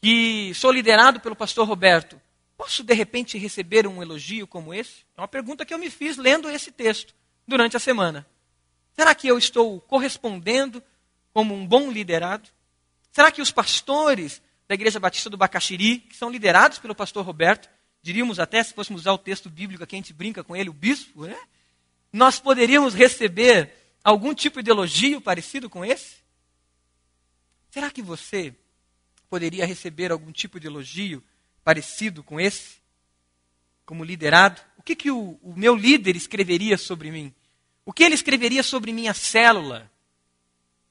que 0.00 0.52
sou 0.54 0.72
liderado 0.72 1.20
pelo 1.20 1.36
pastor 1.36 1.66
Roberto, 1.66 2.20
posso 2.56 2.82
de 2.82 2.94
repente 2.94 3.38
receber 3.38 3.86
um 3.86 4.02
elogio 4.02 4.46
como 4.46 4.74
esse? 4.74 5.04
É 5.16 5.20
uma 5.20 5.28
pergunta 5.28 5.64
que 5.64 5.72
eu 5.72 5.78
me 5.78 5.90
fiz 5.90 6.16
lendo 6.16 6.48
esse 6.48 6.70
texto 6.72 7.14
durante 7.46 7.76
a 7.76 7.80
semana. 7.80 8.26
Será 8.92 9.14
que 9.14 9.28
eu 9.28 9.38
estou 9.38 9.80
correspondendo 9.82 10.82
como 11.32 11.54
um 11.54 11.66
bom 11.66 11.90
liderado? 11.90 12.48
Será 13.12 13.30
que 13.30 13.42
os 13.42 13.50
pastores 13.50 14.42
da 14.66 14.74
Igreja 14.74 14.98
Batista 14.98 15.30
do 15.30 15.36
Bacaxiri, 15.36 15.98
que 15.98 16.16
são 16.16 16.30
liderados 16.30 16.78
pelo 16.78 16.94
pastor 16.94 17.24
Roberto, 17.24 17.68
diríamos 18.06 18.38
até, 18.38 18.62
se 18.62 18.72
fôssemos 18.72 19.02
usar 19.02 19.12
o 19.14 19.18
texto 19.18 19.50
bíblico 19.50 19.84
que 19.84 19.96
a 19.96 19.98
gente 19.98 20.12
brinca 20.12 20.44
com 20.44 20.54
ele, 20.54 20.70
o 20.70 20.72
bispo, 20.72 21.26
né? 21.26 21.36
nós 22.12 22.38
poderíamos 22.38 22.94
receber 22.94 23.74
algum 24.04 24.32
tipo 24.32 24.62
de 24.62 24.70
elogio 24.70 25.20
parecido 25.20 25.68
com 25.68 25.84
esse? 25.84 26.18
Será 27.68 27.90
que 27.90 28.00
você 28.00 28.54
poderia 29.28 29.66
receber 29.66 30.12
algum 30.12 30.30
tipo 30.30 30.60
de 30.60 30.68
elogio 30.68 31.20
parecido 31.64 32.22
com 32.22 32.38
esse? 32.38 32.76
Como 33.84 34.04
liderado? 34.04 34.60
O 34.78 34.84
que, 34.84 34.94
que 34.94 35.10
o, 35.10 35.36
o 35.42 35.54
meu 35.56 35.74
líder 35.74 36.14
escreveria 36.14 36.78
sobre 36.78 37.10
mim? 37.10 37.34
O 37.84 37.92
que 37.92 38.04
ele 38.04 38.14
escreveria 38.14 38.62
sobre 38.62 38.92
minha 38.92 39.14
célula? 39.14 39.90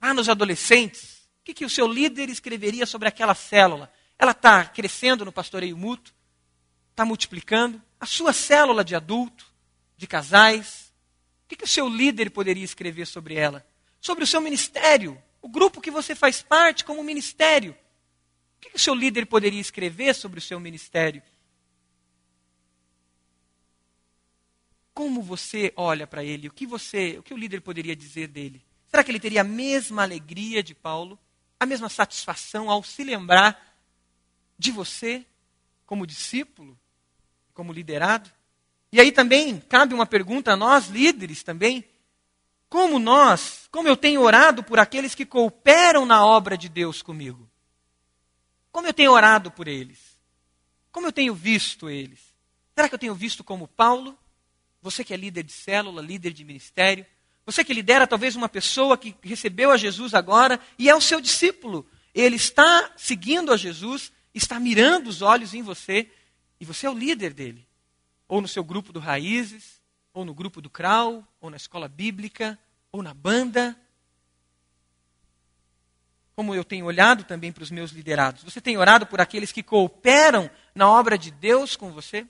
Ah, 0.02 0.14
nos 0.14 0.28
adolescentes? 0.28 1.26
O 1.40 1.46
que, 1.46 1.54
que 1.54 1.66
o 1.66 1.70
seu 1.70 1.88
líder 1.88 2.30
escreveria 2.30 2.86
sobre 2.86 3.08
aquela 3.08 3.34
célula? 3.34 3.90
Ela 4.20 4.32
está 4.32 4.66
crescendo 4.66 5.24
no 5.24 5.32
pastoreio 5.32 5.78
mútuo? 5.78 6.14
Está 6.96 7.04
multiplicando, 7.04 7.82
a 8.00 8.06
sua 8.06 8.32
célula 8.32 8.82
de 8.82 8.96
adulto, 8.96 9.46
de 9.98 10.08
casais. 10.08 10.94
O 11.44 11.50
que, 11.50 11.58
que 11.58 11.66
o 11.66 11.68
seu 11.68 11.90
líder 11.90 12.32
poderia 12.32 12.64
escrever 12.64 13.06
sobre 13.06 13.36
ela? 13.36 13.68
Sobre 14.00 14.24
o 14.24 14.28
seu 14.28 14.40
ministério, 14.40 15.22
o 15.42 15.50
grupo 15.50 15.82
que 15.82 15.92
você 15.92 16.16
faz 16.16 16.42
parte 16.42 16.86
como 16.86 17.04
ministério. 17.04 17.74
O 17.74 18.62
que, 18.62 18.70
que 18.70 18.76
o 18.78 18.80
seu 18.80 18.96
líder 18.96 19.26
poderia 19.26 19.60
escrever 19.60 20.16
sobre 20.16 20.40
o 20.40 20.42
seu 20.42 20.58
ministério? 20.58 21.22
Como 24.94 25.22
você 25.22 25.74
olha 25.76 26.08
para 26.08 26.24
ele? 26.24 26.48
O 26.48 26.54
que 26.54 26.66
você, 26.66 27.18
o 27.20 27.24
que 27.24 27.34
o 27.34 27.38
líder 27.38 27.60
poderia 27.60 27.96
dizer 27.96 28.30
dele? 28.30 28.64
Será 28.88 29.04
que 29.04 29.12
ele 29.12 29.20
teria 29.20 29.42
a 29.42 29.44
mesma 29.44 30.04
alegria 30.04 30.64
de 30.64 30.74
Paulo, 30.74 31.20
a 31.60 31.66
mesma 31.66 31.90
satisfação 31.90 32.70
ao 32.70 32.82
se 32.82 33.04
lembrar 33.04 33.78
de 34.58 34.72
você 34.72 35.26
como 35.86 36.08
discípulo? 36.08 36.80
Como 37.56 37.74
liderado. 37.74 38.30
E 38.92 39.02
aí 39.02 39.12
também 39.12 39.60
cabe 39.60 39.96
uma 39.96 40.06
pergunta 40.06 40.52
a 40.52 40.56
nós, 40.56 40.90
líderes 40.90 41.42
também. 41.42 41.84
Como 42.70 43.00
nós, 43.00 43.68
como 43.72 43.88
eu 43.88 43.98
tenho 43.98 44.22
orado 44.22 44.62
por 44.64 44.78
aqueles 44.78 45.16
que 45.16 45.26
cooperam 45.26 46.06
na 46.06 46.24
obra 46.24 46.58
de 46.58 46.70
Deus 46.70 47.02
comigo? 47.02 47.50
Como 48.72 48.88
eu 48.88 48.94
tenho 48.94 49.12
orado 49.12 49.50
por 49.50 49.68
eles? 49.68 50.20
Como 50.92 51.08
eu 51.08 51.12
tenho 51.12 51.34
visto 51.34 51.90
eles? 51.90 52.20
Será 52.76 52.90
que 52.90 52.96
eu 52.96 53.00
tenho 53.00 53.16
visto 53.16 53.44
como 53.44 53.68
Paulo? 53.68 54.18
Você 54.82 55.04
que 55.04 55.14
é 55.14 55.18
líder 55.18 55.44
de 55.44 55.54
célula, 55.54 56.02
líder 56.02 56.32
de 56.32 56.44
ministério, 56.44 57.06
você 57.46 57.64
que 57.64 57.74
lidera 57.74 58.06
talvez 58.06 58.36
uma 58.36 58.50
pessoa 58.50 58.98
que 58.98 59.16
recebeu 59.24 59.72
a 59.72 59.78
Jesus 59.78 60.14
agora 60.14 60.60
e 60.78 60.90
é 60.90 60.96
o 60.96 61.02
seu 61.02 61.22
discípulo. 61.22 61.88
Ele 62.14 62.36
está 62.36 62.92
seguindo 62.98 63.52
a 63.52 63.58
Jesus, 63.58 64.12
está 64.34 64.60
mirando 64.60 65.08
os 65.08 65.22
olhos 65.22 65.54
em 65.54 65.62
você 65.62 66.10
você 66.66 66.86
é 66.88 66.90
o 66.90 66.98
líder 66.98 67.34
dele. 67.34 67.66
Ou 68.28 68.42
no 68.42 68.48
seu 68.48 68.64
grupo 68.64 68.92
do 68.92 69.00
Raízes, 69.00 69.82
ou 70.14 70.26
no 70.26 70.34
grupo 70.34 70.62
do 70.62 70.70
Crau, 70.70 71.26
ou 71.40 71.50
na 71.50 71.58
escola 71.58 71.88
bíblica, 71.88 72.58
ou 72.92 73.04
na 73.04 73.14
banda. 73.14 73.76
Como 76.36 76.56
eu 76.56 76.64
tenho 76.64 76.86
olhado 76.86 77.24
também 77.24 77.52
para 77.52 77.64
os 77.64 77.72
meus 77.72 77.92
liderados. 77.92 78.44
Você 78.44 78.60
tem 78.60 78.78
orado 78.78 79.06
por 79.06 79.22
aqueles 79.22 79.52
que 79.52 79.64
cooperam 79.64 80.50
na 80.74 80.90
obra 80.90 81.18
de 81.18 81.32
Deus 81.32 81.76
com 81.76 81.92
você? 81.92 82.26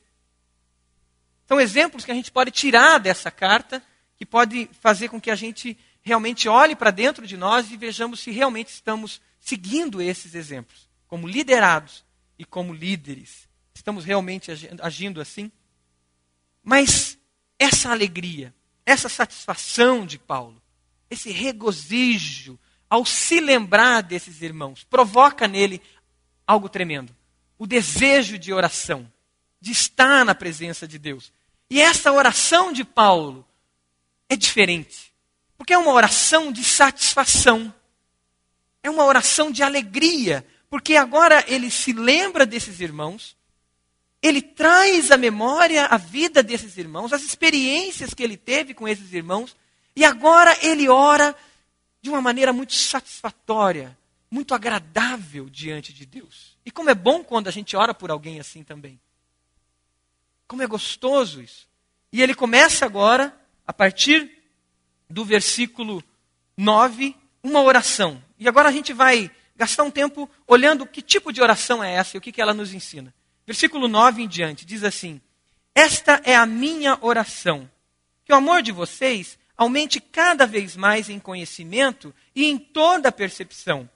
São 1.47 1.59
exemplos 1.59 2.03
que 2.03 2.11
a 2.11 2.15
gente 2.15 2.31
pode 2.31 2.51
tirar 2.51 2.99
dessa 2.99 3.29
carta, 3.29 3.81
que 4.17 4.25
pode 4.25 4.69
fazer 4.81 5.09
com 5.09 5.21
que 5.21 5.29
a 5.29 5.35
gente 5.35 5.77
realmente 6.01 6.47
olhe 6.47 6.75
para 6.75 6.91
dentro 6.91 7.25
de 7.25 7.37
nós 7.37 7.71
e 7.71 7.77
vejamos 7.77 8.19
se 8.19 8.31
realmente 8.31 8.69
estamos 8.69 9.21
seguindo 9.39 10.01
esses 10.01 10.33
exemplos, 10.33 10.89
como 11.07 11.27
liderados 11.27 12.03
e 12.37 12.45
como 12.45 12.73
líderes. 12.73 13.47
Estamos 13.75 14.05
realmente 14.05 14.49
agindo 14.81 15.19
assim? 15.19 15.51
Mas 16.63 17.19
essa 17.59 17.91
alegria, 17.91 18.55
essa 18.85 19.09
satisfação 19.09 20.05
de 20.05 20.17
Paulo, 20.17 20.59
esse 21.09 21.29
regozijo 21.29 22.57
ao 22.89 23.05
se 23.05 23.39
lembrar 23.39 24.01
desses 24.01 24.41
irmãos, 24.41 24.83
provoca 24.83 25.47
nele 25.47 25.81
algo 26.47 26.69
tremendo: 26.69 27.15
o 27.57 27.67
desejo 27.67 28.39
de 28.39 28.53
oração, 28.53 29.11
de 29.59 29.71
estar 29.71 30.23
na 30.23 30.33
presença 30.33 30.87
de 30.87 30.97
Deus. 30.97 31.31
E 31.69 31.81
essa 31.81 32.11
oração 32.11 32.71
de 32.71 32.83
Paulo 32.83 33.45
é 34.29 34.35
diferente, 34.35 35.13
porque 35.57 35.73
é 35.73 35.77
uma 35.77 35.91
oração 35.91 36.51
de 36.51 36.63
satisfação, 36.63 37.73
é 38.81 38.89
uma 38.89 39.03
oração 39.03 39.51
de 39.51 39.61
alegria, 39.63 40.45
porque 40.69 40.95
agora 40.95 41.43
ele 41.47 41.69
se 41.69 41.91
lembra 41.91 42.45
desses 42.45 42.79
irmãos, 42.79 43.34
ele 44.25 44.41
traz 44.41 45.11
à 45.11 45.17
memória 45.17 45.85
a 45.85 45.97
vida 45.97 46.41
desses 46.41 46.77
irmãos, 46.77 47.13
as 47.13 47.21
experiências 47.21 48.11
que 48.11 48.23
ele 48.23 48.35
teve 48.35 48.73
com 48.73 48.87
esses 48.87 49.13
irmãos, 49.13 49.55
e 49.95 50.03
agora 50.03 50.57
ele 50.65 50.89
ora 50.89 51.35
de 52.01 52.09
uma 52.09 52.21
maneira 52.21 52.51
muito 52.51 52.73
satisfatória, 52.73 53.95
muito 54.29 54.55
agradável 54.55 55.47
diante 55.47 55.93
de 55.93 56.07
Deus. 56.07 56.57
E 56.65 56.71
como 56.71 56.89
é 56.89 56.95
bom 56.95 57.23
quando 57.23 57.47
a 57.47 57.51
gente 57.51 57.75
ora 57.75 57.93
por 57.93 58.09
alguém 58.09 58.39
assim 58.39 58.63
também. 58.63 58.99
Como 60.47 60.63
é 60.63 60.67
gostoso 60.67 61.41
isso. 61.41 61.67
E 62.11 62.21
ele 62.21 62.33
começa 62.33 62.83
agora, 62.83 63.35
a 63.65 63.71
partir 63.71 64.31
do 65.07 65.23
versículo 65.23 66.03
9, 66.57 67.15
uma 67.43 67.61
oração. 67.61 68.23
E 68.39 68.47
agora 68.47 68.69
a 68.69 68.71
gente 68.71 68.91
vai 68.91 69.29
gastar 69.55 69.83
um 69.83 69.91
tempo 69.91 70.27
olhando 70.47 70.85
que 70.85 71.01
tipo 71.01 71.31
de 71.31 71.41
oração 71.41 71.83
é 71.83 71.93
essa 71.93 72.15
e 72.15 72.19
o 72.19 72.21
que, 72.21 72.31
que 72.31 72.41
ela 72.41 72.53
nos 72.53 72.73
ensina. 72.73 73.13
Versículo 73.45 73.87
9 73.87 74.23
em 74.23 74.27
diante 74.27 74.65
diz 74.65 74.83
assim: 74.83 75.21
Esta 75.73 76.21
é 76.23 76.35
a 76.35 76.45
minha 76.45 76.97
oração, 77.01 77.69
que 78.23 78.33
o 78.33 78.35
amor 78.35 78.61
de 78.61 78.71
vocês 78.71 79.37
aumente 79.57 79.99
cada 79.99 80.45
vez 80.45 80.75
mais 80.75 81.09
em 81.09 81.19
conhecimento 81.19 82.13
e 82.35 82.45
em 82.45 82.57
toda 82.57 83.11
percepção, 83.11 83.89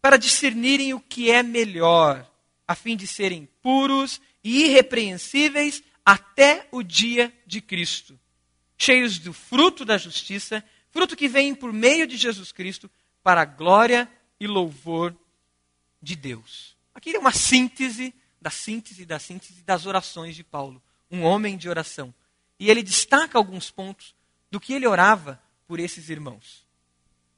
para 0.00 0.16
discernirem 0.16 0.94
o 0.94 1.00
que 1.00 1.30
é 1.30 1.42
melhor, 1.42 2.30
a 2.66 2.74
fim 2.74 2.96
de 2.96 3.06
serem 3.06 3.48
puros 3.62 4.20
e 4.42 4.64
irrepreensíveis 4.64 5.82
até 6.04 6.68
o 6.70 6.82
dia 6.82 7.32
de 7.46 7.60
Cristo, 7.60 8.18
cheios 8.76 9.18
do 9.18 9.32
fruto 9.32 9.84
da 9.84 9.98
justiça, 9.98 10.62
fruto 10.90 11.16
que 11.16 11.28
vem 11.28 11.54
por 11.54 11.72
meio 11.72 12.06
de 12.06 12.16
Jesus 12.16 12.52
Cristo, 12.52 12.90
para 13.22 13.42
a 13.42 13.46
glória 13.46 14.08
e 14.38 14.46
louvor 14.46 15.16
de 16.00 16.14
Deus. 16.14 16.76
Aqui 16.94 17.16
é 17.16 17.18
uma 17.18 17.32
síntese 17.32 18.14
da 18.44 18.50
síntese 18.50 19.06
da 19.06 19.18
síntese 19.18 19.62
das 19.62 19.86
orações 19.86 20.36
de 20.36 20.44
Paulo, 20.44 20.82
um 21.10 21.22
homem 21.22 21.56
de 21.56 21.66
oração. 21.66 22.14
E 22.60 22.70
ele 22.70 22.82
destaca 22.82 23.38
alguns 23.38 23.70
pontos 23.70 24.14
do 24.50 24.60
que 24.60 24.74
ele 24.74 24.86
orava 24.86 25.42
por 25.66 25.80
esses 25.80 26.10
irmãos. 26.10 26.66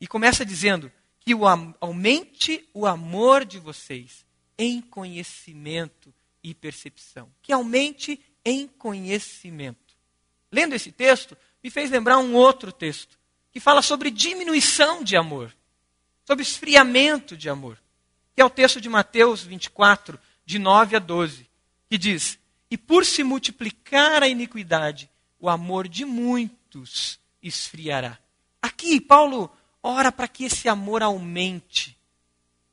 E 0.01 0.09
começa 0.09 0.45
dizendo 0.45 0.91
que 1.21 1.33
o, 1.33 1.43
aumente 1.81 2.69
o 2.75 2.87
amor 2.87 3.45
de 3.45 3.61
vocês 3.61 4.27
em 4.59 4.81
conhecimento 4.81 6.13
e 6.43 6.53
percepção. 6.53 7.31
Que 7.41 7.53
aumente 7.53 8.21
em 8.45 8.67
conhecimento. 8.67 9.95
Lendo 10.51 10.75
esse 10.75 10.91
texto, 10.91 11.37
me 11.63 11.71
fez 11.71 11.89
lembrar 11.89 12.19
um 12.19 12.35
outro 12.35 12.73
texto, 12.73 13.17
que 13.53 13.61
fala 13.61 13.81
sobre 13.81 14.11
diminuição 14.11 15.05
de 15.05 15.17
amor, 15.17 15.55
sobre 16.25 16.43
esfriamento 16.43 17.37
de 17.37 17.49
amor, 17.49 17.81
que 18.35 18.43
é 18.43 18.45
o 18.45 18.51
texto 18.51 18.81
de 18.81 18.89
Mateus 18.89 19.45
24, 19.45 20.19
de 20.47 20.59
9 20.59 20.97
a 20.97 20.99
12, 20.99 21.47
que 21.91 21.99
diz: 21.99 22.39
E 22.71 22.79
por 22.79 23.05
se 23.05 23.23
multiplicar 23.23 24.23
a 24.23 24.29
iniquidade, 24.29 25.11
o 25.39 25.51
amor 25.51 25.87
de 25.87 26.07
muitos 26.07 27.21
esfriará. 27.43 28.19
Aqui, 28.63 28.99
Paulo 28.99 29.51
ora 29.83 30.11
para 30.11 30.27
que 30.27 30.45
esse 30.45 30.69
amor 30.69 31.03
aumente, 31.03 31.99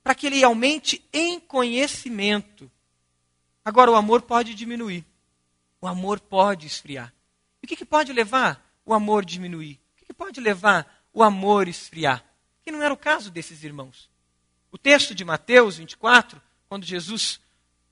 para 0.02 0.16
que 0.16 0.28
ele 0.28 0.42
aumente 0.44 1.04
em 1.12 1.40
conhecimento. 1.40 2.72
Agora, 3.66 3.92
o 3.92 3.96
amor 3.96 4.22
pode 4.22 4.56
diminuir 4.56 5.06
o 5.84 5.88
amor 5.88 6.22
pode 6.22 6.66
esfriar. 6.66 7.14
E 7.62 7.66
o 7.66 7.68
que, 7.68 7.76
que 7.76 7.84
pode 7.84 8.14
levar 8.14 8.66
o 8.86 8.94
amor 8.94 9.26
diminuir? 9.26 9.82
O 9.92 9.98
que, 9.98 10.06
que 10.06 10.14
pode 10.14 10.40
levar 10.40 11.04
o 11.14 11.22
amor 11.22 11.68
esfriar? 11.68 12.24
Que 12.64 12.72
não 12.72 12.82
era 12.82 12.94
o 12.94 12.98
caso 12.98 13.30
desses 13.30 13.66
irmãos. 13.66 14.10
O 14.72 14.78
texto 14.78 15.14
de 15.14 15.26
Mateus 15.26 15.76
24, 15.76 16.42
quando 16.70 16.86
Jesus 16.86 17.42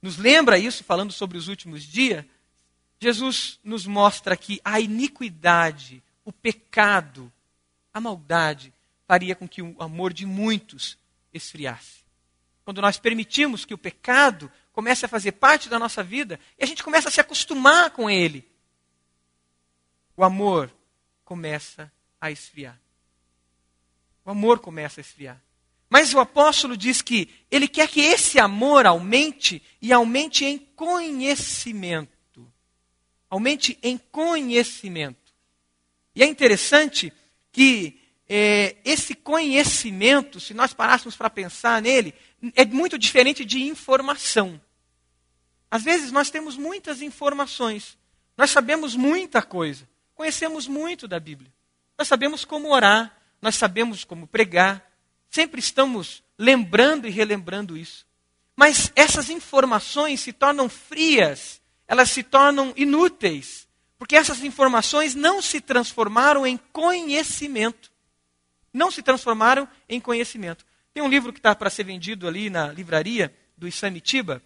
nos 0.02 0.18
lembra 0.18 0.58
isso, 0.58 0.84
falando 0.84 1.12
sobre 1.12 1.38
os 1.38 1.48
últimos 1.48 1.84
dias, 1.84 2.26
Jesus 3.00 3.60
nos 3.64 3.86
mostra 3.86 4.36
que 4.36 4.60
a 4.64 4.80
iniquidade, 4.80 6.04
o 6.26 6.32
pecado, 6.32 7.32
a 7.94 8.00
maldade 8.00 8.74
faria 9.08 9.36
com 9.36 9.48
que 9.48 9.62
o 9.62 9.76
amor 9.80 10.14
de 10.14 10.26
muitos 10.26 10.98
esfriasse. 11.34 12.02
Quando 12.64 12.82
nós 12.82 12.98
permitimos 12.98 13.66
que 13.66 13.74
o 13.74 13.78
pecado 13.78 14.52
comece 14.72 15.06
a 15.06 15.10
fazer 15.10 15.34
parte 15.34 15.68
da 15.68 15.78
nossa 15.78 16.04
vida 16.04 16.40
e 16.58 16.64
a 16.64 16.68
gente 16.68 16.84
começa 16.84 17.10
a 17.10 17.12
se 17.12 17.20
acostumar 17.20 17.92
com 17.92 18.10
ele, 18.10 18.48
o 20.16 20.24
amor 20.24 20.72
começa 21.26 21.92
a 22.20 22.32
esfriar. 22.32 22.80
O 24.24 24.32
amor 24.32 24.60
começa 24.60 25.00
a 25.00 25.04
esfriar. 25.04 25.42
Mas 25.92 26.14
o 26.14 26.22
apóstolo 26.22 26.78
diz 26.78 27.02
que 27.02 27.28
ele 27.52 27.68
quer 27.68 27.86
que 27.90 28.00
esse 28.00 28.40
amor 28.40 28.86
aumente 28.86 29.62
e 29.82 29.92
aumente 29.92 30.46
em 30.46 30.58
conhecimento. 30.58 32.10
Aumente 33.30 33.78
em 33.84 33.98
conhecimento. 33.98 35.34
E 36.16 36.24
é 36.24 36.26
interessante 36.26 37.12
que 37.52 38.00
é, 38.30 38.78
esse 38.86 39.14
conhecimento, 39.14 40.40
se 40.40 40.54
nós 40.54 40.74
parássemos 40.74 41.18
para 41.18 41.30
pensar 41.30 41.82
nele, 41.82 42.16
é 42.56 42.64
muito 42.64 42.98
diferente 42.98 43.44
de 43.44 43.62
informação. 43.62 44.62
Às 45.70 45.84
vezes 45.84 46.10
nós 46.10 46.30
temos 46.30 46.56
muitas 46.56 47.02
informações, 47.02 47.98
nós 48.38 48.50
sabemos 48.50 48.96
muita 48.96 49.42
coisa, 49.42 49.86
conhecemos 50.16 50.68
muito 50.68 51.06
da 51.06 51.20
Bíblia, 51.20 51.52
nós 51.98 52.08
sabemos 52.08 52.46
como 52.46 52.74
orar, 52.74 53.14
nós 53.42 53.56
sabemos 53.56 54.06
como 54.06 54.26
pregar, 54.26 54.91
sempre 55.32 55.60
estamos 55.60 56.22
lembrando 56.38 57.08
e 57.08 57.10
relembrando 57.10 57.78
isso. 57.78 58.06
Mas 58.56 58.92
essas 58.96 59.30
informações 59.30 60.20
se 60.20 60.34
tornam 60.34 60.70
frias, 60.70 61.62
elas 61.88 62.12
se 62.12 62.22
tornam 62.22 62.74
inúteis, 62.76 63.68
porque 63.98 64.16
essas 64.16 64.44
informações 64.44 65.16
não 65.16 65.42
se 65.42 65.62
transformaram 65.62 66.46
em 66.46 66.58
conhecimento. 66.72 67.90
Não 68.74 68.92
se 68.92 69.02
transformaram 69.02 69.68
em 69.88 70.00
conhecimento. 70.00 70.66
Tem 70.94 71.02
um 71.02 71.10
livro 71.10 71.32
que 71.32 71.40
está 71.40 71.56
para 71.56 71.70
ser 71.70 71.86
vendido 71.86 72.28
ali 72.28 72.50
na 72.50 72.68
livraria 72.68 73.34
do 73.58 73.68
Isamitiba, 73.68 74.42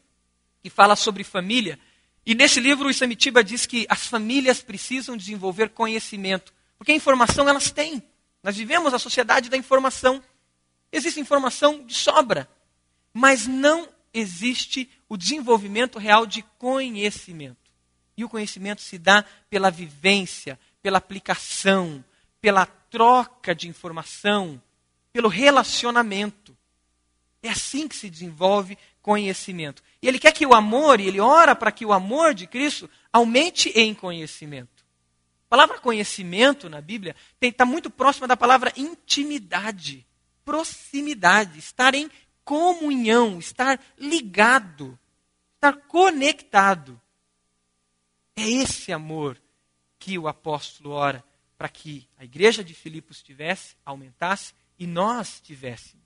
que 0.61 0.69
fala 0.69 0.95
sobre 0.95 1.23
família. 1.23 1.79
E 2.25 2.35
nesse 2.35 2.59
livro 2.59 2.87
o 2.87 2.91
Isamitiba 2.91 3.43
diz 3.43 3.65
que 3.65 3.85
as 3.89 4.07
famílias 4.07 4.61
precisam 4.61 5.15
desenvolver 5.15 5.69
conhecimento, 5.69 6.53
porque 6.77 6.91
a 6.91 6.95
informação 6.95 7.47
elas 7.47 7.71
têm. 7.71 8.03
Nós 8.43 8.55
vivemos 8.57 8.93
a 8.93 8.99
sociedade 8.99 9.49
da 9.49 9.57
informação. 9.57 10.23
Existe 10.95 11.19
informação 11.19 11.85
de 11.85 11.93
sobra, 11.93 12.49
mas 13.13 13.45
não 13.45 13.89
existe 14.13 14.89
o 15.09 15.17
desenvolvimento 15.17 15.99
real 15.99 16.25
de 16.25 16.41
conhecimento. 16.57 17.69
E 18.15 18.23
o 18.23 18.29
conhecimento 18.29 18.81
se 18.81 18.97
dá 18.97 19.25
pela 19.49 19.69
vivência, 19.69 20.57
pela 20.81 20.97
aplicação, 20.97 22.01
pela 22.39 22.65
troca 22.65 23.53
de 23.53 23.67
informação, 23.67 24.61
pelo 25.11 25.27
relacionamento. 25.27 26.55
É 27.43 27.49
assim 27.49 27.89
que 27.89 27.95
se 27.97 28.09
desenvolve 28.09 28.77
conhecimento. 29.01 29.83
E 30.01 30.07
ele 30.07 30.17
quer 30.17 30.31
que 30.31 30.45
o 30.45 30.53
amor, 30.53 31.01
e 31.01 31.07
ele 31.07 31.19
ora 31.19 31.53
para 31.53 31.73
que 31.73 31.85
o 31.85 31.91
amor 31.91 32.33
de 32.33 32.47
Cristo 32.47 32.89
aumente 33.11 33.67
em 33.75 33.93
conhecimento. 33.93 34.85
A 35.47 35.49
palavra 35.49 35.77
conhecimento 35.77 36.69
na 36.69 36.79
Bíblia 36.79 37.17
está 37.41 37.65
muito 37.65 37.89
próxima 37.89 38.29
da 38.29 38.37
palavra 38.37 38.71
intimidade, 38.77 40.07
proximidade, 40.45 41.59
estar 41.59 41.93
em 41.95 42.09
comunhão, 42.43 43.39
estar 43.39 43.83
ligado, 43.97 44.97
estar 45.55 45.73
conectado. 45.87 47.01
É 48.35 48.47
esse 48.47 48.93
amor 48.93 49.41
que 49.97 50.17
o 50.17 50.27
apóstolo 50.27 50.91
ora 50.91 51.23
para 51.57 51.67
que 51.67 52.07
a 52.17 52.23
igreja 52.23 52.63
de 52.63 52.73
Filipos 52.73 53.23
tivesse, 53.23 53.75
aumentasse 53.83 54.53
e 54.77 54.85
nós 54.85 55.41
tivéssemos. 55.41 56.05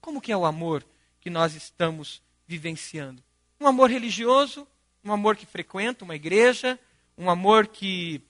Como 0.00 0.20
que 0.20 0.30
é 0.30 0.36
o 0.36 0.44
amor 0.44 0.86
que 1.20 1.30
nós 1.30 1.54
estamos 1.54 2.22
vivenciando? 2.46 3.22
Um 3.58 3.66
amor 3.66 3.90
religioso, 3.90 4.68
um 5.02 5.12
amor 5.12 5.36
que 5.36 5.46
frequenta 5.46 6.04
uma 6.04 6.14
igreja, 6.14 6.78
um 7.16 7.30
amor 7.30 7.66
que 7.66 8.22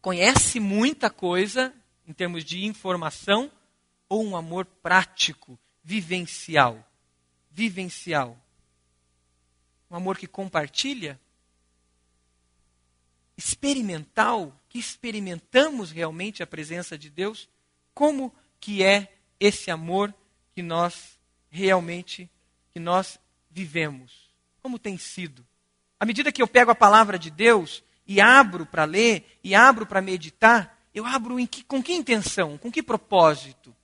conhece 0.00 0.60
muita 0.60 1.10
coisa 1.10 1.74
em 2.06 2.12
termos 2.12 2.44
de 2.44 2.64
informação, 2.64 3.50
ou 4.08 4.24
um 4.24 4.36
amor 4.36 4.64
prático, 4.64 5.58
vivencial. 5.82 6.84
Vivencial. 7.50 8.36
Um 9.90 9.96
amor 9.96 10.18
que 10.18 10.26
compartilha, 10.26 11.18
experimental, 13.36 14.52
que 14.68 14.78
experimentamos 14.78 15.90
realmente 15.90 16.42
a 16.42 16.46
presença 16.46 16.98
de 16.98 17.08
Deus, 17.08 17.48
como 17.94 18.34
que 18.60 18.82
é 18.82 19.16
esse 19.40 19.70
amor 19.70 20.14
que 20.54 20.62
nós 20.62 21.18
realmente 21.50 22.28
que 22.70 22.80
nós 22.80 23.18
vivemos? 23.50 24.30
Como 24.60 24.78
tem 24.78 24.98
sido? 24.98 25.46
À 25.98 26.04
medida 26.04 26.30
que 26.30 26.42
eu 26.42 26.48
pego 26.48 26.70
a 26.70 26.74
palavra 26.74 27.18
de 27.18 27.30
Deus 27.30 27.82
e 28.06 28.20
abro 28.20 28.66
para 28.66 28.84
ler 28.84 29.38
e 29.42 29.54
abro 29.54 29.86
para 29.86 30.02
meditar, 30.02 30.78
eu 30.94 31.06
abro 31.06 31.36
que, 31.46 31.62
com 31.62 31.82
que 31.82 31.92
intenção, 31.92 32.58
com 32.58 32.70
que 32.70 32.82
propósito? 32.82 33.74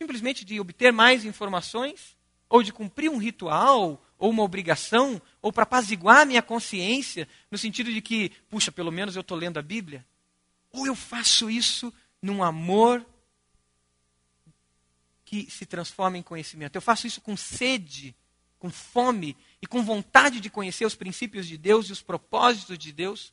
Simplesmente 0.00 0.44
de 0.44 0.58
obter 0.60 0.92
mais 0.92 1.24
informações? 1.24 2.16
Ou 2.48 2.62
de 2.62 2.72
cumprir 2.72 3.10
um 3.10 3.18
ritual? 3.18 4.02
Ou 4.18 4.30
uma 4.30 4.42
obrigação? 4.42 5.20
Ou 5.42 5.52
para 5.52 5.64
apaziguar 5.64 6.26
minha 6.26 6.42
consciência, 6.42 7.28
no 7.50 7.58
sentido 7.58 7.92
de 7.92 8.00
que, 8.00 8.30
puxa, 8.48 8.72
pelo 8.72 8.90
menos 8.90 9.16
eu 9.16 9.20
estou 9.20 9.36
lendo 9.36 9.58
a 9.58 9.62
Bíblia? 9.62 10.06
Ou 10.72 10.86
eu 10.86 10.94
faço 10.94 11.50
isso 11.50 11.92
num 12.22 12.42
amor 12.42 13.04
que 15.24 15.50
se 15.50 15.66
transforma 15.66 16.16
em 16.16 16.22
conhecimento? 16.22 16.76
Eu 16.76 16.82
faço 16.82 17.06
isso 17.06 17.20
com 17.20 17.36
sede, 17.36 18.14
com 18.58 18.70
fome 18.70 19.36
e 19.60 19.66
com 19.66 19.82
vontade 19.82 20.38
de 20.40 20.50
conhecer 20.50 20.84
os 20.84 20.94
princípios 20.94 21.48
de 21.48 21.56
Deus 21.56 21.88
e 21.88 21.92
os 21.92 22.02
propósitos 22.02 22.78
de 22.78 22.92
Deus, 22.92 23.32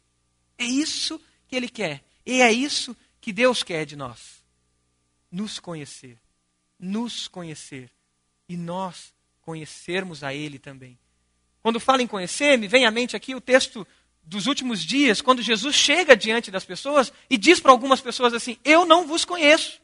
é 0.58 0.66
isso 0.66 1.22
que 1.48 1.56
Ele 1.56 1.70
quer. 1.70 2.04
E 2.26 2.42
é 2.42 2.52
isso 2.52 2.96
que 3.22 3.32
Deus 3.32 3.62
quer 3.62 3.86
de 3.86 3.96
nós. 3.96 4.44
Nos 5.32 5.60
conhecer. 5.60 6.18
Nos 6.80 7.28
conhecer. 7.28 7.90
E 8.48 8.56
nós 8.56 9.14
conhecermos 9.42 10.24
a 10.24 10.34
Ele 10.34 10.60
também. 10.60 10.98
Quando 11.62 11.80
falo 11.80 12.02
em 12.02 12.08
conhecer, 12.08 12.58
me 12.58 12.68
vem 12.68 12.86
à 12.86 12.92
mente 12.92 13.16
aqui 13.16 13.36
o 13.36 13.42
texto 13.42 13.86
dos 14.24 14.46
últimos 14.46 14.84
dias, 14.84 15.22
quando 15.22 15.42
Jesus 15.42 15.76
chega 15.76 16.16
diante 16.16 16.52
das 16.52 16.66
pessoas 16.66 17.12
e 17.30 17.38
diz 17.38 17.60
para 17.60 17.72
algumas 17.72 18.02
pessoas 18.02 18.34
assim: 18.34 18.58
Eu 18.64 18.86
não 18.86 19.08
vos 19.08 19.26
conheço. 19.26 19.82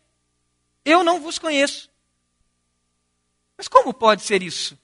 Eu 0.86 1.04
não 1.04 1.22
vos 1.22 1.40
conheço. 1.40 1.90
Mas 3.58 3.68
como 3.68 3.94
pode 3.94 4.24
ser 4.24 4.44
isso? 4.44 4.78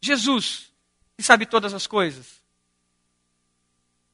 Jesus, 0.00 0.72
que 1.16 1.22
sabe 1.22 1.46
todas 1.46 1.74
as 1.74 1.86
coisas. 1.86 2.43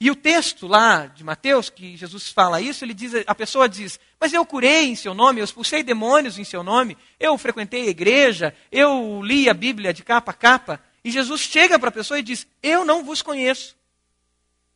E 0.03 0.11
o 0.11 0.17
texto 0.17 0.67
lá 0.67 1.07
de 1.07 1.23
Mateus, 1.23 1.69
que 1.69 1.95
Jesus 1.95 2.31
fala 2.31 2.59
isso, 2.59 2.83
ele 2.83 2.95
diz, 2.95 3.13
a 3.27 3.35
pessoa 3.35 3.69
diz: 3.69 4.01
Mas 4.19 4.33
eu 4.33 4.47
curei 4.47 4.87
em 4.87 4.97
seu 4.97 5.13
nome, 5.13 5.41
eu 5.41 5.45
expulsei 5.45 5.83
demônios 5.83 6.39
em 6.39 6.45
seu 6.45 6.63
nome, 6.63 6.97
eu 7.19 7.37
frequentei 7.37 7.87
a 7.87 7.91
igreja, 7.91 8.57
eu 8.73 9.23
li 9.23 9.47
a 9.47 9.53
Bíblia 9.53 9.93
de 9.93 10.03
capa 10.03 10.31
a 10.31 10.35
capa. 10.35 10.83
E 11.05 11.11
Jesus 11.11 11.43
chega 11.43 11.79
para 11.79 11.91
a 11.91 11.93
pessoa 11.93 12.19
e 12.19 12.23
diz: 12.23 12.47
Eu 12.63 12.83
não 12.83 13.05
vos 13.05 13.21
conheço. 13.21 13.77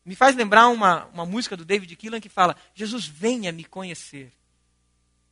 Me 0.05 0.14
faz 0.14 0.36
lembrar 0.36 0.68
uma, 0.68 1.06
uma 1.06 1.24
música 1.24 1.56
do 1.56 1.64
David 1.64 1.96
Keelan 1.96 2.20
que 2.20 2.28
fala: 2.28 2.55
Jesus, 2.74 3.06
venha 3.06 3.51
me 3.51 3.64
conhecer. 3.64 4.30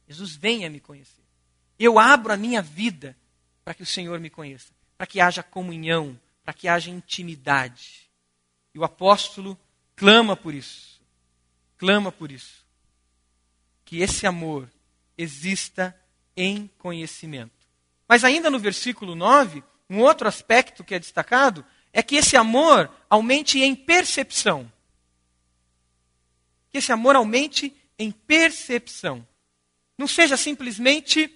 Jesus, 0.08 0.34
venha 0.34 0.70
me 0.70 0.80
conhecer. 0.80 1.22
Eu 1.78 1.98
abro 1.98 2.32
a 2.32 2.36
minha 2.36 2.62
vida 2.62 3.14
para 3.62 3.74
que 3.74 3.82
o 3.82 3.86
Senhor 3.86 4.18
me 4.18 4.30
conheça, 4.30 4.72
para 4.96 5.06
que 5.06 5.20
haja 5.20 5.42
comunhão, 5.42 6.18
para 6.42 6.54
que 6.54 6.66
haja 6.66 6.90
intimidade. 6.90 8.10
E 8.74 8.78
o 8.78 8.84
apóstolo 8.84 9.58
clama 9.96 10.36
por 10.36 10.54
isso. 10.54 11.00
Clama 11.78 12.12
por 12.12 12.30
isso. 12.30 12.64
Que 13.84 14.00
esse 14.00 14.26
amor 14.26 14.70
exista 15.16 15.98
em 16.36 16.70
conhecimento. 16.78 17.66
Mas 18.08 18.24
ainda 18.24 18.50
no 18.50 18.58
versículo 18.58 19.14
9, 19.14 19.62
um 19.88 20.00
outro 20.00 20.28
aspecto 20.28 20.84
que 20.84 20.94
é 20.94 20.98
destacado 20.98 21.64
é 21.92 22.02
que 22.02 22.16
esse 22.16 22.36
amor 22.36 22.90
aumente 23.08 23.60
em 23.60 23.74
percepção. 23.74 24.70
Que 26.70 26.78
esse 26.78 26.92
amor 26.92 27.16
aumente 27.16 27.74
em 27.98 28.10
percepção. 28.10 29.26
Não 29.98 30.06
seja 30.06 30.36
simplesmente 30.36 31.30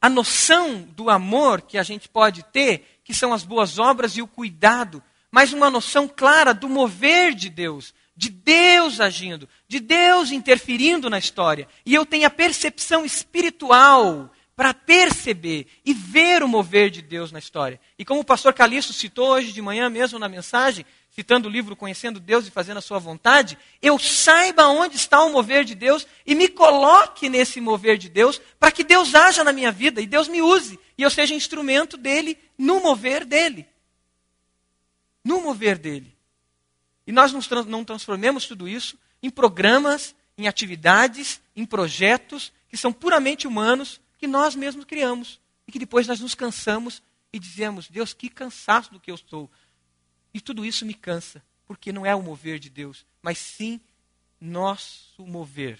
a 0.00 0.08
noção 0.08 0.82
do 0.82 1.08
amor 1.08 1.62
que 1.62 1.78
a 1.78 1.82
gente 1.82 2.08
pode 2.08 2.42
ter 2.44 3.00
que 3.04 3.14
são 3.14 3.32
as 3.32 3.44
boas 3.44 3.78
obras 3.78 4.16
e 4.16 4.22
o 4.22 4.26
cuidado, 4.26 5.02
mas 5.32 5.54
uma 5.54 5.70
noção 5.70 6.06
clara 6.06 6.52
do 6.52 6.68
mover 6.68 7.34
de 7.34 7.48
Deus, 7.48 7.94
de 8.14 8.28
Deus 8.28 9.00
agindo, 9.00 9.48
de 9.66 9.80
Deus 9.80 10.30
interferindo 10.30 11.08
na 11.08 11.18
história. 11.18 11.66
E 11.86 11.94
eu 11.94 12.04
tenho 12.04 12.26
a 12.26 12.30
percepção 12.30 13.02
espiritual 13.02 14.30
para 14.54 14.74
perceber 14.74 15.66
e 15.84 15.94
ver 15.94 16.42
o 16.42 16.48
mover 16.48 16.90
de 16.90 17.00
Deus 17.00 17.32
na 17.32 17.38
história. 17.38 17.80
E 17.98 18.04
como 18.04 18.20
o 18.20 18.24
pastor 18.24 18.52
Calixto 18.52 18.92
citou 18.92 19.30
hoje 19.30 19.50
de 19.52 19.62
manhã 19.62 19.88
mesmo 19.88 20.18
na 20.18 20.28
mensagem, 20.28 20.84
citando 21.10 21.48
o 21.48 21.50
livro 21.50 21.74
Conhecendo 21.74 22.20
Deus 22.20 22.46
e 22.46 22.50
Fazendo 22.50 22.76
a 22.76 22.82
Sua 22.82 22.98
Vontade, 22.98 23.56
eu 23.80 23.98
saiba 23.98 24.68
onde 24.68 24.96
está 24.96 25.22
o 25.24 25.32
mover 25.32 25.64
de 25.64 25.74
Deus 25.74 26.06
e 26.26 26.34
me 26.34 26.48
coloque 26.48 27.30
nesse 27.30 27.58
mover 27.58 27.96
de 27.96 28.10
Deus 28.10 28.40
para 28.60 28.70
que 28.70 28.84
Deus 28.84 29.14
haja 29.14 29.42
na 29.42 29.52
minha 29.52 29.72
vida 29.72 30.00
e 30.02 30.06
Deus 30.06 30.28
me 30.28 30.42
use 30.42 30.78
e 30.96 31.02
eu 31.02 31.10
seja 31.10 31.34
instrumento 31.34 31.96
dele 31.96 32.36
no 32.58 32.80
mover 32.80 33.24
dele. 33.24 33.66
No 35.24 35.40
mover 35.40 35.78
dele. 35.78 36.16
E 37.06 37.12
nós 37.12 37.32
não 37.66 37.84
transformemos 37.84 38.46
tudo 38.46 38.68
isso 38.68 38.96
em 39.22 39.30
programas, 39.30 40.14
em 40.36 40.46
atividades, 40.46 41.40
em 41.54 41.64
projetos 41.64 42.52
que 42.68 42.76
são 42.76 42.92
puramente 42.92 43.46
humanos, 43.46 44.00
que 44.18 44.26
nós 44.26 44.54
mesmos 44.54 44.84
criamos. 44.84 45.40
E 45.66 45.72
que 45.72 45.78
depois 45.78 46.06
nós 46.06 46.20
nos 46.20 46.34
cansamos 46.34 47.02
e 47.32 47.38
dizemos: 47.38 47.88
Deus, 47.88 48.12
que 48.12 48.28
cansaço 48.28 48.92
do 48.92 49.00
que 49.00 49.10
eu 49.10 49.14
estou. 49.14 49.50
E 50.34 50.40
tudo 50.40 50.64
isso 50.64 50.86
me 50.86 50.94
cansa, 50.94 51.42
porque 51.66 51.92
não 51.92 52.06
é 52.06 52.14
o 52.14 52.22
mover 52.22 52.58
de 52.58 52.70
Deus, 52.70 53.04
mas 53.20 53.38
sim 53.38 53.80
nosso 54.40 55.24
mover. 55.26 55.78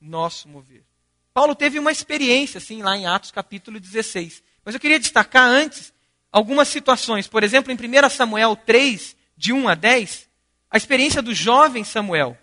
Nosso 0.00 0.48
mover. 0.48 0.84
Paulo 1.32 1.54
teve 1.54 1.78
uma 1.78 1.92
experiência, 1.92 2.58
assim, 2.58 2.82
lá 2.82 2.96
em 2.96 3.06
Atos 3.06 3.30
capítulo 3.30 3.80
16. 3.80 4.42
Mas 4.64 4.74
eu 4.74 4.80
queria 4.80 4.98
destacar 4.98 5.48
antes 5.48 5.92
algumas 6.36 6.68
situações. 6.68 7.26
Por 7.26 7.42
exemplo, 7.42 7.72
em 7.72 7.76
1 7.76 8.10
Samuel 8.10 8.54
3, 8.56 9.16
de 9.38 9.54
1 9.54 9.70
a 9.70 9.74
10, 9.74 10.28
a 10.70 10.76
experiência 10.76 11.22
do 11.22 11.32
jovem 11.32 11.82
Samuel. 11.82 12.36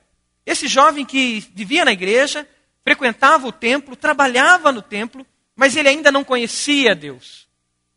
Esse 0.44 0.68
jovem 0.68 1.06
que 1.06 1.42
vivia 1.54 1.86
na 1.86 1.92
igreja, 1.92 2.50
frequentava 2.84 3.46
o 3.46 3.52
templo, 3.52 3.96
trabalhava 3.96 4.72
no 4.72 4.82
templo, 4.82 5.24
mas 5.56 5.76
ele 5.76 5.90
ainda 5.90 6.12
não 6.12 6.24
conhecia 6.24 6.96
Deus. 6.96 7.48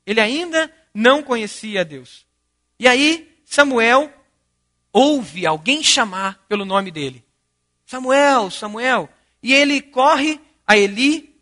Ele 0.05 0.21
ainda 0.21 0.71
não 0.93 1.23
conhecia 1.23 1.83
Deus. 1.83 2.27
E 2.79 2.87
aí, 2.87 3.35
Samuel 3.47 4.13
ouve 4.93 5.47
alguém 5.47 5.83
chamar 5.83 6.45
pelo 6.47 6.67
nome 6.67 6.91
dele. 6.91 7.25
Samuel, 7.87 8.51
Samuel. 8.51 9.09
E 9.43 9.55
ele 9.55 9.81
corre 9.81 10.39
a 10.67 10.77
Eli, 10.77 11.35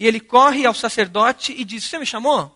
e 0.00 0.06
ele 0.06 0.18
corre 0.18 0.64
ao 0.64 0.72
sacerdote 0.72 1.52
e 1.52 1.62
diz: 1.62 1.84
Você 1.84 1.98
me 1.98 2.06
chamou? 2.06 2.46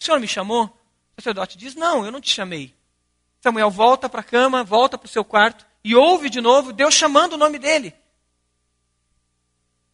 O 0.00 0.04
senhor 0.04 0.18
me 0.18 0.26
chamou? 0.26 0.79
O 1.20 1.22
sacerdote 1.22 1.58
diz: 1.58 1.74
Não, 1.74 2.02
eu 2.02 2.10
não 2.10 2.20
te 2.20 2.30
chamei. 2.30 2.74
Samuel 3.42 3.70
volta 3.70 4.08
para 4.08 4.20
a 4.20 4.24
cama, 4.24 4.64
volta 4.64 4.96
para 4.96 5.04
o 5.04 5.10
seu 5.10 5.22
quarto 5.22 5.66
e 5.84 5.94
ouve 5.94 6.30
de 6.30 6.40
novo 6.40 6.72
Deus 6.72 6.94
chamando 6.94 7.34
o 7.34 7.36
nome 7.36 7.58
dele. 7.58 7.94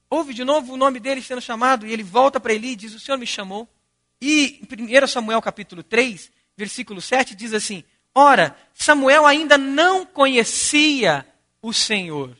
Ouve 0.08 0.32
de 0.32 0.44
novo 0.44 0.74
o 0.74 0.76
nome 0.76 1.00
dele 1.00 1.20
sendo 1.20 1.40
chamado 1.40 1.84
e 1.84 1.92
ele 1.92 2.04
volta 2.04 2.38
para 2.38 2.54
Eli 2.54 2.70
e 2.70 2.76
diz: 2.76 2.94
O 2.94 3.00
senhor 3.00 3.18
me 3.18 3.26
chamou? 3.26 3.68
E 4.20 4.60
em 4.62 5.04
1 5.04 5.06
Samuel 5.08 5.42
capítulo 5.42 5.82
3, 5.82 6.30
versículo 6.56 7.00
7 7.00 7.34
diz 7.34 7.52
assim: 7.52 7.82
Ora, 8.14 8.56
Samuel 8.72 9.26
ainda 9.26 9.58
não 9.58 10.06
conhecia 10.06 11.26
o 11.60 11.72
Senhor. 11.72 12.36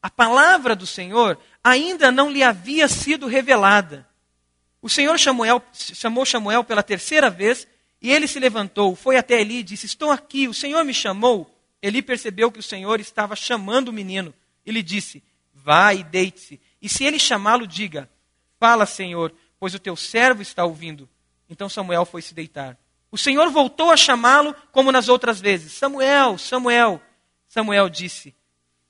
A 0.00 0.08
palavra 0.08 0.74
do 0.74 0.86
Senhor 0.86 1.38
ainda 1.62 2.10
não 2.10 2.30
lhe 2.30 2.42
havia 2.42 2.88
sido 2.88 3.26
revelada. 3.26 4.07
O 4.80 4.88
Senhor 4.88 5.18
chamou 5.18 6.24
Samuel 6.24 6.64
pela 6.64 6.82
terceira 6.82 7.28
vez 7.28 7.66
E 8.00 8.12
ele 8.12 8.28
se 8.28 8.38
levantou, 8.38 8.94
foi 8.94 9.16
até 9.16 9.40
Eli 9.40 9.58
e 9.58 9.62
disse: 9.62 9.86
Estou 9.86 10.10
aqui, 10.10 10.46
o 10.46 10.54
Senhor 10.54 10.84
me 10.84 10.94
chamou. 10.94 11.54
Eli 11.82 12.02
percebeu 12.02 12.50
que 12.50 12.60
o 12.60 12.62
Senhor 12.62 13.00
estava 13.00 13.36
chamando 13.36 13.88
o 13.88 13.92
menino. 13.92 14.34
Ele 14.64 14.82
disse: 14.82 15.22
Vá 15.52 15.92
e 15.92 16.02
deite-se. 16.02 16.60
E 16.80 16.88
se 16.88 17.04
ele 17.04 17.18
chamá-lo, 17.18 17.66
diga: 17.66 18.08
Fala, 18.58 18.86
Senhor, 18.86 19.32
pois 19.58 19.74
o 19.74 19.78
teu 19.78 19.96
servo 19.96 20.42
está 20.42 20.64
ouvindo. 20.64 21.08
Então 21.48 21.68
Samuel 21.68 22.04
foi 22.04 22.22
se 22.22 22.34
deitar. 22.34 22.78
O 23.10 23.16
Senhor 23.16 23.50
voltou 23.50 23.90
a 23.90 23.96
chamá-lo 23.96 24.54
como 24.70 24.92
nas 24.92 25.08
outras 25.08 25.40
vezes: 25.40 25.72
Samuel, 25.72 26.38
Samuel. 26.38 27.00
Samuel 27.48 27.88
disse: 27.88 28.34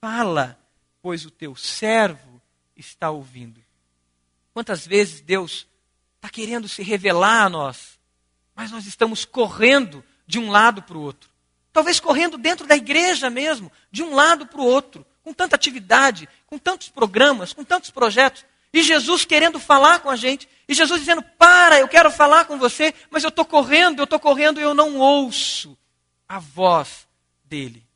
Fala, 0.00 0.58
pois 1.00 1.24
o 1.24 1.30
teu 1.30 1.54
servo 1.54 2.40
está 2.76 3.10
ouvindo. 3.10 3.62
Quantas 4.52 4.86
vezes 4.86 5.20
Deus 5.20 5.66
está 6.18 6.28
querendo 6.28 6.68
se 6.68 6.82
revelar 6.82 7.44
a 7.44 7.48
nós, 7.48 7.98
mas 8.54 8.70
nós 8.70 8.86
estamos 8.86 9.24
correndo 9.24 10.04
de 10.26 10.38
um 10.38 10.50
lado 10.50 10.82
para 10.82 10.96
o 10.96 11.00
outro. 11.00 11.30
Talvez 11.72 12.00
correndo 12.00 12.36
dentro 12.36 12.66
da 12.66 12.76
igreja 12.76 13.30
mesmo, 13.30 13.70
de 13.90 14.02
um 14.02 14.14
lado 14.14 14.46
para 14.46 14.60
o 14.60 14.64
outro, 14.64 15.06
com 15.22 15.32
tanta 15.32 15.54
atividade, 15.54 16.28
com 16.46 16.58
tantos 16.58 16.88
programas, 16.88 17.52
com 17.52 17.62
tantos 17.62 17.90
projetos. 17.90 18.44
E 18.72 18.82
Jesus 18.82 19.24
querendo 19.24 19.60
falar 19.60 20.00
com 20.00 20.10
a 20.10 20.16
gente. 20.16 20.48
E 20.66 20.74
Jesus 20.74 21.00
dizendo: 21.00 21.22
Para, 21.22 21.78
eu 21.78 21.88
quero 21.88 22.10
falar 22.10 22.46
com 22.46 22.58
você, 22.58 22.92
mas 23.10 23.22
eu 23.22 23.28
estou 23.28 23.44
correndo, 23.44 24.00
eu 24.00 24.04
estou 24.04 24.18
correndo 24.18 24.60
e 24.60 24.62
eu 24.62 24.74
não 24.74 24.96
ouço 24.98 25.78
a 26.28 26.38
voz 26.38 27.06
dele. 27.44 27.86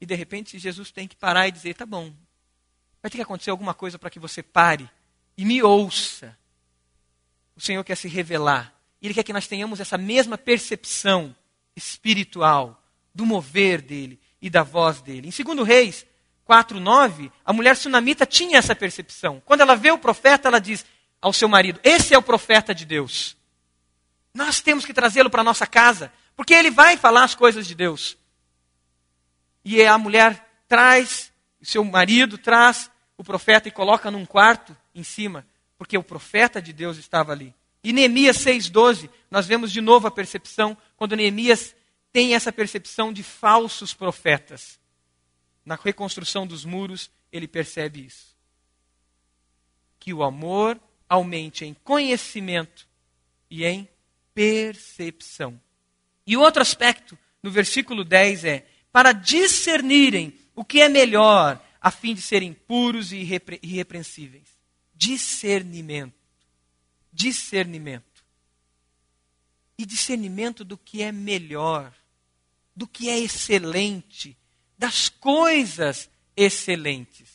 E 0.00 0.06
de 0.06 0.14
repente 0.14 0.58
Jesus 0.58 0.90
tem 0.90 1.06
que 1.06 1.14
parar 1.14 1.46
e 1.46 1.52
dizer: 1.52 1.74
Tá 1.74 1.84
bom, 1.84 2.12
vai 3.02 3.10
ter 3.10 3.18
que 3.18 3.22
acontecer 3.22 3.50
alguma 3.50 3.74
coisa 3.74 3.98
para 3.98 4.10
que 4.10 4.18
você 4.18 4.42
pare 4.42 4.90
e 5.36 5.44
me 5.44 5.62
ouça. 5.62 6.36
O 7.56 7.60
Senhor 7.60 7.82
quer 7.84 7.96
se 7.96 8.08
revelar. 8.08 8.74
Ele 9.00 9.14
quer 9.14 9.22
que 9.22 9.32
nós 9.32 9.46
tenhamos 9.46 9.80
essa 9.80 9.98
mesma 9.98 10.38
percepção 10.38 11.34
espiritual 11.74 12.82
do 13.14 13.26
mover 13.26 13.82
dele 13.82 14.20
e 14.40 14.48
da 14.48 14.62
voz 14.62 15.00
dele. 15.00 15.28
Em 15.28 15.44
2 15.44 15.66
Reis 15.66 16.06
4:9, 16.44 17.30
a 17.44 17.52
mulher 17.52 17.76
sunamita 17.76 18.26
tinha 18.26 18.58
essa 18.58 18.74
percepção. 18.74 19.42
Quando 19.44 19.60
ela 19.60 19.76
vê 19.76 19.90
o 19.90 19.98
profeta, 19.98 20.48
ela 20.48 20.60
diz 20.60 20.84
ao 21.20 21.32
seu 21.32 21.48
marido: 21.48 21.80
"Esse 21.82 22.14
é 22.14 22.18
o 22.18 22.22
profeta 22.22 22.74
de 22.74 22.84
Deus. 22.84 23.36
Nós 24.34 24.60
temos 24.60 24.84
que 24.84 24.94
trazê-lo 24.94 25.30
para 25.30 25.44
nossa 25.44 25.66
casa, 25.66 26.12
porque 26.36 26.54
ele 26.54 26.70
vai 26.70 26.96
falar 26.96 27.24
as 27.24 27.34
coisas 27.34 27.66
de 27.66 27.74
Deus." 27.74 28.16
E 29.64 29.82
a 29.84 29.96
mulher 29.96 30.64
traz, 30.66 31.32
o 31.60 31.66
seu 31.66 31.84
marido 31.84 32.36
traz 32.36 32.90
o 33.16 33.24
profeta 33.24 33.68
e 33.68 33.72
coloca 33.72 34.10
num 34.10 34.26
quarto 34.26 34.76
em 34.94 35.02
cima, 35.02 35.46
porque 35.78 35.96
o 35.96 36.02
profeta 36.02 36.60
de 36.60 36.72
Deus 36.72 36.96
estava 36.96 37.32
ali. 37.32 37.54
E 37.84 37.92
Neemias 37.92 38.38
6,12, 38.38 39.10
nós 39.30 39.46
vemos 39.46 39.72
de 39.72 39.80
novo 39.80 40.06
a 40.06 40.10
percepção, 40.10 40.76
quando 40.96 41.16
Neemias 41.16 41.74
tem 42.12 42.34
essa 42.34 42.52
percepção 42.52 43.12
de 43.12 43.22
falsos 43.22 43.92
profetas. 43.94 44.78
Na 45.64 45.74
reconstrução 45.74 46.46
dos 46.46 46.64
muros, 46.64 47.10
ele 47.32 47.48
percebe 47.48 48.04
isso. 48.04 48.36
Que 49.98 50.12
o 50.12 50.22
amor 50.22 50.80
aumente 51.08 51.64
em 51.64 51.74
conhecimento 51.74 52.86
e 53.50 53.64
em 53.64 53.88
percepção. 54.34 55.60
E 56.26 56.36
outro 56.36 56.62
aspecto, 56.62 57.18
no 57.42 57.50
versículo 57.50 58.04
10, 58.04 58.44
é: 58.44 58.66
para 58.92 59.12
discernirem 59.12 60.38
o 60.54 60.64
que 60.64 60.80
é 60.80 60.88
melhor, 60.88 61.60
a 61.82 61.90
fim 61.90 62.14
de 62.14 62.22
serem 62.22 62.52
puros 62.52 63.10
e 63.12 63.16
irrepre 63.16 63.58
irrepreensíveis. 63.60 64.48
Discernimento. 64.94 66.14
Discernimento. 67.12 68.24
E 69.76 69.84
discernimento 69.84 70.64
do 70.64 70.78
que 70.78 71.02
é 71.02 71.10
melhor, 71.10 71.92
do 72.76 72.86
que 72.86 73.08
é 73.08 73.18
excelente, 73.18 74.36
das 74.78 75.08
coisas 75.08 76.08
excelentes. 76.36 77.28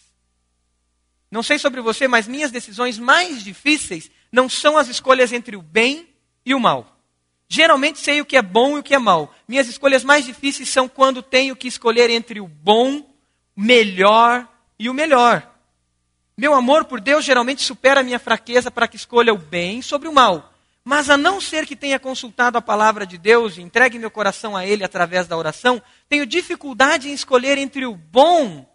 Não 1.30 1.44
sei 1.44 1.60
sobre 1.60 1.82
você, 1.82 2.07
mas 2.07 2.26
minhas 2.26 2.52
decisões 2.52 2.98
mais 2.98 3.44
difíceis 3.44 4.10
não 4.32 4.48
são 4.48 4.78
as 4.78 4.88
escolhas 4.88 5.34
entre 5.34 5.57
o 5.57 5.61
bem 5.61 6.07
e 6.45 6.56
o 6.56 6.60
mal. 6.60 6.98
Geralmente 7.49 7.99
sei 7.99 8.22
o 8.22 8.26
que 8.26 8.38
é 8.38 8.41
bom 8.41 8.78
e 8.78 8.80
o 8.80 8.84
que 8.84 8.95
é 8.95 8.99
mal. 8.99 9.36
Minhas 9.45 9.68
escolhas 9.68 10.06
mais 10.06 10.26
difíceis 10.26 10.69
são 10.69 10.88
quando 10.88 11.22
tenho 11.22 11.56
que 11.56 11.68
escolher 11.68 12.10
entre 12.10 12.40
o 12.40 12.48
bom, 12.48 13.16
melhor 13.58 14.48
e 14.78 14.88
o 14.88 14.94
melhor. 14.94 15.52
Meu 16.38 16.54
amor 16.54 16.86
por 16.86 17.02
Deus 17.02 17.26
geralmente 17.26 17.64
supera 17.64 18.02
a 18.02 18.04
minha 18.04 18.20
fraqueza 18.20 18.70
para 18.70 18.88
que 18.88 18.96
escolha 18.96 19.34
o 19.34 19.38
bem 19.38 19.82
sobre 19.82 20.08
o 20.08 20.14
mal. 20.14 20.54
Mas 20.84 21.10
a 21.10 21.18
não 21.18 21.42
ser 21.42 21.66
que 21.66 21.76
tenha 21.76 22.00
consultado 22.00 22.58
a 22.58 22.62
palavra 22.62 23.06
de 23.06 23.18
Deus 23.18 23.58
e 23.58 23.62
entregue 23.62 23.98
meu 23.98 24.12
coração 24.12 24.56
a 24.56 24.66
Ele 24.66 24.84
através 24.84 25.28
da 25.28 25.36
oração, 25.36 25.82
tenho 26.08 26.26
dificuldade 26.26 27.10
em 27.10 27.14
escolher 27.14 27.58
entre 27.58 27.86
o 27.86 27.96
bom 27.96 28.66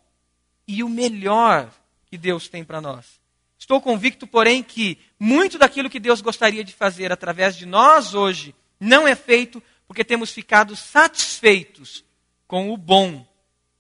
e 0.66 0.82
o 0.82 0.88
melhor 0.88 1.70
que 2.06 2.18
Deus 2.18 2.48
tem 2.48 2.64
para 2.64 2.80
nós. 2.80 3.20
Estou 3.56 3.80
convicto, 3.80 4.26
porém, 4.26 4.62
que 4.62 4.98
muito 5.18 5.56
daquilo 5.56 5.88
que 5.88 6.00
Deus 6.00 6.20
gostaria 6.20 6.64
de 6.64 6.74
fazer 6.74 7.12
através 7.12 7.56
de 7.56 7.64
nós 7.64 8.12
hoje 8.12 8.54
não 8.80 9.06
é 9.06 9.14
feito 9.14 9.62
porque 9.86 10.04
temos 10.04 10.32
ficado 10.32 10.74
satisfeitos 10.74 12.04
com 12.48 12.72
o 12.72 12.76
bom, 12.76 13.24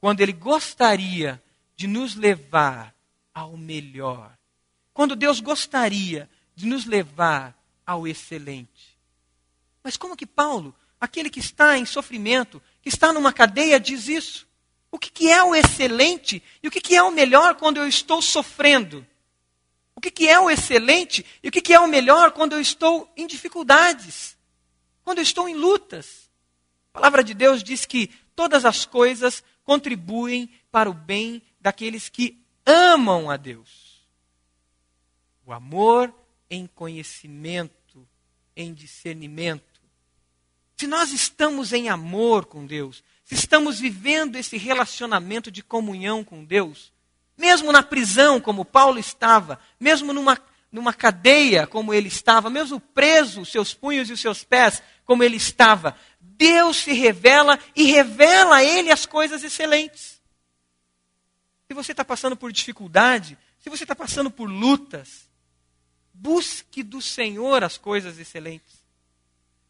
quando 0.02 0.20
Ele 0.20 0.32
gostaria 0.32 1.40
de 1.76 1.86
nos 1.86 2.16
levar 2.16 2.92
ao 3.32 3.56
melhor. 3.56 4.36
Quando 4.92 5.14
Deus 5.14 5.38
gostaria 5.38 6.28
de 6.56 6.66
nos 6.66 6.84
levar 6.86 7.56
ao 7.86 8.04
excelente. 8.08 8.98
Mas 9.80 9.96
como 9.96 10.16
que 10.16 10.26
Paulo, 10.26 10.74
aquele 11.00 11.30
que 11.30 11.38
está 11.38 11.78
em 11.78 11.86
sofrimento, 11.86 12.60
que 12.82 12.88
está 12.88 13.12
numa 13.12 13.32
cadeia, 13.32 13.78
diz 13.78 14.08
isso? 14.08 14.44
O 14.90 14.98
que, 14.98 15.08
que 15.08 15.30
é 15.30 15.40
o 15.40 15.54
excelente 15.54 16.42
e 16.60 16.66
o 16.66 16.70
que, 16.70 16.80
que 16.80 16.96
é 16.96 17.02
o 17.04 17.12
melhor 17.12 17.54
quando 17.54 17.76
eu 17.76 17.86
estou 17.86 18.20
sofrendo? 18.20 19.06
O 19.94 20.00
que, 20.00 20.10
que 20.10 20.28
é 20.28 20.40
o 20.40 20.50
excelente 20.50 21.24
e 21.44 21.48
o 21.48 21.52
que, 21.52 21.60
que 21.60 21.74
é 21.74 21.78
o 21.78 21.86
melhor 21.86 22.32
quando 22.32 22.54
eu 22.54 22.60
estou 22.60 23.08
em 23.16 23.24
dificuldades? 23.24 24.36
Quando 25.04 25.18
eu 25.18 25.22
estou 25.22 25.48
em 25.48 25.54
lutas? 25.54 26.28
A 26.92 26.94
palavra 26.94 27.22
de 27.22 27.34
Deus 27.34 27.62
diz 27.62 27.86
que 27.86 28.10
todas 28.34 28.64
as 28.64 28.84
coisas 28.84 29.44
contribuem 29.64 30.50
para 30.70 30.90
o 30.90 30.94
bem 30.94 31.42
daqueles 31.60 32.08
que 32.08 32.42
amam 32.66 33.30
a 33.30 33.36
Deus. 33.36 34.02
O 35.44 35.52
amor 35.52 36.12
em 36.48 36.66
conhecimento, 36.66 38.06
em 38.56 38.72
discernimento. 38.72 39.80
Se 40.76 40.86
nós 40.86 41.12
estamos 41.12 41.72
em 41.72 41.88
amor 41.88 42.46
com 42.46 42.66
Deus, 42.66 43.02
se 43.24 43.34
estamos 43.34 43.78
vivendo 43.78 44.36
esse 44.36 44.56
relacionamento 44.56 45.50
de 45.50 45.62
comunhão 45.62 46.24
com 46.24 46.44
Deus, 46.44 46.92
mesmo 47.36 47.72
na 47.72 47.82
prisão, 47.82 48.40
como 48.40 48.64
Paulo 48.64 48.98
estava, 48.98 49.58
mesmo 49.78 50.12
numa, 50.12 50.38
numa 50.72 50.92
cadeia, 50.92 51.66
como 51.66 51.92
ele 51.94 52.08
estava, 52.08 52.50
mesmo 52.50 52.80
preso, 52.80 53.44
seus 53.44 53.72
punhos 53.74 54.08
e 54.08 54.14
os 54.14 54.20
seus 54.20 54.42
pés, 54.42 54.82
como 55.04 55.22
ele 55.22 55.36
estava, 55.36 55.96
Deus 56.18 56.78
se 56.78 56.92
revela 56.92 57.58
e 57.76 57.84
revela 57.84 58.56
a 58.56 58.64
ele 58.64 58.90
as 58.90 59.06
coisas 59.06 59.44
excelentes. 59.44 60.20
Se 61.68 61.74
você 61.74 61.92
está 61.92 62.04
passando 62.04 62.36
por 62.36 62.50
dificuldade, 62.50 63.38
se 63.58 63.68
você 63.68 63.84
está 63.84 63.94
passando 63.94 64.30
por 64.30 64.48
lutas, 64.48 65.30
Busque 66.12 66.82
do 66.82 67.00
Senhor 67.00 67.64
as 67.64 67.78
coisas 67.78 68.18
excelentes. 68.18 68.81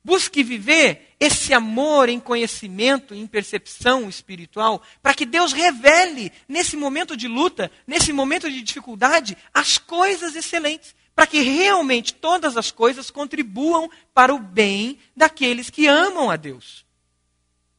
Busque 0.04 0.42
viver 0.42 1.14
esse 1.20 1.54
amor 1.54 2.08
em 2.08 2.18
conhecimento, 2.18 3.14
em 3.14 3.26
percepção 3.26 4.08
espiritual, 4.08 4.82
para 5.00 5.14
que 5.14 5.24
Deus 5.24 5.52
revele, 5.52 6.32
nesse 6.48 6.76
momento 6.76 7.16
de 7.16 7.28
luta, 7.28 7.70
nesse 7.86 8.12
momento 8.12 8.50
de 8.50 8.60
dificuldade, 8.62 9.36
as 9.54 9.78
coisas 9.78 10.34
excelentes, 10.34 10.94
para 11.14 11.26
que 11.26 11.40
realmente 11.40 12.14
todas 12.14 12.56
as 12.56 12.70
coisas 12.72 13.10
contribuam 13.10 13.88
para 14.12 14.34
o 14.34 14.38
bem 14.38 14.98
daqueles 15.16 15.70
que 15.70 15.86
amam 15.86 16.30
a 16.30 16.36
Deus. 16.36 16.84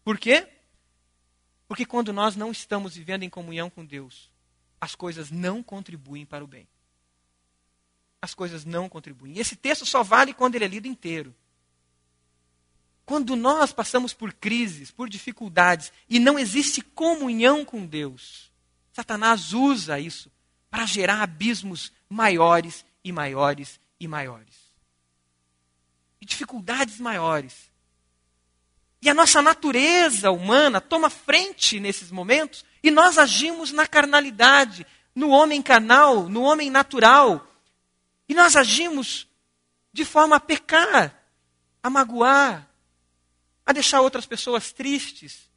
Por 0.04 0.18
quê? 0.18 0.48
Porque 1.68 1.86
quando 1.86 2.14
nós 2.14 2.36
não 2.36 2.52
estamos 2.52 2.96
vivendo 2.96 3.24
em 3.24 3.30
comunhão 3.30 3.70
com 3.70 3.84
Deus, 3.84 4.32
as 4.80 4.96
coisas 4.96 5.30
não 5.30 5.62
contribuem 5.62 6.26
para 6.26 6.44
o 6.44 6.48
bem 6.48 6.68
as 8.24 8.34
coisas 8.34 8.64
não 8.64 8.88
contribuem. 8.88 9.34
E 9.34 9.42
esse 9.42 9.54
texto 9.54 9.86
só 9.86 10.02
vale 10.02 10.34
quando 10.34 10.56
ele 10.56 10.64
é 10.64 10.68
lido 10.70 10.88
inteiro. 10.88 11.36
Quando 13.06 13.36
nós 13.36 13.74
passamos 13.74 14.14
por 14.14 14.34
crises, 14.34 14.92
por 14.92 15.10
dificuldades, 15.10 15.92
e 16.10 16.20
não 16.20 16.40
existe 16.40 16.82
comunhão 16.82 17.66
com 17.66 17.86
Deus, 17.86 18.52
Satanás 18.94 19.54
usa 19.54 20.00
isso 20.00 20.32
para 20.70 20.86
gerar 20.86 21.22
abismos 21.22 21.92
maiores 22.10 22.86
e 23.04 23.12
maiores 23.12 23.80
e 24.00 24.08
maiores. 24.08 24.56
E 26.22 26.26
dificuldades 26.26 27.00
maiores. 27.00 27.72
E 29.02 29.10
a 29.10 29.14
nossa 29.14 29.42
natureza 29.42 30.32
humana 30.32 30.80
toma 30.80 31.10
frente 31.10 31.80
nesses 31.80 32.10
momentos 32.10 32.64
e 32.82 32.90
nós 32.90 33.18
agimos 33.18 33.74
na 33.74 33.86
carnalidade, 33.86 34.88
no 35.14 35.30
homem 35.30 35.62
carnal, 35.62 36.30
no 36.30 36.42
homem 36.42 36.70
natural, 36.70 37.46
e 38.30 38.34
nós 38.34 38.56
agimos 38.56 39.28
de 39.92 40.06
forma 40.06 40.38
a 40.38 40.40
pecar. 40.40 41.20
a 41.84 41.90
magoar, 41.90 42.66
a 43.66 43.72
deixar 43.72 44.02
outras 44.02 44.26
pessoas 44.26 44.72
tristes, 44.72 45.50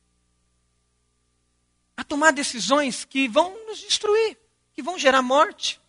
a 1.97 2.05
tomar 2.05 2.33
decisões 2.33 3.05
que 3.05 3.27
vão 3.27 3.67
nos 3.67 3.79
destruir, 3.81 4.37
que 4.75 4.83
vão 4.83 4.99
gerar 4.99 5.23
morte. 5.23 5.81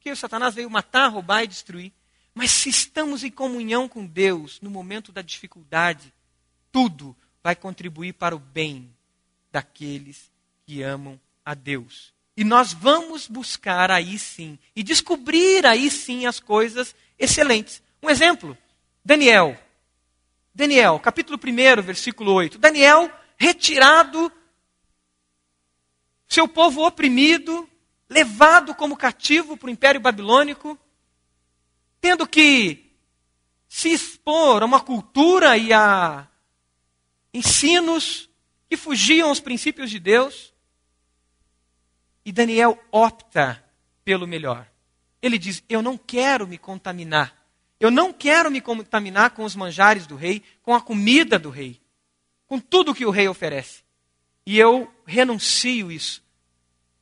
Que 0.00 0.10
o 0.10 0.16
Satanás 0.16 0.54
veio 0.54 0.70
matar, 0.70 1.08
roubar 1.08 1.44
e 1.44 1.46
destruir. 1.46 1.92
Mas 2.34 2.50
se 2.50 2.70
estamos 2.70 3.22
em 3.22 3.30
comunhão 3.30 3.88
com 3.88 4.06
Deus 4.06 4.60
no 4.60 4.70
momento 4.70 5.12
da 5.12 5.22
dificuldade, 5.22 6.12
tudo 6.72 7.14
vai 7.42 7.54
contribuir 7.54 8.14
para 8.14 8.34
o 8.34 8.38
bem 8.38 8.92
daqueles 9.50 10.30
que 10.64 10.82
amam 10.82 11.20
a 11.44 11.54
Deus. 11.54 12.12
E 12.36 12.44
nós 12.44 12.72
vamos 12.72 13.28
buscar 13.28 13.90
aí 13.90 14.18
sim, 14.18 14.58
e 14.74 14.82
descobrir 14.82 15.66
aí 15.66 15.90
sim 15.90 16.24
as 16.24 16.40
coisas 16.40 16.94
excelentes. 17.18 17.82
Um 18.02 18.08
exemplo, 18.08 18.56
Daniel. 19.04 19.58
Daniel, 20.54 21.00
capítulo 21.00 21.38
1, 21.38 21.82
versículo 21.82 22.34
8. 22.34 22.58
Daniel, 22.58 23.10
retirado, 23.38 24.30
seu 26.28 26.46
povo 26.46 26.86
oprimido, 26.86 27.68
levado 28.08 28.74
como 28.74 28.96
cativo 28.96 29.56
para 29.56 29.68
o 29.68 29.70
Império 29.70 30.00
Babilônico, 30.00 30.78
tendo 32.00 32.26
que 32.26 32.92
se 33.66 33.88
expor 33.88 34.62
a 34.62 34.66
uma 34.66 34.80
cultura 34.80 35.56
e 35.56 35.72
a 35.72 36.28
ensinos 37.32 38.28
que 38.68 38.76
fugiam 38.76 39.30
aos 39.30 39.40
princípios 39.40 39.90
de 39.90 39.98
Deus. 39.98 40.52
E 42.24 42.30
Daniel 42.30 42.78
opta 42.90 43.64
pelo 44.04 44.26
melhor. 44.26 44.70
Ele 45.22 45.38
diz: 45.38 45.64
Eu 45.66 45.80
não 45.80 45.96
quero 45.96 46.46
me 46.46 46.58
contaminar. 46.58 47.41
Eu 47.82 47.90
não 47.90 48.12
quero 48.12 48.48
me 48.48 48.60
contaminar 48.60 49.30
com 49.30 49.42
os 49.42 49.56
manjares 49.56 50.06
do 50.06 50.14
rei, 50.14 50.44
com 50.62 50.72
a 50.72 50.80
comida 50.80 51.36
do 51.36 51.50
rei, 51.50 51.80
com 52.46 52.60
tudo 52.60 52.94
que 52.94 53.04
o 53.04 53.10
rei 53.10 53.26
oferece. 53.26 53.82
E 54.46 54.56
eu 54.56 54.88
renuncio 55.04 55.90
isso. 55.90 56.22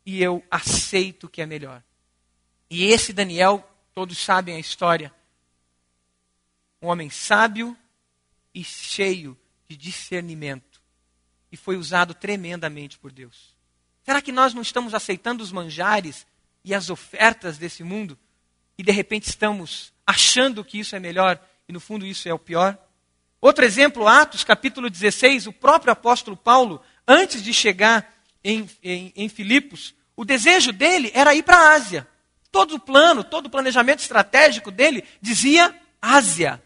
E 0.07 0.23
eu 0.23 0.43
aceito 0.51 1.25
o 1.25 1.29
que 1.29 1.43
é 1.43 1.45
melhor. 1.45 1.83
E 2.71 2.87
esse 2.87 3.13
Daniel, 3.13 3.63
todos 3.93 4.17
sabem 4.17 4.57
a 4.57 4.59
história. 4.59 5.13
Um 6.81 6.87
homem 6.87 7.11
sábio 7.11 7.77
e 8.55 8.65
cheio 8.65 9.39
de 9.69 9.77
discernimento. 9.77 10.81
E 11.53 11.59
foi 11.59 11.77
usado 11.77 12.15
tremendamente 12.15 12.99
por 12.99 13.13
Deus. 13.13 13.55
Será 14.03 14.23
que 14.23 14.33
nós 14.33 14.55
não 14.55 14.63
estamos 14.63 14.95
aceitando 14.95 15.45
os 15.45 15.53
manjares 15.53 16.27
e 16.65 16.75
as 16.75 16.89
ofertas 16.89 17.59
desse 17.59 17.85
mundo 17.85 18.19
e 18.79 18.83
de 18.83 18.93
repente 18.93 19.29
estamos 19.29 19.93
achando 20.11 20.65
que 20.65 20.79
isso 20.79 20.95
é 20.97 21.01
melhor 21.01 21.41
e 21.69 21.73
no 21.73 21.81
fundo 21.81 22.05
isso 22.05 22.29
é 22.29 22.35
o 22.35 22.39
pior? 22.39 22.77
Outro 23.41 23.65
exemplo, 23.65 24.07
Atos 24.07 24.45
capítulo 24.45 24.91
16, 24.91 25.47
o 25.47 25.53
próprio 25.53 25.93
apóstolo 25.93 26.37
Paulo, 26.37 26.83
antes 27.07 27.43
de 27.43 27.55
chegar 27.55 28.13
em, 28.45 28.69
em, 28.83 29.13
em 29.17 29.29
Filipos, 29.29 29.95
o 30.17 30.25
desejo 30.25 30.73
dele 30.73 31.11
era 31.15 31.35
ir 31.35 31.43
para 31.43 31.57
a 31.57 31.73
Ásia. 31.75 32.07
Todo 32.53 32.75
o 32.75 32.81
plano, 32.81 33.23
todo 33.23 33.47
o 33.47 33.51
planejamento 33.51 34.01
estratégico 34.01 34.71
dele 34.71 35.05
dizia 35.23 35.75
Ásia. 36.03 36.61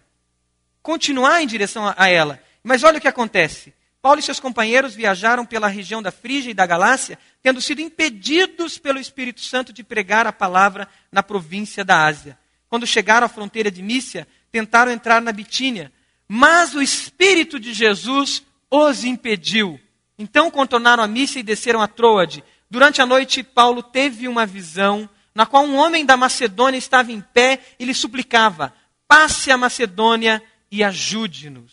Continuar 0.82 1.42
em 1.42 1.46
direção 1.46 1.86
a, 1.86 1.94
a 1.96 2.08
ela. 2.08 2.42
Mas 2.62 2.82
olha 2.82 2.98
o 2.98 3.00
que 3.00 3.08
acontece. 3.08 3.74
Paulo 4.00 4.18
e 4.18 4.22
seus 4.22 4.40
companheiros 4.40 4.94
viajaram 4.94 5.46
pela 5.46 5.68
região 5.68 6.02
da 6.02 6.10
Frígia 6.10 6.50
e 6.50 6.54
da 6.54 6.66
Galácia, 6.66 7.18
tendo 7.42 7.60
sido 7.60 7.80
impedidos 7.80 8.78
pelo 8.78 8.98
Espírito 8.98 9.40
Santo 9.40 9.72
de 9.72 9.84
pregar 9.84 10.26
a 10.26 10.32
palavra 10.32 10.88
na 11.12 11.22
província 11.22 11.84
da 11.84 12.04
Ásia. 12.04 12.38
Quando 12.74 12.88
chegaram 12.88 13.24
à 13.24 13.28
fronteira 13.28 13.70
de 13.70 13.80
Mícia, 13.80 14.26
tentaram 14.50 14.90
entrar 14.90 15.22
na 15.22 15.30
Bitínia, 15.30 15.92
mas 16.26 16.74
o 16.74 16.82
Espírito 16.82 17.60
de 17.60 17.72
Jesus 17.72 18.42
os 18.68 19.04
impediu. 19.04 19.78
Então 20.18 20.50
contornaram 20.50 21.00
a 21.00 21.06
Mícia 21.06 21.38
e 21.38 21.44
desceram 21.44 21.80
a 21.80 21.86
Troade. 21.86 22.42
Durante 22.68 23.00
a 23.00 23.06
noite, 23.06 23.44
Paulo 23.44 23.80
teve 23.80 24.26
uma 24.26 24.44
visão 24.44 25.08
na 25.32 25.46
qual 25.46 25.64
um 25.64 25.76
homem 25.76 26.04
da 26.04 26.16
Macedônia 26.16 26.76
estava 26.76 27.12
em 27.12 27.20
pé 27.20 27.60
e 27.78 27.84
lhe 27.84 27.94
suplicava: 27.94 28.74
passe 29.06 29.52
a 29.52 29.56
Macedônia 29.56 30.42
e 30.68 30.82
ajude-nos. 30.82 31.70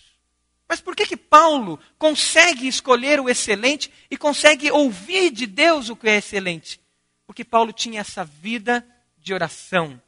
Mas 0.70 0.82
por 0.82 0.96
que 0.96 1.08
que 1.08 1.18
Paulo 1.18 1.80
consegue 1.98 2.68
escolher 2.68 3.20
o 3.20 3.28
excelente 3.28 3.92
e 4.08 4.16
consegue 4.16 4.70
ouvir 4.70 5.32
de 5.32 5.48
Deus 5.48 5.90
o 5.90 5.96
que 5.96 6.08
é 6.08 6.18
excelente? 6.18 6.80
Porque 7.26 7.44
Paulo 7.44 7.74
tinha 7.74 8.02
essa 8.02 8.24
vida 8.24 8.86
de 9.18 9.34
oração, 9.34 10.00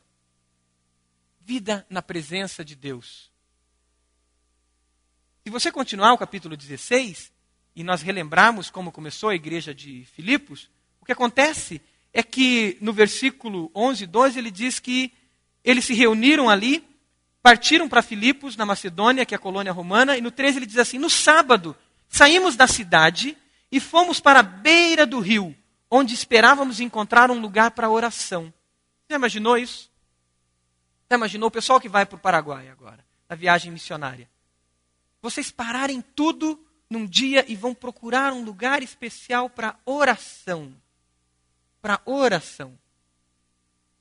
vida 1.45 1.85
na 1.89 2.01
presença 2.01 2.63
de 2.63 2.75
Deus. 2.75 3.31
Se 5.43 5.49
você 5.49 5.71
continuar 5.71 6.13
o 6.13 6.17
capítulo 6.17 6.55
16 6.55 7.31
e 7.75 7.83
nós 7.83 8.01
relembrarmos 8.01 8.69
como 8.69 8.91
começou 8.91 9.29
a 9.29 9.35
igreja 9.35 9.73
de 9.73 10.05
Filipos, 10.05 10.69
o 11.01 11.05
que 11.05 11.11
acontece 11.11 11.81
é 12.13 12.23
que 12.23 12.77
no 12.79 12.93
versículo 12.93 13.69
11 13.75 14.03
e 14.05 14.07
12 14.07 14.39
ele 14.39 14.51
diz 14.51 14.79
que 14.79 15.11
eles 15.63 15.83
se 15.83 15.93
reuniram 15.93 16.49
ali 16.49 16.87
partiram 17.41 17.89
para 17.89 18.01
Filipos, 18.01 18.55
na 18.55 18.65
Macedônia, 18.65 19.25
que 19.25 19.35
é 19.35 19.37
a 19.37 19.39
colônia 19.39 19.73
romana, 19.73 20.17
e 20.17 20.21
no 20.21 20.31
13 20.31 20.59
ele 20.59 20.65
diz 20.65 20.77
assim: 20.77 20.97
No 20.97 21.09
sábado, 21.09 21.75
saímos 22.07 22.55
da 22.55 22.67
cidade 22.67 23.37
e 23.69 23.81
fomos 23.81 24.21
para 24.21 24.39
a 24.39 24.43
beira 24.43 25.05
do 25.05 25.19
rio, 25.19 25.53
onde 25.91 26.13
esperávamos 26.13 26.79
encontrar 26.79 27.29
um 27.29 27.39
lugar 27.39 27.71
para 27.71 27.89
oração. 27.89 28.53
Você 29.05 29.15
imaginou 29.15 29.57
isso? 29.57 29.91
Você 31.07 31.15
imaginou 31.15 31.47
o 31.47 31.51
pessoal 31.51 31.79
que 31.79 31.89
vai 31.89 32.05
para 32.05 32.15
o 32.15 32.19
Paraguai 32.19 32.69
agora, 32.69 33.05
na 33.29 33.35
viagem 33.35 33.71
missionária? 33.71 34.29
Vocês 35.21 35.51
pararem 35.51 36.01
tudo 36.01 36.59
num 36.89 37.05
dia 37.05 37.45
e 37.47 37.55
vão 37.55 37.73
procurar 37.73 38.33
um 38.33 38.43
lugar 38.43 38.83
especial 38.83 39.49
para 39.49 39.77
oração. 39.85 40.75
Para 41.81 42.01
oração. 42.05 42.77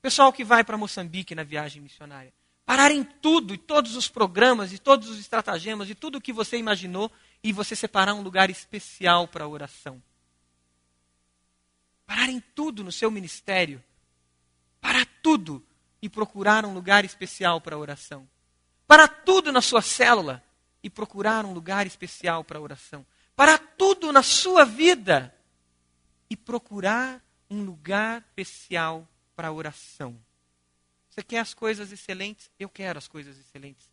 Pessoal 0.01 0.33
que 0.33 0.43
vai 0.43 0.63
para 0.63 0.77
Moçambique 0.77 1.35
na 1.35 1.43
viagem 1.43 1.81
missionária 1.81 2.33
pararem 2.65 3.03
tudo, 3.03 3.53
e 3.53 3.57
todos 3.57 3.95
os 3.95 4.07
programas, 4.07 4.73
e 4.73 4.77
todos 4.77 5.09
os 5.09 5.19
estratagemas, 5.19 5.89
e 5.89 5.95
tudo 5.95 6.17
o 6.17 6.21
que 6.21 6.33
você 6.33 6.57
imaginou, 6.57 7.11
e 7.43 7.51
você 7.51 7.75
separar 7.75 8.13
um 8.13 8.21
lugar 8.21 8.49
especial 8.49 9.27
para 9.27 9.47
oração. 9.47 10.01
Pararem 12.05 12.41
tudo 12.55 12.83
no 12.83 12.91
seu 12.91 13.11
ministério. 13.11 13.83
Parar 14.79 15.05
tudo 15.21 15.63
e 16.03 16.09
procurar 16.09 16.65
um 16.65 16.73
lugar 16.73 17.05
especial 17.05 17.61
para 17.61 17.77
a 17.77 17.79
oração. 17.79 18.27
Parar 18.85 19.07
tudo 19.07 19.53
na 19.53 19.61
sua 19.61 19.81
célula 19.81 20.43
e 20.83 20.89
procurar 20.89 21.45
um 21.45 21.53
lugar 21.53 21.87
especial 21.87 22.43
para 22.43 22.59
a 22.59 22.61
oração. 22.61 23.05
Parar 23.37 23.57
tudo 23.77 24.11
na 24.11 24.21
sua 24.21 24.65
vida 24.65 25.33
e 26.29 26.35
procurar 26.35 27.23
um 27.49 27.63
lugar 27.63 28.21
especial 28.21 29.07
para 29.33 29.47
a 29.47 29.51
oração. 29.53 30.19
Você 31.09 31.23
quer 31.23 31.39
as 31.39 31.53
coisas 31.53 31.89
excelentes? 31.89 32.51
Eu 32.59 32.67
quero 32.67 32.97
as 32.97 33.07
coisas 33.07 33.39
excelentes. 33.39 33.89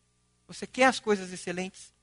Você 0.49 0.67
quer 0.67 0.87
as 0.87 0.99
coisas 0.99 1.33
excelentes? 1.33 1.95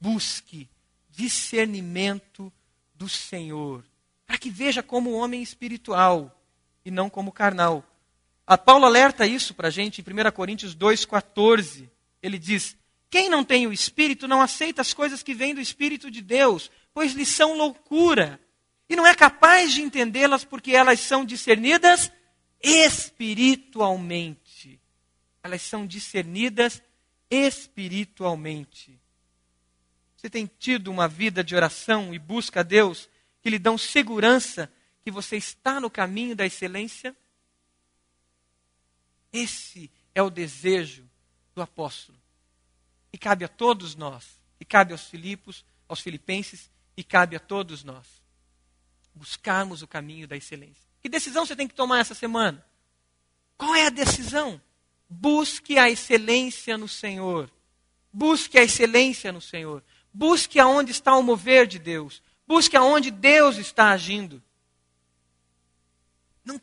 Busque 0.00 0.68
discernimento 1.10 2.52
do 2.94 3.08
Senhor, 3.08 3.84
para 4.24 4.38
que 4.38 4.48
veja 4.48 4.80
como 4.80 5.10
homem 5.10 5.42
espiritual 5.42 6.40
e 6.84 6.90
não 6.92 7.10
como 7.10 7.32
carnal. 7.32 7.84
A 8.48 8.56
Paulo 8.56 8.86
alerta 8.86 9.26
isso 9.26 9.52
para 9.52 9.68
a 9.68 9.70
gente 9.70 10.00
em 10.00 10.04
1 10.04 10.06
Coríntios 10.32 10.74
2,14. 10.74 11.90
Ele 12.22 12.38
diz: 12.38 12.74
Quem 13.10 13.28
não 13.28 13.44
tem 13.44 13.66
o 13.66 13.72
Espírito 13.74 14.26
não 14.26 14.40
aceita 14.40 14.80
as 14.80 14.94
coisas 14.94 15.22
que 15.22 15.34
vêm 15.34 15.54
do 15.54 15.60
Espírito 15.60 16.10
de 16.10 16.22
Deus, 16.22 16.70
pois 16.94 17.12
lhes 17.12 17.28
são 17.28 17.58
loucura, 17.58 18.40
e 18.88 18.96
não 18.96 19.06
é 19.06 19.14
capaz 19.14 19.74
de 19.74 19.82
entendê-las 19.82 20.46
porque 20.46 20.72
elas 20.72 20.98
são 21.00 21.26
discernidas 21.26 22.10
espiritualmente. 22.62 24.80
Elas 25.42 25.60
são 25.60 25.86
discernidas 25.86 26.82
espiritualmente. 27.30 28.98
Você 30.16 30.30
tem 30.30 30.50
tido 30.58 30.90
uma 30.90 31.06
vida 31.06 31.44
de 31.44 31.54
oração 31.54 32.14
e 32.14 32.18
busca 32.18 32.60
a 32.60 32.62
Deus 32.62 33.10
que 33.42 33.50
lhe 33.50 33.58
dão 33.58 33.76
segurança 33.76 34.72
que 35.04 35.10
você 35.10 35.36
está 35.36 35.78
no 35.78 35.90
caminho 35.90 36.34
da 36.34 36.46
excelência? 36.46 37.14
Esse 39.32 39.90
é 40.14 40.22
o 40.22 40.30
desejo 40.30 41.08
do 41.54 41.62
apóstolo. 41.62 42.18
E 43.12 43.18
cabe 43.18 43.44
a 43.44 43.48
todos 43.48 43.94
nós, 43.94 44.38
e 44.60 44.64
cabe 44.64 44.92
aos 44.92 45.04
Filipos, 45.04 45.64
aos 45.88 46.00
filipenses, 46.00 46.70
e 46.96 47.02
cabe 47.02 47.36
a 47.36 47.40
todos 47.40 47.84
nós 47.84 48.18
buscarmos 49.18 49.82
o 49.82 49.86
caminho 49.86 50.28
da 50.28 50.36
excelência. 50.36 50.88
Que 51.00 51.08
decisão 51.08 51.44
você 51.44 51.56
tem 51.56 51.68
que 51.68 51.74
tomar 51.74 51.98
essa 51.98 52.14
semana? 52.14 52.64
Qual 53.56 53.74
é 53.74 53.86
a 53.86 53.90
decisão? 53.90 54.60
Busque 55.08 55.78
a 55.78 55.90
excelência 55.90 56.78
no 56.78 56.88
Senhor. 56.88 57.50
Busque 58.12 58.58
a 58.58 58.62
excelência 58.62 59.32
no 59.32 59.40
Senhor. 59.40 59.82
Busque 60.12 60.58
aonde 60.58 60.92
está 60.92 61.16
o 61.16 61.22
mover 61.22 61.66
de 61.66 61.78
Deus. 61.78 62.22
Busque 62.46 62.76
aonde 62.76 63.10
Deus 63.10 63.56
está 63.56 63.90
agindo. 63.90 64.42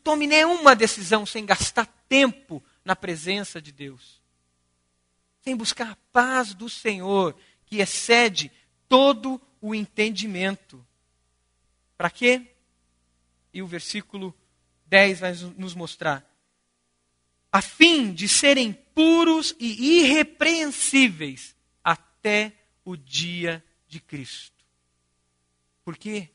Tome 0.06 0.28
nenhuma 0.28 0.76
decisão 0.76 1.26
sem 1.26 1.44
gastar 1.48 1.88
tempo 2.08 2.64
na 2.86 2.96
presença 2.96 3.60
de 3.60 3.72
Deus. 3.72 4.22
sem 5.42 5.56
buscar 5.56 5.92
a 5.92 5.98
paz 6.12 6.54
do 6.54 6.68
Senhor, 6.70 7.36
que 7.66 7.78
excede 7.78 8.52
todo 8.88 9.42
o 9.62 9.74
entendimento. 9.76 10.86
Para 11.98 12.10
quê? 12.12 12.56
E 13.54 13.62
o 13.62 13.68
versículo 13.68 14.36
10 14.88 15.20
vai 15.20 15.34
nos 15.56 15.74
mostrar. 15.76 16.24
A 17.52 17.62
fim 17.62 18.12
de 18.12 18.28
serem 18.28 18.74
puros 18.74 19.56
e 19.60 20.00
irrepreensíveis 20.02 21.56
até 21.84 22.54
o 22.84 22.96
dia 22.96 23.64
de 23.88 24.00
Cristo. 24.00 24.64
Por 25.84 25.98
quê? 25.98 26.30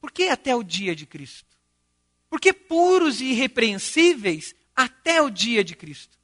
Por 0.00 0.10
que 0.10 0.24
até 0.24 0.54
o 0.54 0.62
dia 0.62 0.94
de 0.94 1.06
Cristo? 1.06 1.49
Porque 2.30 2.52
puros 2.52 3.20
e 3.20 3.26
irrepreensíveis 3.26 4.54
até 4.74 5.20
o 5.20 5.28
dia 5.28 5.62
de 5.62 5.74
Cristo. 5.74 6.16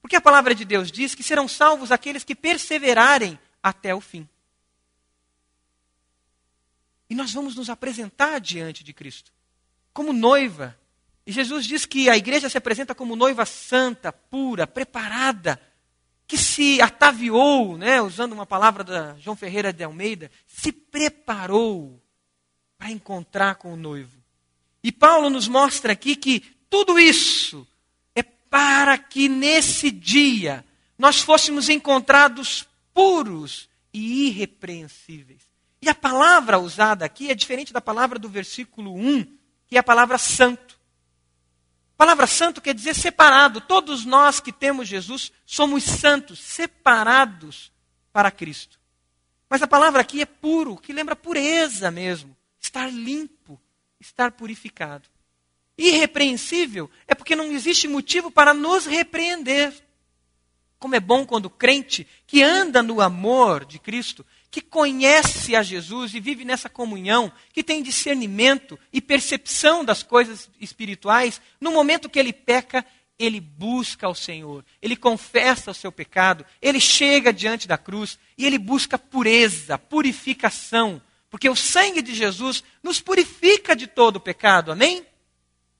Porque 0.00 0.14
a 0.14 0.20
palavra 0.20 0.54
de 0.54 0.64
Deus 0.64 0.92
diz 0.92 1.14
que 1.14 1.22
serão 1.22 1.48
salvos 1.48 1.90
aqueles 1.90 2.22
que 2.22 2.34
perseverarem 2.34 3.36
até 3.60 3.92
o 3.94 4.00
fim. 4.00 4.28
E 7.08 7.14
nós 7.14 7.32
vamos 7.32 7.56
nos 7.56 7.70
apresentar 7.70 8.38
diante 8.38 8.84
de 8.84 8.92
Cristo 8.92 9.32
como 9.96 10.12
noiva. 10.12 10.78
E 11.26 11.32
Jesus 11.32 11.64
diz 11.64 11.86
que 11.86 12.10
a 12.10 12.16
igreja 12.16 12.50
se 12.50 12.58
apresenta 12.58 12.94
como 12.94 13.16
noiva 13.16 13.46
santa, 13.46 14.12
pura, 14.12 14.66
preparada, 14.66 15.58
que 16.26 16.36
se 16.36 16.82
ataviou, 16.82 17.78
né, 17.78 18.02
usando 18.02 18.34
uma 18.34 18.44
palavra 18.44 18.84
da 18.84 19.16
João 19.16 19.34
Ferreira 19.34 19.72
de 19.72 19.82
Almeida, 19.82 20.30
se 20.46 20.70
preparou 20.70 22.02
para 22.76 22.90
encontrar 22.90 23.54
com 23.54 23.72
o 23.72 23.76
noivo. 23.76 24.25
E 24.86 24.92
Paulo 24.92 25.28
nos 25.28 25.48
mostra 25.48 25.94
aqui 25.94 26.14
que 26.14 26.38
tudo 26.70 26.96
isso 26.96 27.66
é 28.14 28.22
para 28.22 28.96
que 28.96 29.28
nesse 29.28 29.90
dia 29.90 30.64
nós 30.96 31.18
fôssemos 31.20 31.68
encontrados 31.68 32.64
puros 32.94 33.68
e 33.92 34.28
irrepreensíveis. 34.28 35.42
E 35.82 35.88
a 35.88 35.94
palavra 35.94 36.60
usada 36.60 37.04
aqui 37.04 37.32
é 37.32 37.34
diferente 37.34 37.72
da 37.72 37.80
palavra 37.80 38.16
do 38.16 38.28
versículo 38.28 38.94
1, 38.94 39.24
que 39.66 39.74
é 39.74 39.80
a 39.80 39.82
palavra 39.82 40.18
santo. 40.18 40.78
A 41.94 41.96
palavra 41.98 42.28
santo 42.28 42.60
quer 42.60 42.72
dizer 42.72 42.94
separado. 42.94 43.60
Todos 43.60 44.04
nós 44.04 44.38
que 44.38 44.52
temos 44.52 44.86
Jesus 44.86 45.32
somos 45.44 45.82
santos, 45.82 46.38
separados 46.38 47.72
para 48.12 48.30
Cristo. 48.30 48.78
Mas 49.50 49.60
a 49.62 49.66
palavra 49.66 50.02
aqui 50.02 50.20
é 50.20 50.26
puro, 50.26 50.76
que 50.76 50.92
lembra 50.92 51.16
pureza 51.16 51.90
mesmo, 51.90 52.36
estar 52.60 52.88
limpo, 52.88 53.60
estar 54.00 54.32
purificado. 54.32 55.08
Irrepreensível 55.78 56.90
é 57.06 57.14
porque 57.14 57.36
não 57.36 57.52
existe 57.52 57.86
motivo 57.86 58.30
para 58.30 58.54
nos 58.54 58.86
repreender. 58.86 59.72
Como 60.78 60.94
é 60.94 61.00
bom 61.00 61.24
quando 61.24 61.46
o 61.46 61.50
crente 61.50 62.06
que 62.26 62.42
anda 62.42 62.82
no 62.82 63.00
amor 63.00 63.64
de 63.64 63.78
Cristo, 63.78 64.24
que 64.50 64.60
conhece 64.60 65.54
a 65.54 65.62
Jesus 65.62 66.14
e 66.14 66.20
vive 66.20 66.44
nessa 66.44 66.68
comunhão, 66.68 67.30
que 67.52 67.62
tem 67.62 67.82
discernimento 67.82 68.78
e 68.92 69.00
percepção 69.00 69.84
das 69.84 70.02
coisas 70.02 70.50
espirituais, 70.60 71.40
no 71.60 71.72
momento 71.72 72.08
que 72.08 72.18
ele 72.18 72.32
peca, 72.32 72.84
ele 73.18 73.40
busca 73.40 74.06
ao 74.06 74.14
Senhor, 74.14 74.64
ele 74.80 74.96
confessa 74.96 75.70
o 75.70 75.74
seu 75.74 75.90
pecado, 75.90 76.44
ele 76.60 76.80
chega 76.80 77.32
diante 77.32 77.66
da 77.66 77.78
cruz 77.78 78.18
e 78.36 78.46
ele 78.46 78.58
busca 78.58 78.98
pureza, 78.98 79.78
purificação, 79.78 81.02
porque 81.30 81.48
o 81.48 81.56
sangue 81.56 82.02
de 82.02 82.14
Jesus 82.14 82.62
nos 82.82 83.00
purifica 83.00 83.74
de 83.74 83.86
todo 83.86 84.16
o 84.16 84.20
pecado, 84.20 84.72
amém? 84.72 85.04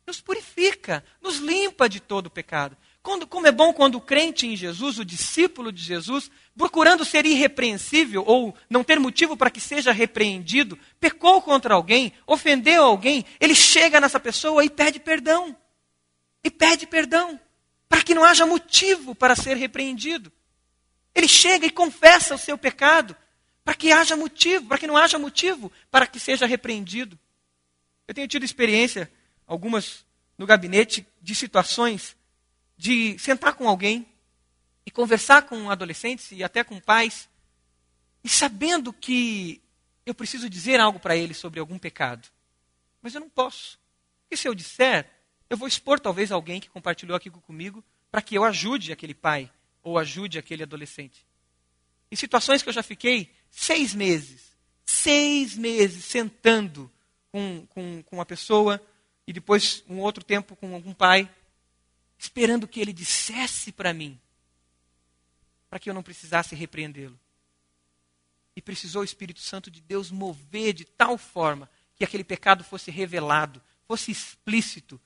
Nos 0.07 0.21
purifica, 0.21 1.05
nos 1.21 1.39
limpa 1.39 1.89
de 1.89 2.01
todo 2.01 2.27
o 2.27 2.31
pecado. 2.31 2.77
Quando, 3.07 3.25
como 3.25 3.47
é 3.47 3.53
bom 3.53 3.73
quando 3.73 3.95
o 3.95 4.01
crente 4.01 4.49
em 4.49 4.57
Jesus, 4.57 4.99
o 4.99 5.05
discípulo 5.05 5.71
de 5.71 5.81
Jesus, 5.81 6.29
procurando 6.57 7.05
ser 7.05 7.25
irrepreensível 7.25 8.25
ou 8.27 8.53
não 8.69 8.83
ter 8.83 8.99
motivo 8.99 9.37
para 9.37 9.49
que 9.49 9.61
seja 9.61 9.93
repreendido, 9.93 10.77
pecou 10.99 11.41
contra 11.41 11.75
alguém, 11.75 12.13
ofendeu 12.27 12.83
alguém, 12.83 13.25
ele 13.39 13.55
chega 13.55 14.01
nessa 14.01 14.19
pessoa 14.19 14.65
e 14.65 14.69
pede 14.69 14.99
perdão. 14.99 15.57
E 16.43 16.51
pede 16.51 16.85
perdão, 16.85 17.39
para 17.89 18.03
que 18.03 18.13
não 18.13 18.25
haja 18.25 18.45
motivo 18.45 19.15
para 19.15 19.37
ser 19.37 19.57
repreendido. 19.57 20.33
Ele 21.15 21.29
chega 21.29 21.65
e 21.65 21.71
confessa 21.71 22.35
o 22.35 22.39
seu 22.39 22.59
pecado, 22.59 23.17
para 23.67 23.75
que 23.75 23.91
haja 23.91 24.17
motivo, 24.17 24.69
para 24.69 24.79
que 24.79 24.87
não 24.87 24.97
haja 24.97 25.19
motivo 25.19 25.73
para 25.91 26.07
que 26.07 26.21
seja 26.21 26.47
repreendido. 26.47 27.19
Eu 28.07 28.15
tenho 28.15 28.29
tido 28.29 28.45
experiência, 28.45 29.11
algumas 29.45 30.07
no 30.39 30.47
gabinete, 30.47 31.05
de 31.21 31.35
situações 31.35 32.17
de 32.77 33.19
sentar 33.19 33.55
com 33.55 33.69
alguém 33.69 34.07
e 34.85 34.91
conversar 34.93 35.43
com 35.43 35.69
adolescentes 35.69 36.31
e 36.31 36.45
até 36.45 36.63
com 36.63 36.79
pais, 36.79 37.29
e 38.23 38.29
sabendo 38.29 38.93
que 38.93 39.61
eu 40.05 40.15
preciso 40.15 40.49
dizer 40.49 40.79
algo 40.79 41.01
para 41.01 41.17
eles 41.17 41.37
sobre 41.37 41.59
algum 41.59 41.77
pecado, 41.77 42.29
mas 43.03 43.17
eu 43.17 43.21
não 43.21 43.29
posso. 43.29 43.81
Porque 44.23 44.37
se 44.37 44.47
eu 44.47 44.55
disser, 44.55 45.11
eu 45.51 45.57
vou 45.57 45.67
expor 45.67 45.99
talvez 45.99 46.31
alguém 46.31 46.61
que 46.61 46.71
compartilhou 46.71 47.17
aqui 47.17 47.31
comigo 47.31 47.83
para 48.13 48.23
que 48.23 48.37
eu 48.37 48.45
ajude 48.45 48.93
aquele 48.93 49.15
pai 49.15 49.51
ou 49.83 49.99
ajude 49.99 50.39
aquele 50.39 50.63
adolescente. 50.63 51.27
Em 52.13 52.15
situações 52.15 52.63
que 52.63 52.69
eu 52.69 52.73
já 52.73 52.85
fiquei 52.85 53.35
seis 53.59 53.95
meses, 53.95 54.55
seis 54.85 55.57
meses 55.57 56.05
sentando 56.05 56.93
com, 57.33 57.67
com, 57.71 58.03
com 58.03 58.17
uma 58.17 58.27
pessoa 58.27 58.79
e 59.27 59.33
depois 59.33 59.83
um 59.89 59.99
outro 59.99 60.23
tempo 60.23 60.55
com 60.55 60.75
algum 60.75 60.93
pai, 60.93 61.29
esperando 62.19 62.69
que 62.69 62.79
ele 62.79 62.93
dissesse 62.93 63.73
para 63.73 63.95
mim, 63.95 64.21
para 65.71 65.79
que 65.79 65.89
eu 65.89 65.95
não 65.95 66.03
precisasse 66.03 66.55
repreendê-lo. 66.55 67.19
E 68.55 68.61
precisou 68.61 69.01
o 69.01 69.07
Espírito 69.07 69.41
Santo 69.41 69.71
de 69.71 69.81
Deus 69.81 70.11
mover 70.11 70.75
de 70.75 70.85
tal 70.85 71.17
forma 71.17 71.69
que 71.95 72.05
aquele 72.05 72.25
pecado 72.25 72.63
fosse 72.63 72.91
revelado, 72.91 73.63
fosse 73.89 74.11
explícito, 74.11 75.01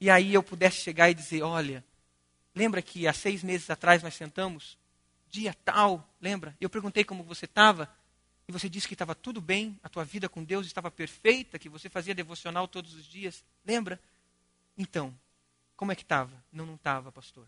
e 0.00 0.08
aí 0.08 0.32
eu 0.32 0.44
pudesse 0.44 0.80
chegar 0.80 1.10
e 1.10 1.14
dizer: 1.14 1.42
Olha, 1.42 1.84
lembra 2.54 2.80
que 2.80 3.08
há 3.08 3.12
seis 3.12 3.42
meses 3.42 3.68
atrás 3.68 4.00
nós 4.00 4.14
sentamos 4.14 4.78
dia 5.36 5.54
tal, 5.64 6.08
lembra? 6.18 6.56
Eu 6.58 6.70
perguntei 6.70 7.04
como 7.04 7.22
você 7.22 7.44
estava, 7.44 7.94
e 8.48 8.52
você 8.52 8.70
disse 8.70 8.88
que 8.88 8.94
estava 8.94 9.14
tudo 9.14 9.38
bem, 9.38 9.78
a 9.82 9.88
tua 9.88 10.02
vida 10.02 10.30
com 10.30 10.42
Deus 10.42 10.66
estava 10.66 10.90
perfeita, 10.90 11.58
que 11.58 11.68
você 11.68 11.90
fazia 11.90 12.14
devocional 12.14 12.66
todos 12.66 12.94
os 12.94 13.04
dias, 13.04 13.44
lembra? 13.64 14.00
Então, 14.78 15.14
como 15.76 15.92
é 15.92 15.94
que 15.94 16.02
estava? 16.02 16.32
Não, 16.50 16.64
não 16.64 16.76
estava, 16.76 17.12
pastor. 17.12 17.46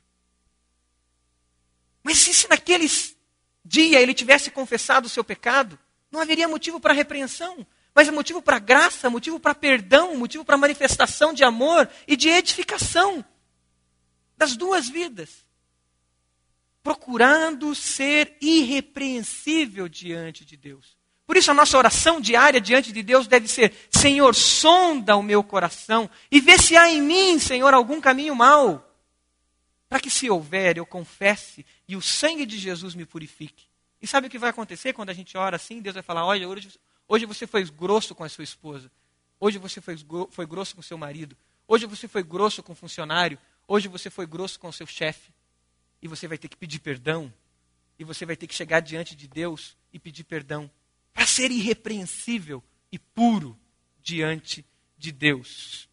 Mas 2.03 2.19
se 2.19 2.49
naquele 2.49 2.87
dia 3.65 4.01
ele 4.03 4.13
tivesse 4.13 4.51
confessado 4.51 5.07
o 5.07 5.11
seu 5.11 5.25
pecado, 5.25 5.79
não 6.11 6.21
haveria 6.21 6.47
motivo 6.47 6.79
para 6.79 6.93
repreensão, 6.93 7.67
mas 7.95 8.11
motivo 8.11 8.43
para 8.43 8.59
graça, 8.59 9.09
motivo 9.09 9.41
para 9.41 9.55
perdão, 9.55 10.15
motivo 10.15 10.45
para 10.45 10.59
manifestação 10.59 11.33
de 11.33 11.43
amor 11.43 11.89
e 12.07 12.17
de 12.17 12.29
edificação 12.29 13.25
das 14.37 14.57
duas 14.57 14.91
vidas 14.91 15.48
procurando 16.83 17.75
ser 17.75 18.37
irrepreensível 18.41 19.89
diante 19.89 20.45
de 20.45 20.57
Deus. 20.57 20.97
Por 21.27 21.37
isso, 21.37 21.51
a 21.51 21.55
nossa 21.55 21.77
oração 21.77 22.21
diária 22.21 22.61
diante 22.61 22.91
de 22.91 23.03
Deus 23.03 23.27
deve 23.27 23.47
ser: 23.49 23.75
Senhor, 23.91 24.35
sonda 24.35 25.15
o 25.15 25.23
meu 25.23 25.45
coração 25.45 26.09
e 26.31 26.41
vê 26.41 26.59
se 26.59 26.77
há 26.77 26.89
em 26.89 27.03
mim, 27.03 27.39
Senhor, 27.39 27.75
algum 27.75 28.01
caminho 28.01 28.35
mau. 28.35 28.85
Para 29.89 30.01
que, 30.01 30.11
se 30.11 30.31
houver, 30.31 30.79
eu 30.79 30.87
confesse 30.87 31.67
e 31.87 31.97
o 31.97 32.03
sangue 32.03 32.47
de 32.47 32.59
Jesus 32.59 32.95
me 32.95 33.05
purifique. 33.05 33.67
E 34.01 34.07
sabe 34.07 34.27
o 34.27 34.31
que 34.31 34.39
vai 34.39 34.51
acontecer 34.51 34.93
quando 34.93 35.11
a 35.11 35.15
gente 35.15 35.37
ora 35.37 35.57
assim? 35.57 35.83
Deus 35.83 35.95
vai 35.95 36.03
falar: 36.03 36.25
Olha, 36.25 36.49
hoje, 36.49 36.71
hoje 37.07 37.27
você 37.27 37.47
foi 37.47 37.65
grosso 37.65 38.15
com 38.15 38.25
a 38.25 38.29
sua 38.29 38.45
esposa. 38.45 38.91
Hoje 39.39 39.59
você 39.59 39.81
foi, 39.81 39.97
foi 40.31 40.47
grosso 40.47 40.75
com 40.75 40.81
o 40.81 40.85
seu 40.85 40.97
marido. 40.97 41.37
Hoje 41.67 41.85
você 41.85 42.09
foi 42.09 42.23
grosso 42.23 42.63
com 42.63 42.73
o 42.73 42.77
funcionário. 42.77 43.39
Hoje 43.67 43.87
você 43.87 44.09
foi 44.09 44.27
grosso 44.27 44.59
com 44.59 44.69
o 44.69 44.73
seu 44.73 44.87
chefe 44.87 45.31
e 46.03 46.09
você 46.09 46.29
vai 46.29 46.39
ter 46.39 46.49
que 46.49 46.57
pedir 46.57 46.79
perdão, 46.79 47.33
e 47.99 48.05
você 48.05 48.25
vai 48.25 48.37
ter 48.37 48.47
que 48.47 48.55
chegar 48.55 48.81
diante 48.81 49.17
de 49.17 49.27
Deus 49.27 49.77
e 49.93 49.99
pedir 49.99 50.25
perdão, 50.25 50.71
para 51.13 51.27
ser 51.27 51.51
irrepreensível 51.51 52.63
e 52.93 52.99
puro 52.99 53.59
diante 54.01 54.65
de 54.97 55.11
Deus. 55.11 55.89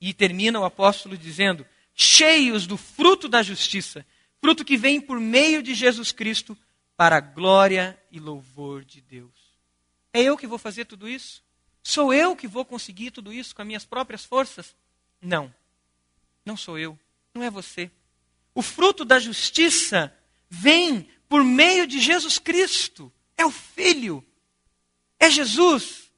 E 0.00 0.12
termina 0.12 0.58
o 0.58 0.64
apóstolo 0.64 1.16
dizendo: 1.16 1.66
cheios 1.94 2.66
do 2.66 2.76
fruto 2.76 3.28
da 3.28 3.42
justiça, 3.42 4.04
fruto 4.40 4.64
que 4.64 4.76
vem 4.76 5.00
por 5.00 5.20
meio 5.20 5.62
de 5.62 5.74
Jesus 5.74 6.12
Cristo, 6.12 6.56
para 6.96 7.16
a 7.16 7.20
glória 7.20 7.98
e 8.10 8.18
louvor 8.18 8.84
de 8.84 9.00
Deus. 9.00 9.32
É 10.12 10.22
eu 10.22 10.36
que 10.36 10.46
vou 10.46 10.58
fazer 10.58 10.86
tudo 10.86 11.08
isso? 11.08 11.42
Sou 11.82 12.12
eu 12.12 12.34
que 12.34 12.48
vou 12.48 12.64
conseguir 12.64 13.10
tudo 13.10 13.32
isso 13.32 13.54
com 13.54 13.62
as 13.62 13.66
minhas 13.66 13.84
próprias 13.84 14.24
forças? 14.24 14.74
Não. 15.20 15.54
Não 16.44 16.56
sou 16.56 16.78
eu. 16.78 16.98
Não 17.34 17.42
é 17.42 17.50
você. 17.50 17.90
O 18.56 18.62
fruto 18.62 19.04
da 19.04 19.18
justiça 19.18 20.10
vem 20.48 21.06
por 21.28 21.44
meio 21.44 21.86
de 21.86 22.00
Jesus 22.00 22.38
Cristo. 22.38 23.12
É 23.36 23.44
o 23.44 23.50
Filho. 23.50 24.24
É 25.20 25.28
Jesus 25.28 26.10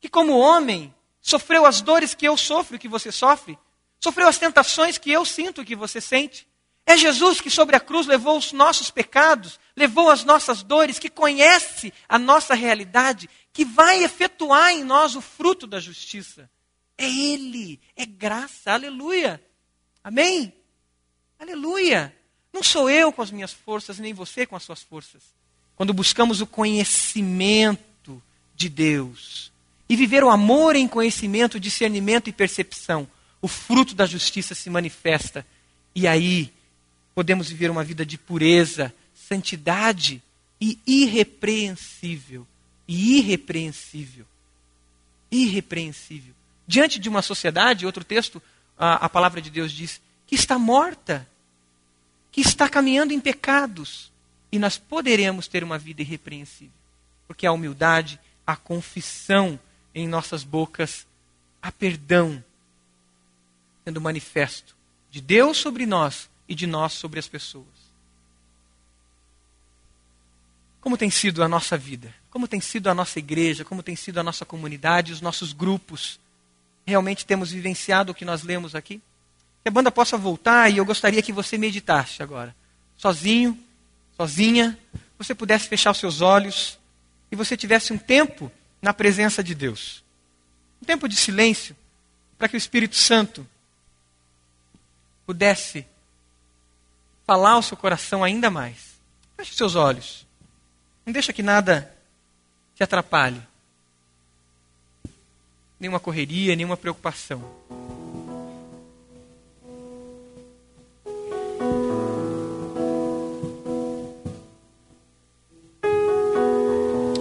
que, 0.00 0.08
como 0.08 0.36
homem, 0.36 0.92
sofreu 1.20 1.64
as 1.64 1.80
dores 1.80 2.12
que 2.12 2.26
eu 2.26 2.36
sofro 2.36 2.74
e 2.74 2.78
que 2.78 2.88
você 2.88 3.12
sofre, 3.12 3.56
sofreu 4.00 4.26
as 4.26 4.36
tentações 4.36 4.98
que 4.98 5.12
eu 5.12 5.24
sinto 5.24 5.62
e 5.62 5.64
que 5.64 5.76
você 5.76 6.00
sente, 6.00 6.48
É 6.86 6.96
Jesus 6.96 7.40
que 7.40 7.50
sobre 7.50 7.76
a 7.76 7.80
cruz 7.80 8.04
levou 8.04 8.36
os 8.36 8.52
nossos 8.52 8.90
pecados, 8.90 9.60
levou 9.76 10.10
as 10.10 10.24
nossas 10.24 10.64
dores, 10.64 10.98
que 10.98 11.08
conhece 11.08 11.92
a 12.08 12.18
nossa 12.18 12.52
realidade, 12.52 13.30
que 13.52 13.64
vai 13.64 14.02
efetuar 14.02 14.72
em 14.72 14.82
nós 14.82 15.14
o 15.14 15.20
fruto 15.20 15.68
da 15.68 15.78
justiça. 15.78 16.50
É 16.98 17.08
Ele, 17.08 17.80
é 17.94 18.04
graça, 18.04 18.72
aleluia. 18.72 19.40
Amém? 20.02 20.52
Aleluia. 21.40 22.14
Não 22.52 22.62
sou 22.62 22.90
eu 22.90 23.10
com 23.10 23.22
as 23.22 23.30
minhas 23.30 23.52
forças, 23.52 23.98
nem 23.98 24.12
você 24.12 24.44
com 24.44 24.54
as 24.54 24.62
suas 24.62 24.82
forças. 24.82 25.22
Quando 25.74 25.94
buscamos 25.94 26.42
o 26.42 26.46
conhecimento 26.46 28.22
de 28.54 28.68
Deus 28.68 29.50
e 29.88 29.96
viver 29.96 30.22
o 30.22 30.28
amor 30.28 30.76
em 30.76 30.86
conhecimento, 30.86 31.58
discernimento 31.58 32.28
e 32.28 32.32
percepção, 32.32 33.08
o 33.40 33.48
fruto 33.48 33.94
da 33.94 34.04
justiça 34.04 34.54
se 34.54 34.68
manifesta. 34.68 35.46
E 35.94 36.06
aí 36.06 36.52
podemos 37.14 37.48
viver 37.48 37.70
uma 37.70 37.82
vida 37.82 38.04
de 38.04 38.18
pureza, 38.18 38.94
santidade 39.14 40.22
e 40.60 40.78
irrepreensível. 40.86 42.46
E 42.86 43.18
irrepreensível. 43.18 44.26
Irrepreensível. 45.30 46.34
Diante 46.66 46.98
de 46.98 47.08
uma 47.08 47.22
sociedade, 47.22 47.86
outro 47.86 48.04
texto, 48.04 48.42
a, 48.76 49.06
a 49.06 49.08
palavra 49.08 49.40
de 49.40 49.48
Deus 49.48 49.72
diz, 49.72 50.00
que 50.26 50.34
está 50.34 50.58
morta, 50.58 51.26
que 52.30 52.40
está 52.40 52.68
caminhando 52.68 53.12
em 53.12 53.20
pecados. 53.20 54.10
E 54.52 54.58
nós 54.58 54.76
poderemos 54.76 55.46
ter 55.46 55.62
uma 55.62 55.78
vida 55.78 56.02
irrepreensível. 56.02 56.72
Porque 57.26 57.46
a 57.46 57.52
humildade, 57.52 58.18
a 58.46 58.56
confissão 58.56 59.58
em 59.94 60.08
nossas 60.08 60.42
bocas, 60.42 61.06
a 61.62 61.70
perdão 61.70 62.42
sendo 63.84 64.00
manifesto 64.00 64.76
de 65.10 65.20
Deus 65.20 65.56
sobre 65.56 65.86
nós 65.86 66.28
e 66.48 66.54
de 66.54 66.66
nós 66.66 66.92
sobre 66.92 67.18
as 67.18 67.26
pessoas. 67.26 67.66
Como 70.80 70.96
tem 70.96 71.10
sido 71.10 71.42
a 71.42 71.48
nossa 71.48 71.76
vida? 71.76 72.14
Como 72.30 72.48
tem 72.48 72.60
sido 72.60 72.88
a 72.88 72.94
nossa 72.94 73.18
igreja? 73.18 73.64
Como 73.64 73.82
tem 73.82 73.96
sido 73.96 74.18
a 74.18 74.22
nossa 74.22 74.44
comunidade, 74.44 75.12
os 75.12 75.20
nossos 75.20 75.52
grupos? 75.52 76.18
Realmente 76.86 77.26
temos 77.26 77.50
vivenciado 77.50 78.12
o 78.12 78.14
que 78.14 78.24
nós 78.24 78.42
lemos 78.42 78.74
aqui? 78.74 79.02
Que 79.62 79.68
a 79.68 79.70
banda 79.70 79.90
possa 79.90 80.16
voltar 80.16 80.70
e 80.70 80.78
eu 80.78 80.84
gostaria 80.84 81.22
que 81.22 81.32
você 81.32 81.58
meditasse 81.58 82.22
agora, 82.22 82.54
sozinho, 82.96 83.58
sozinha, 84.16 84.78
você 85.18 85.34
pudesse 85.34 85.68
fechar 85.68 85.90
os 85.90 85.98
seus 85.98 86.20
olhos 86.20 86.78
e 87.30 87.36
você 87.36 87.56
tivesse 87.56 87.92
um 87.92 87.98
tempo 87.98 88.50
na 88.80 88.94
presença 88.94 89.42
de 89.42 89.54
Deus. 89.54 90.02
Um 90.82 90.84
tempo 90.86 91.08
de 91.08 91.16
silêncio 91.16 91.76
para 92.38 92.48
que 92.48 92.56
o 92.56 92.58
Espírito 92.58 92.96
Santo 92.96 93.46
pudesse 95.26 95.86
falar 97.26 97.52
ao 97.52 97.62
seu 97.62 97.76
coração 97.76 98.24
ainda 98.24 98.50
mais. 98.50 98.98
Feche 99.36 99.54
seus 99.54 99.74
olhos. 99.74 100.26
Não 101.04 101.12
deixa 101.12 101.32
que 101.32 101.42
nada 101.42 101.94
te 102.74 102.82
atrapalhe. 102.82 103.40
Nenhuma 105.78 106.00
correria, 106.00 106.56
nenhuma 106.56 106.76
preocupação. 106.76 107.44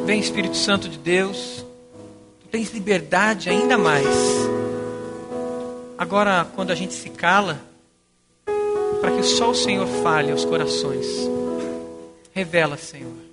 Vem 0.09 0.19
Espírito 0.19 0.57
Santo 0.57 0.89
de 0.89 0.97
Deus, 0.97 1.63
tu 2.41 2.47
tens 2.47 2.73
liberdade 2.73 3.47
ainda 3.47 3.77
mais. 3.77 4.07
Agora, 5.99 6.47
quando 6.55 6.71
a 6.71 6.75
gente 6.75 6.95
se 6.95 7.11
cala, 7.11 7.61
para 8.99 9.11
que 9.15 9.21
só 9.21 9.51
o 9.51 9.55
Senhor 9.55 9.85
fale 10.01 10.31
aos 10.31 10.43
corações. 10.43 11.05
Revela, 12.33 12.75
Senhor. 12.75 13.28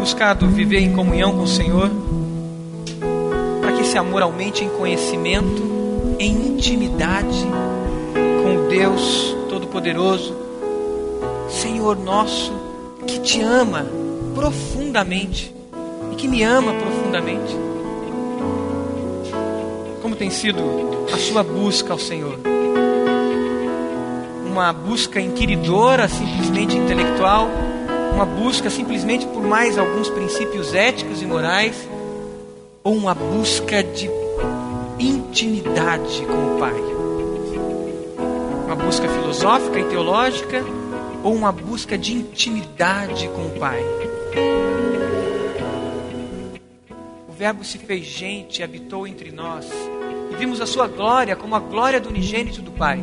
Buscado 0.00 0.48
viver 0.48 0.80
em 0.80 0.94
comunhão 0.94 1.36
com 1.36 1.42
o 1.42 1.46
Senhor, 1.46 1.90
para 3.60 3.72
que 3.72 3.82
esse 3.82 3.98
amor 3.98 4.22
aumente 4.22 4.64
em 4.64 4.68
conhecimento, 4.70 5.62
em 6.18 6.54
intimidade 6.54 7.46
com 8.42 8.66
Deus 8.66 9.36
Todo-Poderoso, 9.50 10.34
Senhor 11.50 11.98
nosso, 11.98 12.50
que 13.06 13.20
te 13.20 13.42
ama 13.42 13.86
profundamente 14.34 15.54
e 16.10 16.14
que 16.14 16.26
me 16.26 16.42
ama 16.42 16.72
profundamente. 16.72 17.54
Como 20.00 20.16
tem 20.16 20.30
sido 20.30 20.62
a 21.12 21.18
sua 21.18 21.42
busca 21.42 21.92
ao 21.92 21.98
Senhor? 21.98 22.38
Uma 24.50 24.72
busca 24.72 25.20
inquiridora, 25.20 26.08
simplesmente 26.08 26.74
intelectual? 26.74 27.50
Uma 28.12 28.24
busca 28.24 28.68
simplesmente 28.68 29.26
por 29.26 29.42
mais 29.42 29.78
alguns 29.78 30.08
princípios 30.10 30.74
éticos 30.74 31.22
e 31.22 31.26
morais? 31.26 31.88
Ou 32.82 32.94
uma 32.94 33.14
busca 33.14 33.82
de 33.82 34.10
intimidade 34.98 36.24
com 36.26 36.56
o 36.56 36.58
Pai? 36.58 36.80
Uma 38.66 38.76
busca 38.76 39.08
filosófica 39.08 39.78
e 39.78 39.84
teológica? 39.84 40.64
Ou 41.22 41.34
uma 41.34 41.52
busca 41.52 41.96
de 41.96 42.14
intimidade 42.14 43.28
com 43.28 43.46
o 43.46 43.58
Pai? 43.58 43.82
O 47.28 47.32
Verbo 47.32 47.64
se 47.64 47.78
fez 47.78 48.04
gente 48.04 48.62
habitou 48.62 49.06
entre 49.06 49.30
nós. 49.30 49.66
E 50.30 50.36
vimos 50.36 50.60
a 50.60 50.66
sua 50.66 50.86
glória 50.86 51.34
como 51.36 51.54
a 51.54 51.60
glória 51.60 52.00
do 52.00 52.08
unigênito 52.08 52.62
do 52.62 52.70
Pai. 52.70 53.02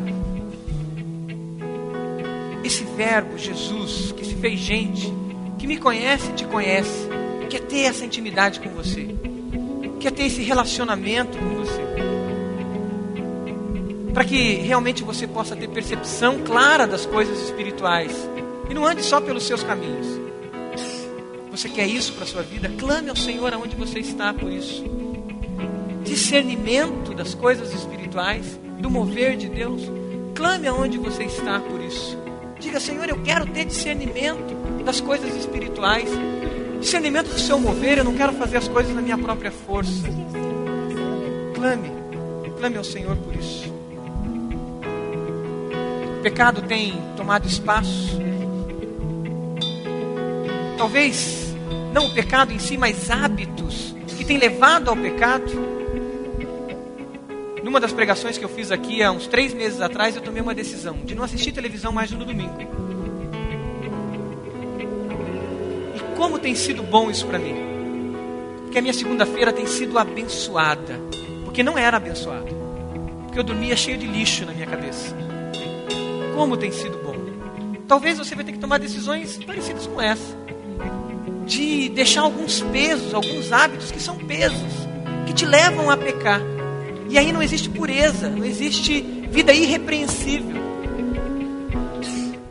Verbo, 2.98 3.38
Jesus, 3.38 4.12
que 4.12 4.26
se 4.26 4.34
fez 4.34 4.60
gente, 4.60 5.14
que 5.60 5.68
me 5.68 5.78
conhece 5.78 6.32
e 6.32 6.34
te 6.34 6.46
conhece, 6.46 7.08
quer 7.48 7.62
ter 7.62 7.82
essa 7.82 8.04
intimidade 8.04 8.60
com 8.60 8.70
você, 8.72 9.08
quer 10.00 10.12
ter 10.12 10.24
esse 10.24 10.42
relacionamento 10.42 11.38
com 11.38 11.46
você. 11.58 11.84
Para 14.12 14.24
que 14.24 14.56
realmente 14.56 15.04
você 15.04 15.28
possa 15.28 15.56
ter 15.56 15.70
percepção 15.70 16.40
clara 16.40 16.88
das 16.88 17.06
coisas 17.06 17.40
espirituais 17.40 18.12
e 18.68 18.74
não 18.74 18.84
ande 18.84 19.04
só 19.04 19.22
pelos 19.22 19.44
seus 19.44 19.62
caminhos. 19.62 20.08
Você 21.52 21.70
quer 21.70 21.86
isso 21.86 22.14
para 22.14 22.24
a 22.24 22.28
sua 22.28 22.42
vida? 22.42 22.68
Clame 22.80 23.12
ao 23.12 23.16
Senhor 23.16 23.54
aonde 23.54 23.76
você 23.76 24.00
está 24.00 24.34
por 24.34 24.52
isso. 24.52 24.84
Discernimento 26.04 27.14
das 27.14 27.36
coisas 27.36 27.72
espirituais, 27.76 28.60
do 28.80 28.90
mover 28.90 29.38
de 29.38 29.50
Deus. 29.50 29.84
Clame 30.34 30.68
aonde 30.68 30.98
você 30.98 31.26
está 31.26 31.60
por 31.60 31.80
isso. 31.80 32.27
Diga, 32.60 32.80
Senhor, 32.80 33.08
eu 33.08 33.22
quero 33.22 33.46
ter 33.48 33.66
discernimento 33.66 34.56
das 34.84 35.00
coisas 35.00 35.36
espirituais. 35.36 36.10
Discernimento 36.80 37.28
do 37.28 37.40
seu 37.40 37.60
mover, 37.60 38.00
eu 38.00 38.04
não 38.04 38.16
quero 38.16 38.34
fazer 38.34 38.58
as 38.58 38.68
coisas 38.68 38.94
na 38.96 39.02
minha 39.02 39.18
própria 39.18 39.52
força. 39.52 40.08
Clame, 41.54 41.92
clame 42.60 42.78
ao 42.78 42.84
Senhor 42.84 43.16
por 43.18 43.36
isso. 43.36 43.72
O 46.18 46.22
pecado 46.22 46.62
tem 46.64 46.94
tomado 47.16 47.48
espaço. 47.48 48.20
Talvez 50.78 51.56
não 51.94 52.08
o 52.08 52.14
pecado 52.14 52.54
em 52.54 52.60
si, 52.60 52.78
mas 52.78 53.10
hábitos 53.10 53.96
que 54.18 54.26
têm 54.26 54.38
levado 54.38 54.90
ao 54.90 54.96
pecado. 54.96 55.67
Numa 57.68 57.82
das 57.82 57.92
pregações 57.92 58.38
que 58.38 58.46
eu 58.46 58.48
fiz 58.48 58.72
aqui 58.72 59.04
há 59.04 59.12
uns 59.12 59.28
três 59.28 59.54
meses 59.54 59.82
atrás, 59.82 60.16
eu 60.16 60.22
tomei 60.22 60.42
uma 60.42 60.56
decisão 60.56 61.00
de 61.04 61.14
não 61.14 61.22
assistir 61.22 61.52
televisão 61.52 61.92
mais 61.92 62.10
no 62.10 62.24
domingo. 62.24 62.62
E 65.94 66.16
como 66.16 66.40
tem 66.40 66.56
sido 66.56 66.82
bom 66.82 67.12
isso 67.12 67.28
para 67.28 67.38
mim? 67.38 67.58
Porque 68.62 68.80
a 68.80 68.82
minha 68.82 68.94
segunda-feira 68.94 69.52
tem 69.52 69.68
sido 69.68 70.00
abençoada. 70.00 70.98
Porque 71.44 71.62
não 71.62 71.78
era 71.78 71.98
abençoada. 71.98 72.48
Porque 73.26 73.38
eu 73.38 73.44
dormia 73.44 73.76
cheio 73.76 73.98
de 73.98 74.08
lixo 74.08 74.46
na 74.46 74.54
minha 74.54 74.66
cabeça. 74.66 75.14
Como 76.36 76.56
tem 76.56 76.72
sido 76.72 76.98
bom. 77.00 77.18
Talvez 77.86 78.18
você 78.18 78.34
vai 78.34 78.46
ter 78.46 78.54
que 78.54 78.60
tomar 78.60 78.78
decisões 78.78 79.38
parecidas 79.46 79.86
com 79.88 80.02
essa. 80.02 80.38
De 81.46 81.90
deixar 81.90 82.22
alguns 82.22 82.62
pesos, 82.62 83.14
alguns 83.14 83.52
hábitos 83.52 83.92
que 83.92 84.00
são 84.00 84.16
pesos, 84.16 84.88
que 85.26 85.34
te 85.34 85.46
levam 85.46 85.92
a 85.92 85.98
pecar. 85.98 86.40
E 87.10 87.18
aí 87.18 87.32
não 87.32 87.42
existe 87.42 87.70
pureza, 87.70 88.30
não 88.30 88.44
existe 88.44 89.02
vida 89.30 89.54
irrepreensível. 89.54 90.58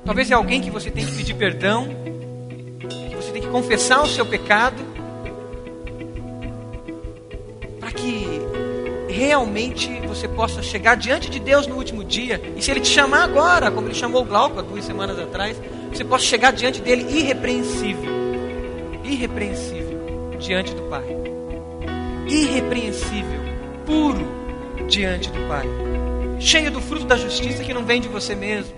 Talvez 0.05 0.31
é 0.31 0.35
alguém 0.35 0.61
que 0.61 0.71
você 0.71 0.91
tem 0.91 1.05
que 1.05 1.13
pedir 1.13 1.35
perdão, 1.35 1.89
que 2.79 3.17
você 3.17 3.33
tem 3.33 3.43
que 3.43 3.49
confessar 3.49 4.03
o 4.03 4.07
seu 4.07 4.25
pecado, 4.25 4.83
para 7.81 7.91
que 7.91 8.41
realmente 9.09 9.91
você 10.07 10.29
possa 10.29 10.63
chegar 10.63 10.97
diante 10.97 11.29
de 11.29 11.39
Deus 11.39 11.67
no 11.67 11.77
último 11.77 12.03
dia. 12.03 12.41
E 12.57 12.63
se 12.63 12.71
Ele 12.71 12.81
te 12.81 12.89
chamar 12.89 13.25
agora, 13.25 13.71
como 13.71 13.89
Ele 13.89 13.95
chamou 13.95 14.23
o 14.23 14.25
Glauco 14.25 14.59
há 14.59 14.63
duas 14.63 14.85
semanas 14.85 15.19
atrás, 15.19 15.61
você 15.93 16.05
possa 16.05 16.25
chegar 16.25 16.53
diante 16.53 16.81
dele 16.81 17.05
irrepreensível. 17.11 18.11
Irrepreensível 19.05 20.01
diante 20.39 20.73
do 20.75 20.83
Pai. 20.83 21.05
Irrepreensível, 22.27 23.41
puro 23.85 24.46
diante 24.89 25.31
do 25.31 25.49
Pai. 25.49 25.67
Cheio 26.39 26.71
do 26.71 26.81
fruto 26.81 27.07
da 27.07 27.17
justiça 27.17 27.65
que 27.65 27.75
não 27.75 27.85
vem 27.85 28.01
de 28.01 28.09
você 28.09 28.35
mesmo, 28.35 28.75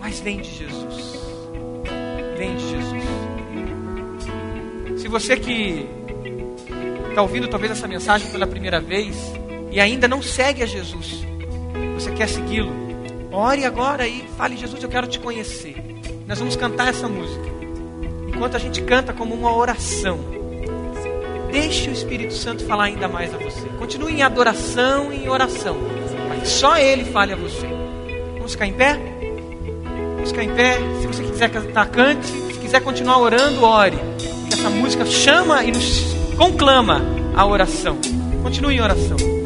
mas 0.00 0.20
vem 0.20 0.40
de 0.40 0.50
Jesus. 0.50 1.18
Vem 2.36 2.56
de 2.56 2.68
Jesus. 2.70 3.04
Se 5.00 5.08
você 5.08 5.36
que 5.36 5.88
está 7.08 7.22
ouvindo 7.22 7.48
talvez 7.48 7.72
essa 7.72 7.88
mensagem 7.88 8.30
pela 8.30 8.46
primeira 8.46 8.80
vez 8.80 9.16
e 9.70 9.80
ainda 9.80 10.06
não 10.06 10.22
segue 10.22 10.62
a 10.62 10.66
Jesus, 10.66 11.24
você 11.94 12.12
quer 12.12 12.28
segui-lo, 12.28 12.72
ore 13.32 13.64
agora 13.64 14.06
e 14.06 14.24
fale: 14.36 14.56
Jesus, 14.56 14.82
eu 14.82 14.88
quero 14.88 15.06
te 15.06 15.18
conhecer. 15.18 15.76
Nós 16.26 16.38
vamos 16.38 16.56
cantar 16.56 16.88
essa 16.88 17.08
música. 17.08 17.46
Enquanto 18.28 18.56
a 18.56 18.58
gente 18.58 18.82
canta 18.82 19.12
como 19.12 19.34
uma 19.34 19.54
oração, 19.54 20.37
deixe 21.50 21.88
o 21.88 21.92
Espírito 21.92 22.34
Santo 22.34 22.64
falar 22.64 22.84
ainda 22.84 23.08
mais 23.08 23.34
a 23.34 23.38
você. 23.38 23.68
Continue 23.78 24.14
em 24.14 24.22
adoração 24.22 25.12
e 25.12 25.24
em 25.24 25.28
oração, 25.28 25.76
que 26.40 26.48
só 26.48 26.76
Ele 26.78 27.04
fale 27.04 27.32
a 27.32 27.36
você. 27.36 27.66
Vamos 28.34 28.52
ficar 28.52 28.66
em 28.66 28.72
pé? 28.72 28.98
Vamos 30.14 30.30
ficar 30.30 30.44
em 30.44 30.54
pé. 30.54 30.78
Se 31.00 31.06
você 31.06 31.22
quiser 31.22 31.50
cantar, 31.50 31.88
cante. 31.88 32.26
Se 32.26 32.58
quiser 32.58 32.80
continuar 32.82 33.18
orando, 33.18 33.64
ore. 33.64 33.96
Porque 33.96 34.54
essa 34.54 34.70
música 34.70 35.04
chama 35.06 35.64
e 35.64 35.72
nos 35.72 36.14
conclama 36.36 37.02
a 37.34 37.46
oração. 37.46 37.98
Continue 38.42 38.76
em 38.76 38.80
oração. 38.80 39.37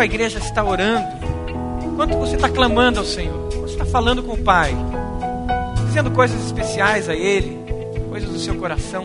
A 0.00 0.04
igreja 0.04 0.38
está 0.38 0.64
orando, 0.64 1.06
enquanto 1.84 2.16
você 2.16 2.36
está 2.36 2.48
clamando 2.48 2.98
ao 3.00 3.04
Senhor, 3.04 3.50
você 3.50 3.74
está 3.74 3.84
falando 3.84 4.22
com 4.22 4.32
o 4.32 4.38
Pai, 4.38 4.74
dizendo 5.86 6.10
coisas 6.10 6.42
especiais 6.46 7.08
a 7.08 7.14
Ele, 7.14 7.58
coisas 8.08 8.30
do 8.30 8.38
seu 8.38 8.54
coração. 8.56 9.04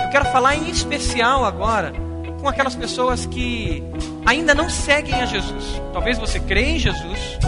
Eu 0.00 0.08
quero 0.10 0.24
falar 0.26 0.56
em 0.56 0.70
especial 0.70 1.44
agora 1.44 1.92
com 2.40 2.48
aquelas 2.48 2.74
pessoas 2.74 3.26
que 3.26 3.82
ainda 4.24 4.54
não 4.54 4.70
seguem 4.70 5.14
a 5.14 5.26
Jesus. 5.26 5.80
Talvez 5.92 6.18
você 6.18 6.40
crê 6.40 6.62
em 6.62 6.78
Jesus, 6.78 7.38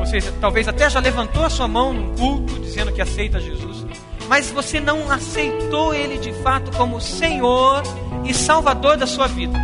você 0.00 0.20
talvez 0.40 0.66
até 0.66 0.90
já 0.90 0.98
levantou 1.00 1.44
a 1.44 1.50
sua 1.50 1.68
mão 1.68 1.92
num 1.92 2.14
culto 2.16 2.58
dizendo 2.58 2.92
que 2.92 3.00
aceita 3.00 3.40
Jesus, 3.40 3.86
mas 4.28 4.50
você 4.50 4.80
não 4.80 5.10
aceitou 5.10 5.94
Ele 5.94 6.18
de 6.18 6.32
fato 6.42 6.76
como 6.76 7.00
Senhor 7.00 7.82
e 8.24 8.34
Salvador 8.34 8.96
da 8.96 9.06
sua 9.06 9.28
vida. 9.28 9.58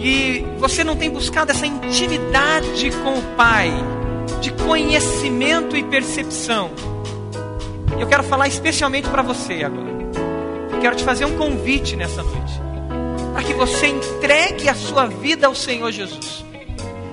E 0.00 0.44
você 0.58 0.84
não 0.84 0.96
tem 0.96 1.10
buscado 1.10 1.50
essa 1.50 1.66
intimidade 1.66 2.90
com 3.02 3.18
o 3.18 3.22
Pai, 3.36 3.70
de 4.40 4.52
conhecimento 4.52 5.76
e 5.76 5.82
percepção. 5.82 6.70
Eu 7.98 8.06
quero 8.06 8.22
falar 8.22 8.46
especialmente 8.46 9.08
para 9.08 9.22
você 9.22 9.64
agora. 9.64 9.88
Eu 10.72 10.80
quero 10.80 10.94
te 10.94 11.02
fazer 11.02 11.24
um 11.24 11.36
convite 11.36 11.96
nessa 11.96 12.22
noite, 12.22 12.52
para 13.32 13.42
que 13.42 13.52
você 13.54 13.88
entregue 13.88 14.68
a 14.68 14.74
sua 14.74 15.06
vida 15.06 15.48
ao 15.48 15.54
Senhor 15.54 15.90
Jesus. 15.90 16.44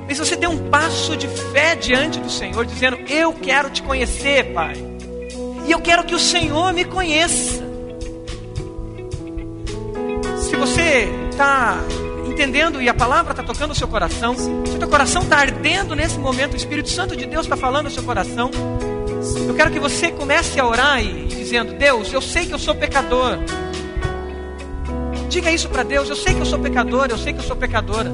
Mas 0.08 0.20
você 0.20 0.36
dê 0.36 0.46
um 0.46 0.70
passo 0.70 1.18
de 1.18 1.28
fé 1.28 1.76
diante 1.76 2.20
do 2.20 2.30
Senhor, 2.30 2.64
dizendo: 2.66 2.98
Eu 3.10 3.34
quero 3.34 3.72
te 3.72 3.82
conhecer, 3.82 4.54
Pai. 4.54 4.76
E 5.66 5.72
eu 5.72 5.82
quero 5.82 6.04
que 6.04 6.14
o 6.14 6.20
Senhor 6.20 6.72
me 6.74 6.86
conheça. 6.86 7.55
Entendendo 12.56 12.82
e 12.82 12.88
a 12.88 12.94
palavra 12.94 13.32
está 13.32 13.44
tocando 13.44 13.72
o 13.72 13.76
seu 13.76 13.88
coração, 13.88 14.34
se 14.34 14.50
o 14.76 14.80
teu 14.80 14.88
coração 14.88 15.24
está 15.24 15.40
ardendo 15.40 15.94
nesse 15.94 16.18
momento, 16.18 16.54
o 16.54 16.56
Espírito 16.56 16.90
Santo 16.90 17.14
de 17.14 17.26
Deus 17.26 17.46
está 17.46 17.58
falando 17.58 17.86
no 17.86 17.92
seu 17.92 18.02
coração, 18.02 18.50
eu 19.46 19.54
quero 19.54 19.72
que 19.72 19.80
você 19.80 20.10
comece 20.10 20.58
a 20.58 20.66
orar 20.66 21.04
e, 21.04 21.24
e 21.24 21.28
dizendo: 21.28 21.74
Deus, 21.74 22.14
eu 22.14 22.22
sei 22.22 22.46
que 22.46 22.54
eu 22.54 22.60
sou 22.60 22.74
pecador. 22.74 23.40
Diga 25.30 25.52
isso 25.52 25.68
para 25.68 25.84
Deus: 25.84 26.10
Eu 26.10 26.16
sei 26.16 26.34
que 26.34 26.40
eu 26.40 26.46
sou 26.46 26.58
pecador, 26.60 27.08
eu 27.10 27.18
sei 27.18 27.34
que 27.34 27.40
eu 27.40 27.44
sou 27.44 27.58
pecadora. 27.58 28.10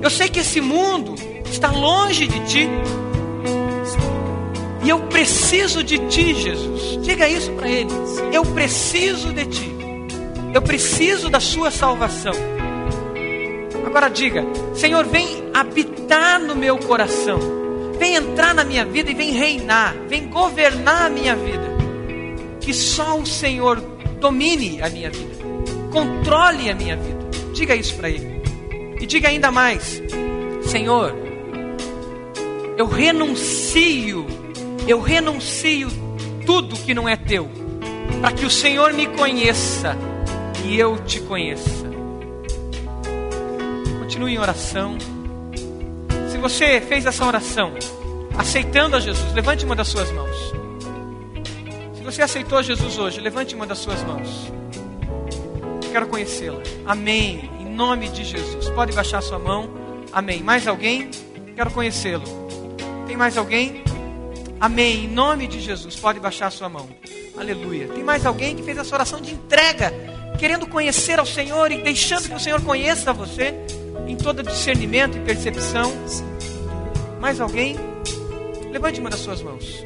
Eu 0.00 0.10
sei 0.10 0.28
que 0.28 0.38
esse 0.38 0.60
mundo 0.60 1.16
está 1.50 1.72
longe 1.72 2.28
de 2.28 2.40
ti. 2.40 2.68
E 4.84 4.88
eu 4.88 5.00
preciso 5.00 5.82
de 5.82 5.98
ti, 6.06 6.34
Jesus. 6.34 7.02
Diga 7.02 7.28
isso 7.28 7.50
para 7.52 7.68
ele. 7.68 7.90
Eu 8.32 8.44
preciso 8.44 9.32
de 9.32 9.46
ti. 9.46 9.76
Eu 10.54 10.62
preciso 10.62 11.28
da 11.28 11.40
sua 11.40 11.72
salvação. 11.72 12.57
Agora 13.98 14.12
diga: 14.12 14.44
Senhor, 14.74 15.04
vem 15.06 15.50
habitar 15.52 16.38
no 16.38 16.54
meu 16.54 16.78
coração. 16.78 17.40
Vem 17.98 18.14
entrar 18.14 18.54
na 18.54 18.62
minha 18.62 18.84
vida 18.84 19.10
e 19.10 19.14
vem 19.14 19.32
reinar. 19.32 19.92
Vem 20.06 20.28
governar 20.28 21.06
a 21.06 21.10
minha 21.10 21.34
vida. 21.34 21.66
Que 22.60 22.72
só 22.72 23.18
o 23.18 23.26
Senhor 23.26 23.80
domine 24.20 24.80
a 24.80 24.88
minha 24.88 25.10
vida. 25.10 25.44
Controle 25.90 26.70
a 26.70 26.76
minha 26.76 26.96
vida. 26.96 27.18
Diga 27.52 27.74
isso 27.74 27.96
para 27.96 28.08
ele. 28.08 28.40
E 29.00 29.04
diga 29.04 29.30
ainda 29.30 29.50
mais: 29.50 30.00
Senhor, 30.62 31.12
eu 32.76 32.86
renuncio, 32.86 34.24
eu 34.86 35.00
renuncio 35.00 35.88
tudo 36.46 36.76
que 36.76 36.94
não 36.94 37.08
é 37.08 37.16
teu, 37.16 37.48
para 38.20 38.30
que 38.30 38.46
o 38.46 38.50
Senhor 38.50 38.92
me 38.92 39.08
conheça 39.08 39.98
e 40.64 40.78
eu 40.78 40.98
te 40.98 41.18
conheça. 41.22 41.77
Continue 44.18 44.34
em 44.34 44.38
oração. 44.40 44.98
Se 46.28 46.38
você 46.38 46.80
fez 46.80 47.06
essa 47.06 47.24
oração, 47.24 47.72
aceitando 48.36 48.96
a 48.96 49.00
Jesus, 49.00 49.32
levante 49.32 49.64
uma 49.64 49.76
das 49.76 49.86
suas 49.86 50.10
mãos. 50.10 50.52
Se 51.94 52.02
você 52.02 52.22
aceitou 52.22 52.60
Jesus 52.60 52.98
hoje, 52.98 53.20
levante 53.20 53.54
uma 53.54 53.64
das 53.64 53.78
suas 53.78 54.02
mãos. 54.02 54.52
Quero 55.92 56.08
conhecê-la. 56.08 56.60
Amém. 56.84 57.48
Em 57.60 57.66
nome 57.66 58.08
de 58.08 58.24
Jesus. 58.24 58.68
Pode 58.70 58.92
baixar 58.92 59.22
sua 59.22 59.38
mão. 59.38 59.70
Amém. 60.10 60.42
Mais 60.42 60.66
alguém? 60.66 61.12
Quero 61.54 61.70
conhecê-lo. 61.70 62.24
Tem 63.06 63.16
mais 63.16 63.38
alguém? 63.38 63.84
Amém. 64.58 65.04
Em 65.04 65.08
nome 65.08 65.46
de 65.46 65.60
Jesus, 65.60 65.94
pode 65.94 66.18
baixar 66.18 66.50
sua 66.50 66.68
mão. 66.68 66.88
Aleluia. 67.38 67.86
Tem 67.86 68.02
mais 68.02 68.26
alguém 68.26 68.56
que 68.56 68.64
fez 68.64 68.78
essa 68.78 68.96
oração 68.96 69.20
de 69.20 69.32
entrega, 69.32 69.94
querendo 70.40 70.66
conhecer 70.66 71.20
ao 71.20 71.26
Senhor 71.26 71.70
e 71.70 71.82
deixando 71.82 72.28
que 72.28 72.34
o 72.34 72.40
Senhor 72.40 72.60
conheça 72.62 73.12
você 73.12 73.54
em 74.08 74.16
todo 74.16 74.42
discernimento 74.42 75.18
e 75.18 75.20
percepção? 75.20 75.92
Mais 77.20 77.40
alguém? 77.40 77.76
Levante 78.72 79.00
uma 79.00 79.10
das 79.10 79.20
suas 79.20 79.42
mãos. 79.42 79.84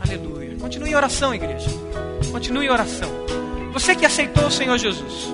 Aleluia. 0.00 0.56
Continue 0.58 0.90
em 0.90 0.94
oração, 0.94 1.34
igreja. 1.34 1.70
Continue 2.32 2.66
em 2.66 2.70
oração. 2.70 3.10
Você 3.72 3.94
que 3.94 4.06
aceitou 4.06 4.46
o 4.46 4.50
Senhor 4.50 4.78
Jesus, 4.78 5.28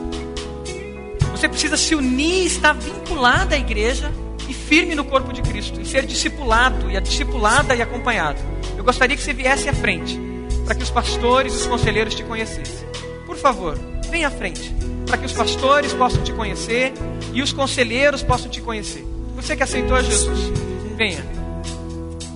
você 1.31 1.49
precisa 1.49 1.77
se 1.77 1.95
unir, 1.95 2.47
estar 2.47 2.73
vinculado 2.73 3.55
à 3.55 3.59
igreja 3.59 4.11
e 4.49 4.53
firme 4.53 4.95
no 4.95 5.05
corpo 5.05 5.33
de 5.33 5.41
Cristo, 5.43 5.81
e 5.81 5.87
ser 5.87 6.05
discipulado, 6.05 6.91
e 6.91 6.97
a 6.97 7.01
discipulada 7.01 7.75
e 7.75 7.81
acompanhado. 7.81 8.39
Eu 8.77 8.85
gostaria 8.85 9.17
que 9.17 9.23
você 9.23 9.33
viesse 9.33 9.69
à 9.69 9.73
frente, 9.73 10.19
para 10.65 10.75
que 10.75 10.83
os 10.83 10.91
pastores 10.91 11.55
e 11.55 11.57
os 11.57 11.67
conselheiros 11.67 12.15
te 12.15 12.23
conhecessem. 12.25 12.87
Por 13.27 13.37
favor, 13.37 13.79
venha 14.11 14.29
à 14.29 14.31
frente, 14.31 14.75
para 15.15 15.19
que 15.21 15.27
os 15.27 15.33
pastores 15.33 15.93
possam 15.93 16.25
te 16.25 16.33
conhecer 16.33 16.93
e 17.33 17.41
os 17.41 17.53
conselheiros 17.53 18.21
possam 18.21 18.51
te 18.51 18.61
conhecer. 18.61 19.07
Você 19.37 19.57
que 19.57 19.63
aceitou 19.63 20.03
Jesus, 20.03 20.51
venha. 20.97 21.25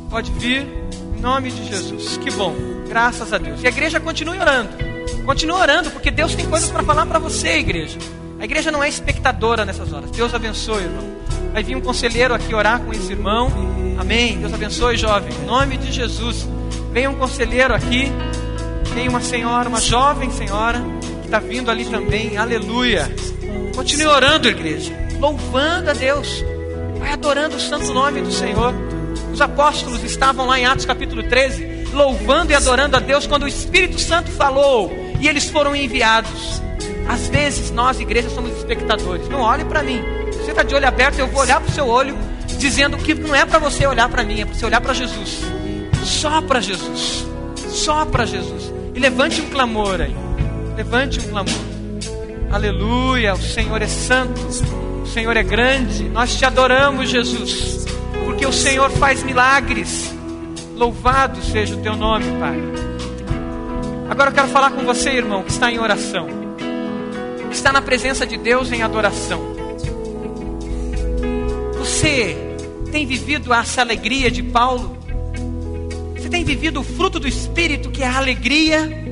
Pode 0.09 0.31
vir, 0.31 0.65
em 1.17 1.21
nome 1.21 1.51
de 1.51 1.67
Jesus. 1.67 2.19
Que 2.19 2.31
bom, 2.31 2.55
graças 2.89 3.33
a 3.33 3.39
Deus. 3.39 3.61
E 3.65 3.67
a 3.67 3.71
igreja 3.71 3.99
continue 3.99 4.39
orando. 4.39 4.69
Continue 5.27 5.57
orando, 5.57 5.91
porque 5.91 6.09
Deus 6.09 6.37
tem 6.37 6.47
coisas 6.47 6.71
para 6.71 6.85
falar 6.85 7.05
para 7.05 7.19
você, 7.19 7.59
igreja. 7.59 7.99
A 8.39 8.45
igreja 8.45 8.71
não 8.71 8.81
é 8.81 8.89
espectadora 8.89 9.65
nessas 9.65 9.93
horas. 9.93 10.13
Deus 10.13 10.33
abençoe, 10.33 10.85
irmão. 10.85 11.17
Vai 11.53 11.65
vir 11.65 11.75
um 11.75 11.81
conselheiro 11.81 12.33
aqui 12.33 12.55
orar 12.55 12.79
com 12.79 12.93
esse 12.93 13.11
irmão. 13.11 13.51
Amém. 13.99 14.39
Deus 14.39 14.55
abençoe, 14.55 14.97
jovem. 14.97 15.35
Em 15.35 15.47
nome 15.47 15.79
de 15.79 15.91
Jesus. 15.91 16.49
Venha 16.93 17.11
um 17.11 17.17
conselheiro 17.17 17.75
aqui. 17.75 18.13
Tem 18.95 19.09
uma 19.09 19.21
senhora, 19.21 19.69
uma 19.69 19.81
jovem 19.81 20.31
senhora, 20.31 20.81
está 21.29 21.39
vindo 21.39 21.71
ali 21.71 21.85
também. 21.85 22.37
Aleluia. 22.37 23.15
Continue 23.75 24.07
orando, 24.07 24.49
igreja. 24.49 24.93
Louvando 25.21 25.91
a 25.91 25.93
Deus. 25.93 26.43
Vai 26.99 27.13
adorando 27.13 27.57
o 27.57 27.61
santo 27.61 27.93
nome 27.93 28.23
do 28.23 28.33
Senhor. 28.33 28.75
Os 29.33 29.41
apóstolos 29.41 30.03
estavam 30.03 30.47
lá 30.47 30.59
em 30.59 30.65
Atos 30.65 30.87
capítulo 30.87 31.23
13, 31.23 31.89
louvando 31.93 32.53
e 32.53 32.55
adorando 32.55 32.97
a 32.97 33.01
Deus 33.01 33.27
quando 33.27 33.43
o 33.43 33.49
Espírito 33.49 34.01
Santo 34.01 34.31
falou 34.31 34.91
e 35.21 35.29
eles 35.29 35.49
foram 35.51 35.77
enviados. 35.77 36.63
Às 37.07 37.29
vezes 37.29 37.71
nós, 37.71 38.01
igreja, 38.01 38.31
somos 38.31 38.57
espectadores. 38.57 39.29
Não 39.29 39.41
olhe 39.41 39.65
para 39.65 39.83
mim. 39.83 40.03
Você 40.33 40.51
está 40.51 40.63
de 40.63 40.75
olho 40.75 40.89
aberto, 40.89 41.19
eu 41.19 41.29
vou 41.29 41.43
olhar 41.43 41.61
para 41.61 41.71
o 41.71 41.75
seu 41.75 41.87
olho, 41.87 42.17
dizendo 42.59 42.97
que 42.97 43.15
não 43.15 43.35
é 43.35 43.45
para 43.45 43.59
você 43.59 43.87
olhar 43.87 44.09
para 44.09 44.25
mim, 44.25 44.41
é 44.41 44.45
para 44.47 44.55
você 44.55 44.65
olhar 44.65 44.81
para 44.81 44.95
Jesus. 44.95 45.41
Só 46.05 46.41
para 46.41 46.61
Jesus. 46.61 47.27
Só 47.69 48.07
para 48.07 48.25
Jesus. 48.25 48.73
E 48.95 48.99
levante 48.99 49.41
um 49.43 49.51
clamor 49.51 50.01
aí. 50.01 50.28
Levante 50.79 51.19
um 51.19 51.25
clamor. 51.25 51.55
Aleluia. 52.53 53.35
O 53.35 53.43
Senhor 53.43 53.83
é 53.83 53.89
santo. 53.89 54.41
O 55.03 55.07
Senhor 55.09 55.37
é 55.37 55.43
grande. 55.43 56.05
Nós 56.05 56.37
te 56.37 56.45
adoramos, 56.45 57.11
Jesus. 57.11 57.85
Porque 58.25 58.47
o 58.47 58.53
Senhor 58.53 58.89
faz 58.93 59.25
milagres. 59.25 60.15
Louvado 60.77 61.43
seja 61.43 61.75
o 61.75 61.83
teu 61.83 61.97
nome, 61.97 62.27
Pai. 62.39 62.57
Agora 64.09 64.31
eu 64.31 64.35
quero 64.35 64.47
falar 64.51 64.71
com 64.71 64.85
você, 64.85 65.11
irmão, 65.11 65.43
que 65.43 65.51
está 65.51 65.69
em 65.69 65.81
oração. 65.81 66.29
Que 67.49 67.57
está 67.57 67.73
na 67.73 67.83
presença 67.83 68.25
de 68.25 68.37
Deus 68.37 68.71
em 68.71 68.81
adoração. 68.81 69.41
Você 71.77 72.37
tem 72.93 73.05
vivido 73.05 73.53
essa 73.53 73.81
alegria 73.81 74.31
de 74.31 74.45
Paulo? 74.45 74.97
Você 76.17 76.29
tem 76.29 76.45
vivido 76.45 76.79
o 76.79 76.85
fruto 76.85 77.19
do 77.19 77.27
Espírito, 77.27 77.91
que 77.91 78.05
é 78.05 78.07
a 78.07 78.17
alegria, 78.17 79.08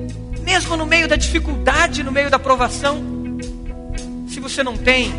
mesmo 0.47 0.77
no 0.77 0.87
meio 0.87 1.09
da 1.09 1.17
dificuldade, 1.17 2.05
no 2.05 2.13
meio 2.13 2.31
da 2.31 2.39
provação? 2.39 3.03
Se 4.29 4.39
você 4.39 4.63
não 4.63 4.77
tem, 4.77 5.13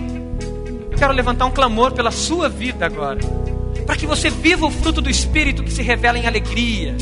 eu 0.90 0.98
quero 0.98 1.12
levantar 1.12 1.45
um 1.45 1.52
clamor 1.52 1.91
pela 1.91 2.12
sua 2.12 2.48
vida 2.48 2.86
agora, 2.86 3.20
para 3.86 3.98
que 3.98 4.08
você 4.08 4.30
viva 4.30 4.66
o 4.66 4.72
fruto 4.72 5.02
do 5.02 5.10
Espírito 5.10 5.64
que 5.64 5.72
se 5.72 5.82
revela 5.82 6.18
em 6.18 6.26
alegria, 6.26 6.95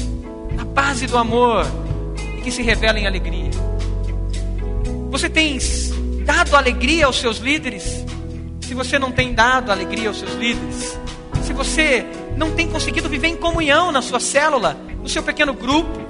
na 0.54 0.66
base 0.66 1.06
do 1.06 1.20
amor, 1.20 1.68
e 2.36 2.42
que 2.42 2.50
se 2.50 2.64
revela 2.64 3.00
em 3.00 3.06
alegria. 3.06 3.52
Você 5.12 5.30
tem 5.30 5.60
dado 6.26 6.56
alegria 6.56 7.06
aos 7.06 7.20
seus 7.20 7.38
líderes? 7.38 8.04
Se 8.62 8.74
você 8.74 8.98
não 8.98 9.12
tem 9.12 9.36
dado 9.36 9.72
alegria 9.72 10.08
aos 10.08 10.18
seus 10.18 10.34
líderes, 10.34 10.98
se 11.44 11.54
você 11.54 12.04
não 12.36 12.52
tem 12.52 12.68
conseguido 12.68 13.08
viver 13.08 13.28
em 13.28 13.38
comunhão 13.38 13.92
na 13.92 14.02
sua 14.02 14.20
célula, 14.20 14.76
no 15.00 15.08
seu 15.08 15.22
pequeno 15.22 15.54
grupo, 15.54 16.02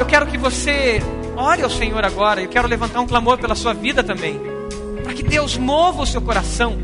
eu 0.00 0.04
quero 0.04 0.26
que 0.26 0.36
você 0.36 1.00
ore 1.38 1.62
ao 1.62 1.70
Senhor 1.70 2.04
agora. 2.04 2.42
Eu 2.42 2.48
quero 2.48 2.66
levantar 2.66 3.00
um 3.00 3.06
clamor 3.06 3.38
pela 3.38 3.54
sua 3.54 3.72
vida 3.72 4.02
também, 4.02 4.40
para 5.02 5.14
que 5.14 5.22
Deus 5.22 5.56
mova 5.56 6.02
o 6.02 6.06
seu 6.06 6.20
coração 6.20 6.78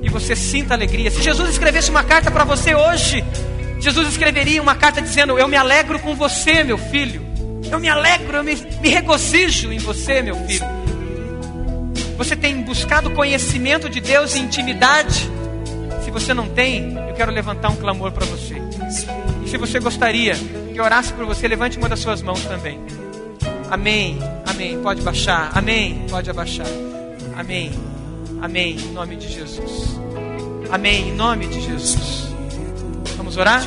e 0.00 0.08
você 0.08 0.36
sinta 0.36 0.74
alegria. 0.74 1.10
Se 1.10 1.20
Jesus 1.20 1.50
escrevesse 1.50 1.90
uma 1.90 2.04
carta 2.04 2.30
para 2.30 2.44
você 2.44 2.74
hoje, 2.74 3.24
Jesus 3.80 4.08
escreveria 4.08 4.62
uma 4.62 4.74
carta 4.74 5.02
dizendo: 5.02 5.38
Eu 5.38 5.48
me 5.48 5.56
alegro 5.56 5.98
com 5.98 6.14
você, 6.14 6.62
meu 6.62 6.78
filho. 6.78 7.26
Eu 7.70 7.80
me 7.80 7.88
alegro, 7.88 8.36
eu 8.36 8.44
me, 8.44 8.54
me 8.80 8.88
regozijo 8.88 9.72
em 9.72 9.78
você, 9.78 10.22
meu 10.22 10.36
filho. 10.46 10.64
Você 12.16 12.36
tem 12.36 12.62
buscado 12.62 13.10
conhecimento 13.10 13.90
de 13.90 14.00
Deus 14.00 14.36
e 14.36 14.38
intimidade? 14.38 15.28
Se 16.04 16.10
você 16.12 16.32
não 16.32 16.48
tem, 16.48 16.96
eu 17.08 17.14
quero 17.14 17.32
levantar 17.32 17.68
um 17.68 17.76
clamor 17.76 18.12
para 18.12 18.24
você. 18.24 18.54
E 19.44 19.48
se 19.48 19.58
você 19.58 19.80
gostaria 19.80 20.34
que 20.72 20.80
orasse 20.80 21.12
por 21.12 21.26
você, 21.26 21.48
levante 21.48 21.76
uma 21.76 21.88
das 21.88 21.98
suas 21.98 22.22
mãos 22.22 22.44
também. 22.44 22.80
Amém, 23.70 24.18
amém. 24.46 24.80
Pode 24.80 25.02
baixar, 25.02 25.50
amém. 25.54 26.06
Pode 26.08 26.30
abaixar, 26.30 26.66
amém, 27.36 27.72
amém. 28.40 28.76
Em 28.76 28.92
nome 28.92 29.16
de 29.16 29.28
Jesus, 29.28 29.98
amém. 30.70 31.08
Em 31.08 31.14
nome 31.14 31.46
de 31.46 31.60
Jesus. 31.60 32.28
Vamos 33.16 33.36
orar? 33.36 33.62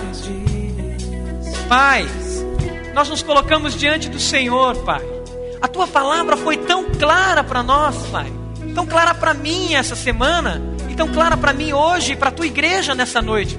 Pai, 1.68 2.08
nós 2.94 3.10
nos 3.10 3.22
colocamos 3.22 3.76
diante 3.76 4.10
do 4.10 4.20
Senhor, 4.20 4.76
Pai. 4.84 5.06
A 5.62 5.68
tua 5.68 5.88
palavra 5.88 6.38
foi 6.38 6.58
tão 6.58 6.86
clara 6.92 7.44
para 7.44 7.62
nós, 7.62 7.96
Pai. 8.08 8.32
Tão 8.74 8.86
clara 8.86 9.14
para 9.14 9.34
mim 9.34 9.74
essa 9.74 9.96
semana 9.96 10.62
e 10.90 10.96
tão 10.96 11.08
clara 11.10 11.36
para 11.36 11.54
mim 11.54 11.74
hoje 11.74 12.14
e 12.14 12.16
para 12.16 12.30
a 12.30 12.32
tua 12.32 12.48
igreja 12.48 12.96
nessa 12.96 13.22
noite. 13.22 13.58